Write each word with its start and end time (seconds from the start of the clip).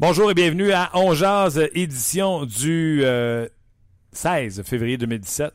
Bonjour 0.00 0.30
et 0.30 0.34
bienvenue 0.34 0.70
à 0.70 0.90
On 0.94 1.12
Jazz, 1.12 1.60
édition 1.74 2.44
du 2.44 3.00
euh, 3.02 3.48
16 4.12 4.62
février 4.62 4.96
2017. 4.96 5.52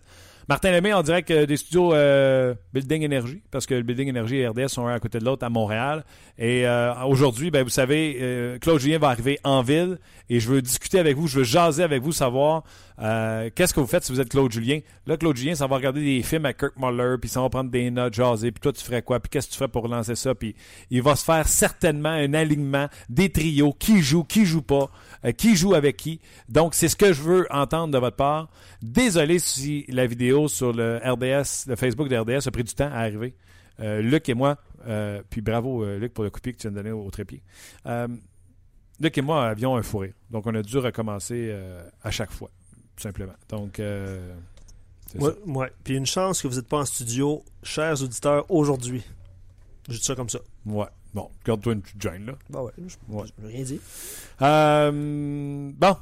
Martin 0.50 0.72
Lemay 0.72 0.92
en 0.92 1.02
direct 1.02 1.32
euh, 1.32 1.46
des 1.46 1.56
studios 1.56 1.94
euh, 1.94 2.54
Building 2.74 3.06
Energy, 3.06 3.42
parce 3.52 3.66
que 3.66 3.82
Building 3.82 4.10
Energy 4.10 4.36
et 4.36 4.48
RDS 4.50 4.68
sont 4.68 4.86
un 4.86 4.96
à 4.96 5.00
côté 5.00 5.20
de 5.20 5.24
l'autre 5.24 5.46
à 5.46 5.50
Montréal. 5.50 6.04
Et 6.38 6.68
euh, 6.68 6.94
aujourd'hui, 7.06 7.52
ben, 7.52 7.64
vous 7.64 7.70
savez, 7.70 8.18
euh, 8.20 8.60
Claude 8.60 8.82
Julien 8.82 8.98
va 8.98 9.08
arriver 9.08 9.40
en 9.46 9.62
ville 9.62 9.98
et 10.30 10.42
je 10.42 10.50
veux 10.50 10.62
discuter 10.62 11.00
avec 11.00 11.16
vous, 11.16 11.28
je 11.28 11.38
veux 11.38 11.46
jaser 11.46 11.84
avec 11.84 12.04
vous, 12.04 12.12
savoir 12.12 12.64
euh, 13.00 13.50
qu'est-ce 13.54 13.74
que 13.74 13.80
vous 13.80 13.88
faites 13.88 14.04
si 14.04 14.12
vous 14.12 14.22
êtes 14.22 14.30
Claude 14.30 14.52
Julien? 14.52 14.80
Là, 15.08 15.18
Claude 15.18 15.36
Julien, 15.36 15.56
ça 15.56 15.68
va 15.68 15.78
regarder 15.78 16.04
des 16.04 16.22
films 16.24 16.46
avec 16.46 16.58
Kirk 16.58 16.74
Muller, 16.78 17.16
puis 17.20 17.30
ça 17.30 17.42
va 17.42 17.50
prendre 17.50 17.70
des 17.70 17.90
notes, 17.90 18.14
jaser, 18.14 18.52
puis 18.52 18.62
toi, 18.62 18.72
tu 18.72 18.84
ferais 18.84 19.02
quoi, 19.02 19.20
puis 19.20 19.30
qu'est-ce 19.30 19.48
que 19.48 19.54
tu 19.54 19.58
ferais 19.58 19.70
pour 19.70 19.88
lancer 19.88 20.16
ça, 20.16 20.36
puis 20.36 20.56
il 20.90 21.02
va 21.02 21.16
se 21.16 21.26
faire 21.26 21.48
certainement 21.48 22.10
un 22.10 22.34
alignement 22.34 22.88
des 23.10 23.30
trios, 23.30 23.74
qui 23.74 24.02
joue, 24.02 24.24
qui 24.24 24.46
joue 24.46 24.62
pas, 24.62 24.90
euh, 25.26 25.32
qui 25.32 25.56
joue 25.56 25.74
avec 25.74 25.98
qui. 25.98 26.20
Donc, 26.50 26.76
c'est 26.76 26.88
ce 26.88 26.96
que 26.96 27.14
je 27.14 27.22
veux 27.22 27.48
entendre 27.52 27.94
de 27.94 27.98
votre 27.98 28.16
part. 28.16 28.50
Désolé 28.82 29.40
si 29.40 29.86
la 29.90 30.06
vidéo 30.06 30.48
sur 30.48 30.74
le 30.74 30.98
RDS, 31.04 31.68
le 31.68 31.76
Facebook 31.76 32.10
de 32.10 32.18
RDS 32.18 32.48
a 32.48 32.52
pris 32.52 32.64
du 32.64 32.74
temps 32.74 32.92
à 32.92 33.00
arriver. 33.00 33.36
Euh, 33.80 34.02
Luc 34.02 34.30
et 34.30 34.34
moi, 34.34 34.58
puis 35.30 35.42
bravo 35.42 35.86
Luc 35.98 36.14
pour 36.14 36.24
le 36.24 36.30
coupé 36.30 36.52
que 36.52 36.58
tu 36.58 36.68
viens 36.68 36.72
de 36.72 36.76
donner 36.76 36.92
au, 36.92 37.10
trépied. 37.10 37.42
Luc 39.00 39.18
et 39.18 39.22
moi 39.22 39.48
avions 39.48 39.76
un 39.76 39.82
fou 39.82 40.00
rire. 40.00 40.14
Donc, 40.30 40.46
on 40.46 40.54
a 40.54 40.62
dû 40.62 40.78
recommencer 40.78 41.56
à 42.04 42.12
chaque 42.12 42.32
fois, 42.32 42.50
tout 42.96 43.04
simplement. 43.04 43.34
Donc, 43.50 43.80
euh, 43.80 44.34
ça. 45.20 45.20
ouais. 45.46 45.72
Puis 45.84 45.96
une 45.96 46.06
chance 46.06 46.42
que 46.42 46.48
vous 46.48 46.56
n'êtes 46.56 46.68
pas 46.68 46.78
en 46.80 46.86
studio, 46.86 47.44
chers 47.64 48.02
auditeurs, 48.02 48.46
aujourd'hui. 48.50 49.04
Je 49.90 49.98
dis 49.98 50.04
ça 50.04 50.16
comme 50.16 50.30
ça. 50.30 50.40
Ouais. 50.66 50.86
Bon, 51.14 51.30
garde-toi 51.46 51.74
une 51.74 51.82
petite 51.82 52.02
gêne, 52.02 52.26
là. 52.26 52.34
Bah 52.50 52.64
ouais, 52.64 52.72
je 52.88 52.96
Ouais. 53.10 53.26
n'ai 53.40 53.48
rien 53.54 53.64
dit. 53.64 53.80
Euh, 54.42 55.72
bon. 55.76 55.96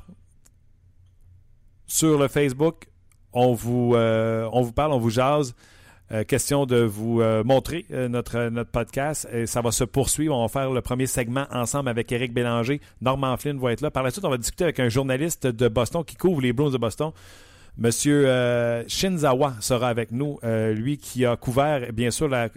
Sur 1.88 2.18
le 2.18 2.28
Facebook, 2.30 2.88
on 3.34 3.54
vous, 3.54 3.94
euh, 3.96 4.50
on 4.54 4.62
vous 4.62 4.72
parle, 4.72 4.94
on 4.94 5.00
vous 5.00 5.10
jase. 5.10 5.54
Euh, 6.14 6.26
question 6.26 6.66
de 6.66 6.78
vous 6.78 7.22
euh, 7.22 7.42
montrer 7.44 7.86
euh, 7.92 8.10
notre, 8.10 8.50
notre 8.50 8.70
podcast. 8.70 9.28
Et 9.32 9.46
ça 9.46 9.62
va 9.62 9.72
se 9.72 9.86
poursuivre. 9.86 10.36
On 10.36 10.42
va 10.42 10.50
faire 10.50 10.72
le 10.72 10.82
premier 10.82 11.08
segment 11.08 11.46
ensemble 11.52 11.88
avec 11.90 12.12
Eric 12.12 12.34
Bélanger. 12.34 12.82
Norman 13.02 13.38
Flynn 13.38 13.58
va 13.60 13.72
être 13.72 13.82
là. 13.82 13.92
Par 13.92 14.04
la 14.04 14.12
suite, 14.12 14.26
on 14.26 14.30
va 14.30 14.38
discuter 14.38 14.66
avec 14.66 14.80
un 14.82 14.90
journaliste 14.90 15.48
de 15.48 15.68
Boston 15.70 16.04
qui 16.04 16.16
couvre 16.18 16.42
les 16.42 16.52
Bruins 16.52 16.72
de 16.72 16.78
Boston. 16.78 17.12
Monsieur 17.78 18.28
Shinzawa 18.88 19.54
sera 19.62 19.88
avec 19.88 20.12
nous. 20.12 20.40
Lui 20.44 20.98
qui 20.98 21.26
a 21.26 21.38
couvert, 21.38 21.94
bien 21.94 22.12
sûr, 22.12 22.28
la, 22.28 22.50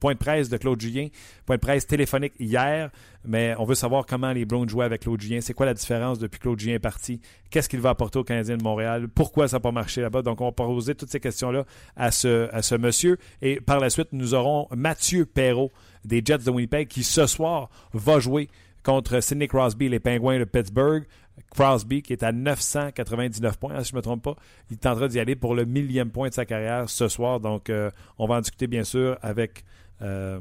point 0.00 0.14
de 0.14 0.18
presse 0.18 0.48
de 0.48 0.56
Claude 0.56 0.80
Julien, 0.80 1.08
point 1.44 1.56
de 1.56 1.60
presse 1.60 1.86
téléphonique 1.86 2.32
hier, 2.38 2.90
mais 3.24 3.54
on 3.58 3.64
veut 3.64 3.74
savoir 3.74 4.06
comment 4.06 4.32
les 4.32 4.44
Browns 4.44 4.68
jouaient 4.68 4.84
avec 4.84 5.02
Claude 5.02 5.20
Julien. 5.20 5.40
C'est 5.40 5.54
quoi 5.54 5.66
la 5.66 5.74
différence 5.74 6.18
depuis 6.18 6.38
que 6.38 6.42
Claude 6.42 6.58
Julien 6.58 6.74
est 6.74 6.80
parti? 6.80 7.20
Qu'est-ce 7.50 7.68
qu'il 7.68 7.80
va 7.80 7.90
apporter 7.90 8.18
aux 8.18 8.24
Canadiens 8.24 8.56
de 8.56 8.62
Montréal? 8.62 9.08
Pourquoi 9.08 9.48
ça 9.48 9.56
n'a 9.56 9.60
pas 9.60 9.72
marché 9.72 10.00
là-bas? 10.00 10.22
Donc, 10.22 10.40
on 10.40 10.46
va 10.46 10.52
poser 10.52 10.94
toutes 10.94 11.10
ces 11.10 11.20
questions-là 11.20 11.64
à 11.96 12.10
ce, 12.10 12.52
à 12.52 12.62
ce 12.62 12.74
monsieur. 12.74 13.18
Et 13.42 13.60
par 13.60 13.80
la 13.80 13.90
suite, 13.90 14.08
nous 14.12 14.34
aurons 14.34 14.68
Mathieu 14.74 15.26
Perrault 15.26 15.72
des 16.04 16.22
Jets 16.24 16.38
de 16.38 16.50
Winnipeg 16.50 16.88
qui, 16.88 17.02
ce 17.02 17.26
soir, 17.26 17.68
va 17.92 18.20
jouer 18.20 18.48
contre 18.82 19.20
Sidney 19.20 19.48
Crosby, 19.48 19.88
les 19.88 19.98
Penguins 19.98 20.38
de 20.38 20.44
Pittsburgh. 20.44 21.04
Crosby, 21.50 22.02
qui 22.02 22.12
est 22.12 22.22
à 22.22 22.32
999 22.32 23.58
points, 23.58 23.74
hein, 23.74 23.82
si 23.82 23.90
je 23.90 23.94
ne 23.94 23.98
me 23.98 24.02
trompe 24.02 24.22
pas, 24.22 24.36
il 24.70 24.78
tentera 24.78 25.08
d'y 25.08 25.20
aller 25.20 25.36
pour 25.36 25.54
le 25.54 25.64
millième 25.64 26.10
point 26.10 26.28
de 26.28 26.34
sa 26.34 26.44
carrière 26.44 26.88
ce 26.88 27.08
soir. 27.08 27.40
Donc, 27.40 27.70
euh, 27.70 27.90
on 28.18 28.26
va 28.26 28.36
en 28.36 28.40
discuter, 28.40 28.66
bien 28.66 28.84
sûr, 28.84 29.18
avec, 29.22 29.64
euh, 30.02 30.38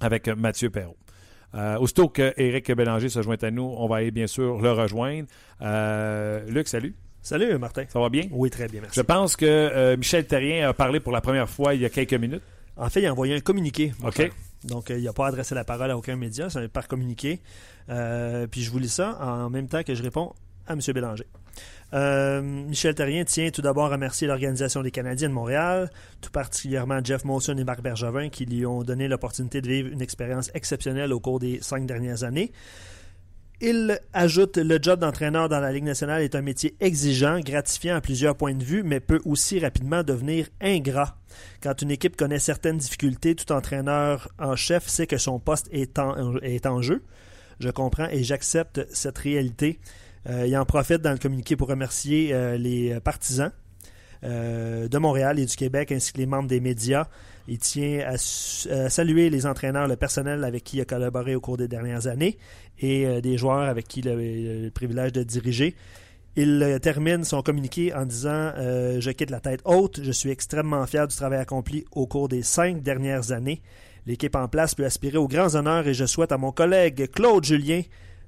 avec 0.00 0.28
Mathieu 0.28 0.70
Perrault. 0.70 0.96
Euh, 1.54 1.78
aussitôt 1.78 2.08
que 2.08 2.34
Éric 2.36 2.70
Bélanger 2.72 3.08
se 3.08 3.22
joint 3.22 3.36
à 3.40 3.50
nous, 3.50 3.74
on 3.78 3.86
va 3.88 3.96
aller, 3.96 4.10
bien 4.10 4.26
sûr, 4.26 4.60
le 4.60 4.72
rejoindre. 4.72 5.28
Euh, 5.62 6.44
Luc, 6.48 6.68
salut. 6.68 6.94
Salut, 7.22 7.58
Martin. 7.58 7.84
Ça 7.88 7.98
va 7.98 8.08
bien? 8.08 8.24
Oui, 8.30 8.50
très 8.50 8.68
bien, 8.68 8.82
merci. 8.82 8.98
Je 9.00 9.02
pense 9.02 9.34
que 9.34 9.96
Michel 9.96 10.26
Terrien 10.26 10.68
a 10.68 10.72
parlé 10.74 11.00
pour 11.00 11.12
la 11.12 11.20
première 11.20 11.48
fois 11.48 11.74
il 11.74 11.80
y 11.80 11.84
a 11.84 11.88
quelques 11.88 12.14
minutes. 12.14 12.42
En 12.76 12.88
fait, 12.88 13.00
il 13.00 13.06
a 13.06 13.12
envoyé 13.12 13.34
un 13.34 13.40
communiqué. 13.40 13.92
OK. 14.04 14.14
frère. 14.14 14.30
Donc, 14.64 14.90
euh, 14.90 14.98
il 14.98 15.04
n'a 15.04 15.12
pas 15.12 15.26
adressé 15.26 15.54
la 15.54 15.64
parole 15.64 15.90
à 15.90 15.96
aucun 15.96 16.16
média, 16.16 16.50
c'est 16.50 16.68
par 16.68 16.88
communiqué. 16.88 17.40
Euh, 17.88 18.46
puis 18.46 18.62
je 18.62 18.70
vous 18.70 18.78
lis 18.78 18.88
ça 18.88 19.18
en 19.20 19.50
même 19.50 19.68
temps 19.68 19.82
que 19.82 19.94
je 19.94 20.02
réponds 20.02 20.32
à 20.66 20.72
M. 20.72 20.80
Bélanger. 20.92 21.26
Euh, 21.94 22.42
Michel 22.42 22.94
Terrien 22.94 23.24
tient 23.24 23.50
tout 23.50 23.62
d'abord 23.62 23.86
à 23.86 23.90
remercier 23.90 24.26
l'Organisation 24.26 24.82
des 24.82 24.90
Canadiens 24.90 25.28
de 25.28 25.34
Montréal, 25.34 25.90
tout 26.20 26.30
particulièrement 26.30 26.98
Jeff 27.02 27.24
Molson 27.24 27.56
et 27.56 27.64
Marc 27.64 27.80
Bergevin 27.80 28.28
qui 28.28 28.44
lui 28.44 28.66
ont 28.66 28.82
donné 28.82 29.06
l'opportunité 29.06 29.60
de 29.60 29.68
vivre 29.68 29.88
une 29.92 30.02
expérience 30.02 30.50
exceptionnelle 30.54 31.12
au 31.12 31.20
cours 31.20 31.38
des 31.38 31.60
cinq 31.62 31.86
dernières 31.86 32.24
années. 32.24 32.52
Il 33.62 33.98
ajoute 34.12 34.58
le 34.58 34.78
job 34.82 35.00
d'entraîneur 35.00 35.48
dans 35.48 35.60
la 35.60 35.72
Ligue 35.72 35.84
nationale 35.84 36.20
est 36.20 36.34
un 36.34 36.42
métier 36.42 36.76
exigeant, 36.78 37.40
gratifiant 37.40 37.96
à 37.96 38.02
plusieurs 38.02 38.36
points 38.36 38.54
de 38.54 38.62
vue, 38.62 38.82
mais 38.82 39.00
peut 39.00 39.20
aussi 39.24 39.58
rapidement 39.58 40.02
devenir 40.02 40.48
ingrat. 40.60 41.16
Quand 41.62 41.80
une 41.80 41.90
équipe 41.90 42.16
connaît 42.16 42.38
certaines 42.38 42.76
difficultés, 42.76 43.34
tout 43.34 43.50
entraîneur 43.52 44.28
en 44.38 44.56
chef 44.56 44.86
sait 44.88 45.06
que 45.06 45.16
son 45.16 45.38
poste 45.38 45.68
est 45.72 45.98
en, 45.98 46.82
jeu. 46.82 47.02
Je 47.58 47.70
comprends 47.70 48.08
et 48.10 48.22
j'accepte 48.22 48.86
cette 48.92 49.16
réalité. 49.16 49.80
Euh, 50.28 50.46
il 50.46 50.54
en 50.58 50.66
profite 50.66 51.00
dans 51.00 51.12
le 51.12 51.18
communiqué 51.18 51.56
pour 51.56 51.68
remercier 51.68 52.34
euh, 52.34 52.58
les 52.58 53.00
partisans 53.00 53.52
euh, 54.24 54.88
de 54.88 54.98
Montréal 54.98 55.38
et 55.38 55.46
du 55.46 55.56
Québec 55.56 55.92
ainsi 55.92 56.12
que 56.12 56.18
les 56.18 56.26
membres 56.26 56.48
des 56.48 56.60
médias. 56.60 57.06
Il 57.48 57.58
tient 57.58 58.00
à, 58.00 58.14
à 58.14 58.90
saluer 58.90 59.30
les 59.30 59.46
entraîneurs, 59.46 59.88
le 59.88 59.96
personnel 59.96 60.44
avec 60.44 60.64
qui 60.64 60.78
il 60.78 60.80
a 60.80 60.84
collaboré 60.84 61.34
au 61.34 61.40
cours 61.40 61.56
des 61.56 61.68
dernières 61.68 62.06
années 62.06 62.38
et 62.78 63.06
euh, 63.06 63.20
des 63.20 63.38
joueurs 63.38 63.68
avec 63.68 63.86
qui 63.86 64.00
il 64.00 64.08
a 64.08 64.14
eu 64.14 64.62
le 64.64 64.70
privilège 64.70 65.12
de 65.12 65.22
diriger. 65.22 65.74
Il 66.38 66.62
euh, 66.62 66.78
termine 66.78 67.24
son 67.24 67.40
communiqué 67.42 67.94
en 67.94 68.04
disant 68.04 68.52
euh, 68.58 69.00
Je 69.00 69.10
quitte 69.10 69.30
la 69.30 69.40
tête 69.40 69.60
haute. 69.64 70.00
Je 70.02 70.12
suis 70.12 70.30
extrêmement 70.30 70.86
fier 70.86 71.08
du 71.08 71.16
travail 71.16 71.38
accompli 71.38 71.84
au 71.92 72.06
cours 72.06 72.28
des 72.28 72.42
cinq 72.42 72.82
dernières 72.82 73.32
années. 73.32 73.62
L'équipe 74.06 74.36
en 74.36 74.46
place 74.46 74.74
peut 74.74 74.84
aspirer 74.84 75.16
aux 75.16 75.28
grands 75.28 75.54
honneurs 75.54 75.88
et 75.88 75.94
je 75.94 76.04
souhaite 76.04 76.32
à 76.32 76.38
mon 76.38 76.52
collègue 76.52 77.10
Claude 77.10 77.44
Julien 77.44 77.82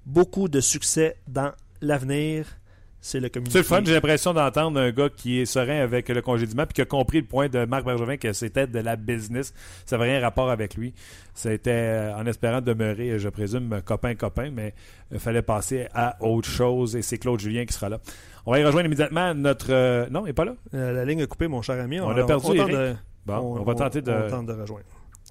beaucoup 0.06 0.48
de 0.48 0.60
succès 0.60 1.16
dans 1.28 1.52
l'avenir. 1.82 2.57
C'est 3.00 3.20
le 3.20 3.28
communiqué. 3.28 3.52
C'est 3.52 3.58
le 3.58 3.64
fun, 3.64 3.80
j'ai 3.84 3.94
l'impression 3.94 4.34
d'entendre 4.34 4.80
un 4.80 4.90
gars 4.90 5.08
qui 5.08 5.38
est 5.40 5.46
serein 5.46 5.80
avec 5.80 6.08
le 6.08 6.20
congédiement 6.20 6.64
puis 6.66 6.74
qui 6.74 6.82
a 6.82 6.84
compris 6.84 7.20
le 7.20 7.26
point 7.26 7.48
de 7.48 7.64
Marc 7.64 7.84
Bergevin 7.84 8.16
que 8.16 8.32
c'était 8.32 8.66
de 8.66 8.78
la 8.80 8.96
business. 8.96 9.54
Ça 9.86 9.96
n'avait 9.96 10.10
rien 10.12 10.20
rapport 10.20 10.50
avec 10.50 10.74
lui. 10.74 10.92
C'était 11.34 11.70
euh, 11.70 12.14
en 12.16 12.26
espérant 12.26 12.60
demeurer, 12.60 13.18
je 13.20 13.28
présume, 13.28 13.80
copain-copain, 13.84 14.50
mais 14.50 14.74
il 15.12 15.20
fallait 15.20 15.42
passer 15.42 15.86
à 15.94 16.16
autre 16.24 16.48
chose 16.48 16.96
et 16.96 17.02
c'est 17.02 17.18
Claude 17.18 17.38
Julien 17.40 17.64
qui 17.64 17.72
sera 17.72 17.88
là. 17.88 18.00
On 18.46 18.50
va 18.52 18.58
y 18.58 18.64
rejoindre 18.64 18.86
immédiatement 18.86 19.32
notre... 19.34 19.66
euh, 19.72 20.06
non, 20.10 20.22
il 20.22 20.28
n'est 20.28 20.32
pas 20.32 20.44
là? 20.44 20.54
Euh, 20.74 20.92
la 20.92 21.04
ligne 21.04 21.22
a 21.22 21.26
coupé, 21.26 21.46
mon 21.46 21.62
cher 21.62 21.80
ami. 21.80 22.00
On 22.00 22.08
a 22.10 22.14
va- 22.14 22.24
perdu 22.24 22.56
Eric. 22.58 22.72
de- 22.74 22.94
Bon, 23.26 23.58
on, 23.60 23.62
va 23.62 23.74
tenter 23.74 24.00
de... 24.00 24.10
on 24.10 24.30
tente 24.30 24.46
de 24.46 24.52
rejoindre. 24.54 24.86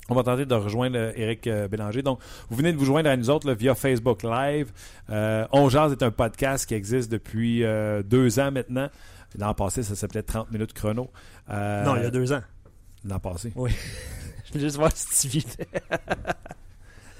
On 0.09 0.15
va 0.15 0.23
tenter 0.23 0.45
de 0.45 0.55
rejoindre 0.55 0.97
euh, 0.97 1.11
Éric 1.15 1.47
euh, 1.47 1.67
Bélanger. 1.67 2.01
Donc, 2.01 2.19
vous 2.49 2.55
venez 2.55 2.71
de 2.71 2.77
vous 2.77 2.85
joindre 2.85 3.09
à 3.09 3.17
nous 3.17 3.29
autres 3.29 3.47
là, 3.47 3.53
via 3.53 3.75
Facebook 3.75 4.23
Live. 4.23 4.71
Euh, 5.09 5.45
On 5.51 5.67
Jase 5.69 5.91
est 5.91 6.03
un 6.03 6.11
podcast 6.11 6.65
qui 6.65 6.75
existe 6.75 7.11
depuis 7.11 7.63
euh, 7.63 8.03
deux 8.03 8.39
ans 8.39 8.51
maintenant. 8.51 8.89
L'an 9.37 9.53
passé, 9.53 9.83
ça 9.83 9.95
s'appelait 9.95 10.23
30 10.23 10.51
minutes 10.51 10.73
chrono. 10.73 11.11
Euh, 11.49 11.83
non, 11.83 11.97
il 11.97 12.03
y 12.03 12.05
a 12.05 12.09
deux 12.09 12.31
ans. 12.31 12.41
L'an 13.03 13.19
passé. 13.19 13.51
Je 13.55 14.53
voulais 14.53 14.63
juste 14.63 14.77
voir 14.77 14.91
si 14.95 15.27
tu 15.27 15.39
vivais. 15.39 15.67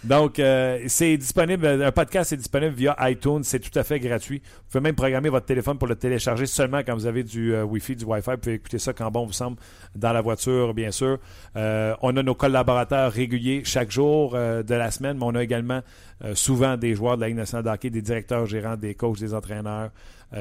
Donc, 0.04 0.40
euh, 0.40 0.80
c'est 0.88 1.18
disponible, 1.18 1.66
un 1.66 1.92
podcast 1.92 2.32
est 2.32 2.38
disponible 2.38 2.74
via 2.74 2.96
iTunes, 3.10 3.44
c'est 3.44 3.60
tout 3.60 3.78
à 3.78 3.84
fait 3.84 4.00
gratuit. 4.00 4.42
Vous 4.46 4.72
pouvez 4.72 4.82
même 4.82 4.96
programmer 4.96 5.30
votre 5.30 5.46
téléphone 5.46 5.78
pour 5.78 5.88
le 5.88 5.96
télécharger 5.96 6.46
seulement 6.46 6.80
quand 6.80 6.94
vous 6.94 7.08
avez 7.08 7.24
du 7.24 7.54
euh, 7.54 7.64
Wi-Fi, 7.64 7.96
du 7.96 8.06
Wi-Fi. 8.06 8.32
Vous 8.32 8.38
pouvez 8.38 8.56
écouter 8.56 8.80
ça 8.80 8.94
quand 8.94 9.10
bon 9.10 9.26
vous 9.26 9.34
semble 9.34 9.58
dans 9.96 10.14
la 10.14 10.22
voiture, 10.22 10.74
bien 10.74 10.92
sûr. 10.92 11.18
Euh, 11.56 11.96
on 12.02 12.16
a 12.16 12.24
nos 12.24 12.36
collaborateurs 12.36 13.12
réguliers 13.12 13.64
chaque 13.66 13.92
jour 13.92 14.34
euh, 14.36 14.64
de 14.64 14.76
la 14.76 14.92
semaine, 14.92 15.18
mais 15.18 15.26
on 15.26 15.36
a 15.36 15.44
également 15.44 15.82
euh, 16.24 16.36
souvent 16.36 16.78
des 16.78 16.96
joueurs 16.96 17.18
de 17.18 17.22
la 17.22 17.28
Ligue 17.28 17.38
nationale 17.38 17.78
de 17.78 17.90
des 17.90 18.02
directeurs 18.02 18.46
gérants, 18.46 18.78
des 18.78 18.96
coachs, 18.96 19.20
des 19.20 19.34
entraîneurs, 19.34 19.90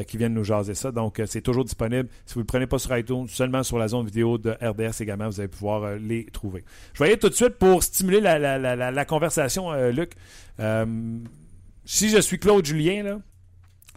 qui 0.06 0.16
viennent 0.16 0.34
nous 0.34 0.44
jaser 0.44 0.74
ça. 0.74 0.90
Donc, 0.90 1.22
c'est 1.26 1.40
toujours 1.40 1.64
disponible. 1.64 2.08
Si 2.24 2.34
vous 2.34 2.40
ne 2.40 2.44
le 2.44 2.46
prenez 2.46 2.66
pas 2.66 2.78
sur 2.78 2.96
iTunes, 2.96 3.28
seulement 3.28 3.62
sur 3.62 3.78
la 3.78 3.88
zone 3.88 4.06
vidéo 4.06 4.36
de 4.38 4.50
RDS 4.60 5.00
également, 5.00 5.28
vous 5.28 5.40
allez 5.40 5.48
pouvoir 5.48 5.96
les 5.96 6.24
trouver. 6.26 6.64
Je 6.94 6.98
vais 7.02 7.10
y 7.10 7.12
aller 7.12 7.18
tout 7.18 7.28
de 7.28 7.34
suite 7.34 7.56
pour 7.58 7.82
stimuler 7.82 8.20
la, 8.20 9.04
conversation, 9.04 9.72
Luc. 9.90 10.12
si 11.84 12.08
je 12.08 12.20
suis 12.20 12.38
Claude 12.38 12.64
Julien, 12.64 13.02
là, 13.02 13.18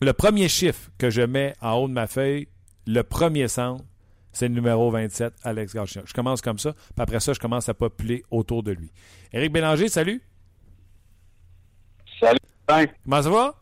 le 0.01 0.13
premier 0.13 0.47
chiffre 0.47 0.89
que 0.97 1.09
je 1.09 1.21
mets 1.21 1.53
en 1.61 1.73
haut 1.73 1.87
de 1.87 1.93
ma 1.93 2.07
feuille, 2.07 2.47
le 2.87 3.03
premier 3.03 3.47
centre, 3.47 3.83
c'est 4.31 4.47
le 4.47 4.53
numéro 4.53 4.89
27, 4.89 5.33
Alex 5.43 5.73
Galchenyuk. 5.73 6.07
Je 6.07 6.13
commence 6.13 6.41
comme 6.41 6.59
ça, 6.59 6.73
puis 6.73 6.93
après 6.97 7.19
ça, 7.19 7.33
je 7.33 7.39
commence 7.39 7.67
à 7.67 7.73
populer 7.73 8.23
autour 8.31 8.63
de 8.63 8.71
lui. 8.71 8.91
Éric 9.33 9.51
Bélanger, 9.51 9.89
salut. 9.89 10.21
Salut. 12.19 12.39
Comment 13.03 13.21
ça 13.21 13.29
va? 13.29 13.55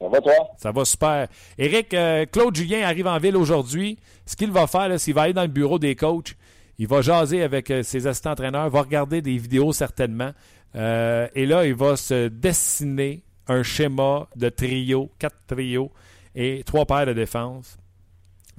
Ça 0.00 0.08
va, 0.08 0.20
toi? 0.20 0.34
Ça 0.58 0.72
va 0.72 0.84
super. 0.84 1.28
Éric, 1.56 1.94
euh, 1.94 2.26
Claude 2.26 2.54
Julien 2.54 2.82
arrive 2.82 3.06
en 3.06 3.18
ville 3.18 3.36
aujourd'hui. 3.36 3.98
Ce 4.26 4.36
qu'il 4.36 4.50
va 4.50 4.66
faire, 4.66 4.88
c'est 4.98 5.06
qu'il 5.06 5.14
va 5.14 5.22
aller 5.22 5.32
dans 5.32 5.42
le 5.42 5.48
bureau 5.48 5.78
des 5.78 5.96
coachs. 5.96 6.36
Il 6.78 6.86
va 6.86 7.00
jaser 7.00 7.42
avec 7.42 7.70
euh, 7.70 7.82
ses 7.82 8.06
assistants 8.06 8.32
entraîneurs, 8.32 8.68
va 8.68 8.82
regarder 8.82 9.22
des 9.22 9.38
vidéos 9.38 9.72
certainement. 9.72 10.32
Euh, 10.74 11.26
et 11.34 11.46
là, 11.46 11.64
il 11.66 11.74
va 11.74 11.96
se 11.96 12.28
dessiner 12.28 13.22
un 13.48 13.62
schéma 13.62 14.28
de 14.36 14.50
trio, 14.50 15.10
quatre 15.18 15.38
trios 15.46 15.90
et 16.34 16.62
trois 16.66 16.84
paires 16.84 17.06
de 17.06 17.14
défense. 17.14 17.78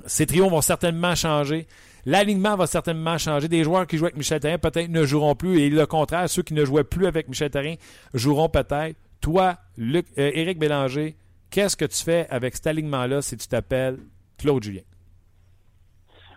Ces 0.07 0.25
trios 0.25 0.49
vont 0.49 0.61
certainement 0.61 1.13
changer. 1.13 1.67
L'alignement 2.05 2.55
va 2.55 2.65
certainement 2.65 3.17
changer. 3.17 3.47
Des 3.47 3.63
joueurs 3.63 3.85
qui 3.85 3.97
jouent 3.97 4.05
avec 4.05 4.17
Michel 4.17 4.39
Therrien 4.39 4.57
peut-être 4.57 4.89
ne 4.89 5.03
joueront 5.03 5.35
plus. 5.35 5.59
Et 5.59 5.69
le 5.69 5.85
contraire, 5.85 6.27
ceux 6.29 6.41
qui 6.41 6.53
ne 6.53 6.65
jouaient 6.65 6.83
plus 6.83 7.05
avec 7.05 7.27
Michel 7.27 7.51
Therrien 7.51 7.75
joueront 8.13 8.49
peut-être. 8.49 8.95
Toi, 9.19 9.57
Luc, 9.77 10.05
Éric 10.15 10.57
Bélanger, 10.57 11.17
qu'est-ce 11.49 11.75
que 11.77 11.85
tu 11.85 12.03
fais 12.03 12.27
avec 12.29 12.55
cet 12.55 12.67
alignement-là 12.67 13.21
si 13.21 13.37
tu 13.37 13.47
t'appelles 13.47 13.97
Claude 14.37 14.63
Julien? 14.63 14.81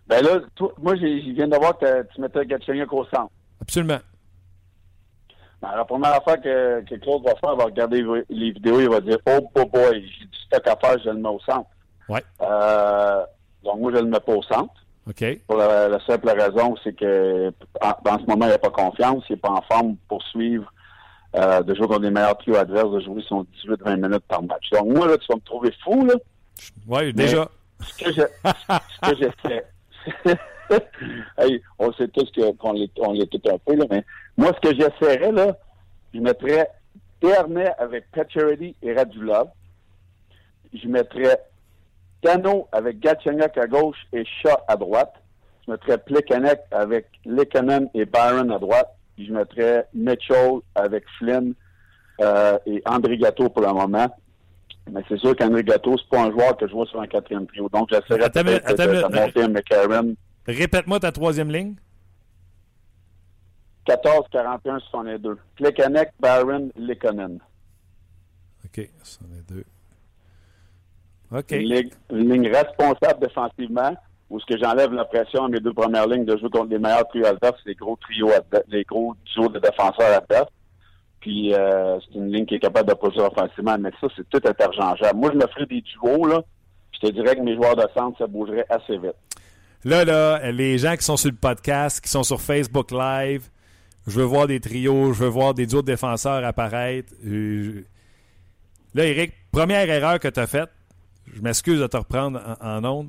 Ben 0.06 0.22
là, 0.22 0.40
moi, 0.82 0.96
je 0.96 1.32
viens 1.32 1.46
de 1.46 1.56
voir 1.56 1.78
que 1.78 2.02
tu 2.12 2.20
mettais 2.20 2.44
Gatchenyuk 2.44 2.92
au 2.92 3.04
centre. 3.04 3.30
Absolument. 3.60 4.00
Ben, 5.62 5.76
la 5.76 5.84
première 5.84 6.14
affaire 6.14 6.40
que, 6.40 6.80
que, 6.82 6.94
Claude 6.96 7.22
va 7.22 7.34
faire, 7.36 7.52
il 7.52 7.58
va 7.58 7.64
regarder 7.64 8.04
les 8.28 8.50
vidéos, 8.52 8.80
il 8.80 8.88
va 8.88 9.00
dire 9.00 9.18
Oh, 9.26 9.48
boy, 9.54 9.66
boy 9.66 10.10
j'ai 10.18 10.26
du 10.26 10.38
stock 10.46 10.66
à 10.66 10.76
faire, 10.76 10.98
je 11.04 11.10
le 11.10 11.18
mets 11.18 11.28
au 11.28 11.40
centre. 11.40 11.68
Ouais. 12.08 12.24
Euh, 12.40 13.24
donc, 13.62 13.78
moi, 13.78 13.92
je 13.92 13.98
ne 13.98 14.02
le 14.02 14.08
mets 14.08 14.20
pas 14.20 14.32
au 14.32 14.42
centre. 14.42 14.74
OK. 15.08 15.24
Pour 15.46 15.56
la, 15.56 15.98
simple 16.06 16.30
raison, 16.30 16.74
c'est 16.82 16.94
que 16.94 17.52
en, 17.80 18.18
ce 18.18 18.26
moment, 18.26 18.46
il 18.46 18.50
n'a 18.50 18.58
pas 18.58 18.70
confiance, 18.70 19.24
il 19.28 19.32
n'est 19.34 19.38
pas 19.38 19.50
en 19.50 19.62
forme 19.62 19.96
pour 20.08 20.22
suivre 20.24 20.72
euh, 21.36 21.62
de 21.62 21.74
jouer 21.74 21.86
contre 21.86 22.02
les 22.02 22.10
meilleurs 22.10 22.36
trios 22.38 22.56
adverses, 22.56 22.90
de 22.90 23.00
jouer 23.00 23.22
son 23.28 23.46
18-20 23.64 23.96
minutes 23.96 24.24
par 24.28 24.42
match. 24.42 24.68
Donc, 24.72 24.86
moi, 24.86 25.06
là, 25.06 25.16
tu 25.18 25.26
vas 25.28 25.36
me 25.36 25.40
trouver 25.40 25.72
fou, 25.84 26.04
là. 26.04 26.14
Oui, 26.88 27.12
déjà. 27.12 27.48
Ce 27.80 28.04
que 28.04 28.12
je, 28.12 28.22
ce 28.22 29.10
que 29.10 29.64
hey, 31.38 31.62
on 31.78 31.92
sait 31.92 32.08
tous 32.08 32.30
qu'on 32.58 32.72
l'est 32.72 32.90
on 32.98 33.14
tout 33.26 33.40
un 33.48 33.58
peu, 33.58 33.74
là, 33.74 33.84
mais 33.90 34.04
moi, 34.36 34.52
ce 34.54 34.68
que 34.68 34.74
j'essaierais, 34.74 35.32
là, 35.32 35.56
je 36.14 36.20
mettrais 36.20 36.68
Dernay 37.20 37.72
avec 37.78 38.10
Pacioretty 38.12 38.74
et 38.82 38.92
Radulov. 38.94 39.48
Je 40.72 40.88
mettrais 40.88 41.40
Dano 42.22 42.68
avec 42.72 43.00
Gatchenyuk 43.00 43.56
à 43.56 43.66
gauche 43.66 43.98
et 44.12 44.24
Shaw 44.24 44.56
à 44.68 44.76
droite. 44.76 45.14
Je 45.66 45.72
mettrais 45.72 45.98
Plekanec 45.98 46.60
avec 46.70 47.06
Lekanen 47.24 47.88
et 47.94 48.04
Byron 48.04 48.50
à 48.50 48.58
droite. 48.58 48.94
Puis 49.20 49.26
je 49.26 49.34
mettrais 49.34 49.86
Mitchell 49.92 50.60
avec 50.74 51.04
Flynn 51.18 51.52
euh, 52.22 52.58
et 52.64 52.82
André 52.86 53.18
Gatto 53.18 53.50
pour 53.50 53.60
le 53.60 53.68
moment. 53.68 54.08
Mais 54.90 55.02
c'est 55.10 55.18
sûr 55.18 55.36
qu'André 55.36 55.62
Gatto, 55.62 55.94
c'est 55.98 56.08
pas 56.08 56.22
un 56.22 56.30
joueur 56.30 56.56
que 56.56 56.66
je 56.66 56.72
vois 56.72 56.86
sur 56.86 57.02
un 57.02 57.06
quatrième 57.06 57.46
trio. 57.46 57.68
Donc, 57.68 57.90
j'essaierais 57.92 58.30
de, 58.30 58.42
de, 58.42 59.14
monter 59.14 59.42
un 59.42 59.48
McCarron. 59.48 60.14
Répète-moi 60.46 61.00
ta 61.00 61.12
troisième 61.12 61.50
ligne. 61.50 61.74
14, 63.84 64.24
41, 64.32 64.78
62. 64.78 65.36
Plekanec, 65.56 66.12
Byron, 66.18 66.72
Lekanen. 66.76 67.40
OK, 68.64 68.88
62. 69.02 69.64
OK. 71.32 71.50
Une 71.50 72.32
ligne, 72.32 72.48
responsable 72.48 73.20
défensivement, 73.20 73.94
où 74.30 74.38
ce 74.40 74.46
que 74.46 74.58
j'enlève 74.62 74.92
la 74.92 75.04
pression 75.04 75.44
à 75.44 75.48
mes 75.48 75.60
deux 75.60 75.72
premières 75.72 76.06
lignes 76.06 76.24
de 76.24 76.36
jouer 76.36 76.50
contre 76.50 76.70
les 76.70 76.78
meilleurs 76.78 77.06
trios 77.08 77.26
adverses, 77.26 77.60
les 77.66 77.74
gros 77.74 77.96
trios 78.00 78.30
les 78.68 78.84
gros 78.84 79.14
duos 79.34 79.48
de 79.48 79.58
défenseurs 79.58 80.16
adverses. 80.16 80.50
Puis 81.20 81.52
euh, 81.52 81.98
c'est 82.00 82.18
une 82.18 82.32
ligne 82.32 82.46
qui 82.46 82.54
est 82.54 82.60
capable 82.60 82.88
de 82.88 82.94
produire 82.94 83.24
offensivement, 83.24 83.76
mais 83.78 83.90
ça, 84.00 84.06
c'est 84.16 84.28
tout 84.30 84.40
interchangeable. 84.48 85.18
Moi, 85.18 85.30
je 85.32 85.38
me 85.38 85.46
ferais 85.48 85.66
des 85.66 85.82
duos, 85.82 86.26
là. 86.26 86.42
Je 86.92 87.08
te 87.08 87.12
dirais 87.12 87.36
que 87.36 87.42
mes 87.42 87.54
joueurs 87.54 87.76
de 87.76 87.84
centre, 87.94 88.16
ça 88.18 88.26
bougerait 88.26 88.66
assez 88.68 88.96
vite. 88.96 89.16
Là, 89.84 90.04
là, 90.04 90.50
les 90.52 90.78
gens 90.78 90.94
qui 90.96 91.04
sont 91.04 91.16
sur 91.16 91.30
le 91.30 91.36
podcast, 91.36 92.02
qui 92.02 92.10
sont 92.10 92.22
sur 92.22 92.40
Facebook 92.40 92.90
Live, 92.90 93.48
je 94.06 94.18
veux 94.18 94.24
voir 94.24 94.46
des 94.46 94.60
trios, 94.60 95.12
je 95.12 95.22
veux 95.22 95.28
voir 95.28 95.54
des 95.54 95.66
duos 95.66 95.82
de 95.82 95.86
défenseurs 95.86 96.44
apparaître. 96.44 97.12
Euh, 97.26 97.84
là, 98.94 99.06
Eric, 99.06 99.32
première 99.52 99.88
erreur 99.88 100.18
que 100.18 100.28
tu 100.28 100.40
as 100.40 100.46
faite, 100.46 100.70
je 101.34 101.40
m'excuse 101.40 101.80
de 101.80 101.86
te 101.86 101.96
reprendre 101.96 102.40
en, 102.60 102.84
ondes, 102.84 103.08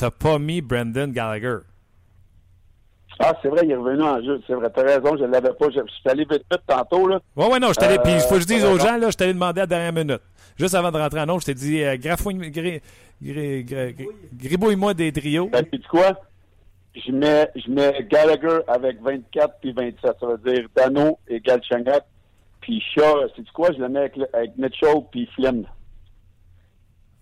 tu 0.00 0.04
n'as 0.06 0.10
pas 0.10 0.38
mis 0.38 0.62
Brendan 0.62 1.12
Gallagher. 1.12 1.58
Ah, 3.18 3.34
c'est 3.42 3.48
vrai, 3.48 3.60
il 3.64 3.70
est 3.70 3.76
revenu 3.76 4.02
en 4.02 4.22
jeu. 4.22 4.40
C'est 4.46 4.54
vrai, 4.54 4.70
tu 4.72 4.80
as 4.80 4.82
raison, 4.82 5.14
je 5.18 5.24
ne 5.24 5.30
l'avais 5.30 5.52
pas. 5.52 5.66
Je, 5.68 5.80
suis 5.80 6.08
allé 6.08 6.24
vite 6.24 6.42
vite 6.50 6.62
tantôt. 6.66 7.06
Là. 7.06 7.20
Oui, 7.36 7.46
oui, 7.52 7.60
non, 7.60 7.68
je 7.68 7.74
t'allais. 7.74 7.98
puis 7.98 8.14
il 8.14 8.20
faut 8.20 8.36
que 8.36 8.40
je 8.40 8.46
dise 8.46 8.64
aux 8.64 8.78
gens, 8.78 8.96
là, 8.96 9.10
je 9.10 9.16
t'allais 9.16 9.34
demander 9.34 9.60
à 9.60 9.64
la 9.64 9.66
dernière 9.66 9.92
minute. 9.92 10.22
Juste 10.58 10.74
avant 10.74 10.90
de 10.90 10.96
rentrer 10.96 11.20
en 11.20 11.28
ondes, 11.28 11.42
je 11.42 11.46
t'ai 11.46 11.54
dit, 11.54 11.82
euh, 11.82 11.98
gribouille-moi 14.38 14.94
des 14.94 15.12
trios. 15.12 15.50
Puis 15.70 15.82
quoi? 15.82 16.18
Je 16.94 17.12
mets, 17.12 17.50
je 17.54 17.70
mets 17.70 18.06
Gallagher 18.10 18.60
avec 18.68 19.02
24 19.02 19.60
puis 19.60 19.72
27. 19.72 20.16
Ça 20.18 20.26
veut 20.26 20.38
dire 20.38 20.66
Dano 20.74 21.18
et 21.28 21.40
Galchengat. 21.40 22.06
Puis 22.62 22.82
Shaw, 22.94 23.28
c'est 23.36 23.48
quoi? 23.52 23.70
Je 23.72 23.80
le 23.80 23.90
mets 23.90 24.00
avec, 24.00 24.14
avec 24.32 24.56
Mitchell 24.56 25.04
puis 25.12 25.28
Flynn. 25.36 25.66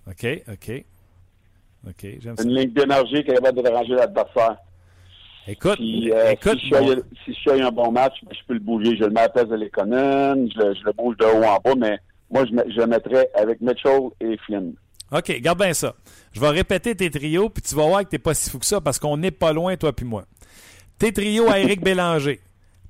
OK, 0.06 0.26
OK. 0.48 0.84
OK, 1.86 2.06
j'aime 2.20 2.36
ça. 2.36 2.42
Une 2.42 2.54
ligne 2.54 2.72
d'énergie 2.72 3.25
qui 3.25 3.30
est 3.30 3.34
capable 3.34 3.58
de 3.58 3.62
déranger 3.62 3.94
l'adversaire. 3.94 4.56
Écoute, 5.46 5.80
euh, 5.80 6.30
écoute 6.32 6.58
si, 6.60 6.69
je 6.69 7.50
bon. 7.50 7.62
a 7.62 7.66
un 7.66 7.70
bon 7.70 7.90
match, 7.90 8.14
ben, 8.22 8.34
je 8.38 8.46
peux 8.46 8.54
le 8.54 8.60
bouger. 8.60 8.96
Je 8.96 9.04
le 9.04 9.10
mets 9.10 9.20
à 9.20 9.22
la 9.25 9.28
place 9.30 9.48
de 9.48 9.56
l'économie, 9.56 10.52
je, 10.54 10.75
je, 10.75 10.84
le 10.84 10.92
bouge 10.92 11.16
de 11.16 11.25
haut 11.25 11.42
en 11.42 11.58
bas, 11.58 11.75
mais 11.75 11.98
moi, 12.30 12.44
je, 12.44 12.50
je 12.70 12.80
le 12.80 12.86
mettrais 12.86 13.30
avec 13.34 13.60
Mitchell 13.62 14.10
et 14.20 14.36
Flynn. 14.44 14.75
OK, 15.10 15.40
garde 15.40 15.58
bien 15.58 15.72
ça. 15.72 15.94
Je 16.32 16.40
vais 16.40 16.50
répéter 16.50 16.94
tes 16.94 17.10
trios, 17.10 17.48
puis 17.48 17.62
tu 17.62 17.75
vas 17.75 17.86
voir 17.86 18.00
que 18.04 18.10
tu 18.10 18.14
n'es 18.17 18.19
pas 18.19 18.34
si 18.34 18.50
fou 18.50 18.58
que 18.58 18.67
ça 18.67 18.81
parce 18.82 18.98
qu'on 18.98 19.17
n'est 19.17 19.31
pas 19.31 19.55
loin, 19.55 19.76
toi 19.76 19.93
puis 19.93 20.05
moi. 20.05 20.24
Tes 20.98 21.12
trios 21.12 21.48
à 21.48 21.58
Eric 21.58 21.81
Bélanger. 21.84 22.41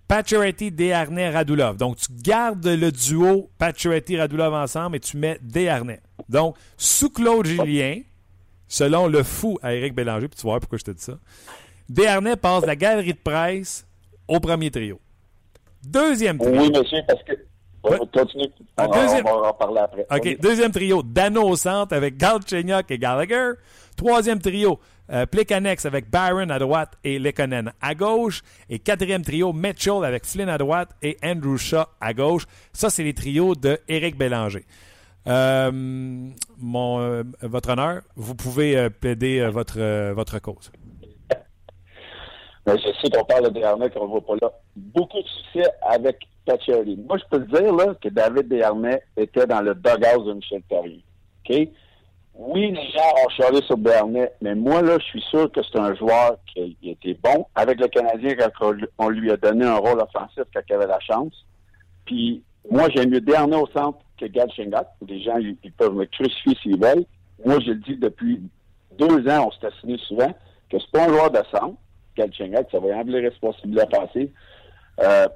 Pacioretty, 0.09 0.73
Desharnais, 0.73 1.31
Radulov. 1.31 1.77
Donc, 1.77 1.99
tu 1.99 2.07
gardes 2.11 2.67
le 2.67 2.91
duo 2.91 3.51
Pacioretty, 3.59 4.17
Radulov 4.17 4.55
ensemble 4.55 4.97
et 4.97 5.01
tu 5.01 5.19
mets 5.19 5.39
Desharnais. 5.43 6.01
Donc, 6.29 6.57
sous 6.79 7.11
Claude 7.11 7.47
Julien, 7.47 8.01
selon 8.69 9.07
le 9.07 9.23
fou 9.23 9.59
à 9.63 9.75
Eric 9.75 9.95
Bélanger, 9.95 10.29
puis 10.29 10.39
tu 10.39 10.43
vas 10.47 10.53
voir 10.53 10.61
pourquoi 10.61 10.79
je 10.79 10.85
te 10.85 10.91
dis 10.91 11.03
ça, 11.03 11.19
Desharnais 11.89 12.37
passe 12.37 12.63
de 12.63 12.67
la 12.67 12.77
galerie 12.77 13.15
de 13.15 13.19
presse 13.19 13.87
au 14.27 14.41
premier 14.41 14.71
trio. 14.71 15.01
Deuxième 15.83 16.39
trio. 16.39 16.61
Oui, 16.61 16.71
monsieur, 16.71 16.99
parce 17.07 17.23
que 17.23 17.33
on 17.83 17.91
va 17.91 17.99
continuer. 17.99 18.51
On, 18.77 19.41
va 19.41 19.49
en 19.49 19.53
parler 19.55 19.81
après. 19.81 20.07
OK. 20.11 20.41
Deuxième 20.41 20.73
trio, 20.73 21.03
Dano 21.03 21.43
au 21.49 21.57
centre 21.57 21.95
avec 21.95 22.17
Galchenyuk 22.17 22.91
et 22.91 22.99
Gallagher. 22.99 23.53
Troisième 23.97 24.41
trio, 24.41 24.79
euh, 25.11 25.27
Plekanex 25.27 25.87
avec 25.87 26.11
Byron 26.11 26.51
à 26.51 26.59
droite 26.59 26.93
et 27.05 27.19
Lekonen 27.19 27.73
à 27.81 27.95
gauche. 27.95 28.43
Et 28.69 28.79
quatrième 28.79 29.23
trio, 29.23 29.53
Mitchell 29.53 30.05
avec 30.05 30.27
Flynn 30.27 30.49
à 30.49 30.59
droite 30.59 30.91
et 31.03 31.17
Andrew 31.25 31.57
Shaw 31.57 31.85
à 32.01 32.13
gauche. 32.13 32.45
Ça, 32.73 32.91
c'est 32.91 33.05
les 33.05 33.15
trios 33.15 33.55
de 33.55 33.79
Éric 33.89 34.17
Bélanger. 34.17 34.65
Euh, 35.29 35.71
mon, 36.59 37.01
euh, 37.01 37.23
votre 37.43 37.71
honneur, 37.71 38.03
vous 38.17 38.35
pouvez 38.35 38.89
plaider 38.91 39.47
votre, 39.49 40.13
votre 40.13 40.39
cause. 40.41 40.71
Ben, 42.65 42.77
je 42.77 42.89
sais 43.01 43.11
qu'on 43.11 43.25
parle 43.25 43.45
de 43.45 43.51
Desharnais 43.51 43.89
qu'on 43.91 44.05
ne 44.05 44.11
voit 44.11 44.21
pas 44.21 44.35
là. 44.43 44.53
Beaucoup 44.77 45.23
de 45.23 45.27
succès 45.27 45.71
avec 45.83 46.19
Pacioretty. 46.45 46.99
Moi, 47.09 47.19
je 47.19 47.25
peux 47.31 47.45
te 47.45 47.57
dire 47.57 47.75
là, 47.75 47.95
que 47.95 48.09
David 48.09 48.49
Desharnais 48.49 49.03
était 49.17 49.47
dans 49.47 49.61
le 49.61 49.75
doghouse 49.75 50.27
de 50.27 50.33
Michel 50.35 50.63
Therrien. 50.69 50.99
OK? 51.49 51.69
Oui, 52.41 52.71
les 52.71 52.91
gens 52.91 53.25
ont 53.25 53.29
charlé 53.31 53.61
sur 53.63 53.77
Bernet, 53.77 54.33
mais 54.41 54.55
moi, 54.55 54.81
là, 54.81 54.97
je 55.01 55.05
suis 55.07 55.23
sûr 55.23 55.51
que 55.51 55.61
c'est 55.63 55.79
un 55.79 55.93
joueur 55.97 56.37
qui 56.47 56.77
était 56.85 57.19
bon 57.21 57.47
avec 57.57 57.81
le 57.81 57.89
Canadien 57.89 58.37
quand 58.37 58.75
on 58.99 59.09
lui 59.09 59.33
a 59.33 59.37
donné 59.37 59.67
un 59.67 59.77
rôle 59.77 60.01
offensif 60.01 60.45
quand 60.55 60.61
il 60.69 60.75
avait 60.75 60.87
la 60.87 61.01
chance. 61.01 61.33
Puis, 62.05 62.43
moi, 62.71 62.89
j'aime 62.95 63.11
mieux 63.11 63.21
Bernet 63.21 63.57
au 63.57 63.67
centre 63.69 63.99
que 64.19 64.27
Gal 64.27 64.51
Shingat. 64.53 64.95
Les 65.07 65.23
gens, 65.23 65.39
ils, 65.39 65.73
peuvent 65.73 65.95
me 65.95 66.05
crucifier 66.05 66.55
s'ils 66.63 66.81
veulent. 66.81 67.05
Moi, 67.45 67.59
je 67.61 67.71
le 67.71 67.77
dis 67.77 67.97
depuis 67.97 68.43
deux 68.99 69.29
ans, 69.29 69.49
on 69.49 69.51
s'est 69.53 69.67
assigné 69.67 69.99
souvent, 69.99 70.33
que 70.71 70.79
c'est 70.79 70.91
pas 70.91 71.05
un 71.05 71.09
joueur 71.09 71.31
de 71.31 71.41
centre, 71.51 71.77
Gal 72.17 72.33
Shingat, 72.33 72.65
ça 72.71 72.81
va 72.81 72.97
enlever 72.97 73.21
les 73.21 73.29
responsabilités 73.29 73.87
passer. 73.87 74.33
Euh, 75.01 75.29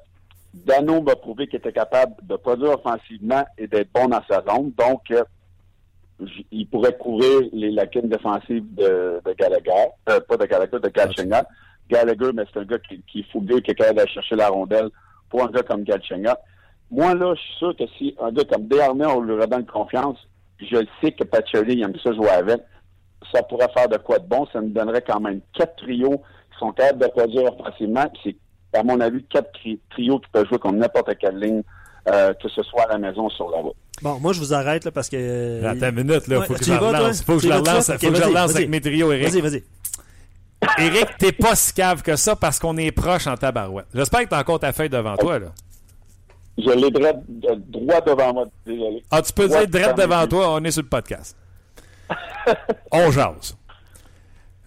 Dano 0.53 1.01
m'a 1.01 1.15
prouvé 1.15 1.47
qu'il 1.47 1.57
était 1.57 1.71
capable 1.71 2.13
de 2.23 2.35
produire 2.35 2.71
offensivement 2.71 3.43
et 3.57 3.67
d'être 3.67 3.89
bon 3.93 4.07
dans 4.07 4.21
sa 4.29 4.43
zone. 4.43 4.71
Donc, 4.77 5.09
euh, 5.11 5.23
il 6.51 6.67
pourrait 6.67 6.95
couvrir 6.97 7.49
les 7.53 7.71
lacunes 7.71 8.09
défensives 8.09 8.65
de, 8.75 9.19
de 9.25 9.33
Gallagher, 9.33 9.89
euh, 10.09 10.19
pas 10.19 10.37
de 10.37 10.45
Gallagher, 10.45 10.79
de 10.79 10.89
Galchenga. 10.89 11.47
Gallagher, 11.89 12.31
mais 12.33 12.43
c'est 12.51 12.59
un 12.59 12.65
gars 12.65 12.77
qui, 12.79 13.01
qui 13.07 13.21
est 13.21 13.31
fougueux, 13.31 13.59
qui 13.61 13.71
est 13.71 13.75
capable 13.75 13.97
d'aller 13.97 14.11
chercher 14.11 14.35
la 14.35 14.49
rondelle 14.49 14.89
pour 15.29 15.43
un 15.43 15.47
gars 15.47 15.63
comme 15.63 15.83
Galchenga. 15.83 16.37
Moi, 16.93 17.15
là, 17.15 17.33
je 17.33 17.41
suis 17.41 17.57
sûr 17.57 17.75
que 17.75 17.83
si 17.97 18.15
un 18.21 18.31
gars 18.31 18.43
comme 18.43 18.67
Desharnais, 18.67 19.07
on 19.07 19.21
lui 19.21 19.33
redonne 19.33 19.65
confiance, 19.65 20.17
je 20.59 20.77
le 20.77 20.87
sais 21.01 21.11
que 21.11 21.23
Pacioli, 21.23 21.73
il 21.73 21.83
aime 21.83 21.93
ça 22.03 22.13
jouer 22.13 22.29
avec, 22.29 22.61
ça 23.33 23.41
pourrait 23.43 23.69
faire 23.75 23.89
de 23.89 23.97
quoi 23.97 24.19
de 24.19 24.27
bon. 24.27 24.45
Ça 24.53 24.61
nous 24.61 24.69
donnerait 24.69 25.01
quand 25.01 25.19
même 25.19 25.41
quatre 25.57 25.75
trios 25.77 26.21
qui 26.51 26.59
sont 26.59 26.71
capables 26.71 26.99
de 26.99 27.07
produire 27.07 27.51
facilement. 27.65 28.05
C'est, 28.23 28.35
à 28.73 28.83
mon 28.83 28.99
avis, 28.99 29.23
quatre 29.23 29.51
trios 29.89 30.19
qui 30.19 30.29
peuvent 30.31 30.47
jouer 30.47 30.59
comme 30.59 30.77
n'importe 30.77 31.17
quelle 31.17 31.39
ligne, 31.39 31.63
euh, 32.07 32.31
que 32.35 32.47
ce 32.49 32.61
soit 32.61 32.83
à 32.83 32.89
la 32.89 32.97
maison 32.99 33.25
ou 33.25 33.31
sur 33.31 33.49
la 33.49 33.57
route. 33.57 33.75
Bon, 34.03 34.19
moi, 34.19 34.33
je 34.33 34.39
vous 34.39 34.53
arrête 34.53 34.85
là, 34.85 34.91
parce 34.91 35.09
que. 35.09 35.65
Attends 35.65 35.89
une 35.89 36.03
minute, 36.03 36.27
là. 36.27 36.43
faut, 36.43 36.53
que 36.53 36.63
je 36.63 36.73
relance. 36.73 37.23
faut 37.23 37.37
que 37.37 37.43
je 37.43 37.47
relance. 37.47 37.91
Faut 37.91 38.09
que 38.11 38.15
je 38.15 38.23
relance 38.23 38.55
avec 38.55 38.69
mes 38.69 38.81
trios, 38.81 39.11
Eric. 39.11 39.29
Vas-y, 39.29 39.41
vas-y. 39.41 39.63
Eric, 40.77 41.07
t'es 41.17 41.31
pas 41.31 41.55
si 41.55 41.73
cave 41.73 42.03
que 42.03 42.15
ça 42.15 42.35
parce 42.35 42.59
qu'on 42.59 42.77
est 42.77 42.91
proche 42.91 43.25
en 43.25 43.35
tabarouette. 43.35 43.87
J'espère 43.95 44.21
que 44.21 44.29
t'as 44.29 44.39
encore 44.39 44.59
ta 44.59 44.71
feuille 44.73 44.89
devant 44.89 45.17
toi, 45.17 45.39
là. 45.39 45.47
Je 46.57 46.69
l'ai 46.69 46.91
droit, 46.91 47.13
droit 47.67 48.01
devant 48.01 48.33
moi, 48.33 48.45
désolé. 48.65 49.03
Ah, 49.09 49.21
tu 49.21 49.33
peux 49.33 49.47
dire 49.47 49.67
droit 49.67 49.93
devant 49.93 50.27
toi, 50.27 50.53
on 50.53 50.63
est 50.63 50.71
sur 50.71 50.83
le 50.83 50.89
podcast. 50.89 51.35
on 52.91 53.11
jase. 53.11 53.57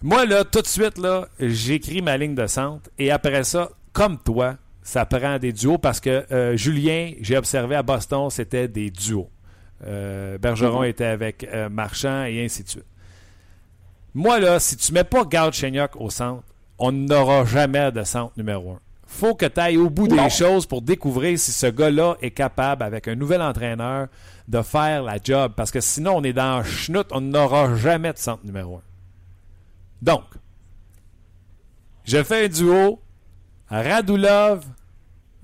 Moi, 0.01 0.25
là, 0.25 0.43
tout 0.43 0.61
de 0.61 0.67
suite, 0.67 0.97
là, 0.97 1.27
j'écris 1.39 2.01
ma 2.01 2.17
ligne 2.17 2.35
de 2.35 2.45
centre 2.45 2.89
et 2.97 3.09
après 3.09 3.43
ça, 3.43 3.69
comme 3.93 4.19
toi, 4.19 4.57
ça 4.83 5.05
prend 5.05 5.39
des 5.39 5.53
duos 5.53 5.77
parce 5.77 5.99
que 5.99 6.25
euh, 6.31 6.55
Julien, 6.55 7.11
j'ai 7.21 7.37
observé 7.37 7.75
à 7.75 7.83
Boston, 7.83 8.29
c'était 8.29 8.67
des 8.67 8.91
duos. 8.91 9.29
Euh, 9.85 10.37
Bergeron 10.37 10.83
mm-hmm. 10.83 10.89
était 10.89 11.05
avec 11.05 11.43
euh, 11.43 11.69
Marchand 11.69 12.25
et 12.25 12.43
ainsi 12.43 12.63
de 12.63 12.69
suite. 12.69 12.85
Moi, 14.13 14.39
là, 14.39 14.59
si 14.59 14.77
tu 14.77 14.91
ne 14.91 14.99
mets 14.99 15.03
pas 15.03 15.23
Garde 15.25 15.53
Chenyok 15.53 15.95
au 15.95 16.09
centre, 16.09 16.43
on 16.79 16.91
n'aura 16.91 17.45
jamais 17.45 17.91
de 17.91 18.03
centre 18.03 18.33
numéro 18.37 18.71
un. 18.71 18.79
Faut 19.07 19.35
que 19.35 19.45
tu 19.45 19.59
ailles 19.59 19.77
au 19.77 19.89
bout 19.89 20.07
des 20.07 20.29
choses 20.29 20.65
pour 20.65 20.81
découvrir 20.81 21.39
si 21.39 21.51
ce 21.51 21.67
gars-là 21.67 22.17
est 22.21 22.31
capable, 22.31 22.83
avec 22.83 23.07
un 23.07 23.15
nouvel 23.15 23.41
entraîneur, 23.41 24.07
de 24.47 24.61
faire 24.61 25.01
la 25.01 25.17
job. 25.23 25.53
Parce 25.55 25.71
que 25.71 25.79
sinon, 25.79 26.17
on 26.17 26.23
est 26.23 26.33
dans 26.33 26.63
schnout, 26.63 27.07
on 27.11 27.21
n'aura 27.21 27.75
jamais 27.75 28.13
de 28.13 28.17
centre 28.17 28.45
numéro 28.45 28.75
un. 28.75 28.81
Donc, 30.01 30.23
je 32.03 32.21
fais 32.21 32.45
un 32.45 32.47
duo 32.47 33.01
Radulov, 33.69 34.65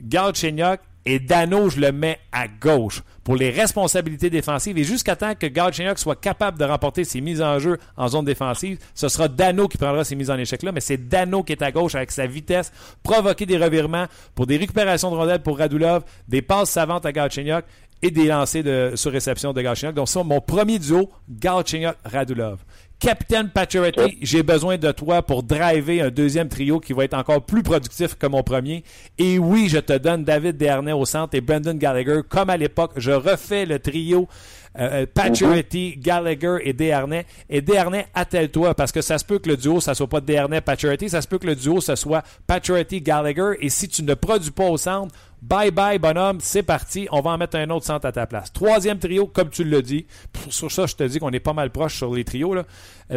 Galchenyuk 0.02 0.80
et 1.06 1.20
Dano, 1.20 1.70
je 1.70 1.80
le 1.80 1.92
mets 1.92 2.20
à 2.32 2.48
gauche 2.48 3.04
pour 3.24 3.36
les 3.36 3.50
responsabilités 3.50 4.30
défensives. 4.30 4.78
Et 4.78 4.84
jusqu'à 4.84 5.16
temps 5.16 5.34
que 5.36 5.48
Galchenyuk 5.48 6.00
soit 6.00 6.20
capable 6.20 6.58
de 6.58 6.66
remporter 6.66 7.04
ses 7.04 7.22
mises 7.22 7.42
en 7.42 7.60
jeu 7.60 7.78
en 7.98 8.08
zone 8.08 8.26
défensive, 8.26 8.80
ce 8.94 9.10
sera 9.10 9.28
Dano 9.28 9.68
qui 9.68 9.78
prendra 9.78 10.04
ces 10.04 10.16
mises 10.16 10.32
en 10.32 10.38
échec-là. 10.38 10.72
Mais 10.72 10.82
c'est 10.82 11.10
Dano 11.10 11.44
qui 11.44 11.52
est 11.52 11.62
à 11.62 11.72
gauche 11.72 11.96
avec 11.96 12.12
sa 12.12 12.26
vitesse, 12.26 12.72
provoquer 13.02 13.46
des 13.46 13.58
revirements 13.58 14.06
pour 14.36 14.48
des 14.48 14.58
récupérations 14.58 15.12
de 15.12 15.16
rondelles 15.16 15.42
pour 15.44 15.58
Radulov, 15.58 16.04
des 16.28 16.42
passes 16.42 16.70
savantes 16.70 17.06
à 17.06 17.12
Galchenyuk 17.12 17.66
et 18.02 18.12
des 18.12 18.26
lancers 18.26 18.64
de, 18.64 18.92
sur 18.96 19.12
réception 19.12 19.54
de 19.54 19.62
Galchenyuk. 19.62 19.96
Donc, 19.96 20.10
ça, 20.10 20.24
mon 20.24 20.42
premier 20.42 20.80
duo, 20.80 21.10
Galchenyuk-Radulov. 21.32 22.58
Capitaine 23.00 23.50
Pacioretty, 23.50 24.18
j'ai 24.22 24.44
besoin 24.44 24.78
de 24.78 24.92
toi 24.92 25.22
pour 25.22 25.44
driver 25.44 26.02
un 26.02 26.10
deuxième 26.10 26.48
trio 26.48 26.80
qui 26.80 26.94
va 26.94 27.04
être 27.04 27.16
encore 27.16 27.46
plus 27.46 27.62
productif 27.62 28.16
que 28.16 28.28
mon 28.28 28.44
premier. 28.44 28.84
Et 29.18 29.38
oui, 29.38 29.68
je 29.68 29.80
te 29.80 29.98
donne 29.98 30.24
David 30.24 30.56
Dernay 30.56 30.94
au 30.94 31.06
centre 31.06 31.36
et 31.36 31.42
Brendan 31.42 31.78
Gallagher. 31.78 32.22
Comme 32.28 32.50
à 32.50 32.56
l'époque, 32.56 32.94
je 32.96 33.12
refais 33.12 33.66
le 33.66 33.80
trio 33.80 34.30
euh, 34.80 35.06
mhm. 35.18 35.94
Gallagher 35.98 36.58
et 36.64 36.74
Desharnais. 36.74 37.26
Et 37.50 37.62
Desharnais, 37.62 38.08
attelle-toi, 38.14 38.74
parce 38.74 38.92
que 38.92 39.02
ça 39.02 39.18
se 39.18 39.26
peut 39.26 39.40
que 39.40 39.50
le 39.50 39.58
duo, 39.58 39.82
ça 39.82 39.94
soit 39.94 40.08
pas 40.08 40.22
Desharnais, 40.22 40.62
Pacioretty, 40.62 41.10
ça 41.10 41.22
se 41.22 41.28
peut 41.28 41.40
que 41.40 41.48
le 41.48 41.56
duo, 41.56 41.82
ce 41.82 41.96
soit 41.96 42.24
Pacioretty, 42.48 43.02
Gallagher. 43.02 43.58
Et 43.60 43.70
si 43.70 43.90
tu 43.90 44.04
ne 44.04 44.14
produis 44.14 44.52
pas 44.52 44.70
au 44.70 44.78
centre, 44.78 45.14
Bye 45.46 45.72
bye, 45.72 46.00
bonhomme, 46.00 46.38
c'est 46.40 46.64
parti. 46.64 47.06
On 47.12 47.20
va 47.20 47.32
en 47.32 47.38
mettre 47.38 47.58
un 47.58 47.70
autre 47.70 47.86
centre 47.86 48.06
à 48.06 48.14
ta 48.14 48.26
place. 48.26 48.54
Troisième 48.54 48.98
trio, 48.98 49.28
comme 49.28 49.50
tu 49.50 49.66
l'as 49.66 49.82
dit. 49.82 50.06
Sur 50.48 50.72
ça, 50.72 50.86
je 50.86 50.96
te 50.96 51.04
dis 51.04 51.20
qu'on 51.20 51.32
est 51.32 51.42
pas 51.42 51.52
mal 51.52 51.70
proche 51.70 51.98
sur 51.98 52.16
les 52.16 52.24
trios. 52.24 52.54
Là. 52.54 52.64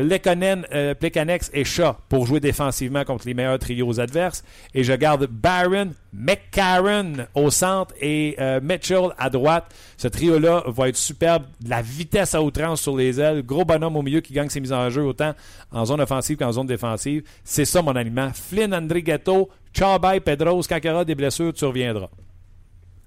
Lekonen, 0.03 0.67
euh, 0.73 0.95
Plekanex 0.95 1.51
et 1.53 1.65
Shaw 1.65 1.95
pour 2.09 2.27
jouer 2.27 2.41
défensivement 2.41 3.05
contre 3.05 3.27
les 3.27 3.35
meilleurs 3.35 3.59
trios 3.59 3.99
adverses. 4.01 4.45
Et 4.75 4.85
je 4.85 4.93
garde 4.93 5.27
Barron, 5.27 5.91
McCarron 6.13 7.27
au 7.35 7.51
centre 7.51 7.95
et 8.01 8.37
euh, 8.39 8.61
Mitchell 8.63 9.11
à 9.19 9.31
droite. 9.31 9.75
Ce 9.97 10.09
trio-là 10.09 10.65
va 10.67 10.89
être 10.89 10.97
superbe. 10.97 11.45
La 11.67 11.83
vitesse 11.83 12.35
à 12.35 12.43
outrance 12.43 12.81
sur 12.81 12.97
les 12.97 13.21
ailes. 13.21 13.43
Gros 13.43 13.65
bonhomme 13.65 13.97
au 13.97 14.03
milieu 14.03 14.21
qui 14.21 14.33
gagne 14.33 14.49
ses 14.49 14.61
mises 14.61 14.73
en 14.73 14.91
jeu 14.91 15.03
autant 15.03 15.35
en 15.73 15.85
zone 15.85 16.01
offensive 16.01 16.37
qu'en 16.37 16.53
zone 16.53 16.67
défensive. 16.67 17.23
C'est 17.45 17.65
ça 17.65 17.83
mon 17.83 17.97
aliment. 17.97 18.31
Flynn 18.33 18.75
Andrigetto, 18.75 19.51
Ciao, 19.77 19.99
bye, 19.99 20.21
Pedros. 20.21 20.67
Aura 20.73 21.05
des 21.05 21.15
blessures, 21.15 21.53
tu 21.53 21.67
reviendras. 21.67 22.09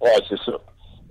Oui, 0.01 0.11
c'est 0.29 0.37
ça. 0.45 0.51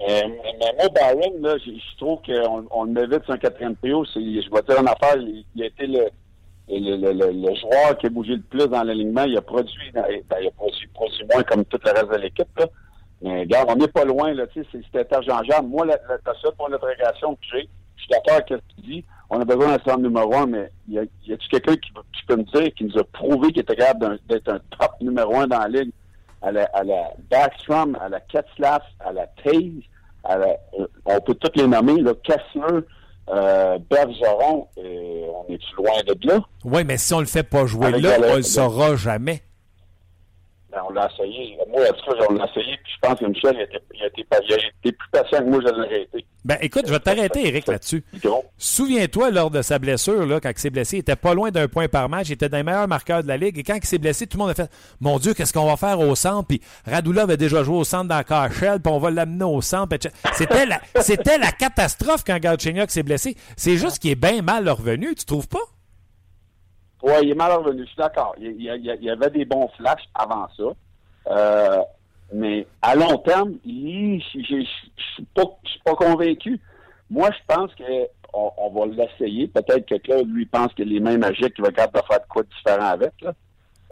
Euh, 0.01 0.23
mais 0.61 0.75
moi, 0.79 0.89
Barron, 0.95 1.35
là, 1.41 1.57
je 1.59 1.97
trouve 1.97 2.21
qu'on 2.23 2.67
on 2.71 2.85
le 2.85 2.93
met 2.93 3.07
vite 3.07 3.25
sur 3.25 3.35
un 3.35 3.39
quatrième 3.39 3.77
trio. 3.77 4.05
Je 4.05 4.21
vais 4.21 4.63
dire 4.63 4.81
une 4.81 4.89
affaire, 4.89 5.17
il, 5.17 5.63
a 5.63 5.67
été 5.67 5.87
le, 5.87 6.09
le, 6.69 6.97
le, 6.97 7.13
le, 7.13 7.55
joueur 7.57 7.99
qui 7.99 8.07
a 8.07 8.11
bougé 8.11 8.37
le 8.37 8.43
plus 8.43 8.69
dans 8.69 8.85
l'alignement. 8.85 9.25
Il 9.25 9.37
a 9.37 9.43
produit, 9.43 9.91
ben, 9.93 10.05
il 10.09 10.47
a 10.47 10.51
produit, 10.53 10.89
moins 11.33 11.43
comme 11.43 11.65
tout 11.65 11.81
le 11.85 11.91
reste 11.91 12.11
de 12.11 12.17
l'équipe. 12.17 12.47
Mais 13.23 13.41
regarde, 13.41 13.71
on 13.71 13.77
n'est 13.77 13.89
pas 13.89 14.05
loin, 14.05 14.33
là, 14.33 14.47
tu 14.47 14.63
sais, 14.63 14.81
c'était 14.85 15.01
interchangeable. 15.01 15.67
Moi, 15.67 15.87
la, 15.87 15.99
la, 16.09 16.51
pour 16.53 16.71
notre 16.71 16.87
que 16.87 17.37
j'ai, 17.53 17.69
je 17.97 18.03
suis 18.03 18.11
d'accord 18.11 18.35
avec 18.35 18.47
ce 18.49 18.55
que 18.55 18.63
tu 18.77 18.89
dis. 18.89 19.05
On 19.31 19.41
a 19.41 19.45
besoin 19.45 19.77
d'un 19.77 19.85
centre 19.85 19.99
numéro 19.99 20.33
un, 20.35 20.47
mais 20.47 20.71
y 20.89 20.99
a-t-il 20.99 21.49
quelqu'un 21.51 21.77
qui, 21.77 21.91
peut 22.27 22.37
me 22.37 22.45
dire, 22.45 22.73
qui 22.75 22.85
nous 22.85 22.99
a 22.99 23.05
prouvé 23.05 23.49
qu'il 23.49 23.63
était 23.63 23.77
capable 23.77 24.19
d'être 24.29 24.49
un 24.49 24.61
top 24.79 24.93
numéro 25.01 25.37
un 25.37 25.47
dans 25.47 25.59
la 25.59 25.69
ligue? 25.69 25.91
À 26.41 26.53
la, 26.53 26.65
à 26.67 26.85
la 26.85 27.11
Backstrom, 27.31 27.97
à 28.01 28.09
la 28.09 28.21
Ketzlaff, 28.21 28.83
à 29.01 29.13
la 29.13 29.27
Taze, 29.43 29.83
à 30.25 30.37
la, 30.37 30.47
euh, 30.79 30.87
on 31.05 31.21
peut 31.21 31.35
toutes 31.35 31.57
les 31.57 31.67
nommer, 31.67 32.01
là, 32.01 32.13
Kessler, 32.23 32.81
euh, 33.31 33.79
Bergeron, 33.91 34.69
euh, 34.79 35.27
on 35.35 35.53
est-tu 35.53 35.77
loin 35.77 36.03
de 36.07 36.29
là? 36.29 36.41
Oui, 36.65 36.85
mais 36.85 36.97
si 36.97 37.13
on 37.13 37.21
le 37.21 37.27
fait 37.27 37.43
pas 37.43 37.67
jouer 37.67 37.91
là, 38.01 38.19
on 38.33 38.37
le 38.37 38.43
saura 38.43 38.97
jamais. 38.97 39.43
On 40.89 40.93
l'a 40.93 41.09
essayé. 41.13 41.57
Moi, 41.69 41.83
en 41.83 41.93
tout 41.93 42.11
cas, 42.11 42.27
on 42.29 42.35
l'a 42.35 42.45
essayé, 42.45 42.79
puis 42.83 42.93
je 42.95 43.09
pense 43.09 43.19
que 43.19 43.27
Michel, 43.27 43.55
il 43.57 43.63
était, 43.63 43.83
il 43.95 44.05
était, 44.05 44.27
il 44.49 44.89
était 44.89 44.97
plus 44.97 45.09
patient 45.11 45.39
que 45.39 45.45
moi, 45.45 45.61
je 45.65 45.69
l'aurais 45.69 46.03
été. 46.03 46.25
Ben, 46.45 46.57
écoute, 46.61 46.85
je 46.87 46.93
vais 46.93 47.01
t'arrêter, 47.01 47.47
Eric, 47.49 47.67
là-dessus. 47.67 48.05
Souviens-toi, 48.57 49.31
lors 49.31 49.51
de 49.51 49.63
sa 49.63 49.79
blessure, 49.79 50.25
là, 50.27 50.41
quand 50.41 50.51
il 50.51 50.59
s'est 50.59 50.71
blessé, 50.71 50.97
il 50.97 51.01
était 51.01 51.17
pas 51.17 51.35
loin 51.35 51.51
d'un 51.51 51.69
point 51.69 51.89
par 51.89 52.09
match, 52.09 52.29
il 52.29 52.33
était 52.33 52.49
dans 52.49 52.57
les 52.57 52.63
meilleurs 52.63 52.89
marqueurs 52.89 53.23
de 53.23 53.29
la 53.29 53.37
Ligue, 53.37 53.59
et 53.59 53.63
quand 53.63 53.77
il 53.77 53.85
s'est 53.85 53.99
blessé, 53.99 54.27
tout 54.27 54.39
le 54.39 54.43
monde 54.43 54.51
a 54.51 54.55
fait 54.55 54.71
Mon 55.01 55.19
Dieu, 55.19 55.35
qu'est-ce 55.35 55.53
qu'on 55.53 55.67
va 55.67 55.77
faire 55.77 56.01
au 56.01 56.15
centre? 56.15 56.47
Puis 56.47 56.61
Radulov 56.87 57.31
a 57.31 57.37
déjà 57.37 57.63
joué 57.63 57.77
au 57.77 57.85
centre 57.85 58.09
dans 58.09 58.17
la 58.17 58.49
puis 58.79 58.93
on 58.93 58.99
va 58.99 59.11
l'amener 59.11 59.45
au 59.45 59.61
centre. 59.61 59.97
C'était 60.35 60.67
la, 60.67 60.81
c'était 61.01 61.39
la 61.39 61.53
catastrophe 61.53 62.25
quand 62.27 62.39
Galchenyuk 62.39 62.91
s'est 62.91 63.03
blessé. 63.03 63.37
C'est 63.57 63.77
juste 63.77 63.99
qu'il 63.99 64.11
est 64.11 64.15
bien 64.15 64.43
mal 64.43 64.69
revenu, 64.69 65.15
tu 65.15 65.25
trouves 65.25 65.49
pas? 65.49 65.59
Oui, 67.03 67.13
il 67.23 67.31
est 67.31 67.35
mal 67.35 67.53
revenu, 67.53 67.83
je 67.83 67.87
suis 67.87 67.97
d'accord. 67.97 68.35
Il, 68.39 68.61
y 68.61 69.11
avait 69.11 69.31
des 69.31 69.45
bons 69.45 69.69
flashs 69.77 70.09
avant 70.15 70.49
ça. 70.57 70.65
Euh, 71.29 71.83
mais 72.33 72.67
à 72.83 72.95
long 72.95 73.19
terme, 73.19 73.55
je 73.65 74.17
ne 74.55 74.65
suis 74.65 75.27
pas, 75.35 75.95
convaincu. 75.95 76.61
Moi, 77.11 77.31
je 77.31 77.55
pense 77.55 77.71
qu'on 77.75 78.53
on 78.59 78.71
va 78.71 78.87
l'essayer. 78.87 79.49
Peut-être 79.49 79.87
que 79.87 79.95
Claude, 79.97 80.29
lui, 80.29 80.47
pense 80.47 80.73
qu'il 80.75 80.95
est 80.95 81.01
même 81.01 81.21
magique, 81.21 81.55
qu'il 81.55 81.65
va 81.65 81.71
capable 81.71 82.03
de 82.03 82.07
faire 82.07 82.21
de 82.21 82.27
quoi 82.29 82.43
de 82.43 82.49
différent 82.49 82.87
avec. 82.87 83.13
Là. 83.23 83.33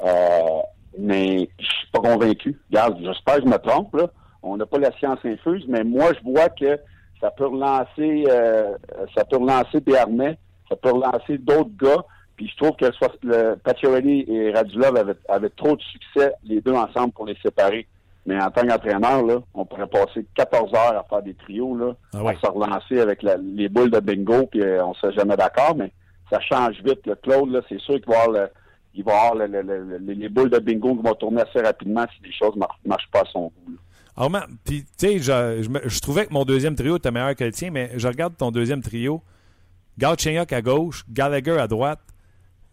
Euh, 0.05 0.61
mais 0.99 1.49
je 1.59 1.65
suis 1.65 1.91
pas 1.93 2.01
convaincu. 2.01 2.59
Regarde, 2.71 2.99
j'espère 3.01 3.37
que 3.37 3.43
je 3.43 3.47
me 3.47 3.59
trompe. 3.59 3.95
Là. 3.95 4.09
On 4.43 4.57
n'a 4.57 4.67
pas 4.67 4.79
la 4.79 4.93
science 4.99 5.19
infuse, 5.25 5.65
mais 5.69 5.85
moi, 5.85 6.13
je 6.13 6.31
vois 6.31 6.49
que 6.49 6.79
ça 7.21 7.31
peut 7.31 7.47
relancer, 7.47 8.25
euh, 8.29 8.77
ça 9.17 9.25
peut 9.25 9.39
relancer 9.39 9.83
armées, 9.99 10.39
ça 10.69 10.77
peut 10.77 10.93
relancer 10.93 11.39
d'autres 11.39 11.71
gars. 11.77 12.05
Puis 12.37 12.49
je 12.49 12.57
trouve 12.57 12.77
que 12.77 12.87
le 13.23 13.57
Pacioretty 13.57 14.27
et 14.29 14.53
Radulov 14.53 14.97
avaient, 14.97 15.17
avaient, 15.29 15.51
trop 15.51 15.75
de 15.75 15.83
succès, 15.83 16.33
les 16.45 16.61
deux 16.61 16.75
ensemble, 16.75 17.13
pour 17.13 17.27
les 17.27 17.37
séparer. 17.43 17.87
Mais 18.27 18.43
en 18.43 18.51
tant 18.51 18.67
qu'entraîneur, 18.67 19.23
là, 19.25 19.39
on 19.55 19.65
pourrait 19.65 19.87
passer 19.87 20.27
14 20.35 20.75
heures 20.75 20.99
à 20.99 21.05
faire 21.09 21.23
des 21.23 21.35
trios, 21.35 21.77
là, 21.77 21.95
ah 22.13 22.29
à 22.29 22.35
se 22.35 22.51
relancer 22.51 23.01
avec 23.01 23.23
les 23.23 23.69
boules 23.69 23.91
de 23.91 24.01
bingo, 24.01 24.47
puis 24.47 24.61
euh, 24.61 24.85
on 24.85 24.91
ne 24.91 24.95
serait 24.95 25.13
jamais 25.13 25.37
d'accord, 25.37 25.77
mais 25.77 25.93
ça 26.31 26.41
change 26.41 26.75
vite. 26.85 27.07
Le 27.07 27.15
Claude, 27.15 27.51
là, 27.51 27.61
c'est 27.69 27.81
sûr 27.81 27.95
qu'il 27.95 28.13
va 28.13 28.23
avoir, 28.23 28.49
il 28.95 29.05
va 29.05 29.13
avoir 29.13 29.47
les 29.47 30.29
boules 30.29 30.51
de 30.51 30.59
bingo 30.59 30.97
qui 30.97 31.03
vont 31.03 31.15
tourner 31.15 31.43
assez 31.43 31.61
rapidement 31.61 32.05
si 32.17 32.27
les 32.27 32.33
choses 32.33 32.57
ne 32.57 32.65
marchent, 32.85 33.09
pas 33.13 33.21
à 33.21 33.25
son 33.33 33.45
goût. 33.45 33.77
Alors, 34.17 34.47
puis, 34.65 34.83
tu 34.83 34.89
sais, 34.97 35.19
je, 35.19 35.79
je, 35.85 36.01
trouvais 36.01 36.27
que 36.27 36.33
mon 36.33 36.45
deuxième 36.45 36.75
trio 36.75 36.97
était 36.97 37.11
meilleur 37.11 37.35
que 37.37 37.45
le 37.45 37.53
tien, 37.53 37.71
mais 37.71 37.91
je 37.97 38.09
regarde 38.09 38.37
ton 38.37 38.51
deuxième 38.51 38.83
trio. 38.83 39.23
Galchenyuk 39.99 40.53
à 40.53 40.63
gauche, 40.63 41.05
Gallagher 41.09 41.59
à 41.59 41.69
droite, 41.69 42.01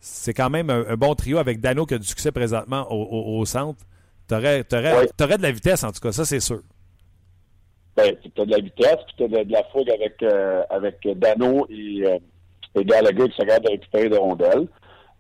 c'est 0.06 0.34
quand 0.34 0.50
même 0.50 0.70
un, 0.70 0.98
bon 0.98 1.16
trio 1.16 1.38
avec 1.38 1.62
Dano 1.62 1.86
qui 1.86 1.94
a 1.94 1.98
du 1.98 2.06
succès 2.06 2.34
présentement 2.34 2.86
au, 2.92 3.46
centre. 3.46 3.80
Tu 4.28 4.36
aurais, 4.36 4.64
de 4.64 5.42
la 5.42 5.52
vitesse, 5.52 5.86
en 5.86 5.94
tout 5.94 6.02
cas, 6.02 6.12
ça, 6.12 6.26
c'est 6.26 6.42
sûr. 6.42 6.60
ben, 7.96 8.14
tu 8.22 8.42
as 8.42 8.46
de 8.46 8.52
la 8.52 8.58
vitesse, 8.58 8.98
puis 9.08 9.16
tu 9.16 9.24
as 9.24 9.46
de, 9.46 9.52
la 9.52 9.64
fougue 9.72 9.90
avec, 9.90 10.22
euh, 10.22 10.62
avec 10.70 11.08
Dano 11.18 11.66
et, 11.70 12.06
euh, 12.06 12.18
et 12.76 12.84
Gallagher 12.84 13.30
qui 13.30 13.36
sont 13.38 13.46
capables 13.46 13.66
de 13.66 13.72
récupérer 13.72 14.10
des 14.10 14.18
rondelles. 14.18 14.68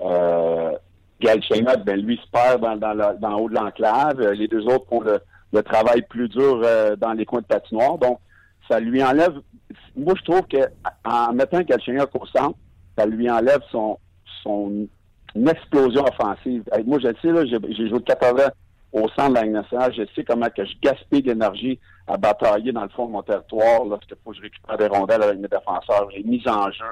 Euh, 0.02 0.74
Galchenyuk, 1.22 1.86
ben, 1.86 2.02
lui, 2.02 2.18
se 2.18 2.30
perd 2.30 2.62
dans, 2.62 2.76
dans, 2.76 2.94
le, 2.94 3.18
dans 3.20 3.30
le 3.30 3.36
haut 3.36 3.50
de 3.50 3.56
l'enclave. 3.56 4.20
Les 4.34 4.50
deux 4.50 4.66
autres 4.66 4.86
font 4.90 5.00
le, 5.00 5.22
le 5.54 5.64
travail 5.64 6.02
plus 6.02 6.28
dur 6.28 6.62
euh, 6.62 6.98
dans 6.98 7.14
les 7.14 7.24
coins 7.24 7.40
de 7.40 7.46
patinoire. 7.46 7.98
Donc, 8.00 8.20
ça 8.70 8.82
lui 8.82 9.02
enlève. 9.02 9.40
Moi, 9.96 10.14
je 10.18 10.24
trouve 10.30 10.42
que 10.42 10.58
en 11.06 11.32
mettant 11.32 11.62
Galchenyuk 11.62 12.10
au 12.16 12.26
centre, 12.26 12.58
ça 12.98 13.06
lui 13.06 13.32
enlève 13.32 13.62
son, 13.72 13.98
son 14.44 14.88
explosion 15.36 16.04
offensive. 16.06 16.64
Moi, 16.86 17.00
je 17.00 17.08
sais, 17.22 17.32
là, 17.32 17.46
j'ai 17.46 17.90
joué 17.90 18.02
80 18.02 18.44
au 18.92 19.08
centre 19.10 19.30
de 19.30 19.34
la 19.36 19.44
Ligue 19.44 19.54
nationale. 19.54 19.94
Je 19.96 20.04
sais 20.16 20.24
comment 20.24 20.48
que 20.56 20.64
je 20.66 20.74
gaspille 20.82 21.24
d'énergie 21.24 21.80
à 22.08 22.18
batailler 22.18 22.72
dans 22.72 22.84
le 22.84 22.90
fond 22.90 23.08
de 23.08 23.12
mon 23.12 23.24
territoire 23.24 23.86
lorsqu'il 23.86 24.16
faut 24.24 24.32
que 24.32 24.38
je 24.38 24.42
récupère 24.44 24.78
des 24.78 24.88
rondelles 24.88 25.24
avec 25.24 25.40
mes 25.40 25.48
défenseurs, 25.48 26.08
les 26.16 26.24
mises 26.24 26.48
en 26.48 26.70
jeu. 26.72 26.86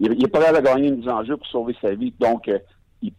Il 0.00 0.28
pas 0.28 0.40
là 0.40 0.58
à 0.58 0.60
gagner 0.60 0.88
une 0.88 0.96
mise 0.96 1.08
en 1.08 1.24
jeu 1.24 1.36
pour 1.36 1.46
sauver 1.46 1.76
sa 1.80 1.94
vie. 1.94 2.12
Donc, 2.18 2.48
euh, 2.48 2.58
il, 3.02 3.12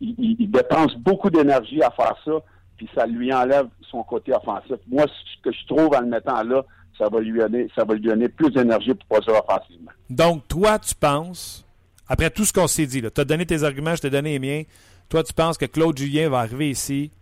il, 0.00 0.50
dépense 0.50 0.94
beaucoup 0.96 1.30
d'énergie 1.30 1.82
à 1.82 1.90
faire 1.90 2.14
ça, 2.24 2.32
puis 2.76 2.88
ça 2.94 3.06
lui 3.06 3.32
enlève 3.32 3.66
son 3.90 4.02
côté 4.02 4.32
offensif. 4.32 4.76
Moi, 4.86 5.06
ce 5.06 5.42
que 5.42 5.52
je 5.52 5.66
trouve 5.66 5.94
en 5.96 6.00
le 6.00 6.06
mettant 6.06 6.42
là, 6.42 6.62
ça 6.98 7.08
va 7.08 7.20
lui 7.20 7.38
donner, 7.38 7.68
ça 7.74 7.84
va 7.84 7.94
lui 7.94 8.02
donner 8.02 8.28
plus 8.28 8.50
d'énergie 8.50 8.94
pour 8.94 9.20
produire 9.20 9.42
offensivement. 9.42 9.90
Donc, 10.10 10.46
toi, 10.46 10.78
tu 10.78 10.94
penses, 10.94 11.64
après 12.10 12.28
tout 12.28 12.44
ce 12.44 12.52
qu'on 12.52 12.66
s'est 12.66 12.86
dit, 12.86 13.00
tu 13.00 13.20
as 13.20 13.24
donné 13.24 13.46
tes 13.46 13.62
arguments, 13.62 13.94
je 13.94 14.02
t'ai 14.02 14.10
donné 14.10 14.36
les 14.36 14.38
miens, 14.40 14.62
toi, 15.08 15.22
tu 15.22 15.32
penses 15.32 15.56
que 15.56 15.64
Claude 15.64 15.96
Julien 15.96 16.28
va 16.28 16.40
arriver 16.40 16.68
ici, 16.68 17.12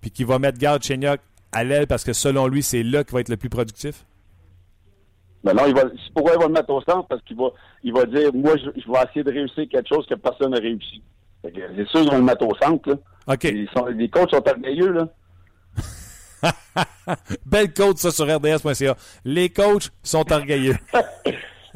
puis 0.00 0.12
qu'il 0.12 0.24
va 0.24 0.38
mettre 0.38 0.56
Garde 0.56 0.84
Chenyok 0.84 1.20
à 1.50 1.64
l'aile 1.64 1.88
parce 1.88 2.04
que 2.04 2.12
selon 2.12 2.46
lui, 2.46 2.62
c'est 2.62 2.84
là 2.84 3.02
qu'il 3.02 3.12
va 3.12 3.20
être 3.20 3.28
le 3.28 3.36
plus 3.36 3.48
productif? 3.48 4.06
Ben 5.42 5.52
non, 5.54 5.66
il 5.66 5.74
va, 5.74 5.82
pourquoi 6.14 6.34
il 6.34 6.38
va 6.38 6.46
le 6.46 6.52
mettre 6.52 6.70
au 6.70 6.80
centre? 6.82 7.08
Parce 7.08 7.20
qu'il 7.22 7.36
va, 7.36 7.48
il 7.82 7.92
va 7.92 8.04
dire, 8.04 8.32
moi, 8.32 8.56
je, 8.56 8.70
je, 8.80 8.90
vais 8.90 8.98
essayer 9.02 9.24
de 9.24 9.32
réussir 9.32 9.68
quelque 9.68 9.88
chose 9.88 10.06
que 10.06 10.14
personne 10.14 10.52
n'a 10.52 10.58
réussi. 10.58 11.02
C'est 11.42 11.88
sûr 11.88 12.02
qu'ils 12.02 12.10
vont 12.10 12.18
le 12.18 12.22
mettre 12.22 12.46
au 12.46 12.54
centre, 12.62 12.88
là. 12.88 12.94
OK. 13.34 13.44
Ils 13.44 13.68
sont, 13.76 13.86
les 13.86 14.08
coachs 14.08 14.30
sont 14.30 14.48
orgueilleux, 14.48 14.92
là. 14.92 15.08
Belle 17.46 17.72
coach, 17.74 17.96
ça, 17.96 18.12
sur 18.12 18.32
RDS.ca. 18.32 18.96
Les 19.24 19.48
coachs 19.48 19.90
sont 20.04 20.30
orgueilleux. 20.32 20.76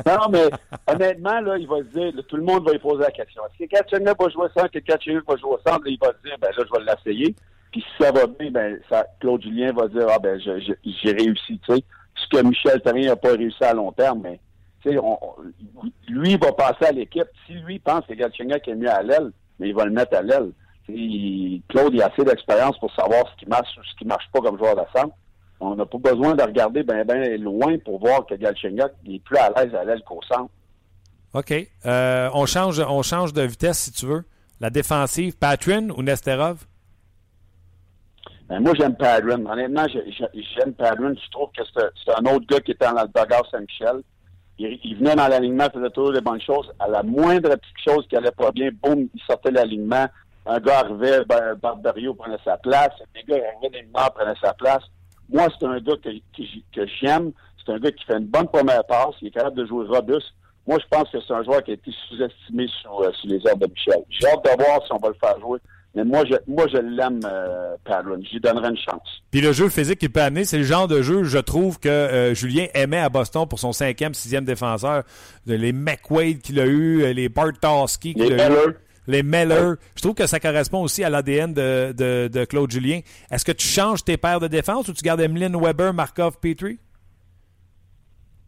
non, 0.05 0.29
mais 0.31 0.49
honnêtement, 0.87 1.41
là, 1.41 1.57
il 1.57 1.67
va 1.67 1.79
se 1.79 1.99
dire, 1.99 2.12
tout 2.29 2.37
le 2.37 2.43
monde 2.43 2.65
va 2.65 2.73
lui 2.73 2.79
poser 2.79 3.03
la 3.03 3.11
question. 3.11 3.43
Que 3.59 3.65
Katchenek 3.65 4.21
va 4.21 4.29
jouer 4.29 4.49
centre, 4.55 4.71
que 4.71 4.79
Katchenek 4.81 5.26
va 5.26 5.37
jouer 5.37 5.57
là, 5.65 5.79
il 5.87 5.99
va 5.99 6.09
se 6.09 6.29
dire, 6.29 6.37
ben 6.41 6.50
là, 6.57 6.65
je 6.67 6.79
vais 6.79 6.85
l'essayer. 6.85 7.35
Puis 7.73 7.81
si 7.81 8.03
ça 8.03 8.12
va 8.12 8.26
bien, 8.26 8.50
ben, 8.50 8.79
Claude 9.21 9.43
Julien 9.43 9.73
va 9.73 9.88
dire, 9.88 10.07
ah 10.11 10.19
ben, 10.19 10.41
j'ai 10.41 11.12
réussi, 11.12 11.59
tu 11.67 11.75
sais. 11.75 11.83
Ce 12.15 12.43
Michel 12.43 12.81
Therrien 12.81 13.09
n'a 13.11 13.17
pas 13.17 13.33
réussi 13.33 13.62
à 13.62 13.75
long 13.75 13.93
terme, 13.93 14.21
mais 14.23 14.41
tu 14.83 14.91
sais, 14.91 14.99
lui 16.09 16.37
va 16.37 16.53
passer 16.53 16.87
à 16.87 16.93
l'équipe. 16.93 17.29
Si 17.47 17.53
lui 17.53 17.79
pense 17.79 18.07
que 18.07 18.15
Gatchenga 18.15 18.57
est 18.57 18.75
mieux 18.75 18.91
à 18.91 19.03
l'aile, 19.03 19.33
mais 19.59 19.69
il 19.69 19.75
va 19.75 19.85
le 19.85 19.91
mettre 19.91 20.17
à 20.17 20.23
l'aile. 20.23 20.53
Claude, 21.69 21.95
il 21.95 22.03
a 22.03 22.07
assez 22.07 22.25
d'expérience 22.25 22.79
pour 22.79 22.95
savoir 22.95 23.25
ce 23.31 23.37
qui 23.38 23.49
marche 23.49 23.69
ou 23.76 23.85
ce 23.85 23.97
qui 23.97 24.05
marche 24.07 24.29
pas 24.33 24.41
comme 24.41 24.57
joueur 24.57 24.76
centre. 24.95 25.15
On 25.61 25.75
n'a 25.75 25.87
pas 25.87 25.99
besoin 25.99 26.35
de 26.35 26.43
regarder 26.43 26.83
bien 26.83 27.05
ben 27.05 27.43
loin 27.43 27.79
pour 27.79 27.99
voir 27.99 28.27
que 28.27 28.35
Galchenyuk 28.35 28.93
est 29.09 29.23
plus 29.23 29.39
à 29.39 29.51
l'aise 29.57 29.75
à 29.75 29.85
l'aile 29.85 30.03
qu'au 30.07 30.21
centre. 30.29 30.51
OK. 31.35 31.53
Euh, 31.85 32.31
on, 32.35 32.47
change, 32.47 32.81
on 32.81 33.03
change 33.03 33.33
de 33.33 33.43
vitesse 33.43 33.79
si 33.79 33.93
tu 33.93 34.07
veux. 34.07 34.25
La 34.61 34.71
défensive, 34.71 35.37
Patrin 35.37 35.91
ou 35.91 36.03
Nesterov? 36.03 36.65
Ben, 38.49 38.61
moi, 38.61 38.73
j'aime 38.79 38.95
Padron. 38.95 39.45
Honnêtement, 39.47 39.87
j'aime 39.89 40.73
Padron. 40.75 41.15
Je 41.15 41.31
trouve 41.31 41.51
que 41.57 41.63
c'est 41.75 42.13
un 42.13 42.25
autre 42.33 42.47
gars 42.47 42.61
qui 42.61 42.73
était 42.73 42.87
dans 42.87 43.03
le 43.03 43.09
dugout 43.09 43.45
Saint-Michel. 43.51 44.03
Il, 44.59 44.79
il, 44.85 44.97
venait 44.97 45.17
dans 45.17 45.29
l'alignement, 45.29 45.67
faisait 45.73 45.91
toujours 45.91 46.13
des 46.13 46.21
bonnes 46.21 46.41
choses. 46.41 46.73
À 46.79 46.89
la 46.89 47.03
moindre 47.03 47.51
petite 47.51 47.85
chose 47.87 48.07
qui 48.09 48.17
allait 48.17 48.31
pas 48.31 48.53
bien, 48.53 48.71
boum, 48.83 49.09
il 49.13 49.21
sortait 49.27 49.51
de 49.51 49.57
l'alignement. 49.57 50.07
Un 50.47 50.61
gars 50.61 50.79
arrivait, 50.79 51.25
ben, 51.25 51.54
Barbario 51.61 52.15
prenait 52.15 52.39
sa 52.45 52.57
place. 52.57 52.93
Des 53.15 53.25
gars 53.25 53.37
arrivaient 53.37 53.76
l'alignement, 53.76 54.09
prenaient 54.15 54.39
sa 54.41 54.54
place. 54.54 54.85
Moi, 55.32 55.49
c'est 55.58 55.67
un 55.67 55.80
gars 55.80 55.97
que, 56.02 56.10
que, 56.10 56.43
que 56.75 56.86
j'aime. 57.00 57.32
C'est 57.65 57.73
un 57.73 57.78
gars 57.78 57.91
qui 57.91 58.04
fait 58.04 58.17
une 58.17 58.26
bonne 58.26 58.49
première 58.49 58.84
passe. 58.84 59.15
Il 59.23 59.28
est 59.28 59.32
capable 59.32 59.56
de 59.56 59.67
jouer 59.67 59.86
robuste. 59.86 60.32
Moi, 60.67 60.78
je 60.80 60.86
pense 60.91 61.08
que 61.10 61.19
c'est 61.26 61.32
un 61.32 61.45
joueur 61.45 61.62
qui 61.62 61.73
a 61.73 61.75
été 61.75 61.91
sous-estimé 62.08 62.67
sur, 62.80 63.00
euh, 63.00 63.12
sur 63.12 63.28
les 63.28 63.47
heures 63.47 63.56
de 63.56 63.67
Michel. 63.67 64.02
J'ai 64.10 64.26
hâte 64.28 64.45
de 64.45 64.62
voir 64.62 64.84
si 64.84 64.93
on 64.93 64.99
va 64.99 65.08
le 65.08 65.15
faire 65.15 65.39
jouer. 65.41 65.58
Mais 65.97 66.04
moi, 66.04 66.25
je, 66.30 66.34
moi, 66.47 66.67
je 66.71 66.76
l'aime, 66.76 67.21
euh, 67.25 67.75
Padron. 67.84 68.21
J'y 68.30 68.39
donnerai 68.39 68.69
une 68.69 68.76
chance. 68.76 69.23
Puis 69.30 69.41
le 69.41 69.52
jeu 69.52 69.71
physique 69.71 69.99
qu'il 69.99 70.12
peut 70.12 70.21
amener, 70.21 70.45
c'est 70.45 70.58
le 70.58 70.65
genre 70.65 70.86
de 70.86 71.00
jeu, 71.00 71.25
je 71.25 71.39
trouve, 71.39 71.80
que 71.80 71.89
euh, 71.89 72.34
Julien 72.34 72.67
aimait 72.75 72.99
à 72.99 73.08
Boston 73.08 73.49
pour 73.49 73.58
son 73.58 73.73
cinquième, 73.73 74.12
sixième 74.12 74.45
défenseur. 74.45 75.04
Les 75.47 75.73
McWade 75.73 76.41
qu'il 76.43 76.60
a 76.60 76.67
eu, 76.67 77.02
euh, 77.02 77.15
les 77.15 77.30
Bartowski 77.30 78.15
qu'il 78.15 78.39
a 78.39 78.50
eu. 78.50 78.75
Les 79.06 79.23
Meller. 79.23 79.75
Je 79.95 80.02
trouve 80.02 80.14
que 80.14 80.26
ça 80.26 80.40
correspond 80.40 80.82
aussi 80.82 81.04
à 81.04 81.10
l'ADN 81.10 81.52
de, 81.52 81.92
de, 81.92 82.28
de, 82.28 82.45
Claude 82.45 82.71
Julien. 82.71 83.00
Est-ce 83.30 83.45
que 83.45 83.52
tu 83.52 83.66
changes 83.66 84.04
tes 84.04 84.16
paires 84.16 84.40
de 84.40 84.49
défense 84.49 84.88
ou 84.88 84.92
tu 84.92 85.02
gardes 85.02 85.21
Emeline 85.21 85.56
Weber, 85.56 85.92
Markov, 85.95 86.38
Petrie? 86.40 86.78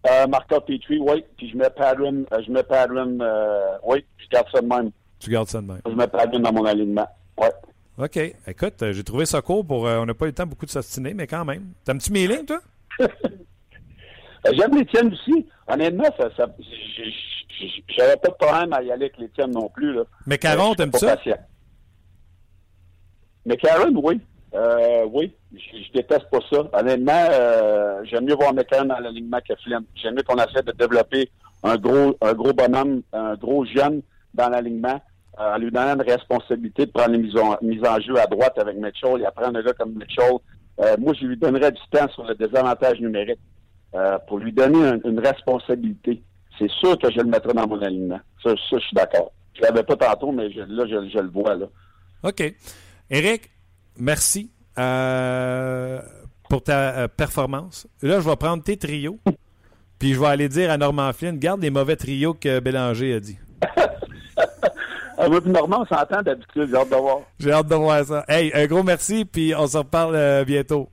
Euh, 0.08 0.26
Markov, 0.26 0.64
Petrie, 0.66 0.98
oui. 1.00 1.24
Puis 1.36 1.50
je 1.50 1.56
mets 1.56 1.70
Padron, 1.70 2.24
je 2.44 2.50
mets 2.50 2.62
Padron, 2.62 3.18
oui, 3.84 4.04
je 4.18 4.28
garde 4.28 4.46
ça 4.52 4.60
de 4.60 4.66
même. 4.66 4.90
Tu 5.18 5.30
gardes 5.30 5.48
ça 5.48 5.60
de 5.60 5.66
même. 5.66 5.80
Je 5.86 5.94
mets 5.94 6.06
Padron 6.06 6.40
dans 6.40 6.52
mon 6.52 6.64
alignement. 6.64 7.08
Ouais. 7.36 7.50
OK. 7.98 8.16
Écoute, 8.46 8.82
euh, 8.82 8.92
j'ai 8.92 9.02
trouvé 9.02 9.26
ça 9.26 9.42
court 9.42 9.66
pour. 9.66 9.88
Euh, 9.88 9.98
on 9.98 10.06
n'a 10.06 10.14
pas 10.14 10.26
eu 10.26 10.28
le 10.28 10.34
temps 10.34 10.46
beaucoup 10.46 10.66
de 10.66 10.70
s'ostiner, 10.70 11.14
mais 11.14 11.26
quand 11.26 11.44
même. 11.44 11.72
T'aimes-tu 11.84 12.12
mes 12.12 12.28
lignes, 12.28 12.44
toi? 12.44 12.60
J'aime 14.52 14.76
les 14.76 14.86
tiennes 14.86 15.12
aussi. 15.12 15.46
Honnêtement, 15.66 16.08
ça, 16.16 16.30
ça 16.36 16.46
j'avais 17.88 18.16
pas 18.16 18.28
de 18.28 18.34
problème 18.34 18.72
à 18.72 18.82
y 18.82 18.90
aller 18.90 19.06
avec 19.06 19.18
les 19.18 19.28
tiennes 19.30 19.52
non 19.52 19.68
plus. 19.68 19.94
Là. 19.94 20.02
Mais 20.26 20.38
Caron, 20.38 20.74
t'aimes 20.74 20.92
ça? 20.92 21.16
Mais 23.44 23.56
Karen, 23.56 23.96
oui. 24.02 24.20
Euh, 24.54 25.06
oui. 25.12 25.32
Je, 25.52 25.58
je, 25.58 25.92
déteste 25.92 26.28
pas 26.30 26.38
ça. 26.50 26.68
Honnêtement, 26.72 27.26
euh, 27.30 28.02
j'aime 28.04 28.24
mieux 28.24 28.34
voir 28.34 28.52
McCann 28.54 28.88
dans 28.88 28.98
l'alignement 28.98 29.40
que 29.46 29.54
Flynn. 29.56 29.84
J'aime 29.94 30.14
mieux 30.14 30.22
qu'on 30.22 30.36
essaie 30.36 30.62
de 30.62 30.72
développer 30.72 31.30
un 31.62 31.76
gros, 31.76 32.16
un 32.20 32.32
gros 32.34 32.52
bonhomme, 32.52 33.02
un 33.12 33.34
gros 33.34 33.64
jeune 33.64 34.02
dans 34.34 34.48
l'alignement 34.48 35.00
en 35.38 35.56
lui 35.58 35.70
donnant 35.70 35.94
une 35.94 36.10
responsabilité 36.10 36.86
de 36.86 36.90
prendre 36.90 37.12
les 37.12 37.18
mises 37.18 37.36
en, 37.36 38.00
jeu 38.00 38.18
à 38.18 38.26
droite 38.26 38.58
avec 38.58 38.76
Mitchell 38.76 39.20
et 39.20 39.26
après 39.26 39.46
un 39.46 39.52
gars 39.52 39.72
comme 39.72 39.94
Mitchell. 39.94 40.34
Euh, 40.80 40.96
moi, 40.98 41.14
je 41.14 41.26
lui 41.26 41.36
donnerais 41.36 41.72
du 41.72 41.80
temps 41.90 42.08
sur 42.10 42.24
le 42.24 42.34
désavantage 42.34 43.00
numérique 43.00 43.38
euh, 43.94 44.18
pour 44.26 44.38
lui 44.38 44.52
donner 44.52 44.84
un, 44.84 44.98
une 45.04 45.18
responsabilité. 45.18 46.22
C'est 46.58 46.70
sûr 46.70 46.98
que 46.98 47.10
je 47.10 47.18
le 47.18 47.24
mettrai 47.26 47.52
dans 47.52 47.66
mon 47.66 47.80
alignement. 47.80 48.20
Ça, 48.42 48.50
ça 48.50 48.78
je 48.78 48.84
suis 48.84 48.94
d'accord. 48.94 49.32
Je 49.54 49.62
l'avais 49.62 49.82
pas 49.82 49.96
tantôt, 49.96 50.32
mais 50.32 50.50
je, 50.50 50.60
là, 50.60 50.84
je, 50.86 51.08
je, 51.08 51.18
le 51.18 51.30
vois. 51.30 51.54
là. 51.54 51.66
OK. 52.22 52.42
Eric, 53.10 53.50
merci 53.96 54.50
euh, 54.78 56.00
pour 56.48 56.62
ta 56.62 56.98
euh, 56.98 57.08
performance. 57.08 57.86
Là, 58.02 58.20
je 58.20 58.28
vais 58.28 58.36
prendre 58.36 58.62
tes 58.62 58.76
trios, 58.76 59.18
puis 59.98 60.14
je 60.14 60.20
vais 60.20 60.26
aller 60.26 60.48
dire 60.48 60.70
à 60.70 60.76
Norman 60.78 61.12
Flynn, 61.12 61.38
garde 61.38 61.62
les 61.62 61.70
mauvais 61.70 61.96
trios 61.96 62.34
que 62.34 62.60
Bélanger 62.60 63.14
a 63.14 63.20
dit. 63.20 63.38
Ah, 65.20 65.28
moi, 65.28 65.40
Normand, 65.44 65.82
on 65.82 65.96
s'entend 65.96 66.22
d'habitude. 66.22 66.68
J'ai 66.70 66.76
hâte 66.76 66.90
de 66.90 66.94
voir. 66.94 67.18
J'ai 67.40 67.50
hâte 67.50 67.66
de 67.66 67.74
voir 67.74 68.04
ça. 68.04 68.24
Hey, 68.28 68.52
un 68.54 68.66
gros 68.66 68.84
merci, 68.84 69.24
puis 69.24 69.52
on 69.52 69.66
se 69.66 69.76
reparle 69.76 70.14
euh, 70.14 70.44
bientôt. 70.44 70.88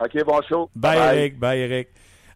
OK, 0.00 0.24
bon 0.24 0.40
show. 0.48 0.70
Bye, 0.76 0.96
bye. 0.96 1.18
Eric. 1.18 1.38
Bye, 1.38 1.58
Eric. 1.58 1.88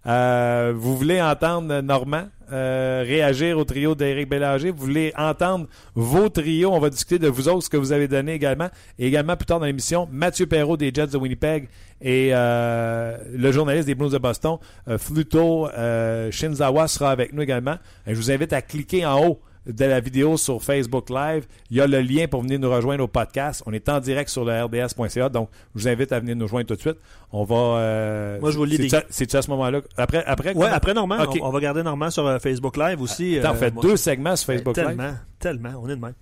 Euh, 0.07 0.73
vous 0.77 0.97
voulez 0.97 1.23
entendre 1.23 1.81
Normand 1.81 2.25
euh, 2.53 3.03
réagir 3.07 3.57
au 3.59 3.65
trio 3.65 3.95
d'Éric 3.95 4.29
Bélanger? 4.29 4.71
Vous 4.71 4.85
voulez 4.85 5.13
entendre 5.17 5.67
vos 5.95 6.29
trios? 6.29 6.73
On 6.73 6.79
va 6.79 6.91
discuter 6.91 7.19
de 7.19 7.29
vous 7.29 7.49
autres, 7.49 7.65
ce 7.65 7.71
que 7.71 7.77
vous 7.77 7.93
avez 7.93 8.07
donné 8.07 8.35
également. 8.35 8.69
Et 8.99 9.07
également, 9.07 9.37
plus 9.37 9.47
tard 9.47 9.61
dans 9.61 9.67
l'émission, 9.67 10.09
Mathieu 10.13 10.47
Perrault 10.47 10.77
des 10.77 10.93
Jets 10.93 11.09
de 11.09 11.17
Winnipeg 11.17 11.69
et 12.03 12.31
euh, 12.33 13.17
le 13.33 13.53
journaliste 13.53 13.87
des 13.87 13.95
Blues 13.95 14.13
de 14.13 14.19
Boston, 14.19 14.59
Fluto 14.99 15.69
Shinzawa, 16.31 16.87
sera 16.89 17.11
avec 17.11 17.33
nous 17.33 17.43
également. 17.43 17.77
Je 18.07 18.15
vous 18.15 18.31
invite 18.31 18.53
à 18.53 18.61
cliquer 18.61 19.07
en 19.07 19.27
haut 19.27 19.41
de 19.67 19.85
la 19.85 20.01
vidéo 20.01 20.37
sur 20.37 20.63
Facebook 20.63 21.11
Live. 21.11 21.47
Il 21.71 21.77
y 21.77 21.81
a 21.81 21.87
le 21.87 22.01
lien 22.01 22.27
pour 22.27 22.43
venir 22.43 22.59
nous 22.59 22.71
rejoindre 22.71 23.05
au 23.05 23.09
podcast. 23.09 23.63
On 23.67 23.73
est 23.73 23.89
en 23.89 24.01
direct 24.01 24.31
sur 24.31 24.45
le 24.45 24.65
RDS.ca, 24.65 25.29
donc 25.29 25.49
je 25.75 25.81
vous 25.81 25.89
invite 25.89 26.13
à 26.13 26.21
venir 26.21 26.37
nous 26.37 26.45
rejoindre 26.45 26.67
tout 26.67 26.75
de 26.75 26.81
suite. 26.81 26.99
On 27.33 27.45
va. 27.45 27.57
Euh, 27.57 28.41
Moi, 28.41 28.51
je 28.51 28.57
vous 28.57 28.65
lis. 28.65 28.91
C'est-tu 29.11 29.37
à 29.37 29.43
ce 29.43 29.51
moment-là? 29.51 29.81
Après, 29.97 30.25
après. 30.25 30.55
Ouais, 30.55 30.69
après 30.69 30.95
Normand. 30.95 31.21
Okay. 31.21 31.41
On, 31.43 31.47
on, 31.47 31.51
va 31.51 31.61
garder 31.61 31.83
Normand 31.83 32.11
sur 32.11 32.27
euh, 32.27 32.39
Facebook 32.39 32.77
Live 32.77 33.01
aussi. 33.01 33.39
Attends, 33.39 33.49
euh, 33.49 33.53
on 33.53 33.57
fait 33.57 33.75
deux 33.83 33.97
segments 33.97 34.37
sur 34.37 34.47
Facebook 34.47 34.75
tellement, 34.75 34.91
Live. 34.91 35.17
Tellement, 35.39 35.71
tellement. 35.71 35.83
On 35.83 35.89
est 35.89 35.97
de 35.97 36.01
même. 36.01 36.15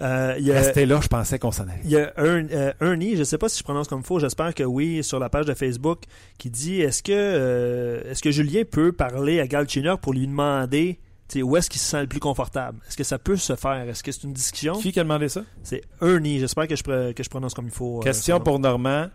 Euh, 0.00 0.36
y 0.40 0.50
a, 0.50 0.54
Restez 0.54 0.86
là, 0.86 1.00
je 1.02 1.08
pensais 1.08 1.38
qu'on 1.38 1.52
s'en 1.52 1.64
allait. 1.64 1.80
Il 1.84 1.90
y 1.90 1.96
a 1.96 2.12
un, 2.16 2.48
euh, 2.48 2.72
Ernie, 2.80 3.12
je 3.12 3.20
ne 3.20 3.24
sais 3.24 3.38
pas 3.38 3.48
si 3.48 3.58
je 3.58 3.64
prononce 3.64 3.88
comme 3.88 4.00
il 4.00 4.06
faut, 4.06 4.18
j'espère 4.18 4.54
que 4.54 4.62
oui, 4.62 5.04
sur 5.04 5.18
la 5.18 5.28
page 5.28 5.46
de 5.46 5.54
Facebook, 5.54 6.02
qui 6.38 6.50
dit 6.50 6.80
est-ce 6.80 7.02
que 7.02 7.12
euh, 7.12 8.10
est-ce 8.10 8.22
que 8.22 8.30
Julien 8.30 8.62
peut 8.68 8.92
parler 8.92 9.40
à 9.40 9.46
Galchenyuk 9.46 10.00
pour 10.00 10.14
lui 10.14 10.26
demander 10.26 10.98
où 11.40 11.56
est-ce 11.56 11.70
qu'il 11.70 11.80
se 11.80 11.86
sent 11.86 12.02
le 12.02 12.08
plus 12.08 12.20
confortable? 12.20 12.78
Est-ce 12.86 12.96
que 12.96 13.04
ça 13.04 13.18
peut 13.18 13.36
se 13.36 13.56
faire? 13.56 13.88
Est-ce 13.88 14.02
que 14.02 14.12
c'est 14.12 14.24
une 14.24 14.34
discussion? 14.34 14.74
Qui 14.74 14.88
a 15.00 15.02
demandé 15.02 15.30
ça? 15.30 15.42
C'est 15.62 15.82
Ernie. 16.02 16.40
J'espère 16.40 16.68
que 16.68 16.76
je, 16.76 17.12
que 17.12 17.22
je 17.22 17.30
prononce 17.30 17.54
comme 17.54 17.66
il 17.66 17.72
faut. 17.72 18.00
Question 18.00 18.36
euh, 18.36 18.40
pour 18.40 18.58
Normand. 18.58 19.08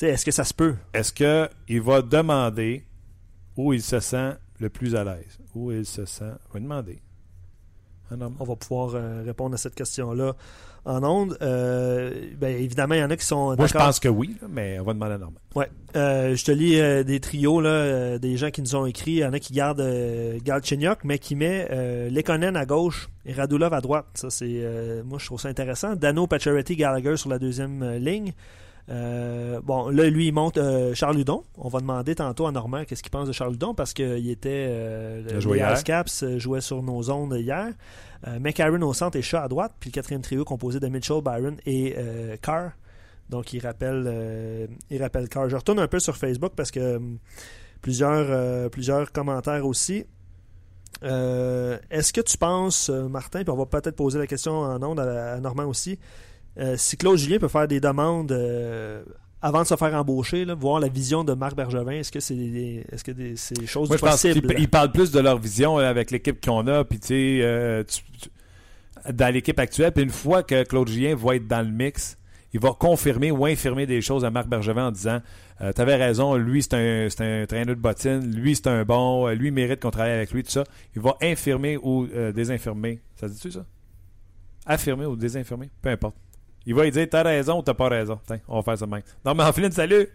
Est-ce 0.00 0.24
que 0.24 0.30
ça 0.30 0.44
se 0.44 0.54
peut? 0.54 0.76
Est-ce 0.94 1.12
qu'il 1.12 1.82
va 1.82 2.00
demander 2.00 2.84
où 3.56 3.72
il 3.72 3.82
se 3.82 4.00
sent 4.00 4.34
le 4.60 4.70
plus 4.70 4.94
à 4.94 5.04
l'aise? 5.04 5.38
Où 5.54 5.72
il 5.72 5.84
se 5.84 6.06
sent? 6.06 6.32
Il 6.48 6.52
va 6.54 6.60
demander. 6.60 7.02
On 8.10 8.44
va 8.44 8.56
pouvoir 8.56 8.94
euh, 8.94 9.22
répondre 9.24 9.54
à 9.54 9.58
cette 9.58 9.74
question-là 9.74 10.34
en 10.86 11.04
ondes. 11.04 11.36
Euh, 11.42 12.12
ben, 12.38 12.56
évidemment, 12.56 12.94
il 12.94 13.00
y 13.00 13.04
en 13.04 13.10
a 13.10 13.16
qui 13.16 13.26
sont. 13.26 13.56
Moi, 13.56 13.66
je 13.66 13.74
pense 13.74 14.00
que 14.00 14.08
oui, 14.08 14.36
mais 14.48 14.78
on 14.80 14.84
va 14.84 14.94
demander 14.94 15.14
à 15.14 15.18
Normand. 15.18 15.38
Ouais. 15.54 15.68
Euh, 15.96 16.36
je 16.36 16.44
te 16.44 16.52
lis 16.52 17.04
des 17.04 17.20
trios, 17.20 17.60
là, 17.60 18.18
des 18.18 18.36
gens 18.36 18.50
qui 18.50 18.62
nous 18.62 18.76
ont 18.76 18.86
écrit. 18.86 19.12
Il 19.12 19.18
y 19.18 19.24
en 19.24 19.32
a 19.32 19.38
qui 19.38 19.52
gardent 19.52 19.84
Galchenyuk, 20.44 21.00
mais 21.04 21.18
qui 21.18 21.34
met 21.34 21.68
Lekonen 22.10 22.56
à 22.56 22.64
gauche 22.64 23.08
et 23.24 23.32
Radulov 23.32 23.74
à 23.74 23.80
droite. 23.80 24.06
Ça, 24.14 24.30
c'est, 24.30 24.62
moi, 25.04 25.18
je 25.18 25.26
trouve 25.26 25.40
ça 25.40 25.48
intéressant. 25.48 25.96
Dano, 25.96 26.26
Pacioretty, 26.26 26.76
Gallagher 26.76 27.16
sur 27.16 27.28
la 27.28 27.38
deuxième 27.38 27.96
ligne. 27.96 28.32
Euh, 28.88 29.60
bon, 29.62 29.88
là, 29.88 30.08
lui, 30.08 30.28
il 30.28 30.32
monte 30.32 30.58
euh, 30.58 30.94
Charles 30.94 31.16
Ludon. 31.16 31.42
On 31.56 31.68
va 31.68 31.80
demander 31.80 32.14
tantôt 32.14 32.46
à 32.46 32.52
Normand 32.52 32.84
qu'est-ce 32.84 33.02
qu'il 33.02 33.10
pense 33.10 33.26
de 33.26 33.32
Charles 33.32 33.52
Ludon 33.52 33.74
parce 33.74 33.92
qu'il 33.92 34.30
était. 34.30 34.66
Euh, 34.68 35.22
le 35.40 35.82
Caps 35.82 36.24
jouait 36.38 36.60
sur 36.60 36.82
nos 36.82 37.10
ondes 37.10 37.36
hier. 37.36 37.68
McAaron 38.40 38.82
au 38.82 38.94
centre 38.94 39.16
et 39.16 39.22
Shaw 39.22 39.38
à 39.38 39.48
droite. 39.48 39.74
Puis 39.78 39.90
le 39.90 39.94
quatrième 39.94 40.22
trio 40.22 40.44
composé 40.44 40.80
de 40.80 40.88
Mitchell, 40.88 41.20
Byron 41.22 41.56
et 41.66 41.94
Carr. 42.42 42.72
Donc, 43.28 43.52
il 43.52 43.60
rappelle, 43.60 44.68
il 44.90 45.02
rappelle 45.02 45.28
Carr. 45.28 45.48
Je 45.48 45.56
retourne 45.56 45.80
un 45.80 45.88
peu 45.88 45.98
sur 45.98 46.16
Facebook 46.16 46.52
parce 46.56 46.70
que 46.70 47.00
plusieurs, 47.82 48.70
plusieurs 48.70 49.12
commentaires 49.12 49.66
aussi. 49.66 50.06
Est-ce 51.02 52.12
que 52.12 52.20
tu 52.20 52.38
penses, 52.38 52.88
Martin, 52.88 53.42
puis 53.42 53.50
on 53.50 53.56
va 53.56 53.66
peut-être 53.66 53.96
poser 53.96 54.18
la 54.18 54.26
question 54.26 54.60
en 54.60 54.82
ondes 54.82 55.00
à 55.00 55.38
Normand 55.40 55.66
aussi, 55.66 55.98
si 56.76 56.96
Claude 56.96 57.18
Julien 57.18 57.38
peut 57.38 57.48
faire 57.48 57.68
des 57.68 57.80
demandes 57.80 58.32
euh, 58.32 59.02
avant 59.42 59.62
de 59.62 59.66
se 59.66 59.76
faire 59.76 59.94
embaucher, 59.94 60.44
voir 60.58 60.80
la 60.80 60.88
vision 60.88 61.22
de 61.22 61.34
Marc 61.34 61.54
Bergevin, 61.54 61.92
est-ce 61.92 62.10
que 62.10 62.20
c'est 62.20 62.34
est-ce 62.34 63.04
que 63.04 63.12
c'est 63.36 63.58
des 63.58 63.66
choses 63.66 63.88
Moi, 63.88 63.98
possibles? 63.98 64.34
Je 64.34 64.40
pense 64.40 64.54
qu'ils 64.56 64.68
parlent 64.68 64.92
plus 64.92 65.10
de 65.10 65.20
leur 65.20 65.38
vision 65.38 65.76
avec 65.76 66.10
l'équipe 66.10 66.44
qu'on 66.44 66.66
a, 66.66 66.84
puis 66.84 66.98
tu 66.98 67.08
sais, 67.08 67.38
euh, 67.42 67.84
dans 69.12 69.32
l'équipe 69.32 69.58
actuelle. 69.58 69.92
Puis 69.92 70.02
une 70.02 70.10
fois 70.10 70.42
que 70.42 70.64
Claude 70.64 70.88
Julien 70.88 71.14
va 71.14 71.36
être 71.36 71.46
dans 71.46 71.60
le 71.60 71.70
mix, 71.70 72.16
il 72.54 72.60
va 72.60 72.72
confirmer 72.72 73.30
ou 73.30 73.44
infirmer 73.44 73.86
des 73.86 74.00
choses 74.00 74.24
à 74.24 74.30
Marc 74.30 74.48
Bergevin 74.48 74.88
en 74.88 74.90
disant 74.90 75.20
Tu 75.60 75.80
avais 75.80 75.96
raison, 75.96 76.34
lui 76.36 76.62
c'est 76.62 76.74
un, 76.74 77.06
un 77.06 77.46
traîneur 77.46 77.76
de 77.76 77.80
bottines, 77.80 78.34
lui 78.34 78.56
c'est 78.56 78.68
un 78.68 78.84
bon, 78.84 79.28
lui 79.28 79.50
mérite 79.50 79.80
qu'on 79.80 79.90
travaille 79.90 80.12
avec 80.12 80.32
lui, 80.32 80.42
tout 80.42 80.50
ça. 80.50 80.64
Il 80.96 81.02
va 81.02 81.16
infirmer 81.22 81.76
ou 81.76 82.06
désinfirmer. 82.34 83.00
Ça 83.16 83.28
se 83.28 83.34
dit-tu 83.34 83.52
ça? 83.52 83.66
Affirmer 84.64 85.06
ou 85.06 85.14
désinfirmer? 85.14 85.70
Peu 85.80 85.90
importe. 85.90 86.16
Il 86.66 86.74
va 86.74 86.84
lui 86.84 86.90
dire 86.90 87.06
T'as 87.08 87.22
raison 87.22 87.60
ou 87.60 87.62
t'as 87.62 87.74
pas 87.74 87.88
raison. 87.88 88.18
Tiens, 88.26 88.40
on 88.48 88.56
va 88.56 88.62
faire 88.62 88.78
ça 88.78 88.86
même. 88.86 89.02
Non, 89.24 89.34
mais 89.34 89.50
Flynn, 89.52 89.72
salut. 89.72 90.08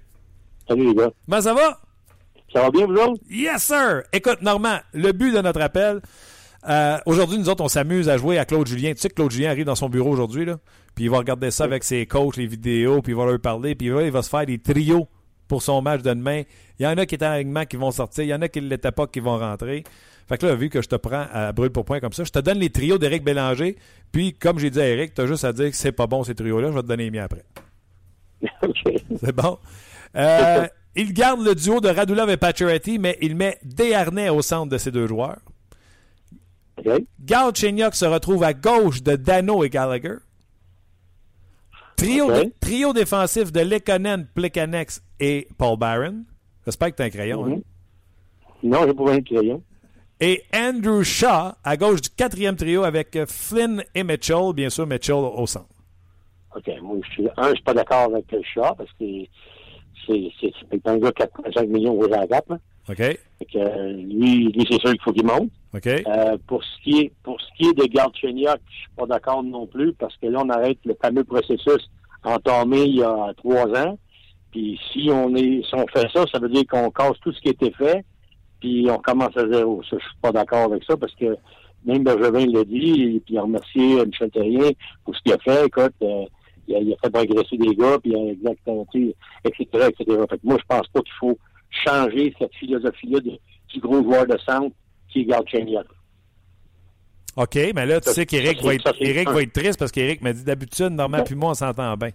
Salut 0.67 0.87
les 0.87 0.95
gars. 0.95 1.11
Comment 1.25 1.41
ça 1.41 1.53
va? 1.53 1.79
Ça 2.53 2.61
va 2.61 2.69
bien, 2.69 2.85
vous 2.85 2.95
autres? 2.95 3.21
Yes, 3.29 3.63
sir! 3.63 4.03
Écoute, 4.11 4.41
Normand, 4.41 4.77
le 4.93 5.13
but 5.13 5.33
de 5.33 5.39
notre 5.39 5.61
appel, 5.61 6.01
euh, 6.67 6.97
aujourd'hui, 7.05 7.37
nous 7.37 7.47
autres, 7.49 7.63
on 7.63 7.69
s'amuse 7.69 8.09
à 8.09 8.17
jouer 8.17 8.37
à 8.37 8.45
Claude 8.45 8.67
Julien. 8.67 8.91
Tu 8.91 8.99
sais 8.99 9.09
que 9.09 9.15
Claude 9.15 9.31
Julien 9.31 9.49
arrive 9.49 9.65
dans 9.65 9.75
son 9.75 9.89
bureau 9.89 10.11
aujourd'hui, 10.11 10.45
là, 10.45 10.57
puis 10.93 11.05
il 11.05 11.09
va 11.09 11.17
regarder 11.19 11.49
ça 11.49 11.63
avec 11.63 11.85
ses 11.85 12.05
coachs, 12.05 12.35
les 12.35 12.47
vidéos, 12.47 13.01
puis 13.01 13.13
il 13.13 13.15
va 13.15 13.25
leur 13.25 13.39
parler, 13.39 13.73
puis 13.75 13.87
il 13.87 14.11
va 14.11 14.21
se 14.21 14.29
faire 14.29 14.45
des 14.45 14.59
trios 14.59 15.07
pour 15.47 15.61
son 15.61 15.81
match 15.81 16.01
de 16.01 16.09
demain. 16.09 16.43
Il 16.77 16.83
y 16.83 16.87
en 16.87 16.97
a 16.97 17.05
qui 17.05 17.15
étaient 17.15 17.25
en 17.25 17.31
alignement 17.31 17.65
qui 17.65 17.77
vont 17.77 17.91
sortir, 17.91 18.25
il 18.25 18.27
y 18.27 18.33
en 18.33 18.41
a 18.41 18.49
qui 18.49 18.61
ne 18.61 18.67
l'étaient 18.67 18.91
pas 18.91 19.07
qui 19.07 19.21
vont 19.21 19.37
rentrer. 19.37 19.83
Fait 20.31 20.37
que 20.37 20.45
là, 20.45 20.55
vu 20.55 20.69
que 20.69 20.81
je 20.81 20.87
te 20.87 20.95
prends 20.95 21.25
à 21.33 21.51
brûle 21.51 21.71
pour 21.71 21.83
point 21.83 21.99
comme 21.99 22.13
ça, 22.13 22.23
je 22.23 22.31
te 22.31 22.39
donne 22.39 22.59
les 22.59 22.69
trios 22.69 22.97
d'Éric 22.97 23.21
Bélanger. 23.21 23.75
Puis, 24.13 24.31
comme 24.31 24.59
j'ai 24.59 24.69
dit 24.69 24.79
à 24.79 24.87
Eric, 24.87 25.13
tu 25.13 25.19
as 25.19 25.27
juste 25.27 25.43
à 25.43 25.51
dire 25.51 25.69
que 25.69 25.75
c'est 25.75 25.91
pas 25.91 26.07
bon 26.07 26.23
ces 26.23 26.33
trios-là. 26.35 26.69
Je 26.69 26.73
vais 26.73 26.81
te 26.83 26.87
donner 26.87 27.03
les 27.03 27.11
miens 27.11 27.25
après. 27.25 27.43
C'est 29.21 29.35
bon? 29.35 29.57
Euh, 30.15 30.67
il 30.95 31.11
garde 31.11 31.41
le 31.41 31.53
duo 31.53 31.81
de 31.81 31.89
Radulov 31.89 32.29
et 32.29 32.37
Pacioretty, 32.37 32.97
mais 32.97 33.17
il 33.19 33.35
met 33.35 33.59
Desharnais 33.65 34.29
au 34.29 34.41
centre 34.41 34.71
de 34.71 34.77
ces 34.77 34.89
deux 34.89 35.05
joueurs. 35.05 35.41
Okay. 36.77 37.05
Gal 37.19 37.51
se 37.53 38.05
retrouve 38.05 38.43
à 38.43 38.53
gauche 38.53 39.03
de 39.03 39.17
Dano 39.17 39.65
et 39.65 39.69
Gallagher. 39.69 40.15
Trio, 41.97 42.31
trio 42.61 42.93
défensif 42.93 43.51
de 43.51 43.59
Lekonen, 43.59 44.25
Plekanex 44.33 45.03
et 45.19 45.49
Paul 45.57 45.77
Barron. 45.77 46.23
J'espère 46.63 46.91
que 46.91 46.95
tu 46.95 47.01
as 47.01 47.07
un 47.07 47.09
crayon. 47.09 47.45
hein? 47.45 47.49
Mm-hmm. 47.49 47.61
Non, 48.63 48.87
j'ai 48.87 48.93
pas 48.93 49.11
un 49.11 49.21
crayon 49.21 49.61
et 50.21 50.43
Andrew 50.55 51.03
Shaw 51.03 51.53
à 51.63 51.75
gauche 51.75 52.01
du 52.01 52.09
quatrième 52.09 52.55
trio 52.55 52.83
avec 52.83 53.17
Flynn 53.27 53.83
et 53.95 54.03
Mitchell, 54.03 54.53
bien 54.53 54.69
sûr 54.69 54.85
Mitchell 54.85 55.15
au 55.15 55.47
centre. 55.47 55.65
OK. 56.55 56.69
Moi, 56.81 56.97
je 57.03 57.11
suis, 57.11 57.27
un, 57.37 57.49
je 57.49 57.55
suis 57.55 57.63
pas 57.63 57.73
d'accord 57.73 58.13
avec 58.13 58.25
Shaw 58.53 58.75
parce 58.77 58.91
que 58.99 59.05
c'est 60.07 60.87
un 60.87 60.97
gars 60.97 61.11
qui 61.11 61.23
a 61.23 61.25
4,5 61.25 61.67
millions 61.67 61.99
au 61.99 62.07
Gap. 62.07 62.53
OK. 62.89 62.97
que, 62.97 63.93
lui, 63.93 64.51
lui 64.51 64.67
c'est 64.69 64.79
sûr 64.79 64.91
qu'il 64.91 65.01
faut 65.01 65.13
qu'il 65.13 65.25
monte. 65.25 65.49
OK. 65.73 65.87
Euh, 65.87 66.37
pour, 66.47 66.63
ce 66.63 66.83
qui 66.83 66.99
est, 66.99 67.11
pour 67.23 67.39
ce 67.39 67.47
qui 67.57 67.69
est 67.69 67.73
de 67.73 67.85
Galchenyuk, 67.85 68.59
je 68.69 68.75
suis 68.75 68.89
pas 68.95 69.05
d'accord 69.05 69.43
non 69.43 69.65
plus 69.65 69.93
parce 69.93 70.15
que 70.17 70.27
là, 70.27 70.41
on 70.43 70.49
arrête 70.49 70.77
le 70.85 70.95
fameux 71.01 71.23
processus 71.23 71.89
entamé 72.23 72.83
il 72.83 72.97
y 72.97 73.03
a 73.03 73.33
trois 73.37 73.67
ans. 73.79 73.97
Puis 74.51 74.79
si 74.91 75.09
on 75.09 75.33
est 75.35 75.63
si 75.63 75.75
on 75.75 75.87
fait 75.87 76.07
ça, 76.13 76.25
ça 76.31 76.39
veut 76.39 76.49
dire 76.49 76.65
qu'on 76.69 76.91
casse 76.91 77.17
tout 77.21 77.31
ce 77.31 77.39
qui 77.39 77.47
a 77.47 77.51
été 77.51 77.71
fait 77.71 78.03
puis 78.61 78.87
on 78.89 78.99
commence 78.99 79.35
à 79.35 79.47
zéro. 79.51 79.81
Ça, 79.83 79.97
je 79.99 80.03
suis 80.05 80.17
pas 80.21 80.31
d'accord 80.31 80.71
avec 80.71 80.83
ça 80.85 80.95
parce 80.95 81.13
que 81.15 81.35
même 81.83 82.03
Bergevin 82.03 82.45
l'a 82.45 82.63
dit, 82.63 83.15
et 83.15 83.19
puis 83.19 83.33
il 83.33 83.37
a 83.37 83.41
remercié 83.41 84.05
Michel 84.05 84.31
Terrien 84.31 84.69
pour 85.03 85.15
ce 85.15 85.21
qu'il 85.23 85.33
a 85.33 85.37
fait. 85.39 85.65
Écoute, 85.65 85.93
euh, 86.03 86.25
il, 86.67 86.75
a, 86.75 86.79
il, 86.79 86.93
a, 86.93 86.97
fait 86.97 87.09
progresser 87.09 87.57
des 87.57 87.75
gars, 87.75 87.97
puis 87.99 88.11
il 88.11 88.15
a 88.15 88.31
exactement, 88.31 88.87
etc., 88.93 89.13
etc. 89.89 90.25
Fait 90.29 90.37
que 90.37 90.45
moi, 90.45 90.57
je 90.59 90.65
pense 90.67 90.87
pas 90.87 91.01
qu'il 91.01 91.13
faut 91.19 91.37
changer 91.85 92.33
cette 92.39 92.53
philosophie-là 92.55 93.19
du 93.19 93.79
gros 93.79 94.03
joueur 94.03 94.27
de 94.27 94.37
centre 94.37 94.75
qui 95.09 95.21
est 95.21 95.25
Galchenyuk. 95.25 95.87
OK, 97.37 97.57
mais 97.73 97.85
là, 97.85 98.01
tu 98.01 98.11
sais 98.11 98.25
qu'Éric 98.25 98.61
va, 98.61 98.75
être, 98.75 98.93
Eric 98.99 99.29
va 99.29 99.41
être 99.41 99.53
triste 99.53 99.79
parce 99.79 99.91
qu'Éric 99.91 100.21
m'a 100.21 100.33
dit 100.33 100.43
d'habitude, 100.43 100.89
normalement, 100.89 101.25
puis 101.25 101.35
moi, 101.35 101.51
on 101.51 101.53
s'entend 101.53 101.95
bien. 101.95 102.09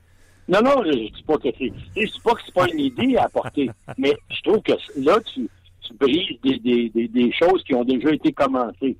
Non, 0.48 0.60
non, 0.62 0.84
je 0.84 0.90
dis 0.90 1.24
pas 1.26 1.38
que 1.38 1.48
c'est. 1.58 1.72
Je 1.96 2.06
dis 2.06 2.20
pas 2.22 2.34
que 2.34 2.40
c'est 2.44 2.54
pas 2.54 2.68
une 2.68 2.78
idée 2.78 3.16
à 3.16 3.24
apporter. 3.24 3.70
mais 3.98 4.14
je 4.30 4.42
trouve 4.42 4.62
que 4.62 4.72
là, 4.98 5.18
tu, 5.20 5.48
tu 5.88 7.08
des, 7.08 7.32
choses 7.32 7.62
qui 7.64 7.74
ont 7.74 7.84
déjà 7.84 8.10
été 8.10 8.32
commencées. 8.32 8.96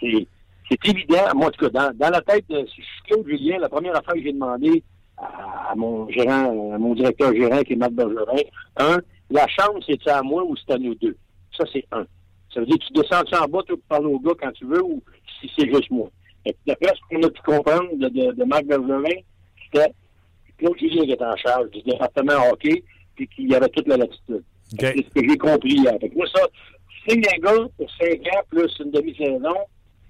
C'est, 0.00 0.88
évident, 0.88 1.22
moi, 1.34 1.48
en 1.48 1.50
tout 1.50 1.68
cas, 1.68 1.90
dans, 1.92 2.10
la 2.10 2.20
tête 2.22 2.48
de 2.48 2.64
si 2.66 2.82
je 2.82 3.14
suis 3.14 3.24
Julien, 3.26 3.58
la 3.58 3.68
première 3.68 3.96
affaire 3.96 4.14
que 4.14 4.22
j'ai 4.22 4.32
demandé 4.32 4.82
à, 5.18 5.74
mon 5.76 6.08
gérant, 6.08 6.72
à 6.74 6.78
mon 6.78 6.94
directeur 6.94 7.34
gérant 7.34 7.62
qui 7.62 7.74
est 7.74 7.76
Matt 7.76 7.92
Bergerin, 7.92 8.42
un, 8.78 8.98
la 9.30 9.46
chambre, 9.48 9.80
c'est 9.86 10.08
à 10.08 10.22
moi 10.22 10.42
ou 10.44 10.56
c'est 10.56 10.72
à 10.72 10.78
nous 10.78 10.94
deux? 10.94 11.16
Ça, 11.56 11.64
c'est 11.72 11.84
un. 11.92 12.06
Ça 12.52 12.60
veut 12.60 12.66
dire 12.66 12.78
que 12.78 12.84
tu 12.84 12.92
descends 12.92 13.22
en 13.42 13.48
bas, 13.48 13.60
tu 13.66 13.74
peux 13.74 13.82
parler 13.88 14.06
au 14.06 14.18
gars 14.20 14.32
quand 14.40 14.52
tu 14.52 14.64
veux 14.64 14.82
ou 14.82 15.02
si 15.40 15.50
c'est 15.56 15.68
juste 15.72 15.90
moi? 15.90 16.08
D'après 16.66 16.92
ce 16.94 17.00
qu'on 17.08 17.22
a 17.22 17.30
pu 17.30 17.42
comprendre 17.42 17.88
de, 17.96 18.08
de, 18.08 18.32
de 18.32 18.44
Marc 18.44 18.64
Bergerin, 18.64 19.20
c'était 19.64 19.92
Claude 20.58 20.78
Julien 20.78 21.04
qui 21.04 21.12
était 21.12 21.24
en 21.24 21.36
charge 21.36 21.70
du 21.70 21.82
département 21.82 22.50
hockey 22.52 22.84
puis 23.16 23.28
qu'il 23.28 23.50
y 23.50 23.54
avait 23.54 23.68
toute 23.68 23.88
la 23.88 23.96
latitude. 23.96 24.44
C'est 24.70 24.96
ce 24.96 25.20
que 25.20 25.28
j'ai 25.28 25.38
compris 25.38 25.74
hier. 25.74 25.94
Fait 26.00 26.12
moi, 26.14 26.26
ça, 26.34 26.42
signe 27.08 27.22
un 27.44 27.68
pour 27.76 27.90
5 28.00 28.10
ans 28.34 28.42
plus 28.50 28.72
une 28.80 28.90
demi-saison 28.90 29.56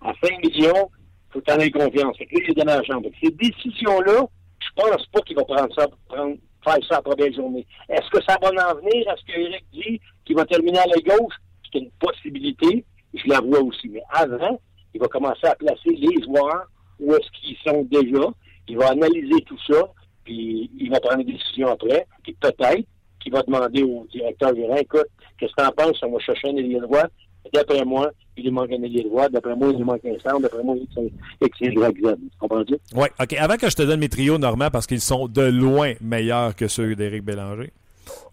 à 0.00 0.12
5 0.22 0.44
millions, 0.44 0.90
faut 1.30 1.40
t'en 1.40 1.54
avoir 1.54 1.70
confiance. 1.70 2.16
Fait 2.18 2.26
que 2.26 2.36
là, 2.36 2.44
j'ai 2.46 2.54
donné 2.54 2.72
la 2.72 2.82
chambre. 2.84 3.08
Ces 3.22 3.30
décisions-là, 3.30 4.26
je 4.60 4.82
pense 4.82 5.06
pas 5.06 5.20
qu'il 5.22 5.36
va 5.36 5.44
prendre 5.44 5.74
ça, 5.74 5.86
prendre, 6.08 6.36
faire 6.62 6.78
ça 6.88 6.96
la 6.96 7.02
première 7.02 7.32
journée. 7.32 7.66
Est-ce 7.88 8.08
que 8.10 8.22
ça 8.26 8.38
va 8.40 8.48
en 8.48 8.74
venir? 8.76 9.08
Est-ce 9.08 9.24
que 9.24 9.38
Eric 9.38 9.64
dit 9.72 10.00
qu'il 10.24 10.36
va 10.36 10.44
terminer 10.44 10.78
à 10.78 10.86
la 10.86 11.16
gauche? 11.16 11.34
C'est 11.64 11.80
une 11.80 11.90
possibilité. 11.92 12.84
Je 13.12 13.28
la 13.28 13.40
vois 13.40 13.60
aussi. 13.60 13.88
Mais 13.88 14.02
avant, 14.10 14.60
il 14.92 15.00
va 15.00 15.08
commencer 15.08 15.46
à 15.46 15.54
placer 15.54 15.90
les 15.90 16.22
joueurs 16.22 16.66
où 17.00 17.12
est-ce 17.14 17.30
qu'ils 17.40 17.56
sont 17.66 17.82
déjà. 17.90 18.26
Il 18.68 18.78
va 18.78 18.90
analyser 18.90 19.42
tout 19.46 19.58
ça, 19.66 19.82
puis 20.24 20.70
il 20.78 20.90
va 20.90 21.00
prendre 21.00 21.24
des 21.24 21.32
décisions 21.32 21.68
après. 21.68 22.06
Puis 22.22 22.34
peut-être 22.40 22.86
qui 23.24 23.30
va 23.30 23.42
demander 23.42 23.82
au 23.82 24.06
directeur 24.12 24.54
gérant, 24.54 24.76
écoute, 24.76 25.06
qu'est-ce 25.38 25.52
que 25.52 25.62
tu 25.62 25.66
en 25.66 25.72
penses? 25.72 25.98
On 26.02 26.12
va 26.12 26.18
chercher 26.20 26.48
un 26.48 26.56
ailier 26.56 26.78
droit. 26.78 27.04
D'après 27.52 27.84
moi, 27.84 28.10
il 28.36 28.44
lui 28.44 28.50
manque 28.50 28.70
un 28.70 28.82
ailier 28.82 29.02
droit. 29.02 29.28
D'après 29.28 29.56
moi, 29.56 29.70
il 29.70 29.76
lui 29.78 29.84
manque 29.84 30.04
un 30.04 30.18
centre. 30.18 30.40
D'après 30.40 30.62
moi, 30.62 30.76
c'est 30.94 31.12
X, 31.46 31.60
Y, 31.60 31.74
Z. 31.74 32.16
Tu 32.16 32.38
comprends-tu? 32.38 32.76
Oui. 32.94 33.06
OK. 33.20 33.32
Avant 33.34 33.56
que 33.56 33.70
je 33.70 33.76
te 33.76 33.82
donne 33.82 34.00
mes 34.00 34.08
trios 34.08 34.38
normands, 34.38 34.70
parce 34.70 34.86
qu'ils 34.86 35.00
sont 35.00 35.26
de 35.26 35.42
loin 35.42 35.94
meilleurs 36.00 36.54
que 36.54 36.68
ceux 36.68 36.94
d'Éric 36.94 37.24
Bélanger. 37.24 37.72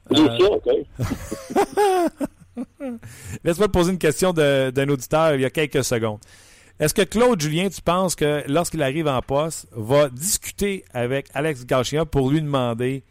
Bien 0.10 0.28
euh... 0.28 0.38
sûr, 0.38 0.52
OK. 0.52 0.70
Laisse-moi 3.44 3.68
te 3.68 3.72
poser 3.72 3.92
une 3.92 3.98
question 3.98 4.34
d'un 4.34 4.90
auditeur 4.90 5.36
il 5.36 5.42
y 5.42 5.46
a 5.46 5.50
quelques 5.50 5.84
secondes. 5.84 6.20
Est-ce 6.80 6.94
que 6.94 7.04
Claude 7.04 7.40
Julien, 7.40 7.70
tu 7.70 7.82
penses 7.82 8.16
que 8.16 8.44
lorsqu'il 8.48 8.82
arrive 8.82 9.08
en 9.08 9.22
poste, 9.22 9.68
va 9.72 10.10
discuter 10.10 10.84
avec 10.94 11.28
Alex 11.34 11.66
Gauchia 11.66 12.06
pour 12.06 12.30
lui 12.32 12.42
demander 12.42 13.04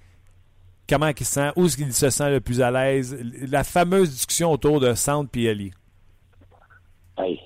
comment 0.91 1.09
il 1.09 1.25
se 1.25 1.25
sent, 1.25 1.51
où 1.57 1.67
qu'il 1.69 1.93
se 1.93 2.11
sent 2.11 2.31
le 2.31 2.41
plus 2.41 2.61
à 2.61 2.71
l'aise, 2.71 3.17
la 3.49 3.63
fameuse 3.63 4.11
discussion 4.11 4.51
autour 4.53 4.81
de 4.81 4.93
et 5.39 5.71
Hey. 7.17 7.41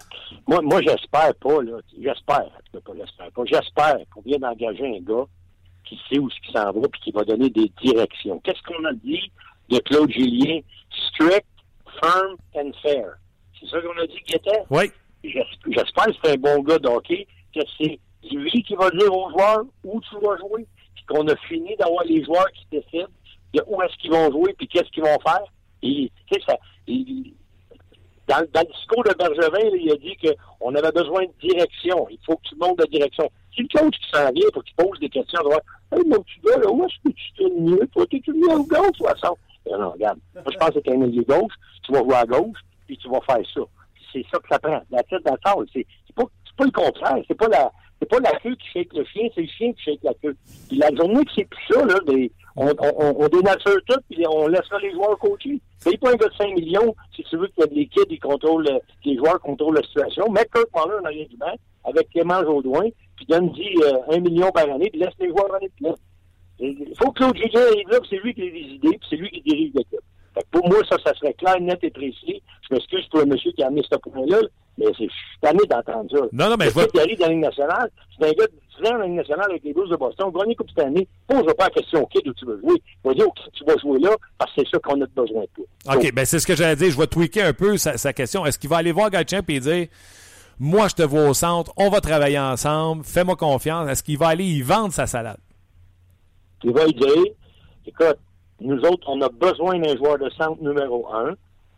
Moi, 0.47 0.61
moi 0.63 0.81
j'espère 0.83 1.35
pas, 1.37 1.63
là. 1.63 1.79
J'espère, 2.01 2.49
pas, 2.73 2.93
j'espère 2.97 3.33
pas. 3.33 3.43
J'espère 3.45 3.97
qu'on 4.11 4.23
vient 4.23 4.39
d'engager 4.39 4.97
un 4.97 5.01
gars 5.01 5.25
qui 5.85 6.01
sait 6.09 6.19
où 6.19 6.31
ce 6.31 6.41
qui 6.41 6.53
s'en 6.53 6.73
va 6.73 6.89
puis 6.89 7.01
qui 7.03 7.11
va 7.11 7.25
donner 7.25 7.51
des 7.51 7.71
directions. 7.83 8.41
Qu'est-ce 8.41 8.63
qu'on 8.63 8.85
a 8.85 8.93
dit 8.93 9.31
de 9.69 9.79
Claude 9.81 10.11
Julien? 10.11 10.61
Strict, 11.09 11.47
firm 12.01 12.37
and 12.57 12.71
fair. 12.83 13.17
C'est 13.59 13.69
ça 13.69 13.81
qu'on 13.81 14.01
a 14.01 14.07
dit 14.07 14.21
qu'il 14.25 14.37
était? 14.37 14.63
Oui. 14.71 14.91
J'espère 15.23 16.07
que 16.07 16.13
c'est 16.23 16.33
un 16.33 16.37
bon 16.37 16.63
gars 16.63 16.79
de 16.79 16.89
hockey, 16.89 17.27
que 17.55 17.61
c'est 17.79 17.99
lui 18.31 18.63
qui 18.63 18.75
va 18.75 18.91
dire 18.91 19.13
aux 19.13 19.31
joueurs 19.31 19.65
où 19.83 20.01
tu 20.01 20.15
vas 20.17 20.37
jouer, 20.39 20.67
puis 20.95 21.05
qu'on 21.09 21.27
a 21.29 21.37
fini 21.49 21.75
d'avoir 21.77 22.05
les 22.05 22.23
joueurs 22.25 22.51
qui 22.53 22.67
décident 22.71 23.09
de 23.55 23.63
où 23.67 23.81
est-ce 23.83 23.97
qu'ils 23.97 24.11
vont 24.11 24.31
jouer, 24.31 24.53
puis 24.59 24.69
qu'est-ce 24.69 24.91
qu'ils 24.91 25.03
vont 25.03 25.19
faire. 25.21 25.45
Ça, 26.47 26.57
dans, 28.27 28.41
le 28.41 28.73
discours 28.73 29.05
de 29.05 29.15
Bergevin, 29.19 29.77
il 29.77 29.93
a 29.93 29.97
dit 29.97 30.17
qu'on 30.17 30.75
avait 30.75 30.93
besoin 30.93 31.25
de 31.25 31.49
direction. 31.49 32.07
Il 32.11 32.19
faut 32.25 32.37
que 32.37 32.49
tu 32.49 32.57
montes 32.57 32.79
de 32.79 32.87
direction. 32.87 33.29
Si 33.55 33.63
le 33.63 33.69
coach 33.69 33.95
qui 33.99 34.11
s'en 34.11 34.33
vient, 34.33 34.47
il 34.49 34.55
faut 34.55 34.63
qu'il 34.63 34.75
pose 34.77 34.99
des 34.99 35.09
questions. 35.09 35.41
Hey, 35.93 36.03
mon 36.07 36.21
petit 36.23 36.41
gars, 36.43 36.69
où 36.71 36.85
est-ce 36.85 37.09
que 37.09 37.15
tu 37.15 37.33
te 37.35 37.61
mieux? 37.61 37.87
Toi, 37.93 38.07
t'es-tu 38.11 38.33
mieux 38.33 38.51
à 38.51 38.57
gauche 38.57 39.01
ou 39.01 39.07
à 39.07 39.15
centre? 39.17 39.39
Non, 39.71 39.91
regarde. 39.91 40.19
Moi, 40.35 40.45
je 40.51 40.57
pense 40.57 40.71
que 40.71 40.79
t'es 40.81 40.93
un 40.93 40.97
milieu 40.97 41.23
gauche. 41.23 41.53
Tu 41.85 41.93
vas 41.93 42.01
jouer 42.01 42.15
à 42.15 42.25
gauche, 42.25 42.59
puis 42.87 42.97
tu 42.97 43.09
vas 43.09 43.21
faire 43.21 43.45
ça. 43.55 43.61
C'est 44.13 44.25
ça 44.33 44.39
que 44.39 44.49
ça 44.51 44.59
prend. 44.59 44.81
La 44.91 45.03
tête 45.03 45.23
dans 45.25 45.61
le 45.61 45.67
C'est 45.73 45.87
pas, 46.15 46.25
pas 46.57 46.65
le 46.65 46.71
contraire. 46.71 47.23
C'est 47.29 47.35
pas 47.35 47.49
la, 47.49 47.71
c'est 48.01 48.09
pas 48.09 48.21
la 48.21 48.39
queue 48.41 48.55
qui 48.57 48.69
fait 48.69 48.89
le 48.93 49.05
chien, 49.05 49.29
c'est 49.35 49.43
le 49.43 49.49
chien 49.49 49.73
qui 49.73 49.83
fait 49.83 49.99
la 50.03 50.15
queue. 50.15 50.37
Puis 50.69 50.79
la 50.79 50.89
journée 50.95 51.25
que 51.25 51.33
c'est 51.35 51.45
plus 51.45 51.65
ça, 51.71 51.85
là, 51.85 51.99
des, 52.07 52.31
on, 52.57 52.69
on, 52.69 53.25
on, 53.25 53.29
dénature 53.29 53.79
tout, 53.87 54.01
puis 54.09 54.25
on 54.29 54.47
laissera 54.47 54.79
les 54.79 54.93
joueurs 54.93 55.19
coacher. 55.19 55.61
Paye 55.85 55.97
pas 55.99 56.11
un 56.13 56.15
gars 56.15 56.29
de 56.29 56.35
5 56.35 56.55
millions 56.55 56.95
si 57.15 57.25
tu 57.25 57.37
veux 57.37 57.49
que 57.49 57.69
les 57.73 57.87
kids 57.87 58.03
ils 58.09 58.21
contrôlent, 58.21 58.81
les 59.05 59.17
joueurs 59.17 59.41
contrôlent 59.41 59.75
la 59.75 59.83
situation. 59.83 60.31
Mets 60.31 60.49
Kirk 60.53 60.69
Muller 60.75 61.01
en 61.01 61.05
arrière 61.05 61.29
du 61.29 61.37
banc 61.37 61.55
avec 61.85 62.09
Clément 62.11 62.43
Jaudoin, 62.43 62.89
puis 63.17 63.27
donne-y 63.29 63.75
euh, 63.83 63.99
un 64.17 64.21
million 64.21 64.51
par 64.51 64.71
année, 64.71 64.89
puis 64.91 65.01
laisse 65.01 65.15
les 65.19 65.29
joueurs 65.29 65.53
aller 65.55 65.71
de 65.81 65.95
Il 66.61 66.95
faut 66.97 67.11
que 67.11 67.19
Claude 67.19 67.37
Julien 67.37 67.61
arrive 67.61 67.89
là, 67.89 67.99
c'est 68.09 68.17
lui 68.17 68.35
qui 68.35 68.43
a 68.43 68.45
les 68.45 68.75
idées, 68.75 68.99
puis 68.99 69.07
c'est 69.11 69.17
lui 69.17 69.31
qui 69.31 69.43
dirige 69.43 69.73
l'équipe. 69.75 70.01
Pour 70.51 70.69
moi, 70.69 70.79
ça, 70.89 70.97
ça 71.05 71.15
serait 71.15 71.35
clair, 71.35 71.61
net 71.61 71.79
et 71.83 71.91
précis. 71.91 72.43
Je 72.69 72.75
m'excuse 72.75 73.07
pour 73.09 73.21
le 73.21 73.27
monsieur 73.27 73.53
qui 73.53 73.63
a 73.63 73.71
mis 73.71 73.87
ce 73.89 73.97
point-là, 73.97 74.41
mais 74.79 74.87
c'est 74.99 75.09
tanné 75.41 75.61
d'entendre 75.69 76.11
ça. 76.11 76.27
Non, 76.33 76.51
non, 76.51 76.57
mais 76.59 76.67
je 76.67 76.71
vois... 76.71 76.87
qui 76.87 76.99
arrive 76.99 77.19
dans 77.19 77.27
la 77.27 77.33
Ligue 77.33 77.43
nationale, 77.43 77.91
c'est 78.19 78.27
un 78.27 78.33
gars 78.33 78.47
de 78.47 78.83
10 78.83 78.89
ans 78.89 78.93
dans 78.93 78.99
la 78.99 79.07
Ligue 79.07 79.17
nationale 79.17 79.47
avec 79.51 79.65
les 79.65 79.73
Blues 79.73 79.91
de 79.91 79.97
Boston, 79.97 80.33
gagné 80.35 80.55
Coupe 80.55 80.69
cette 80.71 80.85
année, 80.85 81.07
pose 81.27 81.45
pas 81.57 81.65
la 81.65 81.71
question 81.71 82.03
au 82.03 82.07
kid 82.07 82.27
où 82.27 82.35
tu 82.35 82.47
veux 82.47 82.61
jouer. 82.61 82.83
Va 83.05 83.15
dire 83.15 83.27
où 83.27 83.33
tu 83.53 83.65
vas 83.65 83.77
jouer 83.77 83.99
là, 84.01 84.11
parce 84.39 84.53
que 84.55 84.63
c'est 84.63 84.71
ça 84.71 84.79
qu'on 84.81 85.01
a 85.01 85.07
besoin 85.07 85.43
de 85.43 85.49
toi. 85.55 85.95
OK, 85.95 86.13
ben 86.13 86.25
c'est 86.25 86.39
ce 86.39 86.47
que 86.47 86.57
j'allais 86.57 86.77
dire. 86.77 86.91
Je 86.91 86.99
vais 86.99 87.07
tweaker 87.07 87.47
un 87.47 87.53
peu 87.53 87.77
sa, 87.77 87.97
sa 87.97 88.13
question. 88.13 88.45
Est-ce 88.47 88.59
qu'il 88.59 88.71
va 88.71 88.79
aller 88.79 88.93
voir 88.93 89.11
Gatchamp 89.11 89.45
et 89.49 89.61
dire 89.61 89.87
Moi, 90.59 90.89
je 90.89 90.95
te 90.95 91.03
vois 91.03 91.29
au 91.29 91.35
centre, 91.35 91.73
on 91.77 91.89
va 91.89 92.01
travailler 92.01 92.39
ensemble, 92.39 93.05
fais-moi 93.05 93.37
confiance. 93.37 93.89
Est-ce 93.89 94.03
qu'il 94.03 94.19
va 94.19 94.29
aller 94.29 94.45
y 94.45 94.63
vendre 94.63 94.93
sa 94.93 95.07
salade? 95.07 95.39
Il 96.65 96.73
va 96.73 96.85
lui 96.87 96.95
dire 96.95 97.25
Écoute, 97.87 98.19
nous 98.61 98.81
autres, 98.81 99.09
on 99.09 99.21
a 99.21 99.29
besoin 99.29 99.79
d'un 99.79 99.97
joueur 99.97 100.19
de 100.19 100.31
centre 100.31 100.63
numéro 100.63 101.07
un. 101.13 101.35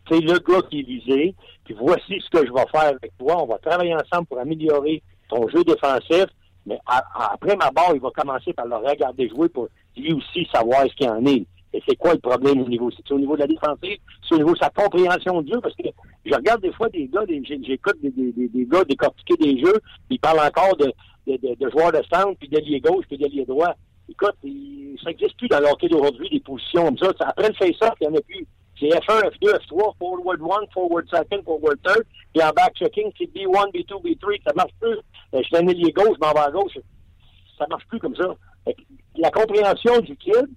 C'est 0.09 0.21
le 0.21 0.39
gars 0.39 0.61
qui 0.69 0.79
est 0.79 0.83
visé. 0.83 1.35
Puis 1.65 1.75
voici 1.77 2.21
ce 2.21 2.29
que 2.29 2.45
je 2.45 2.51
vais 2.51 2.65
faire 2.71 2.89
avec 2.89 3.11
toi. 3.17 3.43
On 3.43 3.45
va 3.45 3.57
travailler 3.57 3.93
ensemble 3.93 4.27
pour 4.27 4.39
améliorer 4.39 5.01
ton 5.29 5.47
jeu 5.49 5.63
défensif. 5.63 6.25
Mais 6.65 6.79
après 6.85 7.55
ma 7.55 7.71
barre, 7.71 7.91
il 7.93 8.01
va 8.01 8.09
commencer 8.11 8.53
par 8.53 8.65
le 8.65 8.75
regarder 8.75 9.29
jouer 9.29 9.49
pour 9.49 9.67
lui 9.95 10.13
aussi 10.13 10.47
savoir 10.53 10.83
ce 10.83 10.95
qu'il 10.95 11.09
en 11.09 11.25
est. 11.25 11.45
Et 11.73 11.81
c'est 11.87 11.95
quoi 11.95 12.13
le 12.13 12.19
problème 12.19 12.61
au 12.61 12.67
niveau? 12.67 12.89
C'est 12.91 13.11
au 13.11 13.19
niveau 13.19 13.35
de 13.35 13.41
la 13.41 13.47
défensive? 13.47 13.97
C'est 14.27 14.35
au 14.35 14.37
niveau 14.37 14.53
de 14.53 14.57
sa 14.57 14.69
compréhension 14.69 15.41
de 15.41 15.53
jeu? 15.53 15.59
Parce 15.61 15.75
que 15.75 15.83
je 16.25 16.33
regarde 16.33 16.61
des 16.61 16.71
fois 16.71 16.89
des 16.89 17.07
gars, 17.07 17.23
j'écoute 17.27 17.97
des, 18.01 18.09
des, 18.09 18.47
des, 18.47 18.65
gars 18.65 18.83
décortiquer 18.83 19.35
des 19.35 19.59
jeux, 19.59 19.79
ils 20.09 20.19
parlent 20.19 20.39
encore 20.39 20.75
de, 20.77 20.91
joueurs 21.71 21.91
de 21.91 22.01
centre, 22.11 22.37
puis 22.39 22.49
d'ailier 22.49 22.79
gauche, 22.79 23.05
puis 23.07 23.17
d'ailier 23.17 23.45
droit. 23.45 23.75
Écoute, 24.09 24.35
ça 24.41 25.09
n'existe 25.09 25.37
plus 25.37 25.49
dans 25.49 25.59
l'hockey 25.59 25.89
d'aujourd'hui, 25.89 26.29
des 26.29 26.39
positions 26.39 26.85
comme 26.85 26.97
ça. 26.97 27.11
Après 27.19 27.49
le 27.49 27.53
face-off, 27.53 27.93
il 28.01 28.07
n'y 28.07 28.15
en 28.15 28.17
a 28.17 28.21
plus. 28.21 28.47
C'est 28.79 28.89
F1, 28.89 29.31
F2, 29.31 29.57
F3, 29.65 29.97
forward 29.97 30.39
1, 30.41 30.67
forward 30.73 31.05
2, 31.09 31.41
forward 31.43 31.79
3, 31.81 31.95
puis 32.33 32.43
en 32.43 32.49
back-checking, 32.51 33.11
c'est 33.17 33.25
B1, 33.33 33.71
B2, 33.73 34.01
B3, 34.03 34.41
ça 34.45 34.53
marche 34.55 34.73
plus. 34.79 34.97
Euh, 35.33 35.41
je 35.41 35.43
suis 35.43 35.57
un 35.57 35.67
ailier 35.67 35.91
gauche, 35.91 36.15
je 36.21 36.25
m'en 36.25 36.33
vais 36.33 36.47
à 36.47 36.51
gauche. 36.51 36.77
Ça 37.57 37.65
marche 37.69 37.87
plus 37.87 37.99
comme 37.99 38.15
ça. 38.15 38.35
La 39.17 39.31
compréhension 39.31 39.99
du 39.99 40.15
kid 40.15 40.47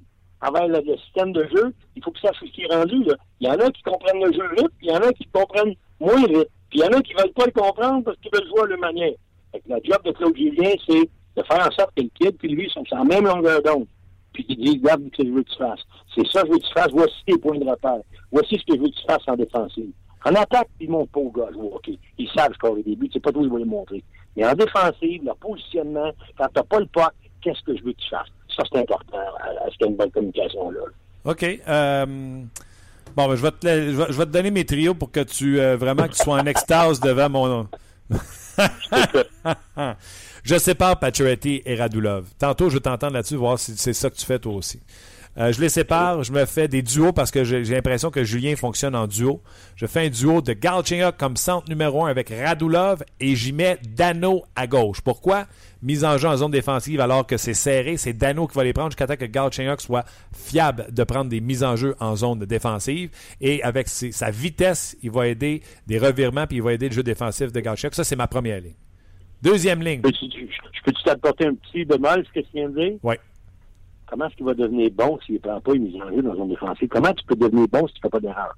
envers 0.43 0.69
le, 0.69 0.97
système 0.99 1.33
de 1.33 1.49
jeu, 1.55 1.75
il 1.97 2.05
faut 2.05 2.11
que 2.11 2.21
ça 2.21 2.33
soit 2.33 2.47
ce 2.47 2.53
qui 2.53 2.63
est 2.63 2.75
rendu. 2.75 3.05
Il 3.41 3.47
y 3.47 3.51
en 3.51 3.59
a 3.59 3.71
qui 3.71 3.83
comprennent 3.83 4.23
le 4.23 4.33
jeu 4.33 4.49
vite, 4.57 4.71
puis 4.79 4.89
il 4.89 4.91
y 4.91 4.97
en 4.97 5.01
a 5.01 5.13
qui 5.13 5.27
comprennent 5.33 5.75
moins 5.99 6.27
vite. 6.27 6.49
Puis 6.69 6.79
il 6.79 6.81
y 6.81 6.85
en 6.85 6.93
a 6.93 7.03
qui 7.03 7.15
ne 7.15 7.23
veulent 7.23 7.33
pas 7.33 7.47
le 7.47 7.53
comprendre 7.53 8.05
parce 8.05 8.17
qu'ils 8.19 8.31
veulent 8.33 8.49
jouer 8.49 8.63
à 8.63 8.67
leur 8.67 8.79
manière. 8.79 9.13
Fait 9.53 9.63
la 9.67 9.79
job 9.83 10.03
de 10.05 10.13
Claude 10.13 10.37
Julien, 10.37 10.73
c'est 10.87 11.09
de 11.37 11.43
faire 11.43 11.67
en 11.67 11.71
sorte 11.73 11.95
que 11.97 12.03
le 12.03 12.11
kid 12.15 12.37
puis 12.39 12.49
lui 12.49 12.71
sont 12.71 12.85
sur 12.85 12.97
la 12.97 13.05
même 13.05 13.25
longueur 13.25 13.63
d'onde. 13.63 13.87
Puis 14.33 14.45
qu'il 14.45 14.59
dit, 14.59 14.81
regarde 14.83 15.03
ce 15.05 15.23
que 15.23 15.29
je 15.29 15.33
veux 15.33 15.43
que 15.43 15.51
tu 15.51 15.57
fasses. 15.57 15.81
C'est 16.15 16.27
ça 16.29 16.43
que 16.43 16.49
je 16.49 16.53
veux 16.53 16.59
que 16.59 16.67
tu 16.67 16.73
fasses. 16.73 16.93
Voici 16.93 17.15
tes 17.27 17.39
points 17.39 17.59
de 17.59 17.69
repère. 17.69 18.01
Voici 18.31 18.59
ce 18.59 18.65
que 18.65 18.77
je 18.77 18.81
veux 18.81 18.89
que 18.89 18.95
tu 18.95 19.07
fasses 19.07 19.29
en 19.29 19.37
défensive. 19.37 19.91
En 20.25 20.35
attaque, 20.35 20.69
ils 20.81 20.91
montent 20.91 21.11
pas 21.11 21.21
au 21.21 21.31
gars 21.31 21.49
OK. 21.57 21.91
Ils 22.19 22.31
savent 22.35 22.53
score 22.55 22.77
les 22.77 22.83
débuts. 22.83 23.09
C'est 23.13 23.21
pas 23.21 23.33
tout, 23.33 23.43
ils 23.43 23.49
vont 23.49 23.57
les 23.57 23.65
montrer. 23.65 24.05
Mais 24.37 24.47
en 24.47 24.55
défensive, 24.55 25.25
leur 25.25 25.37
positionnement, 25.37 26.13
quand 26.37 26.47
t'as 26.53 26.63
pas 26.63 26.79
le 26.79 26.87
puck, 26.87 27.13
qu'est-ce 27.41 27.63
que 27.63 27.77
je 27.77 27.83
veux 27.83 27.93
que 27.93 28.01
tu 28.01 28.09
fasses? 28.11 28.29
Ça, 28.57 28.63
c'est 28.71 28.79
important 28.79 29.19
à, 29.19 29.71
ce 29.71 29.77
qu'il 29.77 29.87
y 29.87 29.89
ait 29.89 29.93
une 29.93 29.97
bonne 29.97 30.11
communication 30.11 30.71
là. 30.71 30.81
OK. 31.25 31.43
Euh, 31.43 32.07
bon, 32.07 33.29
ben, 33.29 33.37
je, 33.37 33.43
vais 33.43 33.51
te, 33.51 33.67
je, 33.67 34.17
vais, 34.19 34.27
te 34.27 34.31
donner 34.31 34.51
mes 34.51 34.65
trios 34.65 34.95
pour 34.95 35.11
que 35.11 35.21
tu 35.21 35.61
euh, 35.61 35.77
vraiment 35.77 36.05
que 36.05 36.13
tu 36.13 36.23
sois 36.23 36.41
en 36.41 36.47
extase 36.47 37.01
devant 37.01 37.29
mon. 37.29 37.69
Je 40.43 40.59
sépare 40.59 40.99
Pacioretty 40.99 41.63
et 41.65 41.75
Radulov. 41.75 42.27
Tantôt, 42.39 42.71
je 42.71 42.75
vais 42.75 42.81
t'entendre 42.81 43.15
là-dessus, 43.15 43.37
voir 43.37 43.59
si 43.59 43.77
c'est 43.77 43.93
ça 43.93 44.11
que 44.11 44.17
tu 44.17 44.25
fais 44.25 44.39
toi 44.39 44.55
aussi. 44.55 44.81
Euh, 45.39 45.53
je 45.53 45.61
les 45.61 45.69
sépare, 45.69 46.25
je 46.25 46.33
me 46.33 46.45
fais 46.45 46.67
des 46.67 46.83
duos 46.83 47.13
parce 47.13 47.31
que 47.31 47.45
j'ai 47.45 47.63
l'impression 47.63 48.11
que 48.11 48.25
Julien 48.25 48.57
fonctionne 48.57 48.97
en 48.97 49.07
duo. 49.07 49.41
Je 49.77 49.87
fais 49.87 50.07
un 50.07 50.09
duo 50.09 50.41
de 50.43 50.53
Galchenyuk 50.53 51.17
comme 51.17 51.37
centre 51.37 51.69
numéro 51.69 52.05
un 52.05 52.11
avec 52.11 52.31
Radulov 52.31 53.05
et 53.21 53.37
j'y 53.37 53.53
mets 53.53 53.79
Dano 53.97 54.43
à 54.57 54.67
gauche. 54.67 55.01
Pourquoi? 55.03 55.47
Mise 55.83 56.05
en 56.05 56.19
jeu 56.19 56.29
en 56.29 56.37
zone 56.37 56.51
défensive 56.51 57.01
alors 57.01 57.27
que 57.27 57.37
c'est 57.37 57.55
serré, 57.55 57.97
c'est 57.97 58.13
Dano 58.13 58.49
qui 58.49 58.57
va 58.57 58.65
les 58.65 58.73
prendre 58.73 58.91
jusqu'à 58.91 59.07
temps 59.07 59.17
que 59.17 59.25
Galchenyuk 59.25 59.81
soit 59.81 60.05
fiable 60.35 60.89
de 60.91 61.05
prendre 61.05 61.31
des 61.31 61.41
mises 61.41 61.63
en 61.63 61.77
jeu 61.77 61.95
en 62.01 62.17
zone 62.17 62.41
défensive. 62.41 63.11
Et 63.41 63.63
avec 63.63 63.89
sa 63.89 64.31
vitesse, 64.33 64.97
il 65.03 65.13
va 65.13 65.29
aider 65.29 65.63
des 65.87 65.99
revirements 65.99 66.49
puis 66.49 66.57
il 66.57 66.63
va 66.63 66.73
aider 66.73 66.89
le 66.89 66.95
jeu 66.95 67.05
défensif 67.05 67.53
de 67.53 67.61
Galchenyuk. 67.61 67.95
Ça, 67.95 68.03
c'est 68.03 68.17
ma 68.17 68.27
première 68.27 68.61
ligne. 68.61 68.75
Deuxième 69.43 69.83
ligne. 69.83 70.03
Je 70.05 70.83
peux-tu 70.85 71.03
t'apporter 71.03 71.47
un 71.47 71.55
petit 71.55 71.85
bémol, 71.85 72.25
ce 72.27 72.41
que 72.41 72.45
tu 72.45 72.53
viens 72.55 72.69
de 72.69 72.81
dire? 72.81 72.99
Oui. 73.03 73.15
Comment 74.07 74.27
est-ce 74.27 74.37
qu'il 74.37 74.47
va 74.47 74.55
devenir 74.55 74.91
bon 74.91 75.19
s'il 75.25 75.37
ne 75.37 75.41
prend 75.41 75.61
pas 75.61 75.75
une 75.75 75.85
mise 75.85 76.03
en 76.03 76.09
jeu 76.11 76.23
dans 76.23 76.31
la 76.31 76.37
zone 76.37 76.49
défensive? 76.49 76.89
Comment 76.89 77.13
tu 77.13 77.25
peux 77.25 77.37
devenir 77.37 77.69
bon 77.69 77.87
si 77.87 77.95
tu 77.95 78.01
ne 78.01 78.03
fais 78.03 78.09
pas 78.11 78.21
d'erreur? 78.21 78.57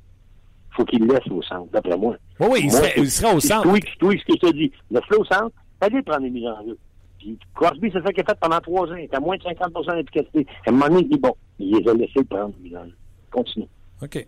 Il 0.71 0.77
faut 0.77 0.85
qu'il 0.87 1.07
laisse 1.07 1.27
au 1.31 1.43
centre, 1.43 1.71
d'après 1.71 1.97
moi. 1.97 2.17
Oui, 2.41 2.47
oui, 2.51 2.61
il, 2.65 2.73
serait, 2.73 2.95
il 2.97 3.11
sera 3.11 3.35
au 3.35 3.41
centre. 3.41 3.69
Oui, 3.69 3.81
oui, 4.01 4.19
ce 4.19 4.25
que 4.25 4.39
je 4.41 4.51
te 4.51 4.57
dis. 4.57 4.73
Laisse-le 4.91 5.21
au 5.21 5.25
centre, 5.27 5.55
allez 5.83 6.01
prendre 6.03 6.23
des 6.23 6.31
mises 6.31 6.47
en 6.47 6.67
jeu. 6.67 6.79
Puis 7.19 7.39
Crosby, 7.55 7.91
c'est 7.93 8.03
ça 8.03 8.11
qu'il 8.13 8.23
a 8.23 8.25
fait 8.25 8.39
pendant 8.41 8.61
trois 8.61 8.89
ans. 8.91 8.97
Il 8.97 9.15
à 9.15 9.21
moins 9.21 9.37
de 9.37 9.43
50% 9.43 9.95
d'efficacité. 9.97 10.47
À 10.67 10.71
un 10.71 10.73
moment 10.73 10.89
donné, 10.89 11.03
il 11.03 11.09
dit 11.11 11.19
bon, 11.19 11.35
il 11.59 11.77
les 11.77 11.89
a 11.89 11.95
laissés 11.95 12.25
prendre 12.25 12.55
des 12.55 12.63
mises 12.71 12.77
en 12.77 12.85
jeu. 12.87 12.97
Continue. 13.31 13.69
OK. 14.03 14.27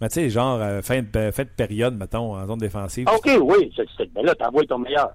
Mais 0.00 0.08
tu 0.08 0.14
sais, 0.14 0.30
genre, 0.30 0.58
euh, 0.60 0.80
fin, 0.80 1.02
de, 1.02 1.30
fin 1.30 1.44
de 1.44 1.48
période, 1.48 1.96
mettons, 1.96 2.34
en 2.34 2.46
zone 2.46 2.58
défensive. 2.58 3.06
OK, 3.14 3.30
oui. 3.42 3.72
C'est, 3.76 4.12
ben 4.12 4.24
là, 4.24 4.34
t'envoies 4.34 4.64
ton 4.64 4.78
meilleur 4.78 5.10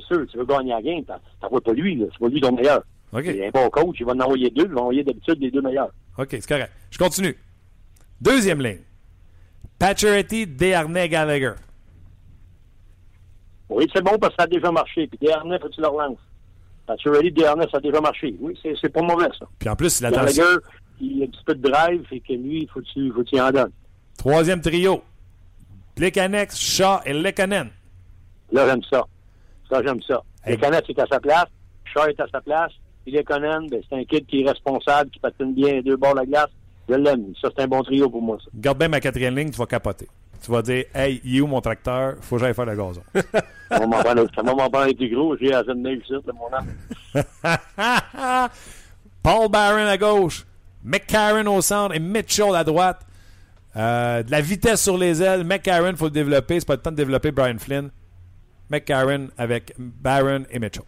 c'est 0.00 0.14
sûr, 0.14 0.26
tu 0.26 0.38
veux 0.38 0.44
gagner 0.44 0.70
la 0.70 0.82
game, 0.82 1.02
t'envoies 1.40 1.60
pas 1.60 1.72
lui, 1.72 2.04
c'est 2.12 2.18
pas 2.18 2.28
lui 2.28 2.40
ton 2.40 2.52
meilleur. 2.52 2.82
OK. 3.12 3.24
Il 3.24 3.36
est 3.36 3.46
un 3.46 3.50
bon 3.50 3.70
coach, 3.70 3.96
il 4.00 4.06
va 4.06 4.12
en 4.12 4.20
envoyer 4.20 4.50
deux, 4.50 4.64
il 4.64 4.74
va 4.74 4.80
envoyer 4.80 5.04
d'habitude 5.04 5.40
les 5.40 5.50
deux 5.50 5.62
meilleurs. 5.62 5.90
OK, 6.16 6.28
c'est 6.30 6.46
correct. 6.46 6.72
Je 6.90 6.98
continue. 6.98 7.36
Deuxième 8.20 8.60
ligne. 8.60 8.80
Pacioretty, 9.78 10.46
Desharnais, 10.46 11.08
Gallagher. 11.08 11.52
Oui, 13.68 13.86
c'est 13.94 14.02
bon 14.02 14.18
parce 14.18 14.34
que 14.34 14.42
ça 14.42 14.44
a 14.44 14.46
déjà 14.48 14.72
marché. 14.72 15.06
Puis 15.06 15.18
Desharnais, 15.20 15.58
faut 15.58 15.68
que 15.68 15.74
tu 15.74 15.80
le 15.80 15.86
relances. 15.86 16.18
Pacioretty, 16.86 17.32
Desharnais, 17.32 17.66
ça 17.70 17.78
a 17.78 17.80
déjà 17.80 18.00
marché. 18.00 18.34
Oui, 18.40 18.58
c'est 18.62 18.92
pas 18.92 19.02
mauvais, 19.02 19.28
ça. 19.38 19.46
Puis 19.58 19.68
en 19.68 19.76
plus, 19.76 20.00
il 20.00 20.06
a 20.06 20.10
Gallagher, 20.10 20.42
il 21.00 21.22
a 21.22 21.24
un 21.26 21.28
petit 21.28 21.44
peu 21.44 21.54
de 21.54 21.68
drive, 21.68 22.06
et 22.10 22.20
que 22.20 22.32
lui, 22.32 22.62
il 22.62 22.68
faut 22.68 22.80
que 22.80 22.86
tu, 22.86 23.12
faut 23.12 23.22
tu 23.22 23.40
en 23.40 23.50
donnes. 23.50 23.72
Troisième 24.16 24.60
trio. 24.60 25.02
Plekanex, 25.94 26.56
Shaw 26.58 27.00
et 27.06 27.12
Lekanen. 27.12 27.70
Là, 28.52 28.66
j'aime 28.66 28.82
ça. 28.90 29.04
Ça, 29.68 29.82
j'aime 29.84 30.00
ça. 30.02 30.22
Les 30.46 30.56
canettes, 30.56 30.88
est 30.88 30.98
à 30.98 31.06
sa 31.06 31.20
place. 31.20 31.46
Shaw 31.84 32.08
est 32.08 32.20
à 32.20 32.26
sa 32.30 32.40
place. 32.40 32.72
Il 33.06 33.16
est 33.16 33.24
ben, 33.26 33.68
c'est 33.70 33.96
un 33.96 34.04
kid 34.04 34.26
qui 34.26 34.42
est 34.42 34.48
responsable, 34.48 35.10
qui 35.10 35.18
patine 35.18 35.54
bien 35.54 35.80
deux 35.80 35.96
bords 35.96 36.12
de 36.14 36.20
la 36.20 36.26
glace. 36.26 36.50
Je 36.88 36.94
l'aime. 36.94 37.32
Ça, 37.40 37.48
c'est 37.54 37.64
un 37.64 37.66
bon 37.66 37.82
trio 37.82 38.08
pour 38.08 38.20
moi, 38.20 38.36
ça. 38.42 38.50
Garde 38.54 38.78
bien 38.78 38.88
ma 38.88 39.00
quatrième 39.00 39.36
ligne, 39.36 39.50
tu 39.50 39.58
vas 39.58 39.66
capoter. 39.66 40.08
Tu 40.42 40.50
vas 40.50 40.62
dire, 40.62 40.84
hey, 40.94 41.20
il 41.24 41.36
est 41.36 41.40
où 41.40 41.46
mon 41.46 41.60
tracteur? 41.60 42.14
Faut 42.20 42.36
que 42.36 42.42
j'aille 42.42 42.54
faire 42.54 42.66
le 42.66 42.76
gazon. 42.76 43.02
ça 43.14 43.78
va 43.78 43.86
m'en 43.86 44.00
prendre 44.70 44.84
les 44.86 44.94
plus 44.94 45.10
gros. 45.10 45.36
J'ai 45.36 45.54
à 45.54 45.62
ici, 45.62 46.12
mon 46.34 46.48
âme. 46.52 46.68
Paul 49.22 49.48
Barron 49.50 49.86
à 49.86 49.96
gauche, 49.96 50.46
McCarron 50.84 51.46
au 51.54 51.60
centre 51.60 51.94
et 51.94 51.98
Mitchell 51.98 52.54
à 52.54 52.64
droite. 52.64 53.00
Euh, 53.76 54.22
de 54.22 54.30
la 54.30 54.40
vitesse 54.40 54.82
sur 54.82 54.96
les 54.96 55.22
ailes. 55.22 55.44
McCarron, 55.44 55.90
il 55.90 55.96
faut 55.96 56.06
le 56.06 56.10
développer. 56.10 56.60
C'est 56.60 56.66
pas 56.66 56.74
le 56.74 56.80
temps 56.80 56.90
de 56.90 56.96
développer 56.96 57.30
Brian 57.30 57.58
Flynn. 57.58 57.90
McCarron 58.70 59.28
avec 59.36 59.72
Barron 59.78 60.44
et 60.50 60.58
Mitchell. 60.58 60.84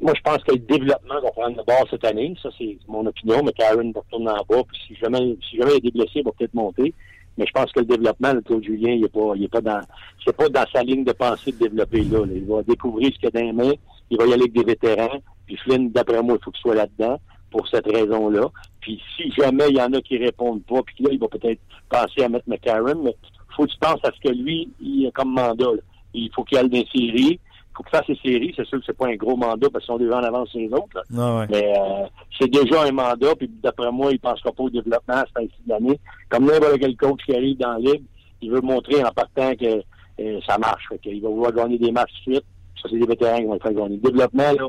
moi, 0.00 0.12
je 0.16 0.20
pense 0.22 0.42
que 0.44 0.52
le 0.52 0.58
développement 0.58 1.20
va 1.22 1.30
prendre 1.30 1.56
le 1.56 1.64
bord 1.64 1.86
cette 1.90 2.04
année. 2.04 2.34
Ça, 2.42 2.50
c'est 2.58 2.78
mon 2.88 3.06
opinion. 3.06 3.42
Karen 3.56 3.92
va 3.92 4.00
retourner 4.00 4.30
en 4.30 4.44
bas. 4.48 4.62
Puis 4.68 4.78
si 4.88 4.94
jamais, 4.96 5.36
si 5.48 5.56
jamais 5.56 5.72
il 5.82 5.88
est 5.88 5.92
blessé, 5.92 6.12
il 6.16 6.24
va 6.24 6.32
peut-être 6.32 6.54
monter. 6.54 6.92
Mais 7.38 7.46
je 7.46 7.52
pense 7.52 7.70
que 7.72 7.80
le 7.80 7.86
développement, 7.86 8.32
le 8.32 8.40
Claude 8.40 8.64
Julien, 8.64 8.92
il 8.92 9.04
est 9.04 9.08
pas, 9.08 9.32
il 9.36 9.44
est 9.44 9.48
pas 9.48 9.60
dans, 9.60 9.80
pas 10.36 10.48
dans 10.48 10.64
sa 10.72 10.82
ligne 10.82 11.04
de 11.04 11.12
pensée 11.12 11.52
de 11.52 11.58
développer 11.58 12.02
là, 12.04 12.20
Il 12.34 12.46
va 12.46 12.62
découvrir 12.62 13.12
ce 13.12 13.18
qu'il 13.18 13.24
y 13.24 13.38
a 13.38 13.52
dans 13.52 13.62
les. 13.62 13.78
Il 14.10 14.18
va 14.18 14.24
y 14.24 14.32
aller 14.32 14.42
avec 14.42 14.52
des 14.52 14.64
vétérans. 14.64 15.20
Puis 15.46 15.56
Flynn, 15.58 15.90
d'après 15.90 16.22
moi, 16.22 16.36
il 16.40 16.44
faut 16.44 16.50
qu'il 16.50 16.60
soit 16.60 16.74
là-dedans 16.74 17.18
pour 17.50 17.68
cette 17.68 17.86
raison-là. 17.86 18.48
Puis 18.80 19.00
si 19.16 19.30
jamais 19.32 19.68
il 19.68 19.76
y 19.76 19.82
en 19.82 19.92
a 19.92 20.00
qui 20.00 20.18
répondent 20.18 20.62
pas, 20.64 20.82
puis 20.82 21.04
là, 21.04 21.10
il 21.12 21.18
va 21.18 21.28
peut-être 21.28 21.60
penser 21.88 22.22
à 22.22 22.28
mettre 22.28 22.48
McCarron, 22.48 23.02
mais 23.02 23.14
faut 23.54 23.64
que 23.64 23.70
tu 23.70 23.78
penses 23.78 24.00
à 24.04 24.10
ce 24.12 24.28
que 24.28 24.34
lui, 24.34 24.70
il 24.80 25.06
a 25.06 25.10
comme 25.10 25.32
mandat. 25.32 25.70
Il 26.14 26.30
faut 26.34 26.44
qu'il 26.44 26.58
aille 26.58 26.68
dans 26.68 26.78
les 26.78 26.88
séries 26.92 27.40
faut 27.76 27.82
qu'il 27.82 27.96
fasse 27.96 28.06
ses 28.06 28.16
séries. 28.16 28.52
C'est 28.56 28.66
sûr 28.66 28.78
que 28.78 28.84
c'est 28.86 28.96
pas 28.96 29.06
un 29.06 29.16
gros 29.16 29.36
mandat 29.36 29.68
parce 29.70 29.84
qu'ils 29.84 29.94
sont 29.94 29.98
déjà 29.98 30.18
en 30.18 30.22
avance 30.22 30.48
sur 30.50 30.60
les 30.60 30.72
autres. 30.72 31.02
Ah 31.16 31.38
ouais. 31.38 31.46
Mais 31.50 31.74
euh, 31.76 32.06
c'est 32.38 32.48
déjà 32.48 32.82
un 32.82 32.92
mandat, 32.92 33.34
puis 33.36 33.50
d'après 33.62 33.90
moi, 33.92 34.10
il 34.10 34.14
ne 34.14 34.18
pensera 34.18 34.52
pas 34.52 34.62
au 34.62 34.70
développement 34.70 35.14
à 35.14 35.24
cette 35.36 35.72
année. 35.72 36.00
Comme 36.28 36.46
n'importe 36.46 36.78
quel 36.80 36.96
coach 36.96 37.20
qui 37.24 37.34
arrive 37.34 37.58
dans 37.58 37.72
la 37.72 37.78
ligue, 37.78 38.02
il 38.40 38.50
veut 38.50 38.60
montrer 38.60 39.04
en 39.04 39.10
partant 39.10 39.54
que 39.54 39.82
euh, 40.20 40.40
ça 40.46 40.58
marche. 40.58 40.88
Fait 40.88 41.00
il 41.04 41.20
va 41.20 41.28
vouloir 41.28 41.52
gagner 41.52 41.78
des 41.78 41.92
matchs 41.92 42.12
suite. 42.22 42.44
Ça, 42.80 42.88
c'est 42.90 42.98
des 42.98 43.06
vétérans 43.06 43.38
qui 43.38 43.44
vont 43.44 43.54
le 43.54 43.60
faire 43.60 43.72
gagner. 43.72 44.00
Le 44.02 44.10
développement, 44.10 44.52
là, 44.52 44.68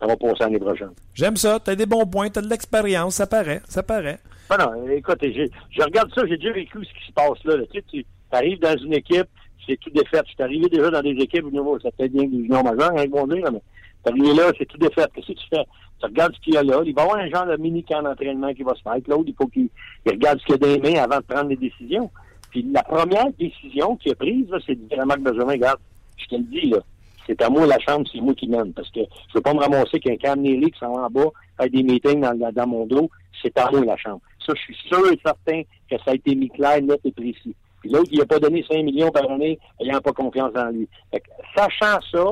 ça 0.00 0.06
va 0.06 0.16
passer 0.16 0.44
l'année 0.44 0.58
prochaine. 0.58 0.90
J'aime 1.14 1.36
ça. 1.36 1.58
Tu 1.60 1.70
as 1.70 1.76
des 1.76 1.86
bons 1.86 2.06
points, 2.06 2.30
tu 2.30 2.38
as 2.38 2.42
de 2.42 2.48
l'expérience, 2.48 3.16
ça 3.16 3.26
paraît. 3.26 3.62
Ça 3.68 3.82
paraît. 3.82 4.18
Ah 4.50 4.58
non, 4.58 4.88
écoute, 4.88 5.18
je 5.22 5.82
regarde 5.82 6.12
ça, 6.14 6.22
j'ai 6.26 6.36
déjà 6.36 6.52
vécu 6.52 6.84
ce 6.84 6.92
qui 7.00 7.06
se 7.06 7.12
passe 7.12 7.42
là. 7.44 7.54
Tu, 7.72 7.78
sais, 7.80 7.84
tu 7.90 8.06
arrives 8.30 8.60
dans 8.60 8.76
une 8.76 8.92
équipe, 8.92 9.26
c'est 9.66 9.78
tout 9.78 9.90
défait. 9.90 10.20
Je 10.26 10.32
suis 10.32 10.42
arrivé 10.42 10.68
déjà 10.68 10.90
dans 10.90 11.02
des 11.02 11.10
équipes, 11.10 11.46
ça 11.82 11.90
fait 11.96 12.08
bien 12.08 12.24
l'union 12.24 12.62
majeure, 12.62 12.92
hein, 12.96 13.04
bon 13.08 13.26
dire, 13.26 13.50
mais 13.52 13.60
t'es 14.02 14.10
arrivé 14.10 14.34
là, 14.34 14.52
c'est 14.58 14.66
tout 14.66 14.78
défait. 14.78 15.06
Qu'est-ce 15.14 15.28
que 15.28 15.32
tu 15.32 15.46
fais? 15.50 15.64
Tu 16.00 16.06
regardes 16.06 16.34
ce 16.34 16.40
qu'il 16.40 16.54
y 16.54 16.56
a 16.56 16.62
là. 16.62 16.82
Il 16.84 16.94
va 16.94 17.02
y 17.02 17.04
avoir 17.04 17.20
un 17.20 17.28
genre 17.28 17.46
de 17.46 17.56
mini-camp 17.56 18.02
d'entraînement 18.02 18.52
qui 18.52 18.62
va 18.62 18.74
se 18.74 18.82
faire. 18.82 18.96
L'autre, 19.08 19.24
il 19.28 19.34
faut 19.34 19.46
qu'il 19.46 19.68
regarde 20.06 20.40
ce 20.40 20.44
qu'il 20.44 20.54
y 20.54 20.56
a 20.56 20.58
dans 20.58 20.82
les 20.82 20.90
mains 20.90 21.02
avant 21.02 21.18
de 21.18 21.22
prendre 21.22 21.48
les 21.48 21.56
décisions. 21.56 22.10
Puis 22.50 22.66
la 22.72 22.82
première 22.82 23.32
décision 23.38 23.96
qu'il 23.96 24.12
a 24.12 24.14
prise, 24.14 24.46
c'est 24.66 24.74
de 24.74 24.88
dire 24.88 25.00
à 25.00 25.04
Marc 25.04 25.20
Benjamin, 25.20 25.52
regarde, 25.52 25.78
je 26.16 26.26
te 26.26 26.36
le 26.36 26.42
dis, 26.42 26.70
là, 26.70 26.78
c'est 27.26 27.40
à 27.42 27.48
moi 27.48 27.66
la 27.66 27.78
chambre, 27.78 28.06
c'est 28.12 28.20
moi 28.20 28.34
qui 28.34 28.48
mène. 28.48 28.72
Parce 28.72 28.90
que 28.90 29.00
je 29.00 29.34
veux 29.34 29.40
pas 29.40 29.54
me 29.54 29.60
ramasser 29.60 29.98
qu'un 29.98 30.16
camionnier 30.16 30.70
qui 30.70 30.78
s'en 30.78 30.92
va 30.92 31.06
en 31.06 31.10
bas, 31.10 31.30
avec 31.58 31.72
des 31.72 31.82
meetings 31.82 32.20
dans, 32.20 32.52
dans 32.52 32.66
mon 32.66 32.86
dos, 32.86 33.10
c'est 33.42 33.56
à 33.58 33.70
moi 33.70 33.84
la 33.84 33.96
chambre. 33.96 34.20
Ça, 34.44 34.52
je 34.54 34.60
suis 34.60 34.76
sûr 34.88 35.10
et 35.10 35.18
certain 35.24 35.62
que 35.90 35.96
ça 36.04 36.10
a 36.10 36.14
été 36.14 36.34
mis 36.34 36.48
clair, 36.50 36.82
net 36.82 37.00
et 37.04 37.12
précis. 37.12 37.54
Puis 37.84 37.92
l'autre, 37.92 38.08
il 38.10 38.18
n'a 38.18 38.24
pas 38.24 38.38
donné 38.38 38.64
5 38.66 38.82
millions 38.82 39.10
par 39.10 39.30
année, 39.30 39.58
ayant 39.78 40.00
pas 40.00 40.12
confiance 40.12 40.52
en 40.56 40.70
lui. 40.70 40.88
sachant 41.54 42.00
ça, 42.10 42.24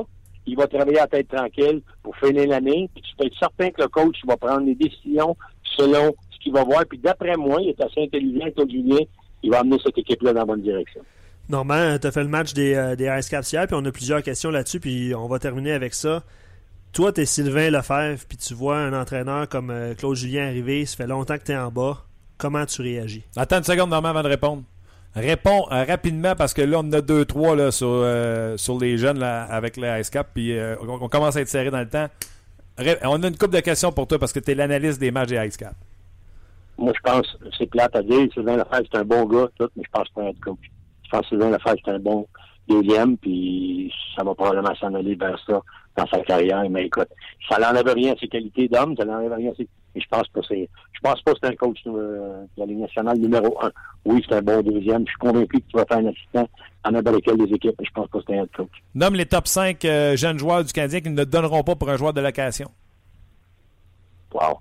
il 0.47 0.57
va 0.57 0.65
travailler 0.65 0.97
à 0.97 1.05
tête 1.05 1.27
tranquille 1.27 1.83
pour 2.01 2.17
finir 2.17 2.47
l'année, 2.47 2.89
puis 2.91 3.03
tu 3.03 3.15
peux 3.15 3.27
être 3.27 3.37
certain 3.37 3.69
que 3.69 3.83
le 3.83 3.87
coach 3.87 4.15
va 4.27 4.35
prendre 4.35 4.65
des 4.65 4.73
décisions 4.73 5.37
selon 5.77 6.11
ce 6.31 6.39
qu'il 6.39 6.53
va 6.53 6.63
voir. 6.63 6.83
Puis 6.89 6.97
d'après 6.97 7.37
moi, 7.37 7.59
il 7.61 7.69
est 7.69 7.81
assez 7.81 8.01
intelligent, 8.01 8.47
Claude 8.55 8.71
Julien, 8.71 9.05
il 9.43 9.51
va 9.51 9.59
amener 9.59 9.77
cette 9.85 9.95
équipe-là 9.95 10.33
dans 10.33 10.39
la 10.39 10.45
bonne 10.45 10.63
direction. 10.63 11.01
Normand, 11.47 11.99
tu 12.01 12.07
as 12.07 12.11
fait 12.11 12.23
le 12.23 12.29
match 12.29 12.55
des, 12.55 12.73
euh, 12.73 12.95
des 12.95 13.07
Ice 13.19 13.29
Caps 13.29 13.51
hier, 13.51 13.67
puis 13.67 13.75
on 13.79 13.85
a 13.85 13.91
plusieurs 13.91 14.23
questions 14.23 14.49
là-dessus, 14.49 14.79
puis 14.79 15.13
on 15.13 15.27
va 15.27 15.37
terminer 15.37 15.73
avec 15.73 15.93
ça. 15.93 16.23
Toi, 16.93 17.13
tu 17.13 17.21
es 17.21 17.25
Sylvain 17.25 17.69
Lefebvre, 17.69 18.25
puis 18.27 18.39
tu 18.39 18.55
vois 18.55 18.77
un 18.77 18.99
entraîneur 18.99 19.47
comme 19.47 19.69
euh, 19.69 19.93
Claude 19.93 20.15
Julien 20.15 20.47
arriver, 20.47 20.87
ça 20.87 20.97
fait 20.97 21.07
longtemps 21.07 21.37
que 21.37 21.43
tu 21.43 21.51
es 21.51 21.57
en 21.57 21.69
bas. 21.69 22.05
Comment 22.39 22.65
tu 22.65 22.81
réagis? 22.81 23.23
Attends 23.35 23.59
une 23.59 23.63
seconde, 23.63 23.91
Normand, 23.91 24.09
avant 24.09 24.23
de 24.23 24.29
répondre. 24.29 24.63
Réponds 25.15 25.67
euh, 25.71 25.83
rapidement 25.83 26.35
parce 26.35 26.53
que 26.53 26.61
là, 26.63 26.79
on 26.83 26.91
a 26.91 27.01
deux, 27.01 27.25
trois 27.25 27.55
là, 27.55 27.71
sur, 27.71 27.87
euh, 27.87 28.57
sur 28.57 28.79
les 28.79 28.97
jeunes 28.97 29.19
là, 29.19 29.43
avec 29.43 29.77
les 29.77 30.01
Ice 30.01 30.09
Cap, 30.09 30.29
puis 30.33 30.57
euh, 30.57 30.75
on, 30.81 31.07
commence 31.07 31.35
à 31.35 31.41
être 31.41 31.47
serré 31.47 31.69
dans 31.69 31.79
le 31.79 31.89
temps. 31.89 32.07
on 33.03 33.21
a 33.21 33.27
une 33.27 33.37
couple 33.37 33.55
de 33.55 33.59
questions 33.59 33.91
pour 33.91 34.07
toi 34.07 34.17
parce 34.17 34.33
que 34.33 34.39
tu 34.39 34.51
es 34.51 34.55
l'analyste 34.55 34.99
des 34.99 35.11
matchs 35.11 35.29
des 35.29 35.47
Ice 35.47 35.57
Cap. 35.57 35.75
Moi, 36.79 36.91
je 36.95 37.11
pense, 37.11 37.37
c'est 37.55 37.67
plate 37.69 37.95
à 37.95 38.01
dire, 38.01 38.27
Sylvain 38.33 38.57
Lefebvre, 38.57 38.87
c'est 38.91 38.97
un 38.97 39.03
bon 39.03 39.25
gars, 39.25 39.47
tout, 39.59 39.69
mais 39.75 39.83
je 39.85 39.91
pense 39.91 40.09
pas 40.09 40.23
être 40.23 40.39
coach. 40.39 40.71
Je 41.03 41.09
pense 41.11 41.21
que 41.21 41.27
Sylvain 41.27 41.51
Lefebvre, 41.51 41.77
c'est 41.85 41.91
un 41.91 41.99
bon 41.99 42.27
deuxième, 42.67 43.15
puis 43.17 43.93
ça 44.17 44.23
va 44.23 44.33
probablement 44.33 44.73
s'en 44.75 44.95
aller 44.95 45.13
vers 45.13 45.37
ça 45.45 45.61
dans 45.95 46.07
sa 46.07 46.21
carrière. 46.21 46.67
Mais 46.71 46.85
écoute, 46.85 47.09
ça 47.47 47.59
n'enlève 47.59 47.93
rien 47.93 48.13
à 48.13 48.17
ses 48.17 48.27
qualités 48.27 48.67
d'homme, 48.67 48.95
ça 48.97 49.05
n'enlève 49.05 49.33
rien 49.33 49.51
à 49.51 49.55
ses 49.55 49.67
mais 49.93 50.01
je 50.01 50.07
pense 50.09 50.27
pas 50.29 50.41
c'est 50.47 50.69
je 50.93 50.99
pense 51.09 51.21
pas 51.21 51.33
que 51.33 51.39
c'est 51.43 51.49
un 51.49 51.55
coach 51.55 51.79
euh, 51.87 52.43
de 52.55 52.59
la 52.61 52.65
Ligue 52.65 52.79
nationale 52.79 53.17
numéro 53.17 53.57
un. 53.61 53.71
Oui, 54.05 54.23
c'est 54.27 54.35
un 54.35 54.41
bon 54.41 54.61
deuxième. 54.61 55.05
Je 55.05 55.11
suis 55.11 55.19
convaincu 55.19 55.59
que 55.59 55.65
tu 55.69 55.77
vas 55.77 55.85
faire 55.85 55.97
un 55.97 56.07
assistant 56.07 56.47
en 56.85 56.91
n'importe 56.91 57.15
lequel 57.17 57.37
des 57.37 57.53
équipes, 57.53 57.75
mais 57.77 57.85
je 57.85 57.91
pense 57.91 58.07
pas 58.07 58.19
que 58.19 58.23
c'est 58.27 58.39
un 58.39 58.47
coach. 58.55 58.71
Nomme 58.95 59.15
les 59.15 59.25
top 59.25 59.47
5 59.47 59.83
euh, 59.83 60.15
jeunes 60.15 60.39
joueurs 60.39 60.63
du 60.63 60.71
Canadien 60.71 61.01
qui 61.01 61.09
ne 61.09 61.23
donneront 61.25 61.63
pas 61.63 61.75
pour 61.75 61.89
un 61.89 61.97
joueur 61.97 62.13
de 62.13 62.21
location. 62.21 62.71
Wow. 64.33 64.59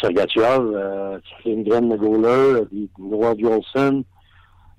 Sergachev, 0.00 0.74
euh, 0.74 1.18
Lindgren 1.44 1.88
Nagoleur, 1.88 2.62
Noah 2.98 3.34
Jolson. 3.38 4.04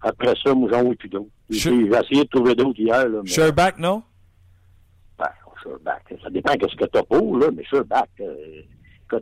Après 0.02 0.34
ça, 0.44 0.54
moi, 0.54 0.70
j'en 0.72 0.84
vois 0.84 0.96
plus 0.96 1.10
d'autres. 1.10 1.28
J'ai 1.50 1.72
essayé 1.72 2.24
de 2.24 2.30
trouver 2.30 2.56
d'autres 2.56 2.80
hier. 2.80 3.08
Là, 3.08 3.20
mais... 3.24 3.30
Sherback, 3.30 3.80
non? 3.80 4.04
Ben, 5.18 5.30
Sherback, 5.64 6.14
ça 6.24 6.30
dépend 6.30 6.56
de 6.56 6.68
ce 6.68 6.76
que 6.76 6.86
tu 6.86 6.98
as 6.98 7.04
pour, 7.04 7.38
là, 7.38 7.48
mais 7.54 7.64
Sherback, 7.66 8.10
euh, 8.22 8.62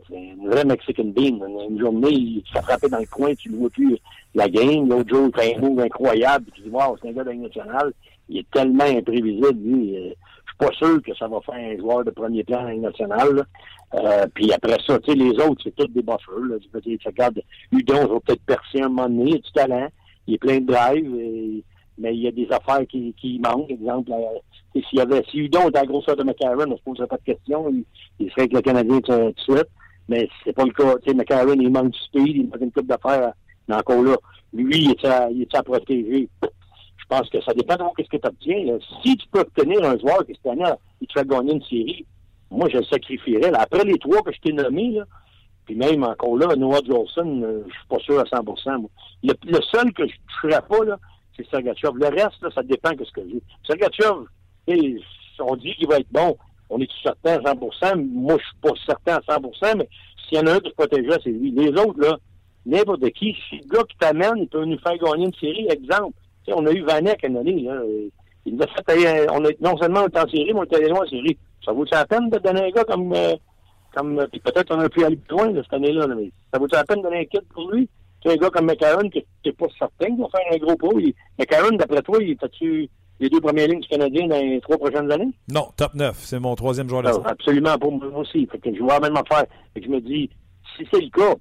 c'est 0.08 0.14
une 0.14 0.48
vraie 0.48 0.64
Mexican 0.64 1.04
Bean. 1.04 1.40
Une 1.68 1.78
journée, 1.78 2.10
il 2.10 2.42
frappé 2.62 2.88
dans 2.88 2.98
le 2.98 3.06
coin, 3.06 3.34
tu 3.34 3.50
ne 3.50 3.56
vois 3.56 3.70
plus 3.70 3.98
la 4.34 4.48
game. 4.48 4.88
L'autre 4.88 5.08
jour, 5.08 5.30
il 5.34 5.40
fait 5.40 5.56
un 5.56 5.60
move 5.60 5.80
incroyable. 5.80 6.46
Tu 6.54 6.62
dis, 6.62 6.68
wow, 6.70 6.96
c'est 7.00 7.08
un 7.08 7.12
gars 7.12 7.24
nationale. 7.24 7.92
Il 8.28 8.38
est 8.38 8.50
tellement 8.50 8.84
imprévisible, 8.84 9.58
lui. 9.58 9.96
Euh, 9.96 10.10
je 10.44 10.50
suis 10.50 10.58
pas 10.58 10.72
sûr 10.76 11.02
que 11.02 11.14
ça 11.14 11.28
va 11.28 11.40
faire 11.40 11.54
un 11.54 11.76
joueur 11.78 12.04
de 12.04 12.10
premier 12.10 12.44
plan 12.44 12.62
dans 12.62 12.80
nationale. 12.80 13.46
Euh, 13.94 14.26
puis 14.34 14.52
après 14.52 14.76
ça, 14.86 14.98
tu 14.98 15.12
sais, 15.12 15.16
les 15.16 15.30
autres, 15.30 15.62
c'est 15.64 15.74
tous 15.74 15.86
des 15.88 16.02
buffers. 16.02 16.44
Là. 16.48 16.56
Tu, 16.60 16.98
tu 16.98 17.08
regardes, 17.08 17.40
Udon 17.72 18.06
va 18.06 18.20
peut-être 18.20 18.42
percer 18.42 18.82
un 18.82 18.88
moment 18.88 19.08
donné, 19.08 19.30
il 19.30 19.34
a 19.34 19.38
du 19.38 19.52
talent, 19.52 19.88
il 20.26 20.34
est 20.34 20.38
plein 20.38 20.58
de 20.60 20.66
drive, 20.66 21.10
mais 21.96 22.14
il 22.14 22.20
y 22.20 22.28
a 22.28 22.32
des 22.32 22.48
affaires 22.50 22.86
qui, 22.86 23.14
qui 23.18 23.38
manquent. 23.38 23.70
Exemple, 23.70 24.12
s'il 24.74 24.98
y 24.98 25.00
avait, 25.00 25.24
si 25.30 25.38
Udon 25.38 25.68
était 25.68 25.78
à 25.78 25.82
la 25.82 25.86
grosseur 25.86 26.16
de 26.16 26.22
McCarron, 26.22 26.64
on 26.64 26.66
ne 26.66 26.76
se 26.76 26.82
poserait 26.82 27.06
pas 27.06 27.16
de 27.16 27.24
questions, 27.24 27.72
il, 28.18 28.30
serait 28.30 28.42
avec 28.42 28.52
le 28.52 28.60
Canadien 28.60 29.00
tout 29.00 29.12
de 29.12 29.34
suite. 29.36 29.68
Mais 30.08 30.28
c'est 30.44 30.54
pas 30.54 30.64
le 30.64 30.72
cas. 30.72 30.96
Tu 30.98 31.10
sais, 31.10 31.14
McCarron, 31.14 31.54
il 31.54 31.70
manque 31.70 31.90
du 31.90 31.98
speed, 31.98 32.36
il 32.36 32.48
manque 32.48 32.60
une 32.60 32.72
coupe 32.72 32.86
d'affaires. 32.86 33.32
Mais 33.66 33.74
encore 33.74 34.02
là, 34.02 34.16
lui, 34.52 34.84
il 34.84 34.90
est 34.90 35.04
à, 35.04 35.30
il 35.30 35.42
est 35.42 35.54
à 35.54 35.62
protéger. 35.62 36.28
Je 36.42 37.04
pense 37.08 37.28
que 37.30 37.40
ça 37.42 37.52
dépend 37.54 37.76
de 37.76 38.02
ce 38.02 38.08
que 38.08 38.16
tu 38.16 38.26
obtiens. 38.26 38.78
Si 39.02 39.16
tu 39.16 39.28
peux 39.28 39.40
obtenir 39.40 39.84
un 39.84 39.98
joueur 39.98 40.24
qui 40.26 40.34
cette 40.34 40.52
année, 40.52 40.70
il 41.00 41.06
te 41.06 41.18
fait 41.18 41.26
gagner 41.26 41.54
une 41.54 41.62
série, 41.62 42.06
moi, 42.50 42.68
je 42.70 42.78
le 42.78 42.84
sacrifierais. 42.84 43.52
Après 43.54 43.84
les 43.84 43.98
trois 43.98 44.22
que 44.22 44.32
je 44.32 44.40
t'ai 44.40 44.52
nommés, 44.52 44.92
là, 44.92 45.04
puis 45.66 45.74
même 45.74 46.02
encore 46.02 46.38
là, 46.38 46.56
Noah 46.56 46.80
Jolson, 46.86 47.42
euh, 47.42 47.62
je 47.66 47.74
suis 47.74 47.88
pas 47.88 47.98
sûr 47.98 48.18
à 48.18 48.24
100 48.24 48.42
le, 49.22 49.34
le, 49.46 49.60
seul 49.70 49.92
que 49.92 50.06
je 50.06 50.14
ne 50.14 50.50
ferais 50.50 50.62
pas, 50.66 50.82
là, 50.82 50.98
c'est 51.36 51.46
Sergachev. 51.50 51.92
Le 51.94 52.06
reste, 52.06 52.40
là, 52.40 52.48
ça 52.54 52.62
dépend 52.62 52.92
de 52.92 53.04
ce 53.04 53.12
que 53.12 53.20
j'ai. 53.28 53.42
Sergachev, 53.66 54.24
on 55.40 55.56
dit 55.56 55.74
qu'il 55.74 55.88
va 55.88 55.98
être 55.98 56.10
bon 56.10 56.36
on 56.70 56.80
est 56.80 56.88
certain 57.02 57.36
à 57.36 57.54
100% 57.54 58.08
Moi, 58.12 58.36
je 58.38 58.44
suis 58.44 58.56
pas 58.60 58.70
certain 58.86 59.14
à 59.16 59.38
100% 59.38 59.78
mais 59.78 59.88
s'il 60.28 60.38
y 60.38 60.40
en 60.40 60.46
a 60.46 60.54
un 60.54 60.60
qui 60.60 60.70
se 60.70 60.74
protégerait, 60.74 61.18
c'est 61.24 61.30
lui. 61.30 61.50
Les 61.52 61.70
autres, 61.70 62.00
là, 62.00 62.18
n'importe 62.66 63.08
qui, 63.10 63.34
si 63.48 63.56
le 63.56 63.76
gars 63.76 63.84
qui 63.88 63.96
t'amène, 63.96 64.36
il 64.36 64.48
peut 64.48 64.64
nous 64.64 64.78
faire 64.78 64.98
gagner 64.98 65.26
une 65.26 65.34
série, 65.34 65.66
exemple. 65.70 66.14
on 66.48 66.66
a 66.66 66.72
eu 66.72 66.82
Vanek 66.82 67.26
une 67.26 67.38
année, 67.38 67.62
là. 67.62 67.80
Il 68.44 68.56
nous 68.56 68.64
fait 68.86 69.26
on 69.30 69.44
a, 69.44 69.48
non 69.60 69.76
seulement 69.76 70.00
on 70.00 70.06
est 70.06 70.18
en 70.18 70.28
série, 70.28 70.52
mais 70.52 70.60
on 70.60 70.64
est 70.64 70.74
allé 70.74 70.88
loin 70.88 71.04
en 71.04 71.08
série. 71.08 71.36
Ça 71.64 71.72
vaut 71.72 71.84
la 71.90 72.06
peine 72.06 72.30
de 72.30 72.38
donner 72.38 72.62
un 72.62 72.70
gars 72.70 72.84
comme, 72.84 73.12
euh, 73.12 73.36
comme, 73.94 74.26
puis 74.30 74.40
peut-être 74.40 74.74
on 74.74 74.80
a 74.80 74.88
pu 74.88 75.04
aller 75.04 75.16
plus 75.16 75.36
loin, 75.36 75.52
cette 75.54 75.72
année-là, 75.72 76.06
mais 76.08 76.30
ça 76.52 76.58
vaut 76.58 76.66
la 76.70 76.84
peine 76.84 76.98
de 76.98 77.02
donner 77.02 77.28
un 77.34 77.40
pour 77.52 77.70
lui? 77.70 77.88
Tu 78.20 78.30
un 78.30 78.36
gars 78.36 78.50
comme 78.50 78.66
McCarron, 78.66 79.08
que 79.08 79.18
t'es 79.42 79.52
pas 79.52 79.66
certain 79.78 80.06
qu'il 80.06 80.18
va 80.18 80.28
faire 80.28 80.52
un 80.52 80.56
gros 80.56 80.76
pot. 80.76 80.98
McCarron, 81.38 81.76
d'après 81.76 82.02
toi, 82.02 82.18
il 82.20 82.36
tu 82.52 82.88
les 83.20 83.28
deux 83.28 83.40
premières 83.40 83.68
lignes 83.68 83.80
du 83.80 83.88
Canadien 83.88 84.28
dans 84.28 84.40
les 84.40 84.60
trois 84.60 84.78
prochaines 84.78 85.10
années? 85.10 85.30
Non, 85.48 85.68
top 85.76 85.94
9. 85.94 86.16
C'est 86.18 86.38
mon 86.38 86.54
troisième 86.54 86.88
joueur 86.88 87.02
de 87.02 87.08
ah, 87.08 87.30
Absolument, 87.30 87.78
pour 87.78 87.92
moi 87.92 88.18
aussi. 88.18 88.46
Fait 88.46 88.58
que 88.58 88.74
je 88.74 88.80
vois 88.80 88.94
la 88.94 89.08
même 89.08 89.16
affaire. 89.16 89.46
Fait 89.74 89.80
que 89.80 89.86
je 89.86 89.90
me 89.90 90.00
dis, 90.00 90.30
si 90.76 90.86
c'est 90.92 91.00
le 91.00 91.10
cas, 91.10 91.34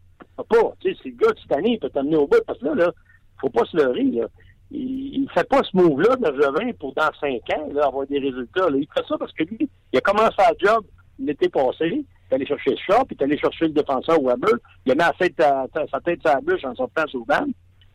pas. 0.44 0.74
Tu 0.80 0.90
sais, 0.90 0.98
si 1.02 1.10
le 1.12 1.18
gars 1.18 1.34
cette 1.42 1.52
année, 1.52 1.74
il 1.74 1.80
peut 1.80 1.90
t'amener 1.90 2.18
au 2.18 2.28
bout. 2.28 2.42
Parce 2.46 2.60
que 2.60 2.66
là, 2.66 2.76
là, 2.76 2.92
faut 3.40 3.50
pas 3.50 3.66
se 3.66 3.78
leurrer, 3.78 4.04
là. 4.04 4.28
Il 4.70 5.24
ne 5.24 5.30
fait 5.30 5.48
pas 5.48 5.62
ce 5.64 5.78
move-là, 5.78 6.18
Bergevin, 6.18 6.74
pour 6.78 6.94
dans 6.94 7.10
cinq 7.22 7.42
ans, 7.58 7.70
là, 7.72 7.86
avoir 7.86 8.06
des 8.06 8.20
résultats. 8.20 8.70
Là. 8.70 8.78
Il 8.78 8.88
fait 8.94 9.06
ça 9.08 9.18
parce 9.18 9.32
que 9.32 9.44
lui, 9.44 9.70
il 9.94 9.98
a 9.98 10.02
commencé 10.02 10.36
à 10.40 10.52
job 10.60 10.84
l'été 11.20 11.48
passé. 11.48 11.86
Il 11.86 12.04
est 12.32 12.36
allé 12.36 12.46
chercher 12.46 12.72
le 12.72 12.78
shop, 12.78 13.06
il 13.10 13.18
est 13.18 13.24
allé 13.24 13.38
chercher 13.38 13.66
le 13.68 13.72
défenseur 13.72 14.22
Weber. 14.22 14.52
Il 14.86 14.92
a 14.92 14.96
mis 14.96 15.02
sa 15.02 15.14
tête, 15.14 15.90
sa 15.90 16.00
tête 16.02 16.20
sur 16.22 16.34
la 16.34 16.42
bûche 16.42 16.66
en 16.66 16.76
sortant 16.76 17.08
sur 17.08 17.20
le 17.20 17.26
banc. 17.26 17.46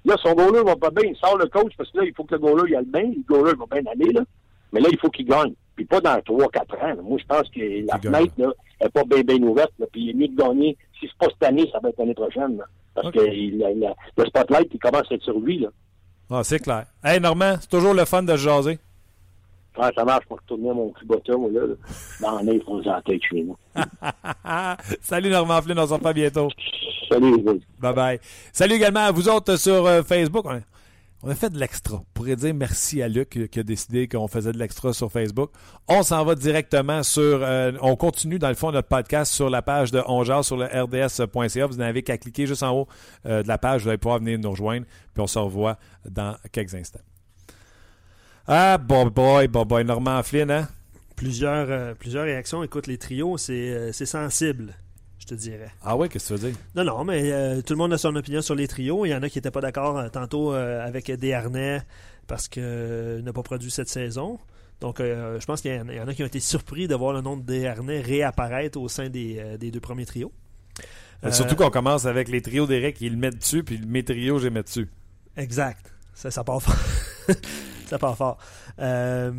Là, 0.05 0.17
son 0.23 0.35
goaler 0.35 0.63
va 0.65 0.77
pas 0.77 0.91
bien. 0.91 1.11
Il 1.11 1.17
sort 1.17 1.39
le 1.39 1.47
coach 1.47 1.73
parce 1.77 1.91
que 1.91 1.99
là, 1.99 2.05
il 2.05 2.15
faut 2.15 2.25
que 2.25 2.35
le 2.35 2.41
goaler 2.41 2.71
il 2.71 2.77
aille 2.77 2.85
bien. 2.87 3.13
Le 3.17 3.23
goaler 3.27 3.53
va 3.57 3.81
bien 3.81 3.91
aller, 3.91 4.13
là. 4.13 4.23
Mais 4.73 4.81
là, 4.81 4.89
il 4.91 4.99
faut 4.99 5.11
qu'il 5.11 5.27
gagne. 5.27 5.53
Puis 5.77 5.85
pas 5.85 6.01
dans 6.01 6.17
3-4 6.17 6.99
ans. 6.99 7.03
Moi, 7.03 7.19
je 7.19 7.27
pense 7.27 7.49
que 7.51 7.87
la 7.87 7.99
fenêtre, 7.99 8.33
là, 8.39 8.49
n'est 8.81 8.89
pas 8.89 9.05
bien, 9.05 9.23
bien 9.23 9.43
ouverte. 9.43 9.73
Là. 9.79 9.87
Puis 9.93 10.03
il 10.03 10.11
est 10.11 10.15
mieux 10.15 10.29
de 10.29 10.37
gagner. 10.37 10.77
Si 10.99 11.07
c'est 11.07 11.19
pas 11.19 11.33
cette 11.33 11.49
année, 11.49 11.69
ça 11.73 11.79
va 11.81 11.91
être 11.91 11.99
l'année 11.99 12.15
prochaine. 12.15 12.57
Là. 12.57 12.65
Parce 12.95 13.11
que 13.11 13.27
il, 13.27 13.59
le 13.59 14.25
spotlight, 14.27 14.69
il 14.73 14.79
commence 14.79 15.11
à 15.11 15.15
être 15.15 15.23
sur 15.23 15.39
lui. 15.39 15.61
Là. 15.61 15.69
Ah, 16.31 16.43
c'est 16.45 16.59
clair. 16.59 16.87
Hey, 17.05 17.21
Normand, 17.21 17.57
c'est 17.61 17.71
toujours 17.71 17.95
le 17.95 18.05
fun 18.05 18.23
de 18.23 18.37
jaser. 18.37 18.79
Quand 19.75 19.91
ça 19.95 20.05
marche 20.05 20.27
pour 20.27 20.39
retourner 20.39 20.73
mon 20.73 20.91
petit 20.91 21.07
moi, 21.07 21.51
là, 21.51 21.67
là, 21.67 21.75
dans 22.21 22.43
la 22.43 22.53
ils 22.53 22.63
font 22.63 22.87
en 22.87 23.01
tête 23.01 23.23
chez 23.23 23.43
nous. 23.43 23.57
Salut 25.01 25.31
Normand 25.31 25.63
Flynn, 25.63 25.79
on 25.79 25.87
se 25.87 25.95
revoit 25.95 26.13
bientôt. 26.13 26.49
Salut, 27.13 27.37
les. 27.37 27.61
Bye 27.79 27.95
bye. 27.95 28.21
Salut 28.53 28.75
également 28.75 29.01
à 29.07 29.11
vous 29.13 29.29
autres 29.29 29.57
sur 29.57 29.87
euh, 29.87 30.03
Facebook. 30.03 30.45
On 30.47 30.51
a, 30.57 30.61
on 31.25 31.29
a 31.31 31.35
fait 31.35 31.51
de 31.51 31.59
l'extra. 31.59 31.97
On 31.97 32.05
pourrait 32.15 32.37
dire 32.37 32.55
merci 32.55 33.01
à 33.03 33.09
Luc 33.09 33.49
qui- 33.51 33.61
a 33.61 33.63
décidé 33.63 34.09
qu'on 34.09 34.27
faisait 34.29 34.53
de 34.53 34.59
l'extra 34.59 34.93
sur 34.93 35.11
Facebook. 35.13 35.51
On 35.89 36.03
s'en 36.03 36.25
va 36.25 36.35
directement 36.35 37.03
sur. 37.03 37.23
euh, 37.43 37.73
on 37.81 37.95
continue 37.97 38.39
dans 38.39 38.49
le 38.49 38.55
fond 38.55 38.73
notre 38.73 38.89
podcast 38.89 39.33
sur 39.33 39.49
la 39.51 39.63
page 39.63 39.91
de 39.93 40.03
Ongeard 40.07 40.45
sur 40.45 40.57
le 40.57 40.65
rds.ca. 40.67 41.67
Vous 41.67 41.77
n'avez 41.77 42.03
qu'à 42.03 42.19
cliquer 42.19 42.47
juste 42.47 42.63
en 42.63 42.73
haut 42.77 42.89
euh, 43.27 43.43
de 43.43 43.49
la 43.49 43.59
page. 43.59 43.83
Vous 43.83 43.89
allez 43.89 43.99
pouvoir 43.99 44.19
venir 44.19 44.39
nous 44.39 44.51
rejoindre. 44.51 44.87
Puis 45.15 45.23
on 45.23 45.27
se 45.27 45.39
revoit 45.39 45.79
dans 46.09 46.37
quelques 46.51 46.75
instants. 46.75 47.01
Ah, 48.47 48.79
bon 48.79 49.07
boy, 49.07 49.47
bon 49.49 49.65
boy, 49.65 49.85
Normand 49.85 50.23
Flynn, 50.23 50.51
hein? 50.51 50.69
Plusieurs, 51.15 51.67
euh, 51.71 51.95
plusieurs 51.95 52.25
réactions. 52.25 52.65
Écoute, 52.65 52.89
les 52.89 52.99
trios, 52.99 53.37
c'est 53.39 53.53
euh, 53.71 53.93
c'est 53.93 54.07
sensible, 54.07 54.75
je 55.23 55.27
te 55.29 55.35
dirais. 55.35 55.71
Ah 55.83 55.97
ouais, 55.97 56.09
qu'est-ce 56.09 56.31
que 56.35 56.35
tu 56.35 56.41
veux 56.41 56.51
dire? 56.51 56.59
Non, 56.75 56.83
non, 56.85 57.05
mais 57.05 57.31
euh, 57.33 57.63
tout 57.63 57.75
le 57.75 57.79
monde 57.79 57.93
a 57.93 57.99
son 57.99 58.15
opinion 58.17 58.43
sur 58.43 58.55
les 58.57 58.67
trios. 58.67 59.07
Il 59.07 59.11
y 59.11 59.15
en 59.15 59.23
a 59.23 59.29
qui 59.29 59.39
n'étaient 59.39 59.53
pas 59.53 59.61
d'accord 59.61 59.97
euh, 59.99 60.09
tantôt 60.09 60.53
euh, 60.53 60.85
avec 60.85 61.11
Desharnais 61.13 61.81
parce 62.27 62.49
qu'il 62.49 63.23
n'a 63.25 63.33
pas 63.33 63.43
produit 63.45 63.71
cette 63.71 63.89
saison. 63.89 64.39
Donc, 64.81 64.99
je 64.99 65.45
pense 65.45 65.61
qu'il 65.61 65.73
y, 65.73 65.79
en 65.79 65.89
a- 65.89 65.93
il 65.93 65.97
y 65.99 66.01
en 66.01 66.09
a 66.09 66.15
qui 66.15 66.25
ont 66.25 66.27
été 66.27 66.41
surpris 66.41 66.89
de 66.89 66.95
voir 66.97 67.13
le 67.13 67.21
nom 67.21 67.37
de 67.37 67.43
Desharnais 67.43 68.01
réapparaître 68.01 68.81
au 68.81 68.89
sein 68.89 69.09
des, 69.09 69.57
des 69.59 69.71
deux 69.71 69.79
premiers 69.79 70.07
trios. 70.07 70.33
Surtout 71.31 71.55
qu'on 71.55 71.71
commence 71.71 72.05
avec 72.05 72.27
les 72.29 72.43
trios 72.43 72.67
d'Eric, 72.67 73.01
il 73.01 73.13
le 73.13 73.17
met 73.19 73.31
dessus, 73.31 73.63
puis 73.63 73.81
mes 73.87 74.03
trios, 74.03 74.39
je 74.41 74.45
les 74.45 74.51
mets 74.51 74.65
dessus. 74.65 74.89
Exact. 75.37 75.93
Ça, 76.15 76.33
ça 76.33 76.43
part 76.43 76.61
fort. 76.61 76.75
ça 77.87 77.97
part 77.99 78.17
fort. 78.17 78.39
Euh, 78.81 79.31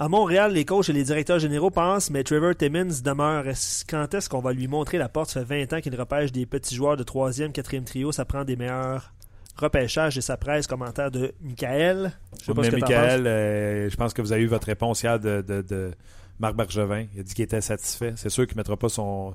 à 0.00 0.08
Montréal, 0.08 0.52
les 0.54 0.64
coachs 0.64 0.88
et 0.88 0.92
les 0.94 1.04
directeurs 1.04 1.38
généraux 1.38 1.70
pensent, 1.70 2.08
mais 2.10 2.24
Trevor 2.24 2.56
Timmins 2.56 3.02
demeure. 3.04 3.44
Quand 3.88 4.14
est-ce 4.14 4.30
qu'on 4.30 4.40
va 4.40 4.52
lui 4.54 4.66
montrer 4.66 4.96
la 4.96 5.10
porte? 5.10 5.28
Ça 5.30 5.44
fait 5.44 5.64
20 5.66 5.76
ans 5.76 5.80
qu'il 5.82 5.94
repêche 5.94 6.32
des 6.32 6.46
petits 6.46 6.74
joueurs 6.74 6.96
de 6.96 7.04
3e, 7.04 7.52
4e 7.52 7.84
trio. 7.84 8.10
Ça 8.10 8.24
prend 8.24 8.42
des 8.44 8.56
meilleurs 8.56 9.12
repêchages 9.56 10.16
et 10.16 10.22
ça 10.22 10.38
presse. 10.38 10.66
Commentaire 10.66 11.10
de 11.10 11.34
Michael. 11.42 12.12
Je 12.40 12.46
sais 12.46 12.54
pas 12.54 12.62
Mais 12.62 12.66
ce 12.70 12.76
que 12.76 12.80
t'en 12.80 12.86
Michael, 12.86 13.26
euh, 13.26 13.90
je 13.90 13.96
pense 13.96 14.14
que 14.14 14.22
vous 14.22 14.32
avez 14.32 14.42
eu 14.42 14.46
votre 14.46 14.68
réponse 14.68 15.02
hier 15.02 15.20
de, 15.20 15.42
de- 15.46 15.60
de 15.60 15.90
Marc 16.38 16.56
Bergevin. 16.56 17.04
Il 17.14 17.20
a 17.20 17.22
dit 17.22 17.34
qu'il 17.34 17.44
était 17.44 17.60
satisfait. 17.60 18.14
C'est 18.16 18.30
sûr 18.30 18.46
qu'il 18.46 18.56
ne 18.56 18.60
mettra 18.60 18.78
pas 18.78 18.88
son 18.88 19.34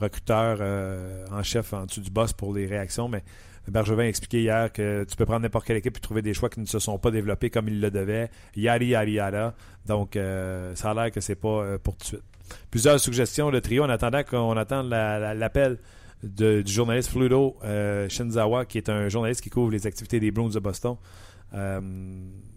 recruteur 0.00 0.58
euh, 0.60 1.24
en 1.30 1.44
chef 1.44 1.72
en 1.74 1.86
dessous 1.86 2.00
du 2.00 2.10
boss 2.10 2.32
pour 2.32 2.52
les 2.52 2.66
réactions, 2.66 3.08
mais 3.08 3.22
Bergevin 3.68 4.02
a 4.04 4.08
expliqué 4.08 4.42
hier 4.42 4.72
que 4.72 5.04
tu 5.04 5.14
peux 5.16 5.24
prendre 5.24 5.40
n'importe 5.42 5.66
quelle 5.66 5.76
équipe 5.76 5.96
et 5.96 6.00
trouver 6.00 6.22
des 6.22 6.34
choix 6.34 6.48
qui 6.48 6.60
ne 6.60 6.66
se 6.66 6.78
sont 6.78 6.98
pas 6.98 7.10
développés 7.10 7.48
comme 7.50 7.68
il 7.68 7.80
le 7.80 7.90
devait. 7.90 8.28
Yari, 8.56 8.86
yari, 8.88 9.12
yada. 9.12 9.54
Donc, 9.86 10.16
euh, 10.16 10.74
ça 10.74 10.90
a 10.90 10.94
l'air 10.94 11.10
que 11.12 11.20
c'est 11.20 11.36
pas 11.36 11.48
euh, 11.62 11.78
pour 11.78 11.94
tout 11.96 12.00
de 12.02 12.06
suite. 12.06 12.22
Plusieurs 12.70 12.98
suggestions 13.00 13.50
de 13.50 13.58
trio 13.60 13.84
en 13.84 13.88
attendant 13.88 14.22
qu'on 14.24 14.56
attende 14.56 14.88
la- 14.90 15.18
la- 15.18 15.34
l'appel 15.34 15.78
du 16.22 16.62
journaliste 16.66 17.10
Fluto 17.10 17.56
euh, 17.64 18.08
Shinzawa, 18.08 18.64
qui 18.66 18.78
est 18.78 18.88
un 18.88 19.08
journaliste 19.08 19.40
qui 19.40 19.50
couvre 19.50 19.70
les 19.70 19.86
activités 19.86 20.20
des 20.20 20.30
Bruins 20.30 20.50
de 20.50 20.58
Boston. 20.60 20.96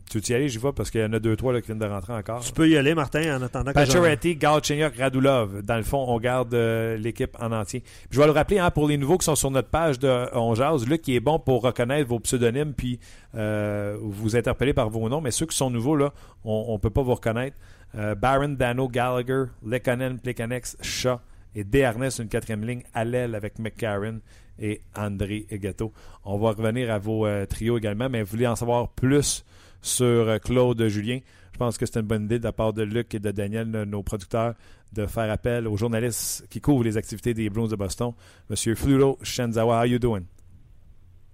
Tu 0.09 0.19
veux 0.19 0.29
y 0.29 0.33
aller, 0.33 0.49
j'y 0.49 0.57
vais, 0.57 0.71
parce 0.71 0.91
qu'il 0.91 1.01
y 1.01 1.03
en 1.03 1.13
a 1.13 1.19
deux, 1.19 1.35
trois 1.35 1.53
là, 1.53 1.61
qui 1.61 1.67
viennent 1.67 1.79
de 1.79 1.85
rentrer 1.85 2.13
encore. 2.13 2.41
Tu 2.41 2.51
peux 2.51 2.69
y 2.69 2.77
aller, 2.77 2.93
Martin, 2.93 3.37
en 3.37 3.41
attendant 3.41 3.71
que 3.71 3.75
Pacioretty, 3.75 4.35
Galchenyuk, 4.35 4.95
Radulov. 4.97 5.61
Dans 5.61 5.77
le 5.77 5.83
fond, 5.83 6.05
on 6.07 6.19
garde 6.19 6.53
euh, 6.53 6.97
l'équipe 6.97 7.35
en 7.39 7.51
entier. 7.51 7.81
Puis 7.81 8.09
je 8.11 8.19
vais 8.19 8.25
le 8.25 8.31
rappeler, 8.31 8.59
hein, 8.59 8.71
pour 8.71 8.87
les 8.87 8.97
nouveaux 8.97 9.17
qui 9.17 9.25
sont 9.25 9.35
sur 9.35 9.51
notre 9.51 9.69
page 9.69 9.99
de 9.99 10.27
On 10.33 10.53
Jase, 10.55 10.87
Luc 10.87 11.01
qui 11.01 11.15
est 11.15 11.19
bon 11.19 11.39
pour 11.39 11.63
reconnaître 11.63 12.07
vos 12.07 12.19
pseudonymes 12.19 12.73
puis 12.73 12.99
euh, 13.35 13.97
vous 13.99 14.35
interpeller 14.35 14.73
par 14.73 14.89
vos 14.89 15.09
noms. 15.09 15.21
Mais 15.21 15.31
ceux 15.31 15.45
qui 15.45 15.57
sont 15.57 15.69
nouveaux, 15.69 15.95
là, 15.95 16.13
on 16.43 16.73
ne 16.73 16.77
peut 16.77 16.89
pas 16.89 17.01
vous 17.01 17.15
reconnaître. 17.15 17.57
Euh, 17.97 18.15
Baron, 18.15 18.49
Dano, 18.49 18.87
Gallagher, 18.87 19.45
Lekanen, 19.65 20.19
Plekanex, 20.19 20.77
Shaw 20.81 21.19
et 21.55 21.63
Desharnais 21.63 22.09
une 22.19 22.27
quatrième 22.27 22.65
ligne 22.65 22.83
l'aile 23.05 23.35
avec 23.35 23.59
McCarron 23.59 24.19
et 24.59 24.81
André 24.95 25.45
Egato. 25.49 25.93
On 26.23 26.37
va 26.37 26.51
revenir 26.51 26.91
à 26.91 26.99
vos 26.99 27.25
euh, 27.25 27.45
trios 27.45 27.77
également, 27.77 28.09
mais 28.09 28.21
vous 28.21 28.29
voulez 28.29 28.47
en 28.47 28.55
savoir 28.55 28.89
plus 28.89 29.45
sur 29.85 30.05
euh, 30.05 30.37
Claude 30.39 30.81
Julien. 30.87 31.19
Je 31.53 31.57
pense 31.57 31.77
que 31.77 31.85
c'est 31.85 31.99
une 31.99 32.05
bonne 32.05 32.23
idée 32.25 32.39
de 32.39 32.43
la 32.43 32.51
part 32.51 32.73
de 32.73 32.83
Luc 32.83 33.13
et 33.15 33.19
de 33.19 33.31
Daniel, 33.31 33.67
nos- 33.67 34.03
producteurs, 34.03 34.55
de 34.91 35.05
faire 35.05 35.31
appel 35.31 35.67
aux 35.67 35.77
journalistes 35.77 36.45
qui 36.49 36.59
couvrent 36.59 36.83
les 36.83 36.97
activités 36.97 37.33
des 37.33 37.49
Bruins 37.49 37.67
de 37.69 37.75
Boston. 37.75 38.11
Monsieur 38.49 38.75
Fluto 38.75 39.17
Shenzawa, 39.23 39.81
how 39.81 39.85
you 39.85 39.99
doing? 39.99 40.25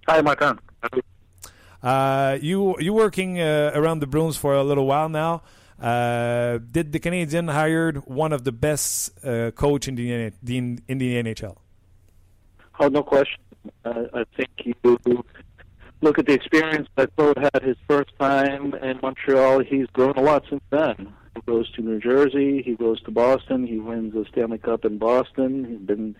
Hi, 0.08 0.20
Martin. 0.22 0.56
Uh, 1.82 2.38
you 2.40 2.76
you 2.78 2.92
working 2.94 3.40
uh, 3.40 3.72
around 3.74 4.00
the 4.00 4.06
Bruins 4.06 4.36
for 4.36 4.54
a 4.54 4.62
little 4.62 4.86
while 4.86 5.08
now. 5.08 5.42
Uh, 5.80 6.58
did 6.70 6.92
the 6.92 7.00
Canadian 7.00 7.48
hired 7.48 7.96
one 8.06 8.32
of 8.32 8.44
the 8.44 8.52
best 8.52 9.10
uh, 9.24 9.50
coach 9.52 9.88
in 9.88 9.96
the, 9.96 10.12
N- 10.12 10.32
the 10.42 10.56
in, 10.58 10.78
in 10.86 10.98
the 10.98 11.20
NHL? 11.22 11.56
Oh, 12.78 12.88
no 12.88 13.02
question. 13.02 13.40
Uh, 13.84 14.04
I 14.14 14.24
think 14.36 14.50
you 14.64 14.74
look 16.02 16.18
at 16.18 16.26
the 16.26 16.34
experience 16.34 16.88
that 16.96 17.14
Claude 17.16 17.38
had 17.38 17.62
his 17.62 17.76
first 17.88 18.10
time 18.18 18.74
in 18.74 18.98
Montreal. 19.00 19.60
He's 19.60 19.86
grown 19.92 20.14
a 20.16 20.20
lot 20.20 20.44
since 20.50 20.62
then. 20.70 21.14
He 21.34 21.40
goes 21.46 21.70
to 21.72 21.82
New 21.82 21.98
Jersey. 21.98 22.60
He 22.62 22.74
goes 22.74 23.00
to 23.02 23.10
Boston. 23.10 23.66
He 23.66 23.78
wins 23.78 24.12
the 24.12 24.26
Stanley 24.30 24.58
Cup 24.58 24.84
in 24.84 24.98
Boston. 24.98 25.64
He's 25.64 25.78
been 25.78 26.14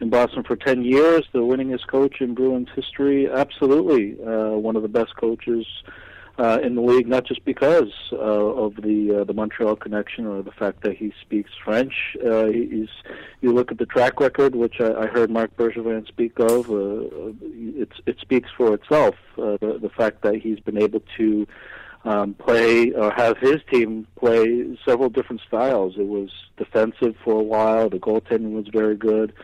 in 0.00 0.10
Boston 0.10 0.44
for 0.44 0.56
10 0.56 0.82
years, 0.84 1.24
the 1.32 1.40
winningest 1.40 1.86
coach 1.86 2.20
in 2.20 2.34
Bruins 2.34 2.68
history. 2.74 3.28
Absolutely 3.30 4.16
uh, 4.24 4.50
one 4.50 4.76
of 4.76 4.82
the 4.82 4.88
best 4.88 5.16
coaches 5.16 5.66
uh, 6.38 6.60
in 6.62 6.76
the 6.76 6.80
league, 6.80 7.08
not 7.08 7.24
just 7.24 7.44
because 7.44 7.90
uh, 8.12 8.16
of 8.16 8.76
the 8.76 9.20
uh, 9.20 9.24
the 9.24 9.34
Montreal 9.34 9.76
connection 9.76 10.26
or 10.26 10.42
the 10.42 10.52
fact 10.52 10.82
that 10.82 10.96
he 10.96 11.12
speaks 11.20 11.50
French. 11.64 12.16
Uh, 12.24 12.46
he's 12.46 12.88
you 13.40 13.52
look 13.52 13.72
at 13.72 13.78
the 13.78 13.86
track 13.86 14.20
record, 14.20 14.54
which 14.54 14.80
I, 14.80 14.92
I 15.02 15.06
heard 15.06 15.30
Mark 15.30 15.56
Bergevin 15.56 16.06
speak 16.06 16.38
of. 16.38 16.70
Uh, 16.70 17.32
it's 17.42 18.00
it 18.06 18.18
speaks 18.20 18.50
for 18.56 18.74
itself. 18.74 19.16
Uh, 19.36 19.56
the 19.60 19.78
the 19.82 19.90
fact 19.90 20.22
that 20.22 20.36
he's 20.36 20.60
been 20.60 20.78
able 20.78 21.02
to 21.16 21.46
um, 22.04 22.34
play 22.34 22.92
or 22.92 23.10
have 23.10 23.38
his 23.38 23.58
team 23.70 24.06
play 24.16 24.76
several 24.84 25.08
different 25.08 25.42
styles. 25.46 25.94
It 25.98 26.06
was 26.06 26.30
defensive 26.56 27.16
for 27.24 27.34
a 27.34 27.42
while. 27.42 27.90
The 27.90 27.98
goaltending 27.98 28.52
was 28.52 28.68
very 28.68 28.96
good. 28.96 29.32
Uh, 29.32 29.42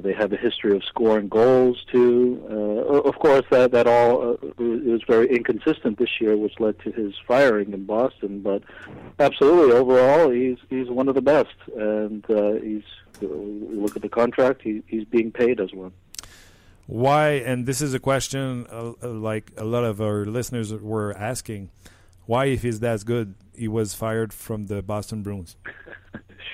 they 0.00 0.12
have 0.12 0.32
a 0.32 0.36
history 0.36 0.76
of 0.76 0.84
scoring 0.84 1.28
goals 1.28 1.84
too. 1.90 2.44
Uh, 2.50 3.08
of 3.08 3.18
course, 3.18 3.44
that 3.50 3.72
that 3.72 3.86
all 3.86 4.32
uh, 4.32 4.36
was 4.58 5.02
very 5.06 5.28
inconsistent 5.28 5.98
this 5.98 6.20
year, 6.20 6.36
which 6.36 6.58
led 6.60 6.78
to 6.80 6.92
his 6.92 7.14
firing 7.26 7.72
in 7.72 7.84
Boston. 7.84 8.40
But 8.40 8.62
absolutely, 9.18 9.74
overall, 9.74 10.30
he's 10.30 10.58
he's 10.70 10.88
one 10.88 11.08
of 11.08 11.14
the 11.14 11.22
best, 11.22 11.56
and 11.76 12.24
uh, 12.30 12.52
he's. 12.62 12.84
Uh, 13.22 13.26
look 13.28 13.94
at 13.94 14.02
the 14.02 14.08
contract; 14.08 14.60
he, 14.62 14.82
he's 14.88 15.04
being 15.04 15.30
paid 15.30 15.60
as 15.60 15.72
one. 15.72 15.92
Why? 16.86 17.30
And 17.30 17.64
this 17.64 17.80
is 17.80 17.94
a 17.94 18.00
question 18.00 18.66
uh, 18.70 18.92
uh, 19.02 19.08
like 19.08 19.52
a 19.56 19.64
lot 19.64 19.84
of 19.84 20.00
our 20.00 20.24
listeners 20.26 20.72
were 20.72 21.16
asking. 21.16 21.70
Why, 22.26 22.46
if 22.46 22.62
he's 22.62 22.80
that 22.80 23.04
good, 23.04 23.34
he 23.54 23.68
was 23.68 23.94
fired 23.94 24.32
from 24.32 24.66
the 24.66 24.82
Boston 24.82 25.22
Bruins? 25.22 25.56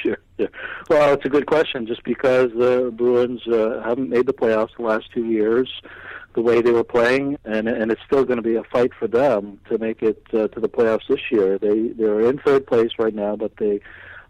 Sure. 0.02 0.18
Yeah. 0.38 0.46
Well, 0.88 1.12
it's 1.14 1.24
a 1.24 1.28
good 1.28 1.46
question. 1.46 1.86
Just 1.86 2.04
because 2.04 2.50
the 2.52 2.92
Bruins 2.94 3.46
uh, 3.46 3.82
haven't 3.84 4.08
made 4.08 4.26
the 4.26 4.32
playoffs 4.32 4.76
the 4.76 4.82
last 4.82 5.06
two 5.12 5.26
years, 5.26 5.70
the 6.34 6.42
way 6.42 6.62
they 6.62 6.72
were 6.72 6.84
playing, 6.84 7.38
and 7.44 7.68
and 7.68 7.90
it's 7.90 8.02
still 8.06 8.24
going 8.24 8.38
to 8.38 8.42
be 8.42 8.56
a 8.56 8.64
fight 8.64 8.92
for 8.98 9.06
them 9.06 9.60
to 9.68 9.78
make 9.78 10.02
it 10.02 10.22
uh, 10.32 10.48
to 10.48 10.60
the 10.60 10.68
playoffs 10.68 11.06
this 11.08 11.30
year. 11.30 11.58
They 11.58 11.88
they're 11.88 12.20
in 12.20 12.38
third 12.38 12.66
place 12.66 12.92
right 12.98 13.14
now, 13.14 13.36
but 13.36 13.56
they 13.56 13.80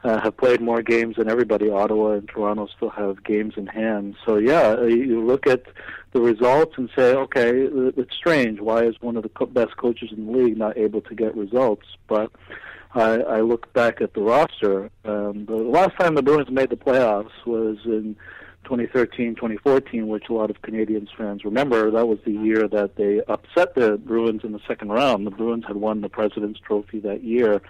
uh, 0.03 0.21
have 0.21 0.37
played 0.37 0.61
more 0.61 0.83
games 0.83 1.17
than 1.17 1.29
everybody. 1.29 1.71
Ottawa 1.71 2.13
and 2.13 2.29
Toronto 2.29 2.69
still 2.75 2.91
have 2.91 3.23
games 3.23 3.55
in 3.57 3.67
hand. 3.67 4.17
So 4.25 4.37
yeah, 4.37 4.77
uh, 4.79 4.85
you 4.85 5.25
look 5.25 5.47
at 5.47 5.65
the 6.13 6.21
results 6.21 6.75
and 6.77 6.91
say, 6.97 7.15
okay, 7.15 7.51
it's 7.97 8.15
strange. 8.17 8.61
Why 8.61 8.85
is 8.85 8.97
one 9.01 9.17
of 9.17 9.23
the 9.23 9.47
best 9.47 9.77
coaches 9.77 10.11
in 10.17 10.27
the 10.27 10.33
league 10.33 10.57
not 10.57 10.77
able 10.77 11.03
to 11.03 11.15
get 11.15 11.37
results? 11.37 11.87
But 12.09 12.33
I, 12.95 13.21
I 13.21 13.41
look 13.41 13.73
back 13.73 14.01
at 14.01 14.15
the 14.15 14.21
roster. 14.23 14.91
Um, 15.05 15.47
the 15.47 15.55
last 15.57 15.97
time 15.99 16.15
the 16.15 16.23
Bruins 16.23 16.51
made 16.51 16.71
the 16.71 16.77
playoffs 16.77 17.31
was 17.47 17.79
in 17.85 18.17
2013, 18.65 19.35
2014, 19.37 20.09
which 20.09 20.25
a 20.29 20.33
lot 20.33 20.51
of 20.51 20.61
Canadians 20.63 21.09
fans 21.17 21.45
remember. 21.45 21.91
That 21.91 22.07
was 22.09 22.19
the 22.25 22.33
year 22.33 22.67
that 22.69 22.97
they 22.97 23.21
upset 23.29 23.75
the 23.75 23.97
Bruins 23.97 24.43
in 24.45 24.53
the 24.53 24.61
second 24.67 24.91
round. 24.91 25.27
The 25.27 25.31
Bruins 25.31 25.65
had 25.67 25.77
won 25.77 26.01
the 26.01 26.09
President's 26.09 26.59
Trophy 26.61 26.99
that 27.01 27.23
year. 27.23 27.63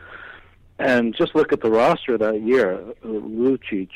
And 0.79 1.14
just 1.14 1.35
look 1.35 1.53
at 1.53 1.61
the 1.61 1.71
roster 1.71 2.16
that 2.16 2.41
year: 2.41 2.81
uh, 3.05 3.07
Lucic, 3.07 3.91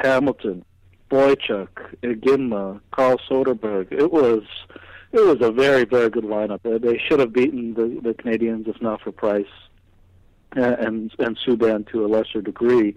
Hamilton, 0.00 0.64
Boychuk, 1.10 1.68
Iginma, 2.04 2.80
Carl 2.92 3.18
Soderberg. 3.28 3.90
It 3.90 4.12
was 4.12 4.44
it 5.12 5.20
was 5.20 5.38
a 5.40 5.50
very 5.50 5.84
very 5.84 6.08
good 6.08 6.22
lineup. 6.24 6.60
They- 6.62 6.78
They 6.78 6.98
should 6.98 7.18
have 7.18 7.32
beaten 7.32 7.74
the, 7.74 8.00
the 8.00 8.14
Canadians 8.14 8.68
if 8.68 8.80
not 8.80 9.00
for 9.02 9.10
Price. 9.10 9.44
And 10.52 11.12
and 11.18 11.38
Subban 11.46 11.90
to 11.92 12.04
a 12.04 12.08
lesser 12.08 12.42
degree. 12.42 12.94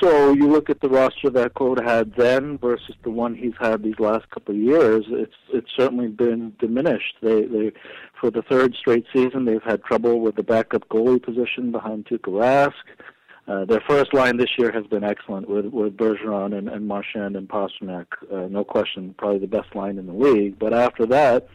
So 0.00 0.32
you 0.32 0.48
look 0.48 0.70
at 0.70 0.80
the 0.80 0.88
roster 0.88 1.30
that 1.30 1.54
Claude 1.54 1.82
had 1.82 2.14
then 2.16 2.58
versus 2.58 2.94
the 3.04 3.10
one 3.10 3.34
he's 3.34 3.52
had 3.60 3.82
these 3.82 3.98
last 3.98 4.28
couple 4.30 4.54
of 4.54 4.60
years. 4.60 5.04
It's 5.08 5.34
it's 5.52 5.70
certainly 5.76 6.08
been 6.08 6.54
diminished. 6.58 7.16
They 7.22 7.42
they 7.42 7.72
for 8.20 8.30
the 8.30 8.42
third 8.42 8.74
straight 8.74 9.06
season 9.12 9.44
they've 9.44 9.62
had 9.62 9.84
trouble 9.84 10.20
with 10.20 10.36
the 10.36 10.42
backup 10.42 10.88
goalie 10.88 11.22
position 11.22 11.70
behind 11.70 12.06
Tuukka 12.06 12.30
Rask. 12.30 12.72
Uh, 13.48 13.64
their 13.64 13.82
first 13.88 14.14
line 14.14 14.36
this 14.36 14.50
year 14.58 14.70
has 14.70 14.86
been 14.86 15.04
excellent 15.04 15.48
with 15.48 15.66
with 15.66 15.96
Bergeron 15.96 16.56
and, 16.56 16.68
and 16.68 16.86
Marchand 16.86 17.36
and 17.36 17.48
Pasternak. 17.48 18.06
Uh, 18.32 18.48
no 18.48 18.64
question, 18.64 19.14
probably 19.18 19.38
the 19.38 19.46
best 19.46 19.74
line 19.74 19.98
in 19.98 20.06
the 20.06 20.12
league. 20.12 20.58
But 20.58 20.72
after 20.72 21.06
that, 21.06 21.48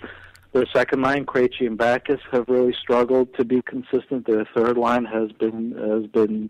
their 0.56 0.66
second 0.74 1.02
line, 1.02 1.26
Krejci 1.26 1.68
and 1.68 1.78
Backus, 1.78 2.22
have 2.32 2.46
really 2.48 2.74
struggled 2.74 3.36
to 3.36 3.44
be 3.44 3.62
consistent. 3.62 4.26
Their 4.26 4.48
third 4.56 4.78
line 4.78 5.04
has 5.04 5.34
been 5.34 5.74
has 5.74 6.08
been 6.08 6.50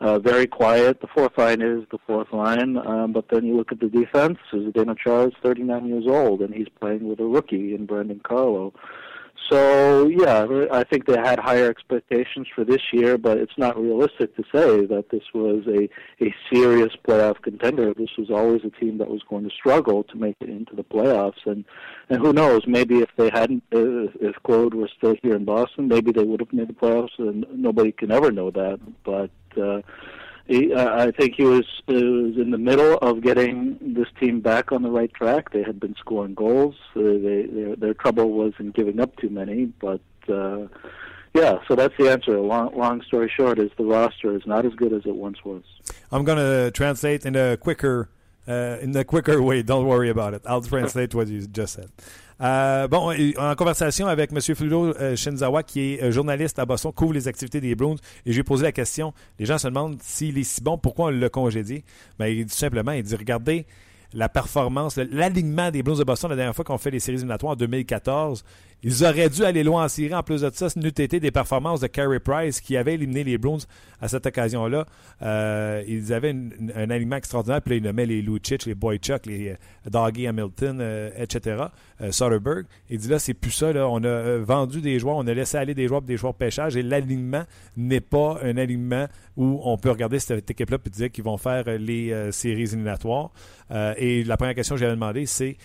uh, 0.00 0.18
very 0.18 0.46
quiet. 0.46 1.00
The 1.00 1.06
fourth 1.06 1.38
line 1.38 1.62
is 1.62 1.84
the 1.90 1.98
fourth 2.06 2.34
line, 2.34 2.76
um, 2.76 3.12
but 3.12 3.30
then 3.30 3.46
you 3.46 3.56
look 3.56 3.72
at 3.72 3.80
the 3.80 3.88
defense. 3.88 4.38
Zdeno 4.52 4.94
Chara 4.98 5.28
is 5.28 5.32
39 5.42 5.86
years 5.88 6.04
old, 6.06 6.42
and 6.42 6.54
he's 6.54 6.68
playing 6.78 7.08
with 7.08 7.18
a 7.18 7.24
rookie 7.24 7.74
in 7.74 7.86
Brandon 7.86 8.20
Carlo. 8.22 8.74
So 9.50 10.08
yeah, 10.08 10.46
I 10.72 10.82
think 10.84 11.06
they 11.06 11.16
had 11.16 11.38
higher 11.38 11.70
expectations 11.70 12.48
for 12.54 12.64
this 12.64 12.82
year, 12.92 13.16
but 13.16 13.38
it's 13.38 13.56
not 13.56 13.80
realistic 13.80 14.34
to 14.36 14.42
say 14.52 14.86
that 14.86 15.10
this 15.10 15.22
was 15.34 15.64
a 15.68 15.88
a 16.24 16.34
serious 16.52 16.92
playoff 17.06 17.40
contender. 17.42 17.94
This 17.94 18.10
was 18.18 18.30
always 18.30 18.62
a 18.64 18.70
team 18.70 18.98
that 18.98 19.08
was 19.08 19.22
going 19.28 19.44
to 19.44 19.54
struggle 19.54 20.02
to 20.04 20.16
make 20.16 20.36
it 20.40 20.48
into 20.48 20.74
the 20.74 20.82
playoffs, 20.82 21.44
and 21.46 21.64
and 22.08 22.20
who 22.20 22.32
knows, 22.32 22.62
maybe 22.66 22.98
if 23.00 23.10
they 23.16 23.30
hadn't, 23.30 23.62
uh, 23.74 24.10
if 24.20 24.34
Claude 24.42 24.74
was 24.74 24.90
still 24.96 25.14
here 25.22 25.36
in 25.36 25.44
Boston, 25.44 25.88
maybe 25.88 26.12
they 26.12 26.24
would 26.24 26.40
have 26.40 26.52
made 26.52 26.68
the 26.68 26.72
playoffs, 26.72 27.18
and 27.18 27.46
nobody 27.52 27.92
can 27.92 28.10
ever 28.10 28.32
know 28.32 28.50
that. 28.50 28.80
But 29.04 29.30
uh, 29.60 29.82
he, 30.46 30.72
uh, 30.72 31.06
I 31.06 31.10
think 31.10 31.34
he 31.36 31.42
was, 31.42 31.64
uh, 31.88 31.92
was 31.92 32.36
in 32.36 32.50
the 32.50 32.58
middle 32.58 32.98
of 32.98 33.22
getting 33.22 33.78
this 33.80 34.08
team 34.20 34.40
back 34.40 34.72
on 34.72 34.82
the 34.82 34.90
right 34.90 35.12
track. 35.12 35.50
They 35.50 35.62
had 35.62 35.80
been 35.80 35.94
scoring 35.98 36.34
goals. 36.34 36.74
Uh, 36.94 37.00
they, 37.02 37.74
their, 37.78 37.94
trouble 37.94 38.30
was 38.30 38.52
in 38.58 38.70
giving 38.70 39.00
up 39.00 39.16
too 39.16 39.30
many. 39.30 39.66
But 39.66 40.00
yeah, 41.36 41.58
so 41.68 41.74
that's 41.74 41.94
the 41.98 42.10
answer. 42.10 42.40
Long, 42.40 42.76
long 42.76 43.02
story 43.02 43.30
short, 43.34 43.58
is 43.58 43.70
the 43.76 43.84
roster 43.84 44.34
is 44.34 44.46
not 44.46 44.64
as 44.64 44.72
good 44.74 44.92
as 44.92 45.02
it 45.04 45.14
once 45.14 45.44
was. 45.44 45.62
I'm 46.10 46.24
going 46.24 46.38
to 46.38 46.70
translate 46.70 47.26
in 47.26 47.36
a 47.36 47.56
quicker, 47.58 48.08
uh, 48.48 48.78
in 48.80 48.96
a 48.96 49.04
quicker 49.04 49.42
way. 49.42 49.62
Don't 49.62 49.86
worry 49.86 50.08
about 50.08 50.32
it. 50.32 50.42
I'll 50.46 50.62
translate 50.62 51.14
what 51.14 51.28
you 51.28 51.46
just 51.46 51.74
said. 51.74 51.90
Euh, 52.42 52.86
bon, 52.88 53.14
en 53.38 53.54
conversation 53.54 54.06
avec 54.06 54.30
M. 54.30 54.40
Fludo 54.54 54.94
euh, 54.94 55.16
Shinzawa, 55.16 55.62
qui 55.62 55.94
est 55.94 56.02
euh, 56.02 56.10
journaliste 56.10 56.58
à 56.58 56.66
Boston, 56.66 56.92
couvre 56.92 57.14
les 57.14 57.28
activités 57.28 57.60
des 57.60 57.74
Bruins, 57.74 57.96
et 58.26 58.30
je 58.30 58.32
lui 58.32 58.40
ai 58.40 58.44
posé 58.44 58.64
la 58.64 58.72
question. 58.72 59.14
Les 59.38 59.46
gens 59.46 59.58
se 59.58 59.68
demandent 59.68 59.98
s'il 60.02 60.36
est 60.36 60.44
si 60.44 60.62
bon, 60.62 60.76
pourquoi 60.76 61.06
on 61.06 61.10
l'a 61.10 61.28
congédié? 61.30 61.84
Ben, 62.18 62.26
il 62.26 62.44
dit 62.44 62.54
simplement, 62.54 62.92
il 62.92 63.02
dit, 63.02 63.16
regardez 63.16 63.66
la 64.12 64.28
performance, 64.28 64.96
l'alignement 64.96 65.70
des 65.70 65.82
Blues 65.82 65.98
de 65.98 66.04
Boston 66.04 66.30
la 66.30 66.36
dernière 66.36 66.54
fois 66.54 66.64
qu'on 66.64 66.78
fait 66.78 66.90
les 66.90 67.00
séries 67.00 67.16
éliminatoires 67.16 67.52
en 67.52 67.56
2014. 67.56 68.44
Ils 68.82 69.04
auraient 69.04 69.28
dû 69.28 69.42
aller 69.42 69.64
loin 69.64 69.84
en 69.84 69.88
série. 69.88 70.14
En 70.14 70.22
plus 70.22 70.42
de 70.42 70.50
ça, 70.52 70.68
ce 70.68 70.78
n'eût 70.78 70.88
été 70.88 71.18
des 71.18 71.30
performances 71.30 71.80
de 71.80 71.86
Carey 71.86 72.20
Price 72.20 72.60
qui 72.60 72.76
avait 72.76 72.94
éliminé 72.94 73.24
les 73.24 73.38
Bruins 73.38 73.58
à 74.00 74.08
cette 74.08 74.26
occasion-là. 74.26 74.86
Euh, 75.22 75.82
ils 75.88 76.12
avaient 76.12 76.34
un 76.74 76.90
alignement 76.90 77.16
extraordinaire. 77.16 77.62
Puis 77.62 77.70
là, 77.70 77.76
ils 77.76 77.82
nommaient 77.82 78.06
les 78.06 78.22
Lucic, 78.22 78.66
les 78.66 78.74
Boychuk, 78.74 79.26
les 79.26 79.50
euh, 79.50 79.90
Doggy 79.90 80.26
Hamilton, 80.26 80.78
euh, 80.80 81.10
etc. 81.16 81.64
Euh, 82.00 82.12
Soderbergh. 82.12 82.66
Il 82.90 82.98
dit 82.98 83.08
là, 83.08 83.18
c'est 83.18 83.34
plus 83.34 83.50
ça. 83.50 83.68
On 83.88 84.02
a 84.04 84.06
euh, 84.06 84.42
vendu 84.44 84.80
des 84.80 84.98
joueurs, 84.98 85.16
on 85.16 85.26
a 85.26 85.34
laissé 85.34 85.56
aller 85.56 85.74
des 85.74 85.88
joueurs 85.88 86.02
des 86.02 86.16
joueurs 86.16 86.34
pêchage. 86.34 86.76
Et 86.76 86.82
l'alignement 86.82 87.44
n'est 87.76 88.00
pas 88.00 88.38
un 88.42 88.56
alignement 88.56 89.06
où 89.36 89.60
on 89.64 89.76
peut 89.78 89.90
regarder 89.90 90.18
cette 90.18 90.50
équipe-là 90.50 90.78
et 90.84 90.90
dire 90.90 91.10
qu'ils 91.10 91.24
vont 91.24 91.36
faire 91.36 91.64
les 91.78 92.30
séries 92.32 92.62
éliminatoires. 92.62 93.30
et 93.98 94.24
la 94.24 94.36
première 94.38 94.54
question 94.54 94.76
que 94.76 94.80
j'avais 94.80 94.94
demandé, 94.94 95.26
c'est 95.26 95.58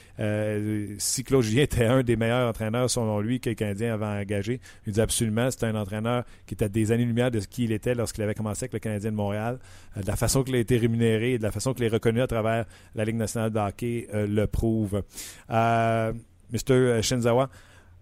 si 0.97 1.23
Claude 1.23 1.43
Julien 1.43 1.63
était 1.63 1.85
un 1.85 2.03
des 2.03 2.17
meilleurs 2.17 2.49
entraîneurs 2.49 2.89
sur 2.89 3.00
selon 3.03 3.19
lui, 3.19 3.39
que 3.39 3.49
le 3.49 3.55
Canadien 3.55 3.93
avait 3.93 4.05
engagé. 4.05 4.59
Il 4.85 4.93
dit 4.93 5.01
absolument, 5.01 5.49
c'était 5.51 5.67
un 5.67 5.75
entraîneur 5.75 6.23
qui 6.45 6.53
était 6.53 6.69
des 6.69 6.91
années-lumière 6.91 7.31
de 7.31 7.39
ce 7.39 7.47
qu'il 7.47 7.71
était 7.71 7.95
lorsqu'il 7.95 8.23
avait 8.23 8.33
commencé 8.33 8.63
avec 8.63 8.73
le 8.73 8.79
Canadien 8.79 9.11
de 9.11 9.15
Montréal. 9.15 9.59
Euh, 9.97 10.01
de 10.01 10.07
la 10.07 10.15
façon 10.15 10.43
qu'il 10.43 10.55
a 10.55 10.59
été 10.59 10.77
rémunéré 10.77 11.33
et 11.33 11.37
de 11.37 11.43
la 11.43 11.51
façon 11.51 11.73
qu'il 11.73 11.85
est 11.85 11.89
reconnu 11.89 12.21
à 12.21 12.27
travers 12.27 12.65
la 12.95 13.05
Ligue 13.05 13.15
nationale 13.15 13.51
de 13.51 13.59
hockey 13.59 14.07
euh, 14.13 14.27
le 14.27 14.47
prouve. 14.47 15.03
Uh, 15.49 16.13
Mr. 16.51 17.01
Shinzawa, 17.01 17.49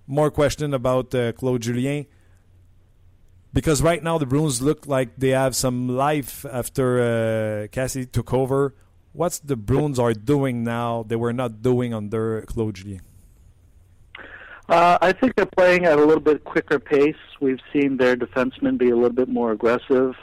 more 0.07 0.31
question 0.31 0.73
about 0.73 1.09
Claude 1.37 1.61
Julien. 1.61 2.03
Because 3.51 3.81
right 3.81 4.03
now 4.03 4.19
the 4.19 4.27
Bruins 4.27 4.61
look 4.61 4.85
like 4.85 5.17
they 5.17 5.29
have 5.29 5.55
some 5.55 5.89
life 5.89 6.45
after 6.51 7.63
uh, 7.63 7.67
Cassie 7.67 8.05
took 8.05 8.31
over. 8.31 8.75
What's 9.13 9.39
the 9.39 9.55
Bruins 9.55 9.97
are 9.97 10.13
doing 10.13 10.63
now 10.63 11.03
they 11.07 11.15
were 11.15 11.33
not 11.33 11.63
doing 11.63 11.93
under 11.93 12.43
Claude 12.47 12.75
Julien? 12.75 13.01
Uh, 14.70 14.99
I 15.01 15.13
think 15.13 15.36
they're 15.36 15.47
playing 15.47 15.86
at 15.86 15.97
a 15.97 16.05
little 16.05 16.22
bit 16.22 16.43
quicker 16.43 16.78
pace. 16.78 17.15
We've 17.41 17.59
seen 17.74 17.97
their 17.97 18.15
defensemen 18.15 18.78
be 18.78 18.91
a 18.91 18.95
little 18.95 19.09
bit 19.09 19.28
more 19.28 19.51
aggressive. 19.51 20.15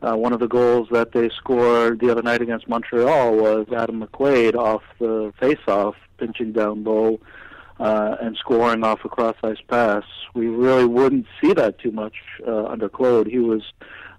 Uh, 0.00 0.16
one 0.16 0.32
of 0.32 0.40
the 0.40 0.48
goals 0.48 0.88
that 0.90 1.12
they 1.12 1.28
scored 1.28 2.00
the 2.00 2.10
other 2.10 2.22
night 2.22 2.40
against 2.40 2.66
Montreal 2.66 3.36
was 3.36 3.66
Adam 3.76 4.02
McQuaid 4.02 4.54
off 4.54 4.82
the 4.98 5.34
face-off, 5.38 5.96
pinching 6.16 6.52
down 6.52 6.82
low 6.82 7.20
uh, 7.78 8.16
and 8.22 8.38
scoring 8.38 8.82
off 8.84 9.04
a 9.04 9.08
cross-ice 9.10 9.60
pass. 9.68 10.04
We 10.34 10.46
really 10.46 10.86
wouldn't 10.86 11.26
see 11.42 11.52
that 11.52 11.78
too 11.78 11.90
much 11.90 12.14
uh, 12.46 12.64
under 12.64 12.88
Claude. 12.88 13.26
He 13.26 13.38
was 13.38 13.62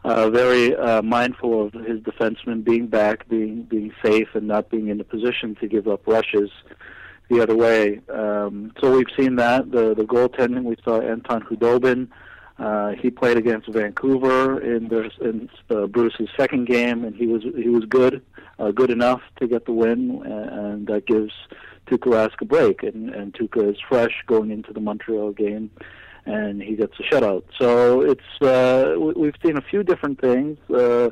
uh, 0.03 0.29
very 0.29 0.75
uh, 0.75 1.01
mindful 1.01 1.65
of 1.65 1.73
his 1.73 2.01
defensemen 2.01 2.63
being 2.63 2.85
back, 2.85 3.27
being 3.27 3.63
being 3.63 3.91
safe, 4.03 4.27
and 4.35 4.47
not 4.47 4.69
being 4.69 4.89
in 4.89 5.01
a 5.01 5.03
position 5.03 5.55
to 5.55 5.67
give 5.67 5.87
up 5.87 6.05
rushes 6.05 6.51
the 7.29 7.41
other 7.41 7.55
way. 7.55 8.01
Um, 8.09 8.71
so 8.79 8.95
we've 8.95 9.13
seen 9.17 9.35
that. 9.37 9.71
The 9.71 9.93
the 9.95 10.03
goaltending, 10.03 10.63
we 10.63 10.77
saw 10.83 10.99
Anton 11.01 11.41
Hudobin. 11.41 12.09
Uh, 12.57 12.91
he 12.91 13.09
played 13.09 13.35
against 13.35 13.67
Vancouver 13.67 14.61
in, 14.61 14.87
the, 14.87 15.11
in 15.19 15.49
uh, 15.69 15.87
Bruce's 15.87 16.29
second 16.37 16.67
game, 16.67 17.03
and 17.03 17.13
he 17.13 17.27
was 17.27 17.43
he 17.43 17.67
was 17.67 17.83
good, 17.85 18.21
uh, 18.59 18.71
good 18.71 18.89
enough 18.89 19.21
to 19.39 19.47
get 19.47 19.65
the 19.65 19.73
win, 19.73 20.21
and, 20.23 20.49
and 20.49 20.87
that 20.87 21.05
gives 21.05 21.33
Tuukka 21.87 22.31
a 22.39 22.45
break. 22.45 22.81
And, 22.83 23.09
and 23.09 23.33
Tuukka 23.33 23.71
is 23.71 23.77
fresh 23.89 24.23
going 24.25 24.51
into 24.51 24.71
the 24.71 24.79
Montreal 24.79 25.31
game, 25.31 25.69
and 26.25 26.61
he 26.61 26.75
gets 26.75 26.93
a 26.97 27.03
shutout. 27.03 27.43
So 27.59 27.99
it's 28.01 28.41
uh, 28.41 28.95
we've 28.97 29.35
seen 29.43 29.57
a 29.57 29.61
few 29.61 29.83
different 29.83 30.21
things. 30.21 30.57
Uh, 30.69 31.09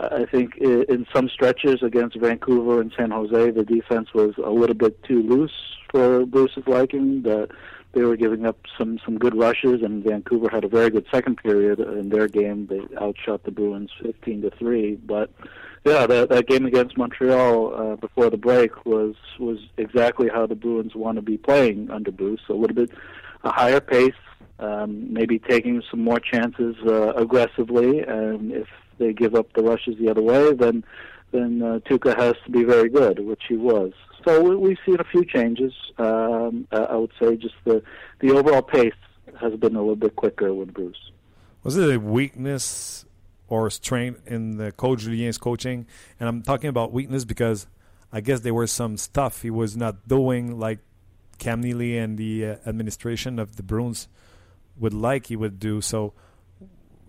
I 0.00 0.26
think 0.26 0.56
in 0.58 1.06
some 1.12 1.28
stretches 1.28 1.82
against 1.82 2.16
Vancouver 2.16 2.80
and 2.80 2.92
San 2.96 3.10
Jose, 3.10 3.50
the 3.50 3.64
defense 3.64 4.08
was 4.14 4.34
a 4.38 4.50
little 4.50 4.74
bit 4.74 5.02
too 5.04 5.22
loose 5.22 5.76
for 5.90 6.24
Bruce's 6.24 6.66
liking. 6.66 7.22
That 7.22 7.50
they 7.92 8.02
were 8.02 8.16
giving 8.16 8.46
up 8.46 8.58
some 8.76 8.98
some 9.04 9.18
good 9.18 9.34
rushes, 9.34 9.82
and 9.82 10.04
Vancouver 10.04 10.48
had 10.50 10.64
a 10.64 10.68
very 10.68 10.90
good 10.90 11.06
second 11.10 11.36
period 11.36 11.80
in 11.80 12.10
their 12.10 12.28
game. 12.28 12.66
They 12.66 12.80
outshot 13.00 13.44
the 13.44 13.50
Bruins 13.50 13.90
15 14.02 14.42
to 14.42 14.50
three. 14.50 14.96
But 14.96 15.30
yeah, 15.84 16.06
that 16.06 16.28
that 16.28 16.46
game 16.46 16.66
against 16.66 16.96
Montreal 16.96 17.74
uh, 17.74 17.96
before 17.96 18.30
the 18.30 18.36
break 18.36 18.86
was 18.86 19.14
was 19.38 19.58
exactly 19.78 20.28
how 20.28 20.46
the 20.46 20.54
Bruins 20.54 20.94
want 20.94 21.16
to 21.16 21.22
be 21.22 21.38
playing 21.38 21.90
under 21.90 22.12
Bruce. 22.12 22.42
A 22.48 22.54
little 22.54 22.76
bit 22.76 22.90
a 23.44 23.50
higher 23.50 23.80
pace, 23.80 24.20
um, 24.58 25.12
maybe 25.12 25.38
taking 25.38 25.82
some 25.90 26.02
more 26.02 26.20
chances 26.20 26.76
uh, 26.86 27.12
aggressively, 27.14 28.00
and 28.00 28.52
if 28.52 28.68
they 28.98 29.12
give 29.12 29.34
up 29.34 29.52
the 29.54 29.62
rushes 29.62 29.96
the 29.98 30.08
other 30.10 30.22
way, 30.22 30.52
then 30.54 30.84
then 31.30 31.62
uh, 31.62 31.78
Tuca 31.88 32.18
has 32.18 32.34
to 32.46 32.50
be 32.50 32.64
very 32.64 32.88
good, 32.88 33.20
which 33.20 33.42
he 33.48 33.56
was. 33.56 33.92
So 34.24 34.42
we, 34.42 34.56
we've 34.56 34.78
seen 34.86 34.98
a 34.98 35.04
few 35.04 35.24
changes. 35.24 35.72
Um, 35.98 36.66
I 36.72 36.96
would 36.96 37.12
say 37.20 37.36
just 37.36 37.54
the 37.64 37.82
the 38.20 38.32
overall 38.32 38.62
pace 38.62 38.92
has 39.40 39.54
been 39.54 39.76
a 39.76 39.80
little 39.80 39.96
bit 39.96 40.16
quicker 40.16 40.52
with 40.52 40.72
Bruce. 40.72 41.10
Was 41.62 41.76
it 41.76 41.94
a 41.94 41.98
weakness 41.98 43.04
or 43.48 43.70
strength 43.70 44.26
in 44.26 44.56
the 44.56 44.72
coach 44.72 45.00
Julien's 45.00 45.38
coaching? 45.38 45.86
And 46.18 46.28
I'm 46.28 46.42
talking 46.42 46.68
about 46.68 46.92
weakness 46.92 47.24
because 47.24 47.66
I 48.12 48.20
guess 48.20 48.40
there 48.40 48.54
was 48.54 48.72
some 48.72 48.96
stuff 48.96 49.42
he 49.42 49.50
was 49.50 49.76
not 49.76 50.08
doing, 50.08 50.58
like 50.58 50.78
Cam 51.38 51.60
Neely 51.60 51.98
and 51.98 52.16
the 52.16 52.46
uh, 52.46 52.56
administration 52.66 53.38
of 53.38 53.56
the 53.56 53.62
Bruins 53.62 54.08
would 54.78 54.94
like 54.94 55.26
he 55.26 55.36
would 55.36 55.58
do. 55.58 55.80
So 55.80 56.14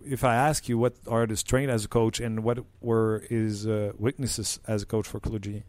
if 0.04 0.24
I 0.24 0.34
ask 0.34 0.68
you 0.68 0.78
what 0.78 0.94
are 1.06 1.26
the 1.26 1.36
strengths 1.36 1.72
as 1.72 1.84
a 1.84 1.88
coach 1.88 2.20
and 2.20 2.42
what 2.42 2.58
were 2.80 3.24
his 3.28 3.66
uh, 3.66 3.92
weaknesses 3.98 4.60
as 4.66 4.82
a 4.82 4.86
coach 4.86 5.06
for 5.06 5.20
Kluge? 5.20 5.62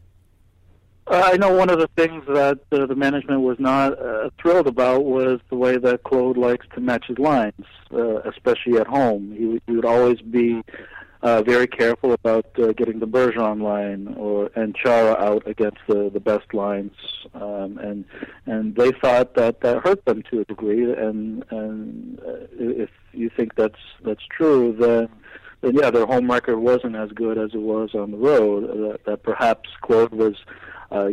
Uh, 1.06 1.30
I 1.32 1.36
know 1.36 1.52
one 1.52 1.68
of 1.68 1.78
the 1.78 1.88
things 1.96 2.24
that 2.28 2.60
uh, 2.70 2.86
the 2.86 2.94
management 2.94 3.40
was 3.40 3.58
not 3.58 3.98
uh, 3.98 4.30
thrilled 4.40 4.68
about 4.68 5.04
was 5.04 5.40
the 5.50 5.56
way 5.56 5.76
that 5.76 6.04
Claude 6.04 6.36
likes 6.36 6.66
to 6.74 6.80
match 6.80 7.06
his 7.08 7.18
lines, 7.18 7.66
uh, 7.92 8.20
especially 8.20 8.78
at 8.78 8.86
home. 8.86 9.32
He, 9.36 9.60
he 9.66 9.76
would 9.76 9.84
always 9.84 10.20
be 10.20 10.62
uh, 11.22 11.42
very 11.42 11.66
careful 11.66 12.12
about 12.12 12.46
uh, 12.58 12.72
getting 12.72 12.98
the 12.98 13.06
Bergeron 13.06 13.62
line 13.62 14.14
or 14.16 14.50
and 14.56 14.74
Chara 14.74 15.12
out 15.22 15.46
against 15.46 15.78
the 15.86 16.10
the 16.10 16.20
best 16.20 16.52
lines, 16.52 16.92
um, 17.34 17.78
and 17.78 18.04
and 18.46 18.74
they 18.74 18.90
thought 18.92 19.34
that 19.34 19.60
that 19.60 19.82
hurt 19.84 20.04
them 20.04 20.22
to 20.30 20.40
a 20.40 20.44
degree. 20.44 20.92
And 20.92 21.44
and 21.50 22.20
uh, 22.20 22.46
if 22.58 22.90
you 23.12 23.30
think 23.30 23.54
that's 23.54 23.78
that's 24.04 24.24
true, 24.36 24.74
then 24.78 25.08
then 25.60 25.74
yeah, 25.74 25.90
their 25.90 26.06
home 26.06 26.30
record 26.30 26.58
wasn't 26.58 26.96
as 26.96 27.10
good 27.12 27.38
as 27.38 27.54
it 27.54 27.60
was 27.60 27.94
on 27.94 28.10
the 28.10 28.16
road. 28.16 28.66
That, 28.66 29.04
that 29.04 29.22
perhaps 29.22 29.70
Claude 29.80 30.12
was 30.12 30.36
uh, 30.90 31.10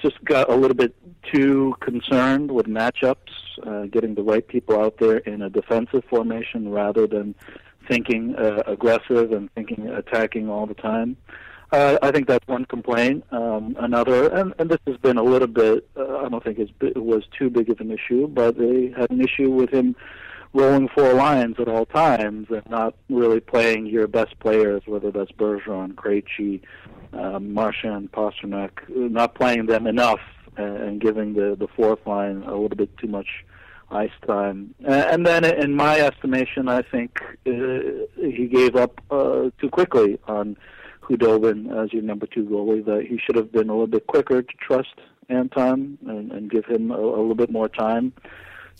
just 0.00 0.24
got 0.24 0.48
a 0.48 0.54
little 0.54 0.76
bit 0.76 0.94
too 1.32 1.74
concerned 1.80 2.50
with 2.50 2.66
matchups, 2.66 3.16
uh, 3.66 3.86
getting 3.86 4.14
the 4.14 4.22
right 4.22 4.46
people 4.46 4.80
out 4.80 4.98
there 4.98 5.18
in 5.18 5.42
a 5.42 5.50
defensive 5.50 6.04
formation 6.08 6.70
rather 6.70 7.06
than 7.06 7.34
thinking 7.88 8.36
uh, 8.36 8.62
aggressive 8.66 9.32
and 9.32 9.52
thinking 9.54 9.88
attacking 9.88 10.48
all 10.48 10.66
the 10.66 10.74
time. 10.74 11.16
Uh, 11.70 11.98
I 12.00 12.10
think 12.12 12.26
that's 12.26 12.46
one 12.46 12.64
complaint. 12.64 13.24
Um, 13.30 13.76
another, 13.78 14.28
and, 14.28 14.54
and 14.58 14.70
this 14.70 14.78
has 14.86 14.96
been 14.96 15.18
a 15.18 15.22
little 15.22 15.48
bit, 15.48 15.88
uh, 15.96 16.18
I 16.18 16.28
don't 16.28 16.42
think 16.42 16.58
it 16.58 16.96
was 16.96 17.24
too 17.38 17.50
big 17.50 17.68
of 17.68 17.80
an 17.80 17.90
issue, 17.90 18.26
but 18.26 18.56
they 18.56 18.94
had 18.96 19.10
an 19.10 19.20
issue 19.20 19.50
with 19.50 19.70
him 19.70 19.94
rolling 20.54 20.88
four 20.88 21.12
lines 21.12 21.56
at 21.58 21.68
all 21.68 21.84
times 21.84 22.46
and 22.48 22.62
not 22.70 22.94
really 23.10 23.40
playing 23.40 23.86
your 23.86 24.06
best 24.06 24.38
players, 24.40 24.82
whether 24.86 25.10
that's 25.10 25.32
Bergeron, 25.32 25.92
Krejci, 25.92 26.62
um, 27.12 27.52
Marchand, 27.52 28.12
Pastrnak, 28.12 28.70
not 28.88 29.34
playing 29.34 29.66
them 29.66 29.86
enough 29.86 30.20
and 30.56 31.00
giving 31.00 31.34
the, 31.34 31.54
the 31.58 31.68
fourth 31.76 32.04
line 32.06 32.42
a 32.44 32.52
little 32.52 32.76
bit 32.76 32.96
too 32.96 33.06
much 33.06 33.44
ice 33.90 34.10
time. 34.26 34.74
And 34.84 35.26
then, 35.26 35.44
in 35.44 35.74
my 35.74 36.00
estimation, 36.00 36.68
I 36.68 36.82
think 36.82 37.20
uh, 37.46 37.50
he 38.16 38.46
gave 38.46 38.76
up 38.76 39.00
uh, 39.10 39.50
too 39.60 39.70
quickly 39.70 40.18
on 40.26 40.56
Khudobin 41.02 41.72
as 41.82 41.92
your 41.92 42.02
number 42.02 42.26
two 42.26 42.44
goalie. 42.44 42.84
That 42.84 43.06
he 43.06 43.18
should 43.18 43.36
have 43.36 43.52
been 43.52 43.68
a 43.68 43.72
little 43.72 43.86
bit 43.86 44.06
quicker 44.06 44.42
to 44.42 44.54
trust 44.60 44.94
Anton 45.28 45.98
and, 46.06 46.32
and 46.32 46.50
give 46.50 46.66
him 46.66 46.90
a, 46.90 46.96
a 46.96 47.20
little 47.20 47.34
bit 47.34 47.50
more 47.50 47.68
time 47.68 48.12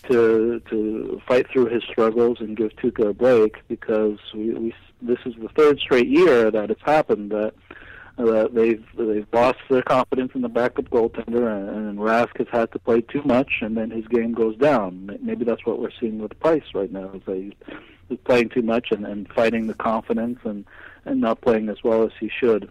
to 0.05 0.61
to 0.71 1.21
fight 1.27 1.51
through 1.51 1.67
his 1.67 1.83
struggles 1.85 2.39
and 2.41 2.57
give 2.57 2.71
Tuukka 2.77 3.11
a 3.11 3.15
break 3.15 3.67
because 3.69 4.19
we, 4.35 4.51
we 4.51 4.75
this 5.03 5.19
is 5.27 5.35
the 5.41 5.49
third 5.49 5.79
straight 5.81 6.09
year 6.09 6.51
that 6.51 6.71
it's 6.71 6.83
happened 6.83 7.31
that 7.31 7.53
uh, 7.71 7.75
they've 8.19 8.85
they've 8.97 9.27
lost 9.33 9.59
their 9.71 9.83
confidence 9.83 10.33
in 10.35 10.43
the 10.43 10.49
backup 10.49 10.87
goaltender, 10.91 11.51
and, 11.51 11.89
and 11.89 11.99
Rask 11.99 12.37
has 12.39 12.49
had 12.51 12.73
to 12.73 12.79
play 12.79 13.01
too 13.01 13.23
much, 13.25 13.51
and 13.61 13.77
then 13.77 13.91
his 13.91 14.07
game 14.09 14.33
goes 14.33 14.57
down. 14.57 15.19
Maybe 15.23 15.45
that's 15.45 15.65
what 15.65 15.79
we're 15.81 15.93
seeing 16.01 16.19
with 16.19 16.39
Price 16.41 16.75
right 16.75 16.91
now. 16.91 17.11
Is 17.15 17.23
that 17.27 17.53
he's 18.09 18.19
playing 18.25 18.49
too 18.51 18.63
much 18.63 18.91
and, 18.91 19.07
and 19.07 19.29
fighting 19.33 19.67
the 19.67 19.75
confidence 19.75 20.41
and 20.45 20.65
and 21.05 21.21
not 21.21 21.41
playing 21.41 21.69
as 21.69 21.83
well 21.85 22.03
as 22.03 22.13
he 22.19 22.29
should. 22.29 22.71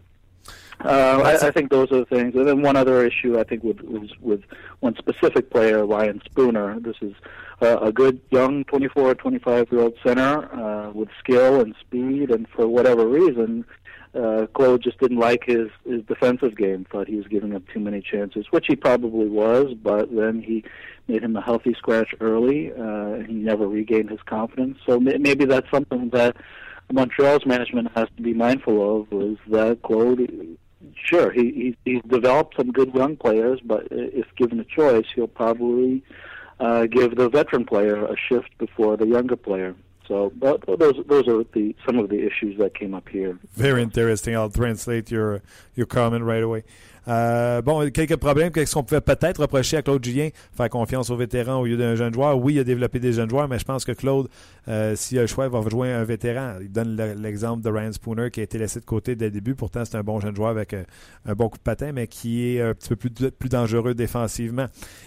Uh, 0.84 1.38
I, 1.41 1.48
I 1.48 1.52
think 1.52 1.72
those 1.72 1.91
are 1.91 2.00
the 2.00 2.06
things. 2.06 2.36
And 2.36 2.48
then 2.48 2.62
one 2.62 2.76
other 2.76 3.04
issue 3.04 3.39
I 3.39 3.43
think 3.43 3.64
with 3.64 3.82
was 3.82 4.10
with 4.22 4.41
one 4.82 4.95
specific 4.95 5.50
player, 5.50 5.86
Ryan 5.86 6.22
Spooner. 6.26 6.80
This 6.80 6.98
is 7.02 7.14
uh, 7.62 7.80
a 7.80 7.91
good 7.91 8.22
young 8.30 8.64
24, 8.66 9.16
25 9.16 9.72
year 9.72 9.82
old 9.82 9.95
center 10.06 10.54
uh, 10.54 10.91
with 10.91 11.10
skill 11.20 11.62
and 11.62 11.74
speed, 11.80 12.30
and 12.30 12.48
for 12.50 12.68
whatever 12.68 13.08
reason, 13.08 13.66
uh, 14.18 14.47
Claude 14.47 14.82
just 14.82 14.99
didn't 14.99 15.20
like 15.20 15.43
his 15.45 15.70
his 15.86 16.01
defensive 16.03 16.55
game. 16.57 16.86
Thought 16.91 17.07
he 17.07 17.15
was 17.15 17.28
giving 17.28 17.55
up 17.55 17.63
too 17.74 17.80
many 17.80 18.01
chances, 18.01 18.45
which 18.51 18.65
he 18.68 18.76
probably 18.76 19.28
was. 19.28 19.74
But 19.74 20.13
then 20.15 20.41
he 20.41 20.63
made 21.07 21.24
him 21.24 21.36
a 21.36 21.41
healthy 21.41 21.74
scratch 21.74 22.13
early. 22.20 22.72
Uh, 22.74 23.20
he 23.28 23.34
never 23.34 23.68
regained 23.68 24.09
his 24.09 24.22
confidence. 24.26 24.78
So 24.86 24.99
may, 24.99 25.18
maybe 25.18 25.45
that's 25.45 25.70
something 25.72 26.09
that 26.09 26.36
Montreal's 26.91 27.45
management 27.45 27.91
has 27.95 28.07
to 28.15 28.22
be 28.22 28.34
mindful 28.34 29.01
of. 29.01 29.11
Was 29.11 29.38
that 29.49 29.82
Claude? 29.84 30.57
Sure, 30.95 31.32
he, 31.32 31.76
he 31.86 31.91
he's 31.91 32.01
developed 32.07 32.55
some 32.57 32.72
good 32.72 32.93
young 32.93 33.18
players, 33.18 33.59
but 33.63 33.88
if 33.91 34.26
given 34.36 34.59
a 34.59 34.63
choice, 34.63 35.05
he'll 35.13 35.28
probably 35.28 36.03
uh, 36.59 36.86
give 36.86 37.15
the 37.15 37.30
veteran 37.30 37.65
player 37.65 38.05
a 38.05 38.15
shift 38.18 38.49
before 38.57 38.97
the 38.97 39.07
younger 39.07 39.36
player. 39.36 39.76
So 40.08 40.32
uh, 40.41 40.58
those 40.78 40.95
those 41.08 41.28
are 41.28 41.43
the 41.53 41.76
some 41.86 41.99
of 41.99 42.10
the 42.10 42.26
issues 42.26 42.58
that 42.60 42.74
came 42.74 42.93
up 42.93 43.10
here. 43.10 43.38
Very 43.53 43.84
interesting. 43.84 44.36
I'll 44.36 44.49
translate 44.49 45.12
your 45.12 45.41
your 45.76 45.86
comment 45.86 46.24
right 46.24 46.43
away. 46.43 46.64
Euh, 47.08 47.62
bon, 47.62 47.89
quelques 47.91 48.18
problèmes. 48.18 48.51
Qu'est-ce 48.51 48.74
qu'on 48.74 48.84
pouvait 48.84 49.01
peut-être 49.01 49.41
reprocher 49.41 49.78
à 49.78 49.82
Claude 49.82 50.03
Julien? 50.03 50.30
Faire 50.55 50.70
confiance 50.70 51.10
aux 51.10 51.16
vétérans 51.16 51.62
au 51.62 51.66
lieu 51.66 51.78
d'un 51.78 51.95
jeune 51.95 52.14
joueur? 52.14 52.38
Oui, 52.38 52.55
il 52.55 52.60
a 52.60 52.64
développé 52.64 52.99
des 52.99 53.14
jeunes 53.14 53.30
joueurs, 53.30 53.47
mais 53.47 53.60
je 53.60 53.66
pense 53.66 53.86
que 53.86 53.93
Claude, 53.93 54.28
euh, 54.68 54.95
s'il 54.95 55.18
a 55.18 55.22
le 55.22 55.28
choix, 55.28 55.47
va 55.47 55.62
jouer 55.70 55.91
un 55.91 56.03
vétéran. 56.03 56.55
Il 56.62 56.72
donne 56.72 56.95
l'exemple 57.18 57.64
de 57.64 57.70
Ryan 57.70 57.93
Spooner 57.93 58.30
qui 58.30 58.41
a 58.41 58.43
été 58.43 58.58
laissé 58.58 58.80
de 58.80 58.86
côté 58.86 59.16
dès 59.16 59.26
le 59.26 59.32
début. 59.32 59.55
Pourtant, 59.55 59.86
c'est 59.86 59.97
un 59.97 60.03
bon 60.03 60.20
jeune 60.20 60.36
joueur 60.36 60.49
avec 60.49 60.74
euh, 60.74 60.84
un 61.26 61.34
bon 61.34 61.47
coup 61.47 61.58
de 61.58 61.64
patin, 61.64 61.91
mais 61.93 62.08
qui 62.08 62.45
est 62.45 62.62
un 62.62 62.74
petit 62.74 62.89
peu 62.89 63.32
plus, 63.32 63.49
dangereux 63.49 63.93
défensivement. 63.93 64.66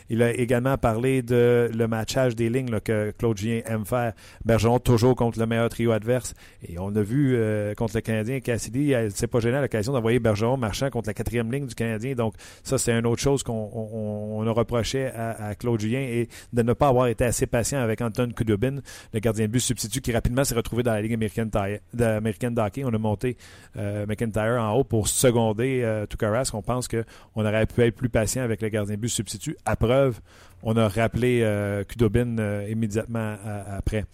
Il 0.09 0.23
a 0.23 0.33
également 0.33 0.79
parlé 0.79 1.21
de 1.21 1.71
le 1.73 1.87
matchage 1.87 2.35
des 2.35 2.49
lignes 2.49 2.81
que 2.81 3.13
Claude 3.19 3.37
Julien 3.37 3.61
aime 3.67 3.85
faire. 3.85 4.15
Bergeron 4.45 4.79
toujours 4.79 5.15
contre 5.15 5.39
le 5.39 5.47
meilleur 5.47 5.69
trio 5.69 5.93
adverse. 5.93 6.35
Et 6.67 6.79
on 6.79 6.95
a 6.97 7.03
vu 7.03 7.35
euh, 7.37 7.75
contre 7.75 7.97
le 7.97 8.01
Canadien, 8.01 8.41
Cassidy, 8.41 8.95
c'est 9.15 9.27
pas 9.27 9.41
gênant 9.41 9.61
l'occasion 9.61 9.93
d'envoyer 9.93 10.19
Bergeron 10.19 10.57
marchant 10.57 10.89
contre 10.89 11.09
la 11.09 11.15
quatrième 11.15 11.53
ligne 11.53 11.67
du 11.67 11.75
Canadien 11.75 11.90
donc, 12.15 12.35
ça, 12.63 12.79
c'est 12.79 12.93
une 12.93 13.07
autre 13.07 13.23
chose 13.23 13.43
qu'on 13.43 14.47
a 14.47 14.53
reproché 14.53 15.07
à, 15.07 15.55
Claude 15.55 15.81
Julien 15.81 16.01
et 16.01 16.29
de 16.53 16.63
ne 16.63 16.73
pas 16.73 16.89
avoir 16.89 17.07
été 17.09 17.25
assez 17.25 17.47
patient 17.47 17.81
avec 17.81 18.01
Anton 18.01 18.31
Kudobin, 18.35 18.81
le 19.13 19.21
gardien 19.21 19.47
de 19.47 19.51
but 19.51 19.61
substitut 19.61 20.01
qui 20.01 20.13
rapidement 20.13 20.45
s'est 20.45 20.55
retrouvé 20.55 20.83
dans 20.83 20.93
la 20.93 21.03
Ligue 21.03 21.15
américaine, 21.15 21.51
de 21.51 22.61
hockey. 22.61 22.85
On 22.85 22.95
a 22.95 22.99
monté 22.99 23.37
euh, 23.77 24.07
McIntyre 24.07 24.61
en 24.61 24.73
haut 24.73 24.85
pour 24.85 25.09
seconder 25.09 25.83
euh. 25.83 26.07
On 26.53 26.63
pense 26.63 26.89
qu'on 26.89 27.45
aurait 27.45 27.67
pu 27.67 27.83
être 27.83 27.97
plus 27.97 28.09
patient 28.09 28.43
avec 28.43 28.63
le 28.63 28.69
gardien 28.69 28.97
de 28.97 29.01
but 29.01 29.09
substitut. 29.09 29.57
À 29.65 29.77
preuve, 29.77 30.21
on 30.63 30.77
a 30.77 30.89
rappelé 30.89 31.41
euh, 31.43 31.85
Kudobin 31.85 32.39
euh, 32.39 32.67
immédiatement 32.69 33.37
après. 33.69 34.05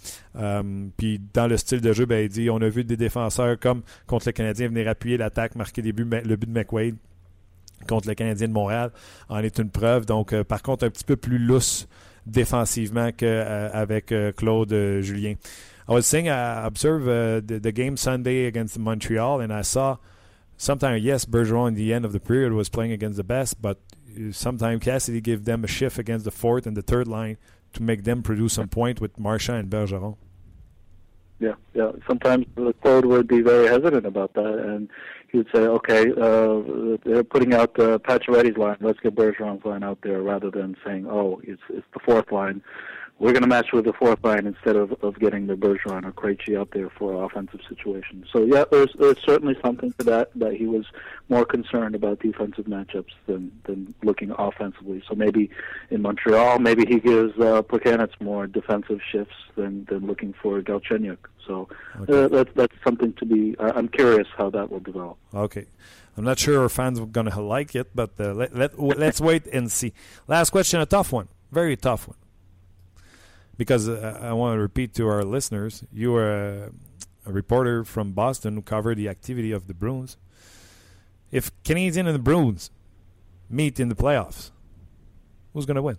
puis 0.97 1.21
dans 1.35 1.47
le 1.47 1.57
style 1.57 1.81
de 1.81 1.93
jeu, 1.93 2.07
ben, 2.07 2.25
il 2.25 2.29
dit 2.29 2.51
on 2.51 2.59
a 2.59 2.69
vu 2.69 2.85
des 2.85 2.97
défenseurs 2.97 3.59
comme 3.59 3.83
contre 4.07 4.29
le 4.29 4.33
Canadien 4.33 4.69
venir 4.69 4.89
appuyer 4.89 5.17
l'attaque, 5.17 5.55
marquer 5.57 5.83
le 5.83 5.93
but 5.93 6.51
de 6.51 6.59
McWade 6.59 6.97
contre 7.89 8.09
le 8.09 8.15
Canadien 8.15 8.49
de 8.49 8.53
Montréal 8.53 8.91
en 9.29 9.39
est 9.39 9.59
une 9.59 9.71
preuve. 9.71 10.07
Donc, 10.07 10.33
euh, 10.33 10.45
par 10.45 10.63
contre, 10.63 10.85
un 10.85 10.91
petit 10.91 11.05
peu 11.05 11.17
plus 11.17 11.39
lousse 11.39 11.89
défensivement 12.27 13.11
qu'avec 13.13 14.13
euh, 14.13 14.29
euh, 14.29 14.33
Claude 14.33 15.01
Julien. 15.01 15.35
I 15.89 15.93
was 15.93 16.03
saying 16.03 16.27
I 16.27 16.67
observed 16.67 17.07
uh, 17.07 17.41
the, 17.41 17.73
game 17.73 17.97
Sunday 17.97 18.47
against 18.47 18.77
Montreal, 18.77 19.41
and 19.41 19.53
I 19.53 19.63
saw 19.63 19.99
sometimes, 20.57 21.05
yes, 21.05 21.25
Bergeron 21.25 21.69
in 21.69 21.75
the 21.75 21.93
end 21.93 22.05
of 22.05 22.13
the 22.13 22.19
period 22.19 22.53
was 22.53 22.69
playing 22.69 22.91
against 22.91 23.17
the 23.17 23.23
best, 23.23 23.63
but 23.63 23.79
sometimes 24.33 24.83
Cassidy 24.83 25.21
gave 25.21 25.45
them 25.45 25.63
a 25.63 25.69
shift 25.69 25.99
against 25.99 26.25
the 26.25 26.33
fourth 26.33 26.67
and 26.67 26.77
the 26.77 26.83
third 26.83 27.07
line 27.07 27.37
to 27.75 27.83
make 27.85 28.03
them 28.03 28.23
produce 28.23 28.55
some 28.55 28.67
point 28.67 29.01
with 29.01 29.17
Marchand 29.17 29.59
and 29.59 29.71
Bergeron. 29.71 30.17
Yeah, 31.39 31.55
yeah. 31.75 31.93
Sometimes 32.07 32.47
the 32.55 32.73
Claude 32.83 33.05
would 33.05 33.29
be 33.29 33.43
very 33.43 33.67
hesitant 33.69 34.07
about 34.07 34.33
that, 34.35 34.59
and 34.59 34.89
he 35.29 35.39
would 35.39 35.49
say, 35.55 35.61
"Okay, 35.61 36.11
uh, 36.13 36.97
they're 37.05 37.25
putting 37.25 37.53
out 37.53 37.79
uh, 37.79 37.99
Pacioretty's 37.99 38.57
line. 38.57 38.79
Let's 38.81 39.01
get 39.01 39.15
Bergeron's 39.15 39.65
line 39.65 39.83
out 39.83 39.99
there," 40.03 40.23
rather 40.23 40.51
than 40.51 40.77
saying, 40.85 41.07
"Oh, 41.07 41.41
it's 41.45 41.61
it's 41.69 41.87
the 41.93 42.01
fourth 42.01 42.33
line." 42.33 42.63
We're 43.19 43.33
going 43.33 43.43
to 43.43 43.49
match 43.49 43.73
with 43.73 43.87
the 43.87 43.95
fourth 43.95 44.23
line 44.23 44.47
instead 44.47 44.77
of, 44.77 44.93
of 45.03 45.19
getting 45.19 45.47
the 45.47 45.55
Bergeron 45.55 46.05
or 46.05 46.13
Krejci 46.13 46.59
out 46.59 46.71
there 46.73 46.91
for 46.91 47.25
offensive 47.25 47.61
situations. 47.67 48.27
So 48.31 48.45
yeah, 48.45 48.65
there's 48.71 48.91
there's 48.99 49.19
certainly 49.25 49.57
something 49.65 49.93
to 49.99 50.05
that 50.05 50.31
that 50.35 50.53
he 50.55 50.67
was 50.67 50.85
more 51.31 51.47
concerned 51.47 51.95
about 51.95 52.21
defensive 52.21 52.67
matchups 52.67 53.13
than 53.27 53.51
than 53.65 53.95
looking 54.03 54.33
offensively. 54.39 55.03
So 55.09 55.15
maybe 55.15 55.49
in 55.91 56.03
Montreal, 56.03 56.59
maybe 56.59 56.85
he 56.87 57.01
gives 57.01 57.39
uh, 57.39 57.63
more 58.21 58.47
defensive 58.47 59.01
shifts 59.11 59.37
than 59.57 59.87
than 59.89 60.07
looking 60.07 60.35
for 60.43 60.61
Galchenyuk. 60.61 61.19
So 61.47 61.69
okay. 62.01 62.25
uh, 62.25 62.29
that's 62.29 62.51
that's 62.55 62.75
something 62.85 63.15
to 63.15 63.25
be. 63.25 63.57
Uh, 63.59 63.73
I'm 63.75 63.89
curious 63.89 64.29
how 64.37 64.51
that 64.51 64.71
will 64.71 64.81
develop. 64.81 65.17
Okay. 65.35 65.67
I'm 66.19 66.25
not 66.25 66.39
sure 66.39 66.63
our 66.63 66.71
fans 66.71 66.99
are 66.99 67.05
going 67.05 67.31
to 67.31 67.41
like 67.43 67.75
it, 67.75 67.95
but 67.95 68.13
uh, 68.19 68.33
let, 68.33 68.57
let, 68.57 68.79
let's 68.79 69.21
wait 69.21 69.47
and 69.49 69.71
see. 69.71 69.93
Last 70.27 70.49
question, 70.49 70.81
a 70.81 70.87
tough 70.87 71.13
one. 71.13 71.29
Very 71.53 71.77
tough 71.77 72.09
one 72.09 72.17
because 73.57 73.89
uh, 73.89 74.19
I 74.23 74.33
want 74.33 74.57
to 74.57 74.61
repeat 74.61 74.95
to 74.95 75.09
our 75.09 75.25
listeners, 75.25 75.85
you 75.93 76.15
are 76.17 76.33
a, 76.33 76.71
a, 77.27 77.33
reporter 77.33 77.85
from 77.85 78.13
Boston 78.13 78.55
who 78.55 78.63
covered 78.63 78.97
the 78.99 79.09
activity 79.09 79.53
of 79.53 79.67
the 79.67 79.75
Bruins. 79.75 80.17
If 81.31 81.51
Canadian 81.65 82.07
and 82.07 82.15
the 82.15 82.23
Bruins 82.23 82.71
meet 83.49 83.81
in 83.81 83.89
the 83.89 83.95
playoffs, 83.95 84.51
who's 85.53 85.67
going 85.67 85.77
to 85.77 85.83
win? 85.83 85.99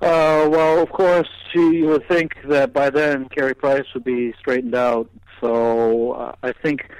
Uh, 0.00 0.48
well, 0.50 0.80
of 0.80 0.90
course, 0.90 1.28
you 1.54 1.86
would 1.86 2.06
think 2.08 2.34
that 2.48 2.72
by 2.72 2.90
then 2.90 3.28
Carey 3.28 3.54
Price 3.54 3.86
would 3.94 4.04
be 4.04 4.34
straightened 4.38 4.74
out. 4.74 5.08
So 5.40 6.12
uh, 6.12 6.34
I 6.42 6.52
think 6.52 6.90